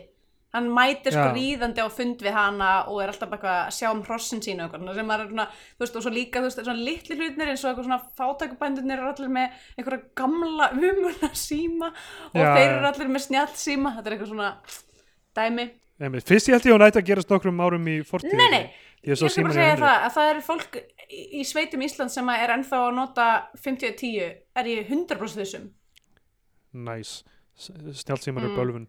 hann 0.52 0.68
mætir 0.76 1.16
sko 1.16 1.28
ríðandi 1.32 1.80
á 1.80 1.88
fund 1.88 2.20
við 2.26 2.34
hana 2.36 2.70
og 2.92 2.98
er 3.00 3.12
alltaf 3.14 3.30
bara 3.32 3.52
að 3.66 3.76
sjá 3.78 3.88
um 3.88 4.02
hrossin 4.04 4.42
sínu 4.44 4.66
og 4.68 4.74
sem 4.98 5.08
maður 5.08 5.24
er 5.24 5.30
svona, 5.32 5.46
þú 5.78 5.86
veist, 5.86 5.96
og 5.96 6.04
svo 6.04 6.12
líka, 6.12 6.42
þú 6.42 6.50
veist, 6.50 6.64
svona 6.66 6.88
litli 6.90 7.16
hlutnir 7.16 7.52
eins 7.54 7.64
og 7.64 7.70
eitthvað 7.72 7.88
svona 7.88 8.00
fátækubændunir 8.20 9.00
eru 9.00 9.12
allir 9.14 9.32
með 9.32 9.62
einhverja 9.78 10.02
gamla 10.20 10.68
umuna 10.76 11.30
síma 11.40 11.94
og 11.94 12.42
Já, 12.44 12.50
þeir 12.52 12.68
eru 12.74 12.90
allir 12.92 13.14
með 13.16 13.26
snjall 13.30 13.54
síma, 13.56 13.94
þetta 13.96 14.12
er 14.12 14.18
eitthvað 14.18 14.34
svona 14.34 14.52
dæmi. 15.40 15.68
Einmitt. 16.02 16.26
fyrst 16.26 16.50
ég 16.50 16.58
held 16.58 16.66
ég 16.66 16.74
að 16.74 16.78
hún 16.80 16.88
ætti 16.88 17.00
að 17.00 17.10
gerast 17.12 17.32
nokkrum 17.32 17.60
árum 17.62 17.88
í 17.88 18.00
fortíð 18.04 18.34
Nei, 18.36 18.48
nei, 18.52 18.64
ég 19.04 19.16
Ég 19.16 19.18
skal 19.32 19.44
bara 19.44 19.54
segja 19.54 19.76
það 19.82 20.06
að 20.06 20.14
það 20.18 20.30
eru 20.32 20.42
fólk 20.46 20.76
í, 21.12 21.42
sveitum 21.48 21.82
Ísland 21.88 22.12
sem 22.14 22.30
er 22.30 22.54
ennþá 22.56 22.80
að 22.88 22.96
nota 22.96 23.28
50-10 23.58 24.36
er 24.56 24.66
ég 24.66 24.88
100% 24.90 25.42
þessum. 25.42 25.70
næs, 26.74 27.24
snjált 27.58 28.24
síman 28.24 28.44
er 28.46 28.50
Mm. 28.50 28.56
bölvun. 28.58 28.88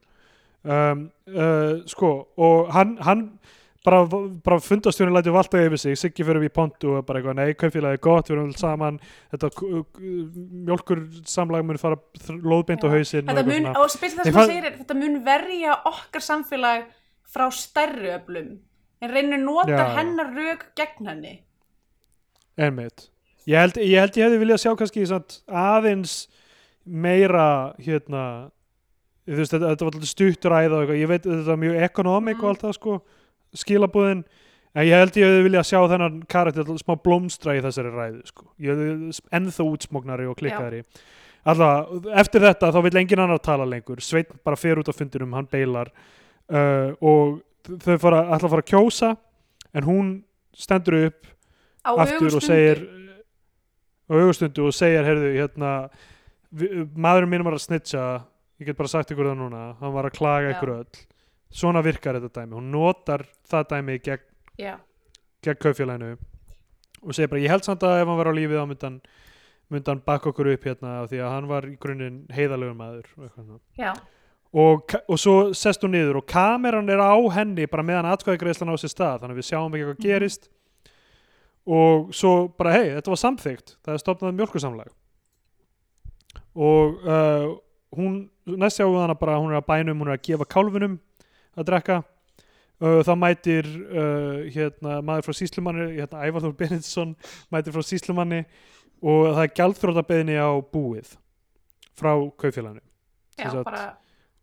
Um, 0.64 1.10
uh, 1.26 1.82
sko 1.86 2.28
og 2.38 2.70
hann, 2.72 2.96
hann 3.02 3.38
bara, 3.84 4.04
bara 4.06 4.60
fundastjónin 4.60 5.12
læti 5.16 5.32
valda 5.34 5.58
yfir 5.66 5.76
sig. 5.78 5.96
Siggi 5.98 6.22
fyrir 6.22 6.38
við 6.38 6.50
í 6.50 6.54
pontu 6.54 6.92
og 6.98 7.06
bara 7.06 7.18
eitthvað 7.18 7.34
nei, 7.34 7.54
kaupfélagi 7.54 7.92
er 7.98 8.04
gott, 8.04 8.28
við 8.28 8.36
erum 8.36 8.52
saman. 8.54 9.00
Þetta 9.32 9.50
mjölkur 9.98 11.02
samlag 11.26 11.64
mun 11.66 11.78
fara 11.82 11.96
lóðbeint 12.28 12.84
á 12.84 12.86
og 12.86 12.94
Þetta 12.94 13.46
mun, 13.48 13.66
og 13.74 13.90
spesilega 13.90 14.22
það 14.22 14.30
sem 14.30 14.34
fann- 14.38 14.52
segir 14.52 14.78
þetta 14.78 14.94
mun 15.00 15.24
verja 15.24 15.76
okkar 15.90 16.20
samfélag 16.22 16.84
frá 17.26 17.48
stærri 17.50 18.12
öflum 18.20 18.58
en 19.02 19.10
reynir 19.10 19.42
nota 19.42 19.74
Já. 19.74 19.86
hennar 19.98 20.30
rök 20.36 20.68
gegn 20.78 21.10
henni. 21.10 21.34
Einmitt. 22.56 23.08
Ég 23.48 23.58
held 23.58 23.78
ég, 23.80 23.98
held 23.98 24.16
ég 24.16 24.28
hefði 24.28 24.42
viljað 24.44 24.62
sjá 24.62 24.72
kannski 24.78 25.06
aðeins 25.50 26.16
meira 26.86 27.74
hérna 27.82 28.50
veist, 29.26 29.52
þetta, 29.52 29.72
þetta 29.72 29.86
var 29.86 29.96
alltaf 29.96 30.10
stutt 30.10 30.46
ræða 30.50 30.76
og 30.76 30.84
eitthvað, 30.84 31.00
ég 31.00 31.10
veit 31.10 31.26
þetta 31.26 31.50
var 31.50 31.60
mjög 31.62 31.82
ekonomik 31.88 32.36
Mm. 32.36 32.44
og 32.44 32.48
allt 32.50 32.62
það 32.62 32.76
sko, 32.78 32.94
skilabúðin 33.62 34.24
en 34.74 34.86
ég 34.86 34.98
held 34.98 35.18
ég 35.20 35.26
hefði 35.28 35.44
viljað 35.46 35.68
sjá 35.68 35.80
þennan 35.92 36.22
karakter 36.26 36.64
smá 36.80 36.94
blómstra 37.02 37.56
í 37.58 37.62
þessari 37.62 37.92
ræðu 37.92 38.22
sko. 38.26 38.46
ennþá 39.30 39.66
útsmóknari 39.68 40.26
og 40.26 40.36
klikkari 40.36 40.84
alltaf, 41.44 42.06
eftir 42.14 42.40
þetta 42.40 42.72
þá 42.72 42.82
vill 42.82 42.96
engin 43.02 43.22
annar 43.22 43.38
tala 43.42 43.66
lengur, 43.66 44.00
Sveinn 44.00 44.26
bara 44.44 44.56
fer 44.56 44.78
út 44.78 44.90
á 44.90 44.94
fundinum, 44.94 45.34
hann 45.34 45.46
beilar 45.50 45.90
uh, 46.50 46.94
og 47.00 47.42
þau 47.66 47.98
fara, 48.02 48.24
ætla 48.34 48.48
að 48.48 48.54
fara 48.54 48.64
að 48.64 48.70
kjósa 48.72 49.12
en 49.72 49.86
hún 49.88 50.10
stendur 50.56 50.98
upp 51.08 51.30
Á 51.82 51.90
aftur 51.98 52.36
og 52.38 52.44
segir 52.44 52.82
á 54.06 54.12
augustundu 54.14 54.68
og 54.68 54.74
segir 54.76 55.06
heyrðu, 55.06 55.30
hérna, 55.34 55.70
maðurinn 56.94 57.32
minn 57.32 57.46
var 57.46 57.56
að 57.56 57.64
snitcha 57.64 58.04
ég 58.60 58.68
get 58.68 58.78
bara 58.78 58.90
sagt 58.92 59.10
ykkur 59.10 59.32
það 59.32 59.40
núna 59.40 59.62
hann 59.80 59.94
var 59.94 60.06
að 60.06 60.18
klaga 60.18 60.50
Já. 60.50 60.54
ykkur 60.56 60.74
öll. 60.76 61.00
Svona 61.52 61.82
virkar 61.84 62.16
þetta 62.16 62.42
dæmi, 62.42 62.56
hún 62.56 62.70
notar 62.72 63.26
það 63.50 63.66
dæmi 63.74 63.98
gegn, 64.00 64.22
gegn 65.42 65.58
kaufélaginu 65.60 66.14
og 67.02 67.16
segir 67.16 67.32
bara, 67.32 67.42
ég 67.42 67.52
held 67.52 67.66
samt 67.66 67.82
að 67.84 67.98
ef 68.00 68.08
hann 68.08 68.20
var 68.20 68.30
á 68.30 68.38
lífið 68.38 68.62
hann, 68.62 69.00
myndi 69.72 69.90
hann 69.90 70.02
baka 70.06 70.30
okkur 70.30 70.52
upp 70.52 70.66
hérna 70.68 70.94
því 71.10 71.20
að 71.24 71.34
hann 71.34 71.48
var 71.50 71.66
í 71.68 71.76
grunninn 71.82 72.18
heiðalegur 72.32 72.78
maður 72.78 73.08
og, 73.16 73.26
eitthvað 73.26 73.46
svona. 73.48 73.62
já, 73.80 73.92
og, 74.52 74.94
og 75.08 75.18
svo 75.18 75.36
sest 75.56 75.82
hún 75.84 75.94
niður 75.96 76.18
og 76.20 76.26
kameran 76.28 76.88
er 76.92 77.00
á 77.00 77.16
henni 77.32 77.64
bara 77.66 77.82
meðan 77.86 78.10
atkvæðagreislan 78.12 78.68
á 78.72 78.76
sér 78.76 78.92
stað 78.92 79.22
þannig 79.22 79.36
að 79.36 79.40
við 79.40 79.48
sjáum 79.48 79.72
ekki 79.76 79.86
hvað 79.86 79.96
Mhm. 79.96 80.02
gerist. 80.06 80.48
Og 81.66 82.10
svo 82.14 82.48
bara 82.58 82.72
hei, 82.74 82.88
þetta 82.96 83.12
var 83.14 83.20
samþygt 83.22 83.76
það 83.86 83.94
er 83.94 84.02
stopnað 84.02 84.34
mjölkursamlag 84.40 84.88
og 86.54 86.98
uh, 87.06 87.54
hún 87.96 88.16
næst 88.46 88.76
sjáum 88.80 88.92
við 88.96 89.04
hana 89.06 89.14
bara 89.16 89.38
hún 89.40 89.52
er 89.54 89.60
að 89.62 89.68
bænum, 89.70 90.00
hún 90.02 90.10
er 90.10 90.18
að 90.18 90.24
gefa 90.26 90.44
kálfunum 90.52 90.98
að 91.56 91.68
drekka. 91.68 92.02
Uh, 92.82 92.98
þá 93.06 93.12
mætir 93.14 93.68
uh, 93.94 94.42
hérna, 94.50 94.96
maður 95.06 95.28
frá 95.28 95.36
síslumanni 95.38 95.84
hérna, 96.00 96.24
Ævar 96.26 96.42
Þór 96.42 96.54
Benediktsson 96.58 97.12
mætir 97.54 97.72
frá 97.76 97.84
síslumanni 97.86 98.40
og 99.02 99.28
það 99.36 99.42
er 99.44 99.52
gjaldþróta 99.60 100.02
beðni 100.08 100.34
á 100.34 100.50
búið 100.72 101.12
frá 101.94 102.10
kaufélaginu. 102.42 102.82
Já, 103.38 103.52
bara 103.62 103.84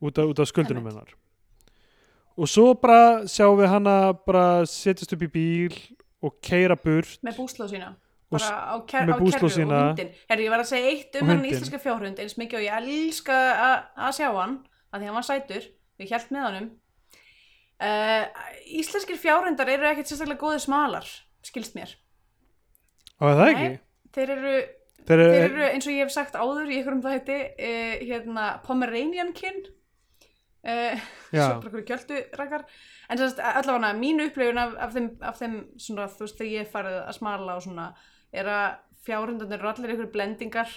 út 0.02 0.18
af, 0.22 0.40
af 0.40 0.48
skuldunum 0.48 0.86
hennar 0.90 1.16
og 2.40 2.48
svo 2.48 2.74
bara 2.80 3.26
sjáum 3.28 3.58
við 3.60 3.68
hana 3.74 3.96
bara 4.26 4.66
setjast 4.70 5.12
upp 5.16 5.26
í 5.28 5.32
bíl 5.34 5.76
og 6.24 6.38
keira 6.44 6.78
burt 6.80 7.20
með 7.26 7.40
búslóð 7.42 7.74
sína. 7.74 7.90
Bara 8.30 8.50
á, 8.72 8.76
ker 8.86 9.10
á 9.10 9.18
kerru 9.18 9.50
sína. 9.50 9.80
og 9.80 9.88
hundin. 9.90 10.12
Herri, 10.30 10.46
ég 10.46 10.54
var 10.54 10.62
að 10.62 10.70
segja 10.70 10.92
eitt 10.92 11.16
um 11.20 11.28
hann 11.28 11.40
hundinn. 11.40 11.56
íslenska 11.56 11.80
fjárhund 11.82 12.20
eins 12.22 12.38
mikið 12.38 12.60
og 12.60 12.66
ég 12.68 12.78
elska 12.78 13.40
að- 13.68 14.14
sjá 14.16 14.30
hann 14.36 14.60
að 14.94 15.00
því 15.02 15.06
hann 15.10 15.18
var 15.20 15.28
sætur, 15.28 15.64
við 16.00 16.12
hjælt 16.14 16.32
með 16.32 16.46
honum. 16.48 16.70
Uh, 17.80 18.26
íslenskir 18.76 19.18
fjárhundar 19.18 19.70
eru 19.72 19.88
ekkert 19.88 20.08
sérstaklega 20.12 20.40
góðir 20.40 20.60
smalar, 20.60 21.08
skilst 21.44 21.76
mér. 21.76 21.96
og 23.20 23.36
það 23.36 23.46
Nei. 23.46 23.54
ekki 23.54 23.80
Þeir 24.14 24.30
eru 24.30 24.56
þeir 25.08 25.20
eru, 25.24 25.64
eins 25.70 25.88
og 25.88 25.94
ég 25.94 26.04
hef 26.04 26.12
sagt 26.12 26.36
áður 26.36 26.70
í 26.70 26.80
ykkur 26.82 26.94
um 26.98 27.02
það 27.02 27.16
heiti 27.18 27.38
uh, 27.56 27.96
hérna 28.04 28.62
Pomeranian 28.66 29.32
kyn 29.34 29.64
uh, 30.68 31.08
svo 31.30 31.48
bara 31.62 31.72
hverju 31.74 31.86
gjöldu 31.88 32.20
rækar 32.40 32.66
en 33.10 33.22
þess 33.22 33.40
að 33.40 33.60
allavega 33.62 33.92
mínu 34.00 34.28
upplifun 34.30 34.62
af, 34.62 34.76
af 34.86 34.94
þeim, 34.96 35.10
af 35.32 35.40
þeim 35.40 35.58
svona, 35.80 36.08
þú 36.12 36.26
veist 36.26 36.40
þegar 36.42 36.54
ég 36.54 36.72
farið 36.74 36.98
að 37.02 37.18
smala 37.20 37.58
og 37.58 37.66
svona 37.66 37.88
er 38.36 38.52
að 38.54 38.68
fjárhundarnir 39.08 39.62
eru 39.62 39.72
allir 39.72 39.96
ykkur 39.96 40.12
blendingar. 40.14 40.74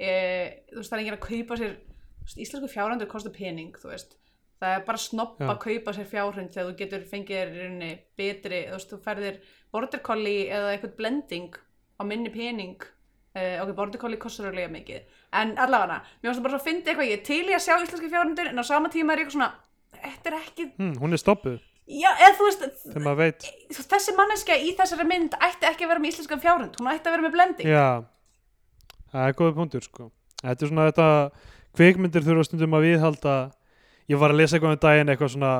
Uh, 0.00 0.46
þú 0.72 0.80
veist 0.80 0.90
það 0.90 0.96
er 0.96 1.04
enginn 1.04 1.18
að 1.18 1.26
kaupa 1.28 1.60
sér 1.60 1.76
veist, 2.24 2.42
íslensku 2.46 2.72
fjárhundur 2.72 3.10
kostar 3.10 3.36
pening 3.36 3.76
þú 3.80 3.92
veist. 3.92 4.16
Það 4.60 4.76
er 4.76 4.86
bara 4.86 5.00
snopp 5.00 5.40
að 5.40 5.58
kaupa 5.62 5.92
sér 5.96 6.08
fjárhund 6.08 6.52
þegar 6.52 6.68
þú 6.68 6.78
getur 6.82 7.04
fengið 7.08 7.52
þér 7.56 8.00
betri 8.20 8.62
þú 8.68 8.76
veist 8.76 8.90
þú 8.92 8.98
ferðir 9.06 9.42
border 9.72 10.02
collie 10.04 10.48
eða 10.52 10.74
eitthvað 10.74 10.96
blending 10.98 11.54
á 11.96 12.02
minni 12.04 12.32
pening 12.32 12.84
Uh, 13.30 13.62
ok, 13.62 13.68
border 13.78 14.00
collie 14.02 14.18
kostar 14.18 14.48
alveg 14.50 14.70
mikið. 14.74 15.02
En 15.38 15.52
allavega, 15.62 16.00
mér 16.18 16.32
finnst 16.32 16.40
það 16.40 16.46
bara 16.48 16.56
svo 16.56 16.58
að 16.58 16.64
fyndi 16.66 16.90
eitthvað 16.90 17.10
ég 17.12 17.18
er 17.20 17.24
til 17.28 17.44
í 17.46 17.54
að 17.54 17.62
sjá 17.62 17.74
íslenski 17.78 18.08
fjárhundur 18.10 18.48
en 18.50 18.58
á 18.58 18.64
sama 18.66 18.88
tíma 18.90 19.12
er 19.14 19.20
ég 19.22 19.28
eitthvað 19.28 19.36
svona 19.36 19.50
þetta 20.00 20.30
er 20.32 20.36
ekki, 20.40 20.66
hm, 20.80 20.96
hún 20.98 21.14
er 21.14 21.20
stoppuð. 21.22 21.60
Já, 21.90 22.10
eða 22.22 22.34
þú 22.38 22.48
veist 22.48 22.64
þú- 23.70 23.86
þessi 23.92 24.16
manneskja 24.18 24.56
í 24.62 24.74
þessari 24.78 25.06
mynd 25.10 25.32
ætti 25.38 25.66
ekki 25.70 25.86
að 25.86 25.92
vera 25.92 26.02
með 26.02 26.12
íslenskan 26.12 26.42
fjárhund 26.42 26.76
hún 26.78 26.90
ætti 26.90 27.06
að 27.10 27.14
vera 27.16 27.24
með 27.28 27.34
blending. 27.36 27.70
Já, 27.70 27.86
það 29.12 29.28
er 29.28 29.38
góða 29.38 29.54
punktur 29.60 29.82
sko. 29.86 30.10
þetta 30.42 30.62
er 30.66 30.70
svona 30.70 30.90
þetta 30.90 31.08
kvikmyndir 31.78 32.26
þurfa 32.26 32.44
stundum 32.46 32.74
að 32.78 32.86
viðhalda. 32.88 33.34
Ég 34.10 34.18
var 34.18 34.30
að 34.34 34.40
lesa 34.42 34.56
eitthvað 34.58 34.74
um 34.74 34.82
daginn 34.82 35.10
eitthvað 35.14 35.34
svona 35.36 35.52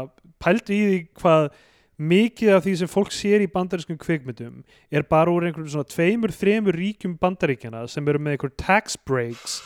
pældu 0.42 0.74
í 0.74 0.82
því 0.90 1.01
hvað 1.22 1.51
mikið 2.01 2.55
af 2.56 2.64
því 2.64 2.72
sem 2.81 2.90
fólk 2.90 3.12
sér 3.12 3.44
í 3.44 3.51
bandarískum 3.52 3.98
kvikmyndum 4.01 4.62
er 4.89 5.05
bara 5.09 5.32
úr 5.32 5.44
einhverjum 5.48 5.74
svona 5.74 5.90
tveimur, 5.90 6.32
þremur 6.32 6.78
ríkjum 6.81 7.18
bandaríkjana 7.20 7.85
sem 7.93 8.09
eru 8.09 8.22
með 8.22 8.36
einhver 8.39 8.55
tax 8.60 8.97
breaks 9.09 9.60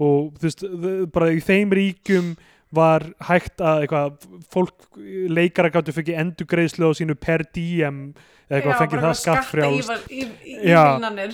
og 0.00 0.30
þú 0.38 0.46
veist, 0.46 0.64
bara 1.12 1.32
í 1.34 1.42
þeim 1.44 1.74
ríkjum 1.76 2.32
var 2.74 3.08
hægt 3.26 3.58
að 3.66 3.84
eitthvað, 3.84 4.26
fólk 4.54 5.00
leikara 5.34 5.72
gáttu 5.74 5.94
fengið 5.96 6.20
endugreiðslu 6.22 6.86
á 6.86 6.92
sínu 6.94 7.16
per 7.18 7.42
diem 7.50 8.04
eða 8.46 8.60
eitthvað 8.60 8.82
fengið 8.84 9.06
það 9.06 9.16
skattfrjálst 9.24 9.90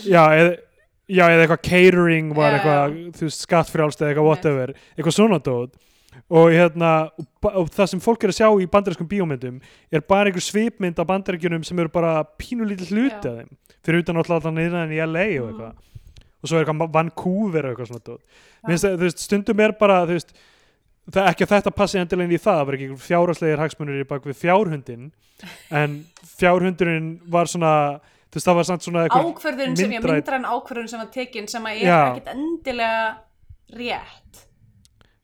Já, 0.09 0.23
eða, 0.41 0.55
já, 1.05 1.25
eða 1.27 1.43
eitthvað 1.45 1.65
catering 1.69 2.33
var 2.39 2.57
eitthvað, 2.57 2.97
þú 3.19 3.29
veist, 3.29 3.45
skattfrjálst 3.45 4.01
eða 4.01 4.15
eitthvað 4.15 4.31
whatever, 4.31 4.73
eitthvað 4.97 5.19
svona 5.19 5.43
dót 5.45 5.77
og 6.31 6.51
hérna, 6.55 6.93
og, 7.19 7.51
og 7.53 7.71
það 7.75 7.91
sem 7.93 8.03
fólk 8.03 8.25
er 8.25 8.33
að 8.33 8.39
sjá 8.41 8.49
í 8.63 8.69
bandarískum 8.71 9.09
bíómyndum 9.11 9.61
er 9.93 10.01
bara 10.09 10.31
einhver 10.31 10.45
svipmynd 10.45 10.99
af 10.99 11.07
bandaríkjunum 11.11 11.65
sem 11.67 11.79
eru 11.79 11.93
bara 11.93 12.25
pínulítið 12.41 12.93
hluti 12.95 13.31
af 13.31 13.41
þeim, 13.43 13.51
fyrir 13.87 14.03
utan 14.03 14.17
alltaf 14.23 14.41
alltaf 14.41 14.57
en 14.57 14.95
í 14.97 15.01
LA 15.05 15.27
og 15.43 15.47
Mm. 15.47 15.61
eitthvað 15.61 15.75
og 16.43 16.51
svo 16.51 16.59
er 16.59 16.65
eitthvað 16.67 16.93
Vancouver 16.95 17.67
og 17.67 17.73
eitthvað 17.73 17.89
svona 17.91 18.05
það, 18.67 18.99
þú 18.99 19.05
veist, 19.07 19.23
stundum 19.25 19.61
er 19.61 19.73
bara 19.79 20.01
veist, 20.07 20.35
það 21.11 21.31
ekki 21.31 21.47
að 21.47 21.55
þetta 21.55 21.73
passi 21.77 21.99
endilega 22.01 22.29
inn 22.29 22.35
í 22.37 22.43
það, 22.43 22.59
það 22.59 22.67
var 22.67 22.77
ekki 22.79 22.99
fjárhagslegir 23.07 23.63
hagsmunir 23.63 24.03
í 24.03 24.09
bak 24.11 24.27
við 24.27 24.41
fjárhundin 24.43 25.09
en 25.71 25.97
fjárhundurinn 26.37 27.09
var 27.31 27.51
svona 27.51 27.73
þú 28.01 28.39
veist, 28.39 28.47
það 28.49 28.59
var 28.59 28.69
samt 28.71 28.87
svona 28.87 29.05
eitthvað 29.07 29.31
ákvörðun 29.31 29.77
sem 29.79 29.95
ég 29.97 30.05
myndra 30.07 30.41
en 30.41 30.49
ákvörðun 30.51 30.91
sem 30.93 31.03
var 31.03 31.11
tekin 31.15 31.49
sem 31.51 31.69
að 31.71 31.83
er 31.85 31.95
ekkit 31.97 32.33
endilega 32.35 33.07
rétt 33.77 34.46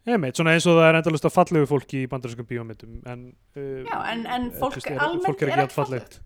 Einmitt, 0.03 0.35
svona 0.35 0.51
eins 0.57 0.65
og 0.67 0.75
það 0.81 0.89
er 0.89 0.97
endalust 0.99 1.27
að 1.29 1.35
fallegu 1.37 1.67
fólki 1.71 2.01
í 2.03 2.09
bandarískum 2.11 2.47
bíómyndum 2.49 2.95
en, 3.07 3.21
uh, 3.55 3.85
Já, 3.87 3.99
en- 4.11 4.25
en 4.27 4.47
eh, 4.49 4.57
fólk 4.59 4.75
veist, 4.81 4.89
almennt 4.91 5.27
fólk 5.29 5.43
er 5.43 5.47
er 5.47 5.53
ekki 5.53 5.61
ekki 5.61 5.63
allt 5.69 5.77
fallegt. 5.77 6.17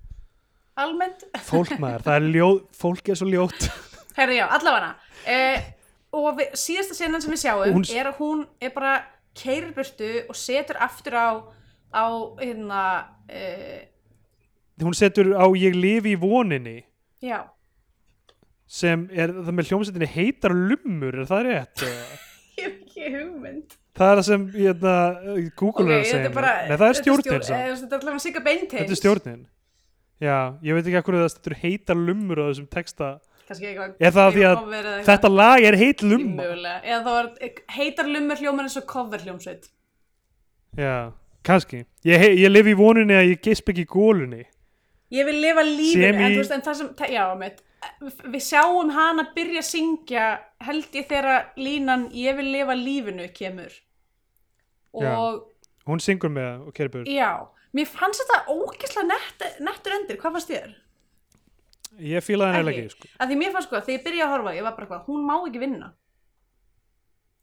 Almennt, 0.81 1.25
fólk 1.45 1.75
maður, 1.83 2.05
það 2.07 2.17
er 2.21 2.29
ljóð, 2.37 2.61
fólk 2.81 3.09
er 3.13 3.19
svo 3.21 3.29
ljót 3.29 3.67
herri 4.17 4.39
já, 4.39 4.47
allavega. 4.57 4.95
Uh, 5.29 5.67
og 6.17 6.31
við, 6.39 6.55
síðasta 6.57 6.97
senan 6.97 7.21
sem 7.21 7.35
við 7.35 7.43
sjáum 7.45 7.75
Hún- 7.77 7.91
er 7.93 8.09
að 8.09 8.17
hún 8.23 8.47
er 8.65 8.73
bara 8.73 8.95
keirir 9.37 9.75
burtu 9.77 10.09
og 10.31 10.39
setur 10.41 10.79
aftur 10.81 11.13
á 11.21 11.29
á 11.93 12.07
hérna 12.41 12.81
uh, 13.29 13.83
hún 14.81 14.97
setur 14.97 15.35
á 15.37 15.45
ég 15.53 15.77
lifi 15.77 16.15
í 16.17 16.21
voninni. 16.21 16.79
Já, 17.21 17.45
sem 18.67 19.05
er 19.13 19.31
það 19.37 19.53
með 19.55 19.69
hljómsveitinni 19.71 20.09
heitar 20.17 20.53
lummur, 20.57 21.21
er 21.23 21.29
það 21.29 21.45
rétt? 21.51 21.85
ég 22.61 22.65
hef 22.67 22.79
ekki 22.87 23.11
hugmynd. 23.15 23.77
Það 23.97 24.11
er 24.13 24.19
það 24.21 24.27
sem 24.29 24.47
hérna, 24.53 24.95
Google 25.57 25.85
Ok, 25.87 25.93
er 25.93 26.01
að 26.01 26.11
segja 26.11 26.33
bara. 26.35 26.55
Nei, 26.69 26.77
það 26.77 26.89
er 26.89 26.99
stjórnin 27.01 27.37
eh, 27.37 27.77
þetta 27.83 27.97
er 27.97 28.91
er 28.91 29.01
stjórnin. 29.01 29.47
Já, 30.17 30.37
ég 30.65 30.77
veit 30.77 30.87
ekki 30.89 31.03
hvað 31.11 31.23
það 31.23 31.33
stendur 31.35 31.57
heitar 31.63 31.99
lummur 32.01 32.41
á 32.41 32.45
þessum 32.49 32.69
texta. 32.73 33.09
Er 33.47 34.11
það 34.11 34.41
að 34.43 35.05
þetta 35.07 35.29
lag 35.31 35.63
er 35.63 35.77
heit 35.79 36.03
lumma 36.03 36.47
eða 36.83 36.99
þá 37.05 37.13
er 37.47 37.61
heitar 37.77 38.09
lumur 38.11 38.41
hljómar 38.41 38.67
eins 38.67 38.75
og 38.81 38.87
cover 38.91 39.23
hljómsveit 39.23 39.69
já, 40.77 41.13
kannski. 41.47 41.85
Ég, 42.05 42.25
ég 42.43 42.51
lifi 42.51 42.75
í 42.75 42.79
voninni 42.79 43.15
að 43.15 43.31
ég 43.31 43.45
gisp 43.47 43.71
ekki 43.71 43.85
í 43.87 43.91
gólunni 43.93 44.43
Ég 45.15 45.29
vil 45.29 45.37
lifa 45.39 45.63
lífinu, 45.63 46.03
Sem 46.03 46.19
í- 46.19 46.25
en 46.27 46.57
en 46.57 46.65
það 46.67 46.75
sem, 46.81 46.89
já, 47.15 47.23
mitt, 47.39 47.61
við 48.27 48.43
sjáum 48.43 48.91
hana 48.91 49.29
byrja 49.37 49.63
að 49.63 49.69
syngja, 49.69 50.25
held 50.65 50.97
ég 50.97 51.09
þegar 51.11 51.51
línan 51.61 52.09
ég 52.17 52.39
vil 52.39 52.49
lifa 52.53 52.77
lífinu 52.79 53.29
kemur. 53.37 53.75
Já. 54.97 55.13
Og, 55.13 55.45
hún 55.87 56.01
syngur 56.01 56.33
með 56.33 56.67
og 56.69 56.75
kerbur 56.77 57.05
já, 57.11 57.45
mér 57.77 57.89
fannst 57.91 58.23
þetta 58.23 58.55
ógeðslega 58.55 59.07
nett, 59.11 59.47
nettur 59.61 59.97
endir, 59.99 60.19
hvað 60.23 60.39
fannst 60.39 60.53
þér? 60.55 60.75
ég 62.03 62.25
fílaði 62.25 62.59
henni 62.59 62.73
ekki 62.75 62.93
sko. 62.93 63.11
Að 63.21 63.31
því 63.31 63.39
mér 63.41 63.55
fannst 63.55 63.71
sko, 63.71 63.81
þegar 63.81 63.97
ég 63.99 64.05
byrjaði 64.07 64.27
að 64.27 64.33
horfa, 64.35 64.55
ég 64.57 64.67
var 64.67 64.77
bara 64.77 64.89
hvað, 64.91 65.05
hún 65.11 65.27
má 65.29 65.35
ekki 65.39 65.63
vinna. 65.63 65.93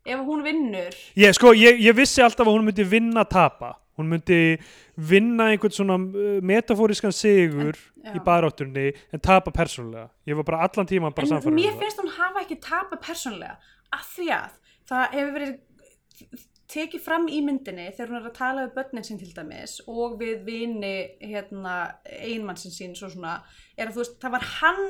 Ef 0.03 0.19
hún 0.27 0.43
vinnur, 0.43 0.95
ég, 1.15 1.31
sko, 1.37 1.53
ég, 1.55 1.79
ég 1.79 1.95
vissi 1.95 2.23
alltaf 2.23 2.47
að 2.47 2.57
hún 2.57 2.67
myndi 2.67 2.83
vinna 2.87 3.23
tapa. 3.29 3.77
Hún 3.95 4.09
myndi 4.09 4.57
vinna 4.97 5.51
einhvern 5.53 5.73
svona 5.73 5.95
uh, 5.95 6.39
metafóriskan 6.41 7.13
sigur 7.13 7.77
Já. 7.77 8.09
í 8.17 8.21
baráttunni 8.25 8.87
en 9.13 9.21
tapa 9.21 9.53
persónulega. 9.53 10.09
Ég 10.27 10.39
var 10.39 10.47
bara 10.47 10.63
allan 10.65 10.89
tíman 10.89 11.13
bara 11.13 11.27
en 11.27 11.35
samfæður 11.35 11.55
mér 11.59 11.77
finnst 11.79 12.01
hún 12.01 12.09
hafa 12.17 12.41
ekki 12.41 12.57
tapa 12.63 12.97
persónlega, 12.97 13.59
af 13.93 14.09
því 14.15 14.31
að 14.33 14.57
það 14.89 15.15
hefur 15.19 15.37
verið 15.37 16.41
tekið 16.73 17.03
fram 17.05 17.27
í 17.29 17.39
myndinni 17.45 17.85
þegar 17.93 18.11
hún 18.11 18.19
er 18.19 18.27
að 18.29 18.37
tala 18.37 18.65
við 18.65 18.75
börnin 18.77 19.05
sín 19.05 19.19
til 19.21 19.31
dæmis 19.35 19.77
og 19.85 20.17
við 20.21 20.43
vini 20.47 20.93
hérna, 21.21 21.75
einmannsinn 22.03 22.73
sín 22.73 22.95
svo 22.97 23.11
svona, 23.13 23.39
er 23.77 23.89
að 23.91 23.97
þú 23.97 24.03
veist, 24.03 24.17
það 24.23 24.35
var 24.37 24.47
hann 24.57 24.83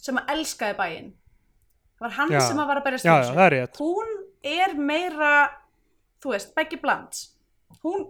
sem 0.00 0.20
að 0.20 0.32
elskaði 0.36 0.78
bæinn. 0.78 1.12
Það 1.98 2.06
var 2.06 2.16
hann 2.20 2.32
Já. 2.32 2.40
sem 2.46 2.62
að 2.62 2.70
var 2.70 2.80
að 2.80 2.88
berja 2.88 3.18
er 3.44 3.54
rétt. 3.56 3.80
Hún 3.82 4.17
er 4.42 4.74
meira 4.78 5.48
þú 6.22 6.34
veist, 6.34 6.54
beggi 6.56 6.78
bland 6.82 7.26
hún, 7.82 8.06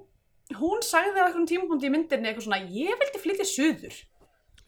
hún 0.59 0.85
sagði 0.85 1.23
á 1.23 1.27
einhvern 1.27 1.49
tímapunkti 1.49 1.89
í 1.89 1.93
myndinni 1.93 2.31
eitthvað 2.31 2.47
svona, 2.47 2.61
ég 2.73 3.01
vildi 3.01 3.23
flytja 3.23 3.49
suður. 3.49 3.97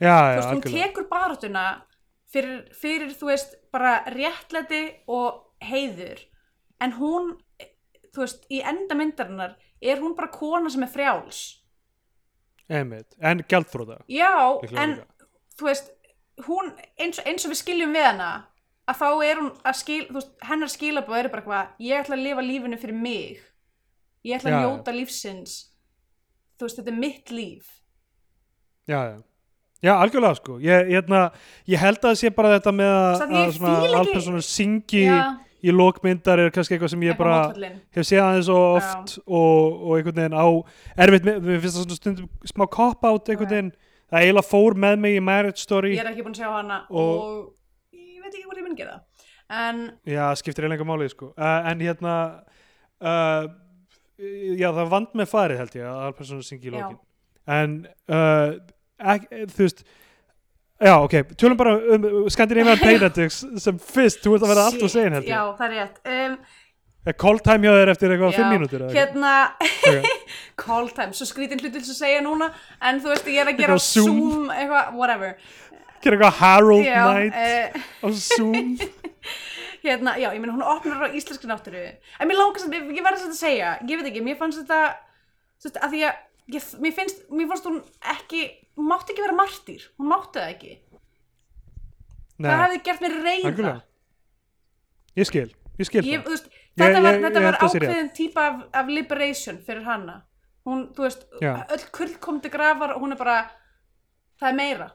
Já, 0.01 0.17
þú 0.17 0.33
já, 0.33 0.35
veist, 0.37 0.51
hún 0.51 0.65
tekur 0.67 1.07
baráttuna 1.11 1.65
fyrir, 2.31 2.59
fyrir, 2.77 3.15
þú 3.17 3.31
veist, 3.31 3.57
bara 3.75 4.01
réttlæti 4.11 4.83
og 5.11 5.41
heiður. 5.65 6.23
En 6.81 6.97
hún, 6.97 7.33
þú 8.15 8.25
veist, 8.25 8.45
í 8.53 8.63
enda 8.65 8.97
myndarinnar 8.97 9.57
er 9.81 10.01
hún 10.03 10.17
bara 10.17 10.33
kona 10.33 10.73
sem 10.73 10.85
er 10.85 10.93
frjáls. 10.93 11.41
Einmitt. 12.71 13.17
en 13.19 13.41
gjaldþróta 13.51 13.97
já, 14.07 14.31
líklega 14.63 14.83
en 14.85 14.93
líka. 14.95 15.25
þú 15.59 15.67
veist, 15.67 15.89
hún 16.47 16.69
eins, 17.03 17.19
eins 17.27 17.43
og 17.43 17.51
við 17.51 17.59
skiljum 17.59 17.97
við 17.97 18.05
hana 18.07 18.29
að 18.91 18.99
þá 19.01 19.09
er 19.31 19.41
hún 19.41 19.51
að 19.71 19.79
skil, 19.81 20.01
þú 20.11 20.19
veist, 20.19 20.31
hennar 20.51 20.71
skilabóð 20.73 21.19
eru 21.23 21.33
bara 21.33 21.47
hvað, 21.47 21.73
ég 21.87 22.03
ætla 22.05 22.17
að 22.19 22.25
lifa 22.27 22.45
lífinu 22.47 22.79
fyrir 22.83 22.99
mig. 23.07 23.43
Ég 24.27 24.37
ætla 24.39 24.51
að 24.51 24.57
Já. 24.57 24.63
njóta 24.67 24.95
lífsins. 24.97 25.59
Þú 26.59 26.67
veist, 26.69 26.81
þetta 26.81 26.93
er 26.93 26.99
mitt 27.01 27.31
líf. 27.33 27.69
Já, 28.91 28.99
já. 29.13 29.19
Já, 29.81 29.95
algjörlega 29.97 30.37
sko. 30.37 30.59
Ég, 30.61 30.91
ég, 30.91 30.99
hérna, 30.99 31.21
ég 31.71 31.81
held 31.81 32.03
að 32.03 32.11
það 32.11 32.19
sé 32.21 32.31
bara 32.37 32.51
þetta 32.59 32.73
með 32.77 32.91
að, 33.01 33.63
að 33.65 33.95
alpersonar 34.03 34.45
syngi 34.45 35.07
Já, 35.07 35.21
í 35.65 35.73
lokmyndar 35.73 36.43
er 36.43 36.51
kannski 36.53 36.77
eitthvað 36.77 36.93
sem 36.93 37.07
ég 37.07 37.15
eitthvað 37.15 37.31
bara 37.57 37.71
hef 37.97 38.09
séð 38.09 38.21
aðeins 38.27 38.51
og 38.53 38.67
oft 38.81 39.15
og, 39.25 39.79
og 39.87 39.95
einhvern 39.97 40.19
veginn 40.21 40.37
á 40.37 40.47
erfitt, 41.05 41.25
með, 41.29 41.41
mér 41.49 41.63
finnst 41.65 41.79
það 41.79 41.87
svona 41.87 41.97
stundum 41.97 42.29
smá 42.53 42.67
cop-out 42.77 43.29
einhvern 43.33 43.49
Já. 43.49 43.55
veginn, 43.57 43.73
það 44.13 44.27
eiginlega 44.27 44.49
fór 44.51 44.77
með 44.85 45.01
mig 45.07 45.17
í 45.17 45.25
Marriage 45.31 45.65
Story, 45.65 45.95
ég 45.97 46.05
er 46.05 46.13
ekki 46.13 46.27
búin 46.29 46.37
að 46.37 46.43
sjá 46.43 46.53
hana 46.59 46.79
og, 46.91 47.25
Og- 47.25 47.49
ég 48.21 48.27
veit 48.27 48.35
ekki 48.37 48.47
hvort 48.47 48.61
ég 48.63 48.69
mun 48.69 48.79
gera 48.79 49.01
en 49.51 49.81
já, 50.07 50.29
skiptir 50.39 50.67
eiginlega 50.69 50.87
máli 50.87 51.09
sko, 51.11 51.33
uh, 51.35 51.71
en 51.73 51.81
hérna 51.83 52.15
uh, 53.01 53.49
já, 54.61 54.69
það 54.77 54.93
vand 54.93 55.17
með 55.19 55.31
farið 55.33 55.63
held 55.65 55.79
ég 55.81 55.89
að 55.91 56.05
alpersonar 56.11 56.47
syngi 56.47 56.69
í 56.71 56.75
Já. 56.75 56.77
lokin 56.77 57.01
en 57.51 57.75
uh, 58.13 58.55
ek, 59.17 59.27
þú 59.57 59.67
veist 59.67 59.85
Já, 60.81 60.95
ok, 61.05 61.13
tölum 61.37 61.59
bara 61.61 61.75
um 61.77 62.05
Scandinavian 62.33 62.79
Paynetics 62.87 63.43
sem 63.61 63.77
fyrst, 63.85 64.23
þú 64.25 64.39
ert 64.39 64.47
að 64.47 64.53
vera 64.55 64.63
allt 64.71 64.85
og 64.87 64.93
segin 64.93 65.13
held 65.19 65.27
já, 65.29 65.41
ég. 65.43 65.51
það 65.59 65.67
er 65.67 65.75
rétt 65.77 65.99
um, 66.15 66.37
Er 67.11 67.17
call 67.21 67.41
time 67.45 67.65
hjá 67.65 67.75
þér 67.81 67.91
eftir 67.95 68.13
eitthvað 68.15 68.33
já, 68.33 68.39
fimm 68.39 68.51
mínútur? 68.55 68.83
eða 68.87 69.05
eitthvað? 69.05 69.21
hérna 69.83 70.01
Ok. 70.01 70.25
call 70.65 70.89
time, 70.97 71.13
svo 71.17 71.29
skrítin 71.29 71.61
hlutil 71.61 71.83
sem 71.85 71.97
segja 71.99 72.23
núna 72.25 72.49
en 72.81 73.01
þú 73.01 73.13
veist, 73.13 73.29
ég 73.33 73.41
er 73.45 73.53
að 73.53 73.61
gera 73.61 73.77
Zoom. 73.81 74.09
Zoom 74.09 74.51
eitthvað, 74.57 74.91
whatever 74.97 75.37
Gera 76.01 76.17
eitthvað 76.17 76.39
Harold 76.41 76.87
já, 76.87 77.03
Night 77.13 77.35
uh, 77.37 77.85
á 78.05 78.07
Zoom. 78.17 78.77
Hérna, 79.85 80.15
já, 80.21 80.29
ég 80.33 80.41
meina 80.41 80.53
hún 80.53 80.65
opnar 80.65 81.09
á 81.09 81.15
íslenski 81.17 81.49
náttúru. 81.49 81.81
En 82.21 82.29
mér 82.29 82.37
langast 82.41 82.67
að, 82.69 82.91
ég 82.93 83.05
verði 83.05 83.29
að 83.31 83.37
segja 83.37 83.75
ég 83.89 84.01
veit 84.01 84.09
ekki, 84.11 84.23
mér 84.25 84.37
fannst 84.41 84.61
þetta 84.61 84.81
veist, 85.65 85.79
að 85.81 85.95
því 85.95 86.03
að 86.09 86.57
ég, 86.57 86.67
mér 86.85 86.97
finnst, 86.99 87.23
mér 87.33 87.49
fannst 87.53 87.69
hún 87.69 87.79
ekki 88.15 88.43
hún 88.81 88.89
mátti 88.91 89.15
ekki 89.15 89.25
vera 89.25 89.37
martýr, 89.39 89.87
hún 90.01 90.11
mátti 90.13 90.41
það 90.41 90.53
ekki. 90.55 90.75
Nei, 92.41 92.49
það 92.49 92.63
hefði 92.65 92.83
gert 92.89 93.05
mér 93.05 93.17
reyða 93.21 93.51
algjörlega. 93.51 93.81
Ég 95.21 95.29
skil, 95.29 95.49
ég 95.81 95.89
skil 95.91 96.05
ég, 96.07 96.23
það. 96.23 96.31
veist, 96.33 96.47
Ég- 96.51 96.81
þetta 96.85 97.03
var, 97.05 97.13
ég- 97.17 97.25
þetta 97.27 97.41
ég 97.41 97.49
var 97.49 97.61
ákveðin 97.67 98.13
típa 98.17 98.47
af, 98.47 98.63
af 98.81 98.93
liberation 98.93 99.59
fyrir 99.67 99.85
hana. 99.89 100.21
Hún, 100.69 100.87
þú 100.97 101.05
veist, 101.09 101.27
Já. 101.41 101.55
öll 101.73 101.85
kurl 101.93 102.17
kom 102.21 102.41
til 102.41 102.53
grafar 102.53 102.95
og 102.95 103.03
hún 103.05 103.13
er 103.17 103.21
bara 103.21 103.39
það 104.41 104.49
er 104.53 104.57
meira 104.61 104.89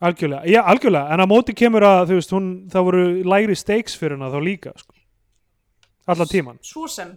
Algjörlega, 0.00 0.42
já, 0.52 0.60
algjörlega, 0.68 1.08
en 1.14 1.20
á 1.24 1.26
móti 1.26 1.54
kemur 1.56 1.80
að 1.88 2.10
þú 2.10 2.16
veist, 2.18 2.32
hún, 2.36 2.48
það 2.68 2.82
voru 2.84 3.04
lægri 3.24 3.54
stakes 3.56 3.94
fyrir 3.96 4.18
hana 4.18 4.28
þá 4.28 4.40
líka, 4.44 4.72
sko. 4.76 4.92
Allan 6.06 6.28
tíman, 6.28 6.58
svo 6.62 6.84
sem, 6.90 7.14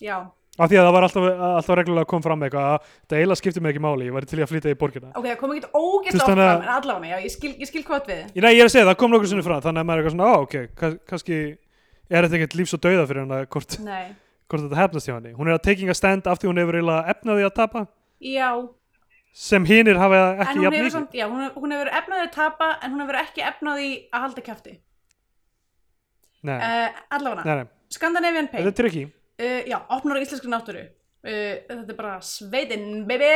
já. 0.00 0.20
Af 0.56 0.70
því 0.70 0.78
að 0.80 0.86
það 0.86 0.94
var 0.96 1.04
alltaf, 1.04 1.24
alltaf 1.36 1.76
reglulega 1.76 2.06
að 2.06 2.10
koma 2.14 2.24
fram 2.24 2.44
eitthvað 2.46 2.66
að 2.70 2.84
það 3.10 3.18
eiginlega 3.18 3.40
skipti 3.42 3.60
mig 3.60 3.74
ekki 3.74 3.82
máli, 3.84 4.06
ég 4.08 4.14
væri 4.16 4.28
til 4.30 4.38
að 4.40 4.48
flytja 4.52 4.70
í 4.72 4.78
borgina. 4.80 5.10
Ok, 5.18 5.26
það 5.26 5.36
kom 5.42 5.50
ekki 5.52 5.66
Þú 5.66 5.80
ógeðslega 5.82 6.06
veist, 6.06 6.22
oft 6.22 6.30
þannig 6.30 6.46
að- 6.46 6.54
fram 6.54 6.62
en 6.62 6.74
allavega, 6.76 7.10
já, 7.10 7.18
ég 7.26 7.34
skil, 7.34 7.50
ég 7.60 7.68
skil 7.68 7.82
hvað 7.84 8.06
við. 8.08 8.22
Ég, 8.32 8.40
nei, 8.46 8.52
ég 8.54 8.60
er 8.62 8.70
að 8.70 8.72
segja, 8.72 8.86
það 8.88 8.96
kom 9.02 9.10
nokkur 9.12 9.28
sinni 9.34 9.44
fram, 9.44 9.60
þannig 9.66 9.82
að 9.82 9.88
maður 9.90 9.98
er 9.98 10.06
eitthvað 10.06 10.16
svona, 10.16 10.30
á, 10.32 10.36
ok, 10.46 10.54
kann- 10.80 10.98
kannski 11.12 11.36
er 12.08 12.22
þetta 12.24 12.38
ekkert 12.40 12.56
lífs 12.56 12.72
og 12.78 12.80
dauða 12.86 13.04
fyrir 13.10 13.20
hana 13.26 13.42
hvort, 13.44 13.76
hvort 14.48 14.62
þetta 14.64 14.80
hefnast 14.80 15.06
hjá 15.10 15.14
henni. 15.18 15.34
Hún 15.36 15.48
er 15.50 15.58
að 15.58 15.62
taking 15.68 15.90
a 15.90 15.94
stand 15.94 16.26
af 16.26 16.38
því 16.40 16.48
hún 16.54 16.62
hefur 16.62 16.78
eiginlega 16.80 17.12
efnaði 17.12 17.44
að 17.50 17.54
tapa. 17.60 17.86
Já 18.22 18.48
sem 19.36 19.66
hinir 19.68 19.98
hafa 20.00 20.20
ekki 20.46 20.64
jafn 20.64 20.76
mikið. 20.86 21.08
já, 21.18 21.26
hún, 21.28 21.46
hún 21.52 21.74
hefur 21.76 21.90
efnaði 22.00 22.24
að 22.24 22.34
tapa 22.38 22.68
en 22.80 22.94
hún 22.94 23.04
hefur 23.04 23.18
ekki 23.20 23.44
efnaði 23.44 23.88
að 24.08 24.22
halda 24.26 24.44
kæfti 24.46 24.76
uh, 26.46 27.00
allavega, 27.12 27.44
nei, 27.44 27.62
nei, 27.62 27.66
Scandinavian 27.92 28.48
Pain 28.52 28.64
þetta 28.64 28.72
er 28.72 28.78
tricky 28.80 29.04
uh, 29.06 29.60
já, 29.68 29.76
opnar 29.92 30.16
á 30.16 30.24
íslenski 30.24 30.52
náttúru. 30.52 30.86
Uh, 31.26 31.58
þetta 31.68 31.92
er 31.92 31.98
bara 31.98 32.16
sveitinn 32.24 33.04
baby! 33.08 33.34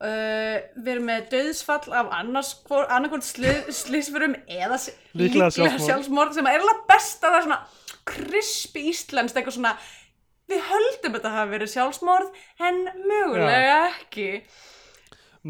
Við 0.00 0.86
erum 0.94 1.10
með 1.10 1.26
döðsfall 1.34 1.92
af 1.92 2.06
annars 2.16 2.54
annarkvort 2.72 3.26
slísförum 3.26 4.32
eða 4.62 4.78
Líklega 5.12 5.50
sjálfsmorð. 5.52 6.38
sem 6.38 6.48
er 6.48 6.62
alveg 6.62 6.86
best 6.88 7.20
að 7.20 7.34
það 7.34 7.36
er 7.36 7.44
svona 7.44 7.58
krispi 8.08 8.86
íslenskt 8.88 9.36
eitthvað 9.36 9.58
svona 9.58 9.74
við 10.50 10.66
höldum 10.66 11.16
þetta 11.16 11.32
hafi 11.36 11.54
verið 11.54 11.72
sjálfsmorð 11.74 12.42
en 12.66 12.82
mögulega 13.06 13.78
ekki. 13.90 14.28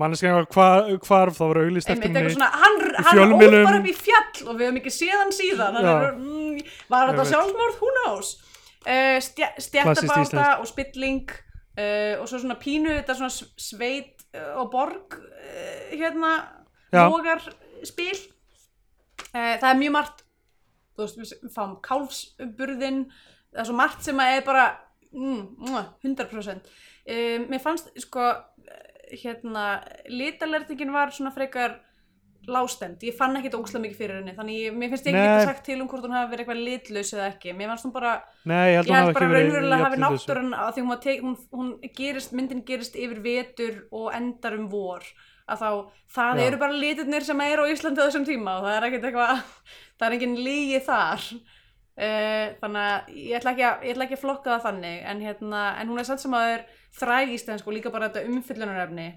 Manneskjan 0.01 0.47
hvar, 0.55 0.87
hvarf, 1.03 1.35
þá 1.35 1.45
var 1.51 1.59
auglist 1.65 1.91
eftir 1.91 2.13
henni 2.13 2.31
svona, 2.31 2.51
hann, 2.55 2.77
hann 2.95 3.17
fjölmiðlum. 3.17 3.65
bara 3.67 3.81
upp 3.81 3.89
í 3.91 3.95
fjall 3.99 4.45
og 4.45 4.53
við 4.53 4.69
höfum 4.69 4.79
ekki 4.79 4.93
séð 4.95 5.17
hann 5.17 5.33
síðan. 5.35 5.79
Hann 5.81 5.89
Já. 5.89 5.95
er, 5.97 6.13
mm, 6.15 6.61
var 6.93 7.11
þetta 7.11 7.25
sjálfsmorð, 7.33 7.81
who 7.81 7.95
knows? 7.97 8.31
Uh, 8.81 9.19
stjættabáta 9.61 10.45
og 10.63 10.69
spilling 10.71 11.33
uh, 11.35 12.21
og 12.21 12.31
svo 12.31 12.39
svona 12.39 12.57
pínu 12.61 12.95
þetta 13.01 13.19
svona 13.19 13.35
sveit 13.61 14.23
uh, 14.31 14.63
og 14.63 14.71
borg 14.73 15.19
uh, 15.19 15.91
hérna 15.91 16.37
Já. 16.95 17.03
logar 17.11 17.43
spil. 17.85 18.15
Uh, 19.35 19.59
það 19.59 19.69
er 19.73 19.83
mjög 19.83 19.97
margt. 19.99 20.25
Þú 20.95 21.07
veist, 21.07 21.35
við 21.43 21.53
fáum 21.55 21.75
kálfsburðin 21.83 23.05
það 23.51 23.63
er 23.63 23.69
svo 23.69 23.77
margt 23.79 24.07
sem 24.07 24.23
að 24.23 24.37
er 24.37 24.47
bara 24.47 24.65
mm, 25.13 25.43
mm, 25.59 25.85
100% 26.07 26.71
um, 26.71 27.47
mér 27.51 27.63
fannst 27.63 27.93
sko 28.03 28.33
hérna, 29.11 29.81
litalertingin 30.09 30.93
var 30.95 31.11
svona 31.15 31.33
frekar 31.35 31.79
lástend, 32.51 33.03
ég 33.05 33.15
fann 33.17 33.37
ekkit 33.37 33.55
ókslega 33.59 33.85
mikið 33.85 33.99
fyrir 33.99 34.19
henni 34.21 34.33
þannig 34.37 34.61
ég, 34.63 34.77
mér 34.77 34.91
finnst 34.93 35.09
ég 35.11 35.17
ekki 35.19 35.49
sagt 35.51 35.65
til 35.67 35.77
um 35.83 35.89
hvort 35.91 36.07
hún 36.07 36.15
hafi 36.17 36.31
verið 36.33 36.47
eitthvað 36.47 36.63
litlaus 36.67 37.13
eða 37.13 37.27
ekki, 37.35 37.53
mér 37.57 37.69
fannst 37.73 37.87
hún 37.87 37.93
bara 37.95 38.15
Nei, 38.49 38.71
ég 38.71 38.79
held 38.79 38.91
ég 38.91 38.97
held 38.97 39.19
bara 39.19 39.29
raunverulega 39.35 39.81
hafi 39.85 39.99
hlutlaus. 39.99 40.25
náttúran 40.25 40.55
að 40.57 40.71
því 40.77 40.85
hún, 40.87 41.01
tek, 41.05 41.21
hún, 41.27 41.37
hún 41.59 41.69
gerist, 41.99 42.33
myndin 42.37 42.65
gerist 42.67 42.97
yfir 42.97 43.21
vetur 43.27 43.77
og 43.93 44.09
endar 44.17 44.57
um 44.57 44.71
vor. 44.73 45.05
Að 45.51 45.61
þá, 45.61 45.71
það 46.17 46.41
Já. 46.41 46.47
eru 46.47 46.61
bara 46.63 46.81
litirnir 46.81 47.27
sem 47.27 47.45
eru 47.45 47.69
á 47.69 47.73
Íslandi 47.75 48.01
á 48.01 48.07
þessum 48.07 48.27
tíma 48.29 48.57
og 48.57 48.67
það 48.67 48.77
er 48.79 48.89
ekkert 48.89 49.09
eitthvað, 49.11 49.45
það 49.99 50.09
er 50.09 50.17
engin 50.17 50.37
lígi 50.47 50.83
þar 50.89 51.29
uh, 52.01 52.53
þannig 52.61 52.85
að 52.85 53.17
ég 53.21 53.39
ætla, 53.39 53.55
ekki 53.55 53.67
að, 53.67 53.89
ætla 53.93 54.07
ekki 54.07 54.17
að 54.17 54.23
flokka 54.25 54.53
það 54.55 54.67
þannig 54.69 55.09
en, 55.13 55.25
hérna, 55.27 55.65
en 55.81 55.91
hún 55.93 56.03
er 56.03 56.09
samt 56.09 56.23
sem 56.23 56.37
að 56.37 56.47
það 56.47 56.55
er 56.55 56.65
þræg 57.01 57.35
íslensk 57.37 57.69
og 57.69 57.77
líka 57.77 57.93
bara 57.95 58.09
þetta 58.11 58.33
umfyllunarefni. 58.35 59.09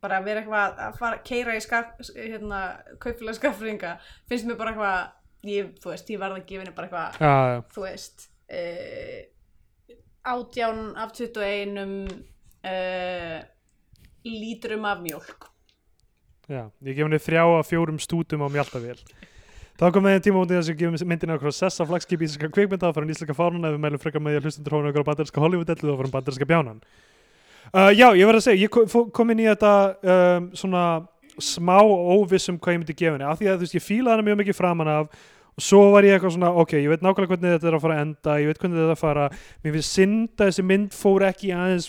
Bara 0.00 0.20
að 0.20 0.28
vera 0.30 0.40
eitthvað 0.40 0.78
að 0.86 0.94
fara 0.96 1.20
keira 1.26 1.56
í 1.58 1.60
hérna, 1.60 2.60
kaupilega 3.02 3.36
skafringa 3.36 3.94
finnst 4.30 4.48
mér 4.48 4.56
bara 4.60 4.72
eitthvað 4.72 5.50
ég, 5.50 5.74
þú 5.82 5.92
veist, 5.92 6.12
ég 6.14 6.22
varð 6.22 6.38
að 6.38 6.46
gefa 6.48 6.64
henni 6.64 6.76
bara 6.76 6.88
eitthvað 6.88 7.18
Já, 7.20 7.34
já, 7.52 7.60
þú 7.74 7.84
veist 7.84 8.26
uh, 8.56 9.20
átján 10.30 10.82
af 11.00 11.12
21 11.18 11.80
uh, 12.64 13.38
lítrum 14.24 14.88
af 14.88 15.02
mjólk. 15.04 15.50
Já, 16.50 16.64
ég 16.82 16.96
gef 16.96 17.04
henni 17.04 17.20
þrjá 17.20 17.44
að 17.44 17.66
fjórum 17.68 18.00
stútum 18.02 18.42
á 18.44 18.48
mjaltavél 18.50 18.98
Þá 19.80 19.86
kom 19.94 20.04
með 20.04 20.18
tíma 20.26 20.40
út 20.42 20.50
í 20.52 20.56
þess 20.58 20.68
að 20.68 20.80
gefa 20.82 21.06
myndina 21.08 21.36
okkur 21.38 21.48
að 21.48 21.54
sessa 21.56 21.84
flagskip 21.88 22.20
íslenska 22.20 22.50
kvikmynda 22.52 22.90
þá 22.90 22.98
fyrir 22.98 23.12
íslenska 23.14 23.36
fánan 23.38 23.64
ef 23.64 23.72
við 23.72 23.80
mælum 23.80 24.00
frekar 24.02 24.20
með 24.20 24.34
því 24.34 24.40
að 24.40 24.48
hlustundur 24.48 24.74
hóna 24.76 24.90
okkur 24.90 25.04
á 25.04 25.08
bandarinska 25.08 25.40
Hollywood-ellu 25.40 25.86
þá 25.86 26.00
fyrir 26.00 26.10
bandarinska 26.12 26.48
bjánan. 26.50 26.82
Uh, 27.72 27.88
Já, 27.96 28.10
ég 28.18 28.28
verð 28.28 28.42
að 28.42 28.44
segja, 28.44 28.60
ég 28.66 28.72
kom, 28.74 29.06
kom 29.16 29.32
inn 29.32 29.40
í 29.40 29.46
þetta 29.48 29.72
um, 30.04 30.50
svona 30.60 30.82
smá 31.40 31.78
óvissum 31.80 32.58
hvað 32.60 32.76
ég 32.76 32.82
myndi 32.82 32.96
gefa 32.98 33.14
henni 33.16 33.28
af 33.30 33.40
því 33.40 33.48
að 33.48 33.56
þú 33.56 33.64
veist, 33.64 33.76
ég 33.78 33.86
fílaði 33.86 34.12
hana 34.18 34.26
mjög 34.26 34.40
mikið 34.42 34.58
framan 34.58 34.90
af 34.92 35.08
og 35.56 35.64
svo 35.64 35.80
var 35.94 36.04
ég 36.04 36.18
eitthvað 36.18 36.34
svona, 36.36 36.50
ok, 36.60 36.74
ég 36.76 36.92
veit 36.92 37.06
nákvæmlega 37.06 37.32
hvernig 37.32 37.54
þetta 37.56 37.70
er 37.70 37.78
að 37.78 37.84
fara 37.86 37.96
að 37.96 38.02
enda, 38.04 38.34
ég 38.42 38.50
veit 38.50 38.60
hvernig 38.60 38.80
þetta 38.80 38.90
er 38.90 38.98
að 38.98 39.00
fara 39.00 39.24
mér 39.64 39.78
finnst 39.78 39.96
synd 39.96 40.34
að 40.36 40.50
þessi 40.50 40.66
mynd 40.68 40.96
fór 40.96 41.24
ekki 41.30 41.54
aðeins 41.56 41.88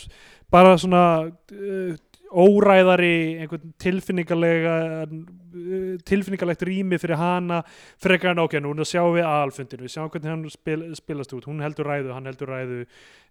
bara 0.52 0.78
svona 0.80 1.04
uh, 1.28 1.92
óræðari 2.32 3.14
einhvern 3.44 3.74
tilfinningalega 3.82 4.76
uh, 5.04 5.98
tilfinningalegt 6.08 6.64
rými 6.68 7.00
fyrir 7.02 7.20
hana 7.20 7.62
frekar 8.02 8.32
en 8.36 8.44
ok, 8.46 8.56
nú 8.64 8.74
sjáum 8.88 9.16
við 9.18 9.28
alfundin 9.28 9.84
við 9.84 9.94
sjáum 9.96 10.10
hvernig 10.14 10.32
hann 10.32 10.46
spil, 10.54 10.86
spilast 10.98 11.34
út. 11.38 11.46
Hún 11.50 11.62
heldur 11.64 11.90
ræðu, 11.92 12.14
hann 12.16 12.30
heldur 12.30 12.52
ræðu 12.54 12.80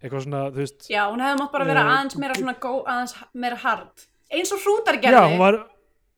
eitthvað 0.01 0.25
svona, 0.27 0.43
þú 0.53 0.61
veist. 0.63 0.87
Já, 0.91 1.03
hún 1.09 1.23
hefði 1.25 1.41
mátt 1.41 1.51
bara 1.57 1.65
vera 1.71 1.81
Eh, 1.87 1.91
aðeins 1.97 2.17
meira 2.21 2.37
svona 2.37 2.55
gó, 2.61 2.73
aðeins 2.85 3.15
meira 3.33 3.57
hard. 3.65 4.07
Eins 4.31 4.53
og 4.55 4.61
hrútar 4.63 4.95
já, 5.01 5.03
gerði. 5.09 5.27
hún 5.33 5.41
var 5.41 5.59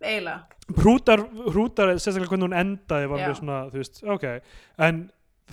eiginlega. 0.03 0.39
Hrútar, 0.77 1.19
hrútar 1.51 1.89
sérstaklega 1.99 2.30
hvernig 2.35 2.47
hún 2.49 2.60
endaði 2.60 3.07
var 3.11 3.19
Já. 3.19 3.26
mjög 3.27 3.39
svona, 3.41 3.57
þú 3.72 3.81
veist, 3.81 4.03
ok. 4.03 4.23
En 4.80 5.01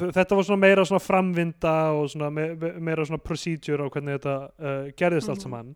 þetta 0.00 0.36
var 0.38 0.44
svona 0.46 0.60
meira 0.62 0.84
svona 0.86 1.02
framvinda 1.02 1.72
og 1.98 2.06
svona 2.12 2.28
me 2.30 2.44
me 2.54 2.70
meira 2.78 3.04
svona 3.04 3.18
procedure 3.22 3.82
á 3.82 3.90
hvernig 3.90 4.20
þetta 4.20 4.34
uh, 4.58 4.90
gerðist 4.96 5.28
allt 5.28 5.40
Mhm. 5.40 5.42
saman 5.42 5.74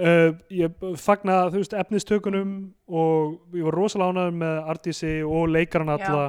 uh, 0.00 0.30
ég 0.52 0.84
fagna 1.00 1.46
þú 1.52 1.62
veist 1.62 1.74
efnistökunum 1.76 2.52
og 2.86 3.56
ég 3.56 3.66
var 3.66 3.76
rosalega 3.76 4.12
ánæður 4.14 4.38
með 4.42 4.70
Artísi 4.74 5.16
og 5.24 5.50
leikaran 5.52 5.92
alla. 5.96 6.28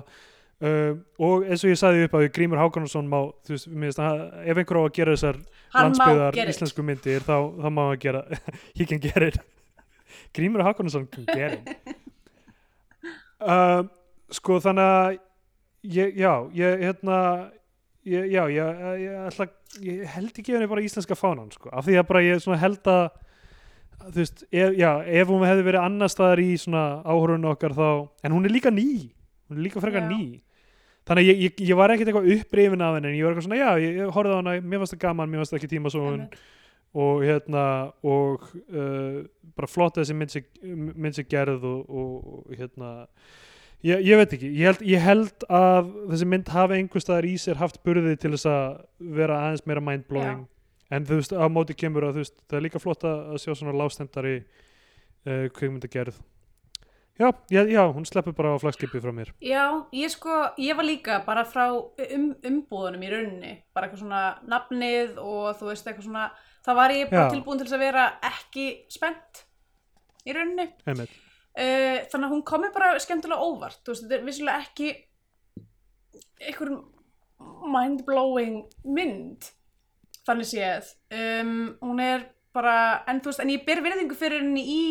Uh, 0.57 0.97
og 1.21 1.45
eins 1.45 1.61
og 1.61 1.69
ég 1.69 1.77
sagði 1.77 2.07
upp 2.07 2.15
að 2.17 2.31
Grímur 2.33 2.57
Hákonarsson 2.57 3.09
má, 3.09 3.19
þú 3.45 3.59
veist, 3.77 3.99
að 4.01 4.23
ef 4.41 4.57
einhver 4.57 4.79
á 4.81 4.83
að 4.87 4.95
gera 4.95 5.13
þessar 5.13 5.37
hann 5.75 5.91
landsbyðar 5.91 6.39
íslensku 6.49 6.85
myndir 6.87 7.21
þá, 7.27 7.35
þá 7.61 7.67
má 7.69 7.83
hann 7.91 8.01
gera 8.01 8.23
he 8.77 8.87
can 8.89 9.03
get 9.03 9.21
it. 9.21 9.37
Grímur 10.33 10.65
Hákonarsson 10.65 11.05
can 11.13 11.29
get 11.29 11.59
it. 11.59 11.93
Uh, 13.37 13.85
sko 14.33 14.57
þannig 14.63 14.89
að 14.95 15.19
ég, 15.93 16.17
já, 16.17 16.31
ég 16.57 16.83
hérna 16.87 17.19
ég, 18.07 18.25
já, 18.31 18.41
ég, 18.49 18.81
ég, 19.03 19.15
ætla, 19.27 19.47
ég 19.83 20.03
held 20.15 20.31
ekki 20.41 20.55
henni 20.55 20.69
bara 20.71 20.83
íslenska 20.83 21.17
fánan 21.17 21.51
sko, 21.53 21.69
af 21.69 21.85
því 21.85 21.99
að 21.99 22.07
bara 22.09 22.23
ég 22.25 22.49
held 22.63 22.89
að 22.91 23.05
þú 24.01 24.17
veist, 24.21 24.43
ef, 24.51 24.73
já, 24.77 24.89
ef 25.21 25.31
hún 25.31 25.45
hefði 25.47 25.65
verið 25.67 25.85
annar 25.85 26.11
staðar 26.11 26.41
í 26.43 26.51
svona 26.61 26.83
áhörunum 27.05 27.51
okkar 27.53 27.75
þá, 27.77 27.87
en 28.23 28.35
hún 28.35 28.45
er 28.47 28.53
líka 28.53 28.71
ný. 28.73 28.87
Hún 29.47 29.59
er 29.59 29.65
líka 29.69 29.81
frekar 29.83 30.05
Já. 30.05 30.11
ný. 30.11 30.41
Þannig 31.07 31.23
að 31.23 31.29
ég, 31.31 31.41
ég, 31.45 31.61
ég 31.69 31.77
var 31.79 31.93
ekkert 31.93 32.09
eitthvað 32.11 32.29
upprifin 32.35 32.81
af 32.83 32.95
henni 32.97 33.07
en 33.13 33.15
ég 33.15 33.23
var 33.23 33.31
eitthvað 33.31 33.45
svona, 33.47 33.59
já, 33.61 33.69
ég, 33.79 33.93
ég 34.01 34.09
horfði 34.11 34.35
á 34.35 34.39
hana 34.41 34.55
mér 34.59 34.81
fannst 34.81 34.93
það 34.97 35.03
gaman, 35.05 35.29
mér 35.31 35.39
fannst 35.39 35.53
það 35.53 35.59
ekki 35.61 35.69
tíma 35.71 35.91
svo 35.93 36.01
Einmitt. 36.11 36.33
og 36.99 37.21
hérna 37.23 37.61
og 38.03 38.43
uh, 38.67 39.21
bara 39.55 39.69
flott 39.71 39.95
að 39.95 40.03
þessi 40.03 40.17
mynd 40.19 40.33
sé, 40.35 40.41
mynd 40.67 41.15
sé 41.15 41.23
gerð 41.31 41.63
og, 41.63 41.85
og, 41.87 42.27
og 42.51 42.59
hérna 42.59 42.91
ég, 43.87 44.03
ég 44.03 44.19
veit 44.19 44.35
ekki, 44.35 44.51
ég 44.59 44.67
held, 44.67 44.83
ég 44.83 45.05
held 45.07 45.47
að 45.47 45.93
þessi 46.11 46.27
mynd 46.35 46.51
hafi 46.57 46.81
einhver 46.81 47.05
staðar 47.07 47.29
í 47.31 47.37
sér 47.39 47.61
haft 47.63 47.79
burði 47.87 48.17
til 48.19 48.33
þess 48.35 48.51
að 48.51 48.67
vera 49.21 49.39
aðeins 49.45 49.63
meira 49.69 49.85
mindblowing 49.87 50.43
en 50.93 51.05
þú 51.07 51.19
veist, 51.19 51.35
á 51.35 51.45
móti 51.51 51.75
kemur 51.77 52.07
að 52.07 52.17
þú 52.17 52.23
veist, 52.23 52.41
það 52.47 52.57
er 52.59 52.65
líka 52.67 52.81
flott 52.81 53.05
að, 53.07 53.37
sjá 53.43 53.53
svona 53.53 53.75
lástendari 53.77 54.35
uh, 54.41 55.47
kvikmyndagerð 55.55 56.19
já, 57.17 57.31
já, 57.51 57.61
já, 57.65 57.81
hún 57.91 58.05
sleppur 58.05 58.35
bara 58.37 58.53
á 58.55 58.61
flagskipi 58.61 59.01
frá 59.03 59.11
mér 59.15 59.33
Já, 59.41 59.87
ég 59.95 60.13
sko, 60.13 60.35
ég 60.61 60.77
var 60.77 60.87
líka 60.87 61.19
bara 61.25 61.45
frá 61.49 61.71
um, 61.73 62.29
umbúðunum 62.45 63.03
í 63.03 63.11
rauninni, 63.13 63.53
bara 63.73 63.87
eitthvað 63.89 64.03
svona 64.05 64.23
nafnið 64.47 65.17
og 65.23 65.57
þú 65.59 65.71
veist 65.71 65.89
eitthvað 65.89 66.09
svona, 66.09 66.27
það 66.65 66.79
var 66.81 66.95
ég 66.95 67.11
bara 67.11 67.27
Já. 67.27 67.33
tilbúin 67.35 67.59
til 67.59 67.67
þess 67.67 67.79
að 67.79 67.85
vera 67.87 68.09
ekki 68.31 68.67
spennt 68.93 69.43
í 70.27 70.35
rauninni. 70.35 70.69
Uh, 71.57 72.05
þannig 72.11 72.27
að 72.27 72.33
hún 72.35 72.45
komi 72.45 72.69
bara 72.75 72.93
skemmtilega 73.01 73.41
óvart, 73.41 73.81
þú 73.81 73.95
veist, 73.95 74.05
þetta 74.05 74.19
er 74.19 74.27
vissulega 74.27 74.61
ekki 74.61 74.91
einhver 76.45 76.73
mind-blowing 77.73 78.59
mynd, 78.85 79.49
þannig 80.27 80.49
séð. 80.49 80.91
Um, 81.13 81.55
hún 81.81 82.01
er 82.03 82.27
bara, 82.55 82.75
en 83.09 83.21
þú 83.21 83.31
veist, 83.31 83.43
en 83.43 83.53
ég 83.53 83.65
ber 83.67 83.83
virðingu 83.85 84.17
fyrir 84.17 84.43
henni 84.43 84.63
í 84.67 84.83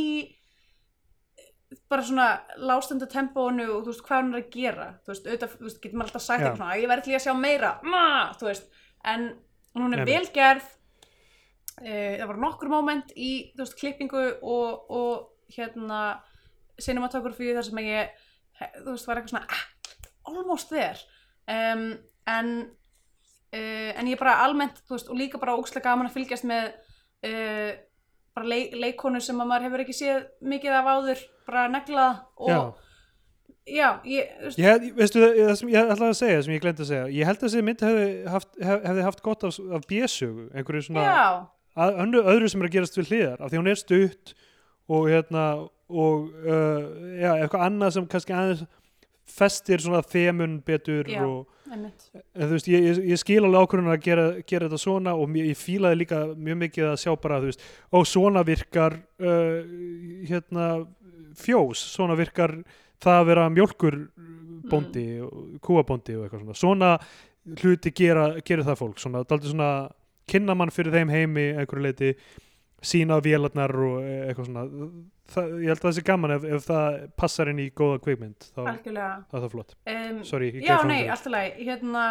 bara 1.91 2.05
svona 2.07 2.29
lástönda 2.63 3.09
tempónu 3.11 3.67
og 3.75 3.85
þú 3.85 3.93
veist 3.93 4.05
hvað 4.07 4.23
hún 4.23 4.35
er 4.35 4.43
að 4.43 4.55
gera. 4.55 4.89
Þú 5.05 5.13
veist, 5.13 5.27
auðvitað, 5.27 5.57
þú 5.59 5.69
veist, 5.69 5.81
getur 5.83 6.01
maður 6.01 6.11
alltaf 6.11 6.27
sagt 6.27 6.43
eitthvað 6.43 6.61
svona, 6.61 6.79
ég 6.81 6.91
verði 6.93 7.07
til 7.07 7.17
að 7.19 7.25
sjá 7.27 7.35
meira, 7.39 7.73
ma, 7.87 8.07
þú 8.39 8.51
veist. 8.51 8.69
En 9.07 9.27
hún 9.77 9.97
er 9.97 10.03
Einmitt. 10.03 10.13
vel 10.13 10.33
gerð. 10.35 10.73
Uh, 11.77 12.15
það 12.17 12.29
var 12.31 12.39
nokkur 12.47 12.73
moment 12.73 13.13
í, 13.13 13.33
þú 13.57 13.65
veist, 13.65 13.79
klippingu 13.81 14.25
og, 14.41 14.95
og 14.97 15.53
hérna 15.57 16.01
cinematography 16.83 17.53
þar 17.57 17.67
sem 17.67 17.83
ég 17.85 18.15
þú 18.57 18.95
veist, 18.95 19.07
var 19.09 19.21
eitthvað 19.21 19.35
svona 19.35 19.57
ah, 19.57 19.65
almost 20.33 20.73
there. 20.73 20.99
Um, 21.47 21.89
en 22.27 22.53
uh, 23.57 23.91
en 23.97 24.11
ég 24.13 24.21
bara 24.21 24.39
almennt, 24.45 24.81
veist, 24.91 25.11
og 25.11 25.19
líka 25.19 25.41
bara 25.43 25.57
ókslega 25.59 25.89
gaman 25.89 26.11
að 26.11 26.19
fylgjast 26.19 26.47
með 26.49 26.73
uh, 27.27 27.71
bara 28.37 28.51
leik, 28.53 28.75
leikonu 28.77 29.23
sem 29.25 29.41
að 29.41 29.53
maður 29.53 29.69
hefur 29.71 29.85
ekki 29.87 29.97
séð 29.97 30.27
mikið 30.45 30.81
af 30.81 30.91
áður, 30.93 31.23
bara 31.49 31.69
negla 31.73 32.09
og 32.37 32.53
já 32.53 32.61
já, 33.67 33.89
ég, 34.07 34.29
veist, 34.45 34.59
Ég, 34.63 34.91
veistu, 34.95 35.21
það 35.21 35.57
sem 35.59 35.71
ég 35.73 35.91
ætlaði 35.91 36.13
að 36.13 36.19
segja, 36.21 36.43
sem 36.47 36.55
ég 36.55 36.63
glemt 36.63 36.83
að 36.83 36.91
segja 36.91 37.07
ég 37.11 37.27
held 37.27 37.41
að 37.41 37.47
þessi 37.49 37.63
mynd 37.67 37.85
hefði 37.87 38.09
haft, 38.31 38.51
hef, 38.63 38.85
hefði 38.87 39.07
haft 39.09 39.23
gott 39.27 39.47
af, 39.49 39.59
af 39.79 39.87
bjössugu, 39.91 40.45
einhverju 40.55 40.87
svona 40.87 41.07
að, 41.77 42.19
öðru 42.23 42.51
sem 42.53 42.63
er 42.63 42.69
að 42.69 42.77
gerast 42.77 43.01
við 43.01 43.11
hliðar 43.11 43.43
af 43.43 43.51
því 43.51 43.61
hún 43.61 43.73
er 43.73 43.81
stutt 43.81 44.35
og 44.87 45.09
hérna 45.11 45.47
og 45.87 46.31
uh, 46.47 46.87
já, 47.19 47.31
eitthvað 47.41 47.67
annað 47.67 47.95
sem 47.97 48.09
kannski 48.11 48.35
aðeins 48.35 48.65
festir 49.27 49.83
svona 49.83 50.03
þemun 50.07 50.61
betur 50.67 51.09
Já. 51.11 51.23
og 51.27 51.47
en 52.37 52.47
þú 52.47 52.53
veist, 52.55 52.71
ég, 52.71 52.87
ég, 52.87 53.01
ég 53.13 53.21
skil 53.21 53.43
alveg 53.43 53.67
ákvörðun 53.67 53.93
að 53.93 54.03
gera, 54.07 54.27
gera 54.47 54.69
þetta 54.69 54.81
svona 54.83 55.15
og 55.19 55.31
mér, 55.33 55.51
ég 55.51 55.61
fílaði 55.61 56.01
líka 56.03 56.23
mjög 56.35 56.61
mikið 56.63 56.89
að 56.93 56.99
sjá 57.03 57.13
bara, 57.23 57.41
þú 57.43 57.51
veist, 57.51 57.67
ó, 57.91 57.99
svona 58.07 58.45
virkar 58.47 58.99
uh, 59.23 59.61
hérna 60.29 60.69
fjós, 61.37 61.83
svona 61.93 62.17
virkar 62.19 62.57
það 63.03 63.21
að 63.21 63.29
vera 63.31 63.49
mjólkur 63.53 63.99
bóndi, 64.71 65.07
mm. 65.21 65.61
kúabóndi 65.65 66.17
og 66.17 66.27
eitthvað 66.27 66.43
svona, 66.45 66.59
svona 66.63 66.93
hluti 67.61 67.93
gera, 67.95 68.31
gera 68.47 68.67
það 68.67 68.81
fólk, 68.83 68.99
svona, 69.03 69.23
daldi 69.29 69.53
svona 69.53 69.71
kynna 70.31 70.57
mann 70.59 70.73
fyrir 70.75 70.95
þeim 70.95 71.13
heimi 71.13 71.51
einhverju 71.55 71.85
leiti 71.85 72.13
sína 72.85 73.19
vélarnar 73.25 73.73
og 73.75 74.01
e- 74.05 74.25
eitthvað 74.29 74.49
svona. 74.51 74.65
Það, 75.27 75.53
ég 75.59 75.71
held 75.73 75.81
að 75.81 75.85
það 75.89 75.95
sé 75.97 76.03
gaman 76.07 76.35
ef, 76.37 76.45
ef 76.55 76.67
það 76.69 76.97
passar 77.19 77.49
inn 77.51 77.59
í 77.59 77.71
góða 77.75 78.01
kvikmynd 78.05 78.49
þá 78.55 78.61
algjörlega. 78.63 79.13
þá 79.31 79.37
er 79.37 79.45
það 79.45 79.55
flott. 79.55 79.77
Um, 79.91 80.19
sorry, 80.25 80.51
já, 80.63 80.77
nei, 80.87 81.01
alltaf 81.11 81.33
leið 81.35 81.63
hérna, 81.67 82.03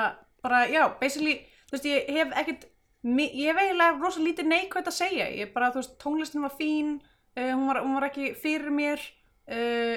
bara, 0.43 0.63
já, 0.67 0.81
basically 0.99 1.37
þú 1.69 1.77
veist, 1.77 1.87
ég 1.87 2.09
hef 2.17 2.33
ekkert 2.41 2.65
ég 3.05 3.51
hef 3.51 3.61
eiginlega 3.61 4.01
rosa 4.01 4.23
lítið 4.25 4.49
neikvægt 4.49 4.89
að 4.91 4.97
segja. 4.97 5.29
Ég 5.31 5.53
bara, 5.53 5.71
þú 5.71 5.81
veist, 5.81 5.95
tónlistin 6.01 6.43
var 6.43 6.55
fín 6.57 6.97
uh, 6.99 7.51
hún, 7.53 7.67
var, 7.69 7.81
hún 7.85 7.95
var 7.99 8.09
ekki 8.09 8.33
fyrir 8.41 8.73
mér 8.73 8.99
uh, 9.47 9.95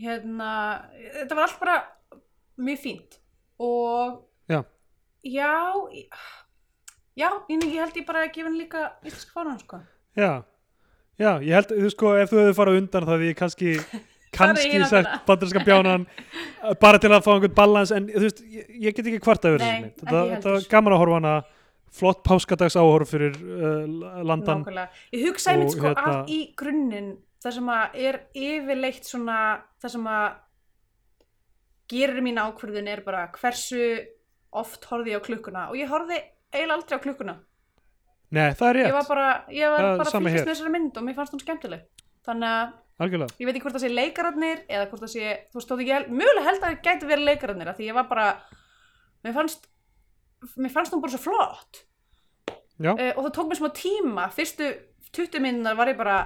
hérna 0.00 0.50
þetta 1.20 1.36
var 1.36 1.48
allt 1.48 1.60
bara 1.60 1.76
mjög 2.56 2.80
fínt. 2.86 3.20
Og 3.60 4.22
Já. 4.48 4.62
já 5.22 5.52
já, 7.14 7.28
ég, 7.48 7.60
held 7.76 7.96
ég 7.96 8.06
bara 8.06 8.24
að 8.24 8.32
gefa 8.34 8.48
henni 8.48 8.64
líka 8.64 8.86
íslenska 9.04 9.36
fánan, 9.36 9.60
sko 9.62 9.84
já, 10.18 10.30
já, 11.20 11.30
ég 11.42 11.54
held 11.54 11.72
þú 11.72 11.92
sko, 11.94 12.16
ef 12.20 12.32
þú 12.32 12.42
hefur 12.42 12.58
farið 12.60 12.80
undan 12.82 13.08
það 13.08 13.24
því 13.24 13.32
kannski 13.40 13.74
kannski 14.34 14.84
sagt 14.90 15.26
bandarinska 15.28 15.62
bjánan 15.66 16.06
uh, 16.06 16.72
bara 16.80 17.00
til 17.02 17.12
að 17.12 17.26
fá 17.26 17.32
einhvern 17.34 17.56
balans 17.56 17.92
en 17.94 18.08
þú 18.10 18.24
veist, 18.26 18.40
ég, 18.50 18.70
ég 18.86 18.96
get 18.96 19.10
ekki 19.10 19.22
kvarta 19.24 19.52
yfir 19.52 19.62
þessu 19.64 19.90
ekki 19.90 20.08
þetta, 20.08 20.54
var 20.56 20.66
gaman 20.72 20.96
að 20.96 21.04
horfa 21.04 21.20
hana. 21.20 21.34
Flott 21.94 22.24
páskadags 22.26 22.74
áhorf 22.74 23.12
fyrir 23.14 23.36
uh, 23.38 23.84
landan. 24.26 24.64
Nákvæmlega. 24.64 24.88
Ég 25.14 25.28
hugsa 25.28 25.52
einmitt 25.52 25.68
Og 25.70 25.76
sko 25.76 25.92
hérna- 25.92 26.14
að 26.24 26.32
í 26.34 26.38
grunninn 26.58 27.12
það 27.44 27.54
sem 27.54 27.68
að 27.70 27.98
er 28.08 28.18
yfirleitt 28.34 29.06
svona 29.06 29.36
það 29.78 29.92
sem 29.94 30.08
að 30.10 30.24
gerir 31.94 32.24
mín 32.26 32.40
ákvörðun 32.42 32.90
er 32.90 33.04
bara 33.06 33.28
hversu 33.36 33.84
oft 34.58 34.88
horfði 34.90 35.14
ég 35.14 35.22
á 35.22 35.26
klukkuna. 35.28 35.68
Og 35.70 35.78
ég 35.78 35.92
horfði 35.92 36.18
eiginlega 36.50 36.80
aldrei 36.80 36.98
á 36.98 37.04
klukkuna 37.06 37.36
nei, 38.34 38.48
það 38.58 38.68
er 38.70 38.78
ég 38.80 38.86
rétt, 38.88 38.96
var 38.98 39.06
bara, 39.10 39.28
ég 39.54 39.70
var 39.74 39.84
Það 39.84 39.98
bara 40.00 40.10
að 40.10 40.14
hér. 40.14 40.24
með 40.44 40.48
þessari 40.50 40.72
mynd 40.74 40.98
og 41.00 41.06
mér 41.06 41.16
fannst 41.18 41.34
hún 41.36 41.42
skemmtileg. 41.44 41.84
Þannig 42.24 42.50
að 42.50 42.72
algjörlega. 43.04 43.36
ég 43.40 43.46
veit 43.48 43.54
ekki 43.56 43.64
hvort 43.66 43.76
það 43.78 43.84
sé 43.84 43.92
leikararnir 43.94 44.62
eða 44.68 44.86
hvort 44.90 45.02
það 45.04 45.12
sé, 45.14 45.32
þú 45.52 45.58
veist, 45.60 45.70
þótt 45.72 45.84
ég 45.86 45.94
held- 45.98 46.12
mögulega 46.20 46.46
held 46.48 46.60
að 46.62 46.68
það 46.68 46.82
gæti 46.88 47.10
verið 47.10 47.28
leikararnir 47.30 47.68
af 47.72 47.76
því 47.80 47.88
ég 47.90 47.98
var 47.98 48.06
bara 48.12 48.26
mér 49.24 49.34
fannst 49.38 49.68
mér 50.60 50.72
fannst 50.74 50.92
hún 50.94 51.00
bara 51.04 51.12
svo 51.16 51.22
flott. 51.24 51.84
Já. 52.82 52.90
uh, 52.92 53.12
og 53.16 53.24
það 53.28 53.34
tók 53.38 53.48
mér 53.52 53.60
smá 53.60 53.70
tíma. 53.76 54.24
Fyrstu 54.34 54.72
20 55.14 55.40
minnar 55.40 55.76
var 55.78 55.86
ég 55.92 55.96
bara 55.96 56.16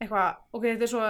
eitthvað, 0.00 0.36
ok, 0.54 0.62
þetta 0.68 0.86
er 0.86 0.92
svo 0.92 1.02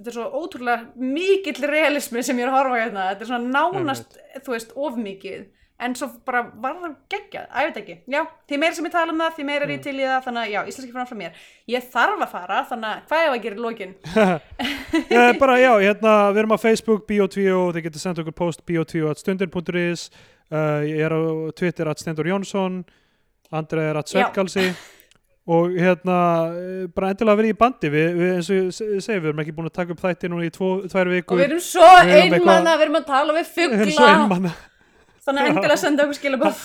þetta 0.00 0.10
er 0.10 0.16
svo 0.16 0.26
ótrúlega 0.40 0.92
mikill 0.96 1.66
realismi 1.68 2.22
sem 2.24 2.38
ég 2.40 2.46
er 2.46 2.50
að 2.52 2.56
horfa 2.58 2.78
hérna. 2.80 3.08
Þetta 3.12 3.26
er 3.26 3.30
svona 3.30 3.50
nánast, 3.54 4.16
þú 4.46 4.54
veist, 4.54 4.70
of 4.76 4.96
mikið 4.96 5.48
en 5.80 5.94
svo 5.96 6.08
bara 6.28 6.42
var 6.60 6.74
það 6.82 6.94
geggjað, 7.14 7.46
að 7.50 7.64
ég 7.64 7.70
veit 7.70 7.78
ekki, 7.82 7.96
já, 8.14 8.20
því 8.50 8.58
meira 8.62 8.74
sem 8.78 8.88
ég 8.88 8.92
tala 8.94 9.12
um 9.14 9.22
það 9.24 9.34
því 9.38 9.46
meira 9.48 9.64
er 9.64 9.70
Mm. 9.70 9.74
ég 9.78 9.82
til 9.86 9.94
í 9.96 10.04
það, 10.04 10.24
þannig 10.26 10.42
að 10.44 10.52
já, 10.54 10.60
íslenski 10.72 10.92
fram 10.92 11.06
frá 11.10 11.16
mér. 11.20 11.32
Ég 11.72 11.88
þarf 11.94 12.24
að 12.26 12.30
fara, 12.34 12.58
þannig 12.70 12.90
að 12.90 13.02
hvað 13.08 13.24
ef 13.26 13.32
að 13.36 13.42
gera 13.46 13.56
í 13.56 13.64
lokin? 13.66 13.94
Eh, 15.10 15.32
bara 15.38 15.54
já, 15.60 15.70
hérna, 15.78 16.12
við 16.34 16.38
erum 16.42 16.52
á 16.54 16.58
Facebook 16.58 17.04
Bio2 17.06 17.44
og 17.54 17.68
þið 17.76 17.84
getur 17.86 18.02
sendt 18.02 18.18
okkur 18.24 18.34
post 18.34 18.64
bio2.stundin.is 18.66 20.08
uh, 20.50 20.80
ég 20.82 21.04
er 21.06 21.12
á 21.14 21.20
Twitter 21.54 21.86
at 21.88 22.00
Stendur 22.02 22.26
Jónsson 22.26 22.80
Andra 23.54 23.82
er 23.90 23.96
at 24.00 24.10
Já. 24.10 24.24
Sökkalsi 24.26 24.72
og 25.50 25.72
hérna 25.78 26.16
eh, 26.54 26.86
bara 26.94 27.08
endilega 27.10 27.38
verið 27.40 27.54
í 27.54 27.58
bandi. 27.58 27.88
Við, 27.90 28.10
við 28.18 28.32
eins 28.36 28.50
og 28.50 28.58
ég 28.58 28.66
se- 28.76 28.88
segi, 29.02 29.18
við 29.22 29.30
erum 29.32 29.40
ekki 29.42 29.54
búin 29.56 29.66
að 29.70 29.74
taka 29.80 29.94
upp 29.96 30.02
þætti 30.04 30.28
núna 30.30 30.46
í 30.46 30.50
tvo, 30.54 30.68
tvær 30.90 31.08
og 31.10 31.14
vikur 31.16 31.40
við 31.40 31.46
erum 31.48 31.62
svo 31.64 31.86
eitthvað- 31.86 32.36
einmanna, 32.38 32.74
við 32.76 32.84
erum 32.86 32.98
að 33.00 33.06
tala 33.08 33.34
við 33.38 33.48
Við 33.56 33.64
erum 33.64 33.94
svo 33.94 33.96
fugla 33.96 34.12
einmana 34.20 34.52
þannig 35.30 35.46
að 35.46 35.52
endilega 35.54 35.82
senda 35.86 36.06
okkur 36.06 36.20
skilabóð 36.20 36.64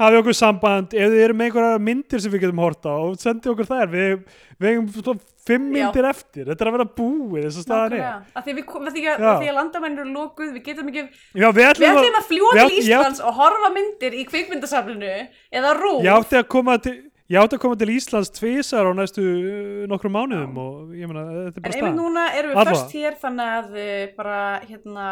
hafið 0.00 0.20
okkur 0.22 0.36
samband, 0.36 0.94
ef 0.96 1.12
þið 1.12 1.22
eru 1.24 1.36
með 1.36 1.48
einhverjar 1.48 1.82
myndir 1.84 2.22
sem 2.22 2.32
við 2.32 2.44
getum 2.46 2.62
horta 2.62 2.94
og 3.02 3.18
sendið 3.20 3.52
okkur 3.52 3.68
þær. 3.68 3.90
Við, 3.92 4.14
við 4.62 4.78
svona 4.94 5.26
fimm 5.48 5.66
Já. 5.68 5.74
myndir 5.74 6.08
eftir. 6.08 6.46
Þetta 6.48 6.64
er 6.64 6.70
að 6.70 6.76
vera 6.78 6.88
búið 7.00 7.46
þess 7.46 7.60
að 7.60 7.66
staðan 7.66 7.96
er. 7.98 8.06
Að 8.38 8.46
því, 8.46 8.54
við, 8.56 8.72
að 8.78 8.96
því, 8.96 9.04
að, 9.04 9.20
Já. 9.26 9.28
að 9.32 9.42
því 9.42 9.50
að 9.50 9.58
landamæn 9.58 9.98
eru 9.98 10.14
lokuð 10.14 10.54
við 10.56 10.64
getum 10.70 10.90
ekki, 10.92 11.04
já, 11.42 11.46
við 11.58 11.68
ætlum 11.68 12.00
að, 12.00 12.08
að 12.22 12.32
við 12.32 12.58
til 12.60 12.80
Íslands 12.80 13.22
og 13.24 13.38
horfa 13.40 13.72
myndir 13.76 14.16
í 14.16 14.26
kvikmyndasaflinu 14.30 15.14
eða 15.60 15.76
rú 15.78 15.94
ég 16.06 16.12
átti 16.16 16.40
að 16.40 16.50
koma 16.56 16.80
til 16.80 16.96
til 17.30 17.92
Íslands 17.94 18.32
tvisar 18.34 18.88
á 18.88 18.92
næstu 18.96 19.22
uh, 19.22 19.84
nokkrum 19.90 20.16
mánuðum 20.16 20.56
og 20.58 20.96
ég 20.98 21.06
meina, 21.06 21.22
þetta 21.46 21.60
er 21.60 21.60
en 21.60 21.62
bara 21.62 21.76
einmitt 21.76 21.84
staðan. 21.84 22.00
núna 22.00 22.24
erum 22.34 22.50
við 22.50 22.56
Allavega. 22.56 22.72
först 22.74 22.96
hér 22.96 23.18
þannig 23.20 23.52
að 23.54 23.76
uh, 23.78 24.00
bara 24.16 24.40
hérna 24.66 25.06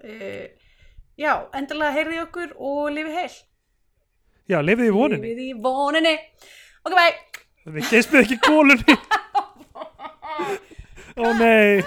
uh, 0.00 0.46
já, 1.18 1.32
endilega 1.58 1.96
heyrði 1.96 2.20
okkur 2.24 2.54
og 2.56 2.92
lifi 2.94 3.12
heil. 3.16 3.36
Já, 4.48 4.60
lifið 4.64 4.88
í 4.88 4.94
voninni, 4.94 5.32
lifið 5.32 5.50
í 5.50 5.56
voninni. 5.66 6.14
Ok, 6.86 6.94
bye. 6.94 7.14
Við 7.68 7.90
geispið 7.90 8.22
ekki 8.22 8.38
kólunni 8.46 8.94
ó 11.20 11.26
nei 11.36 11.84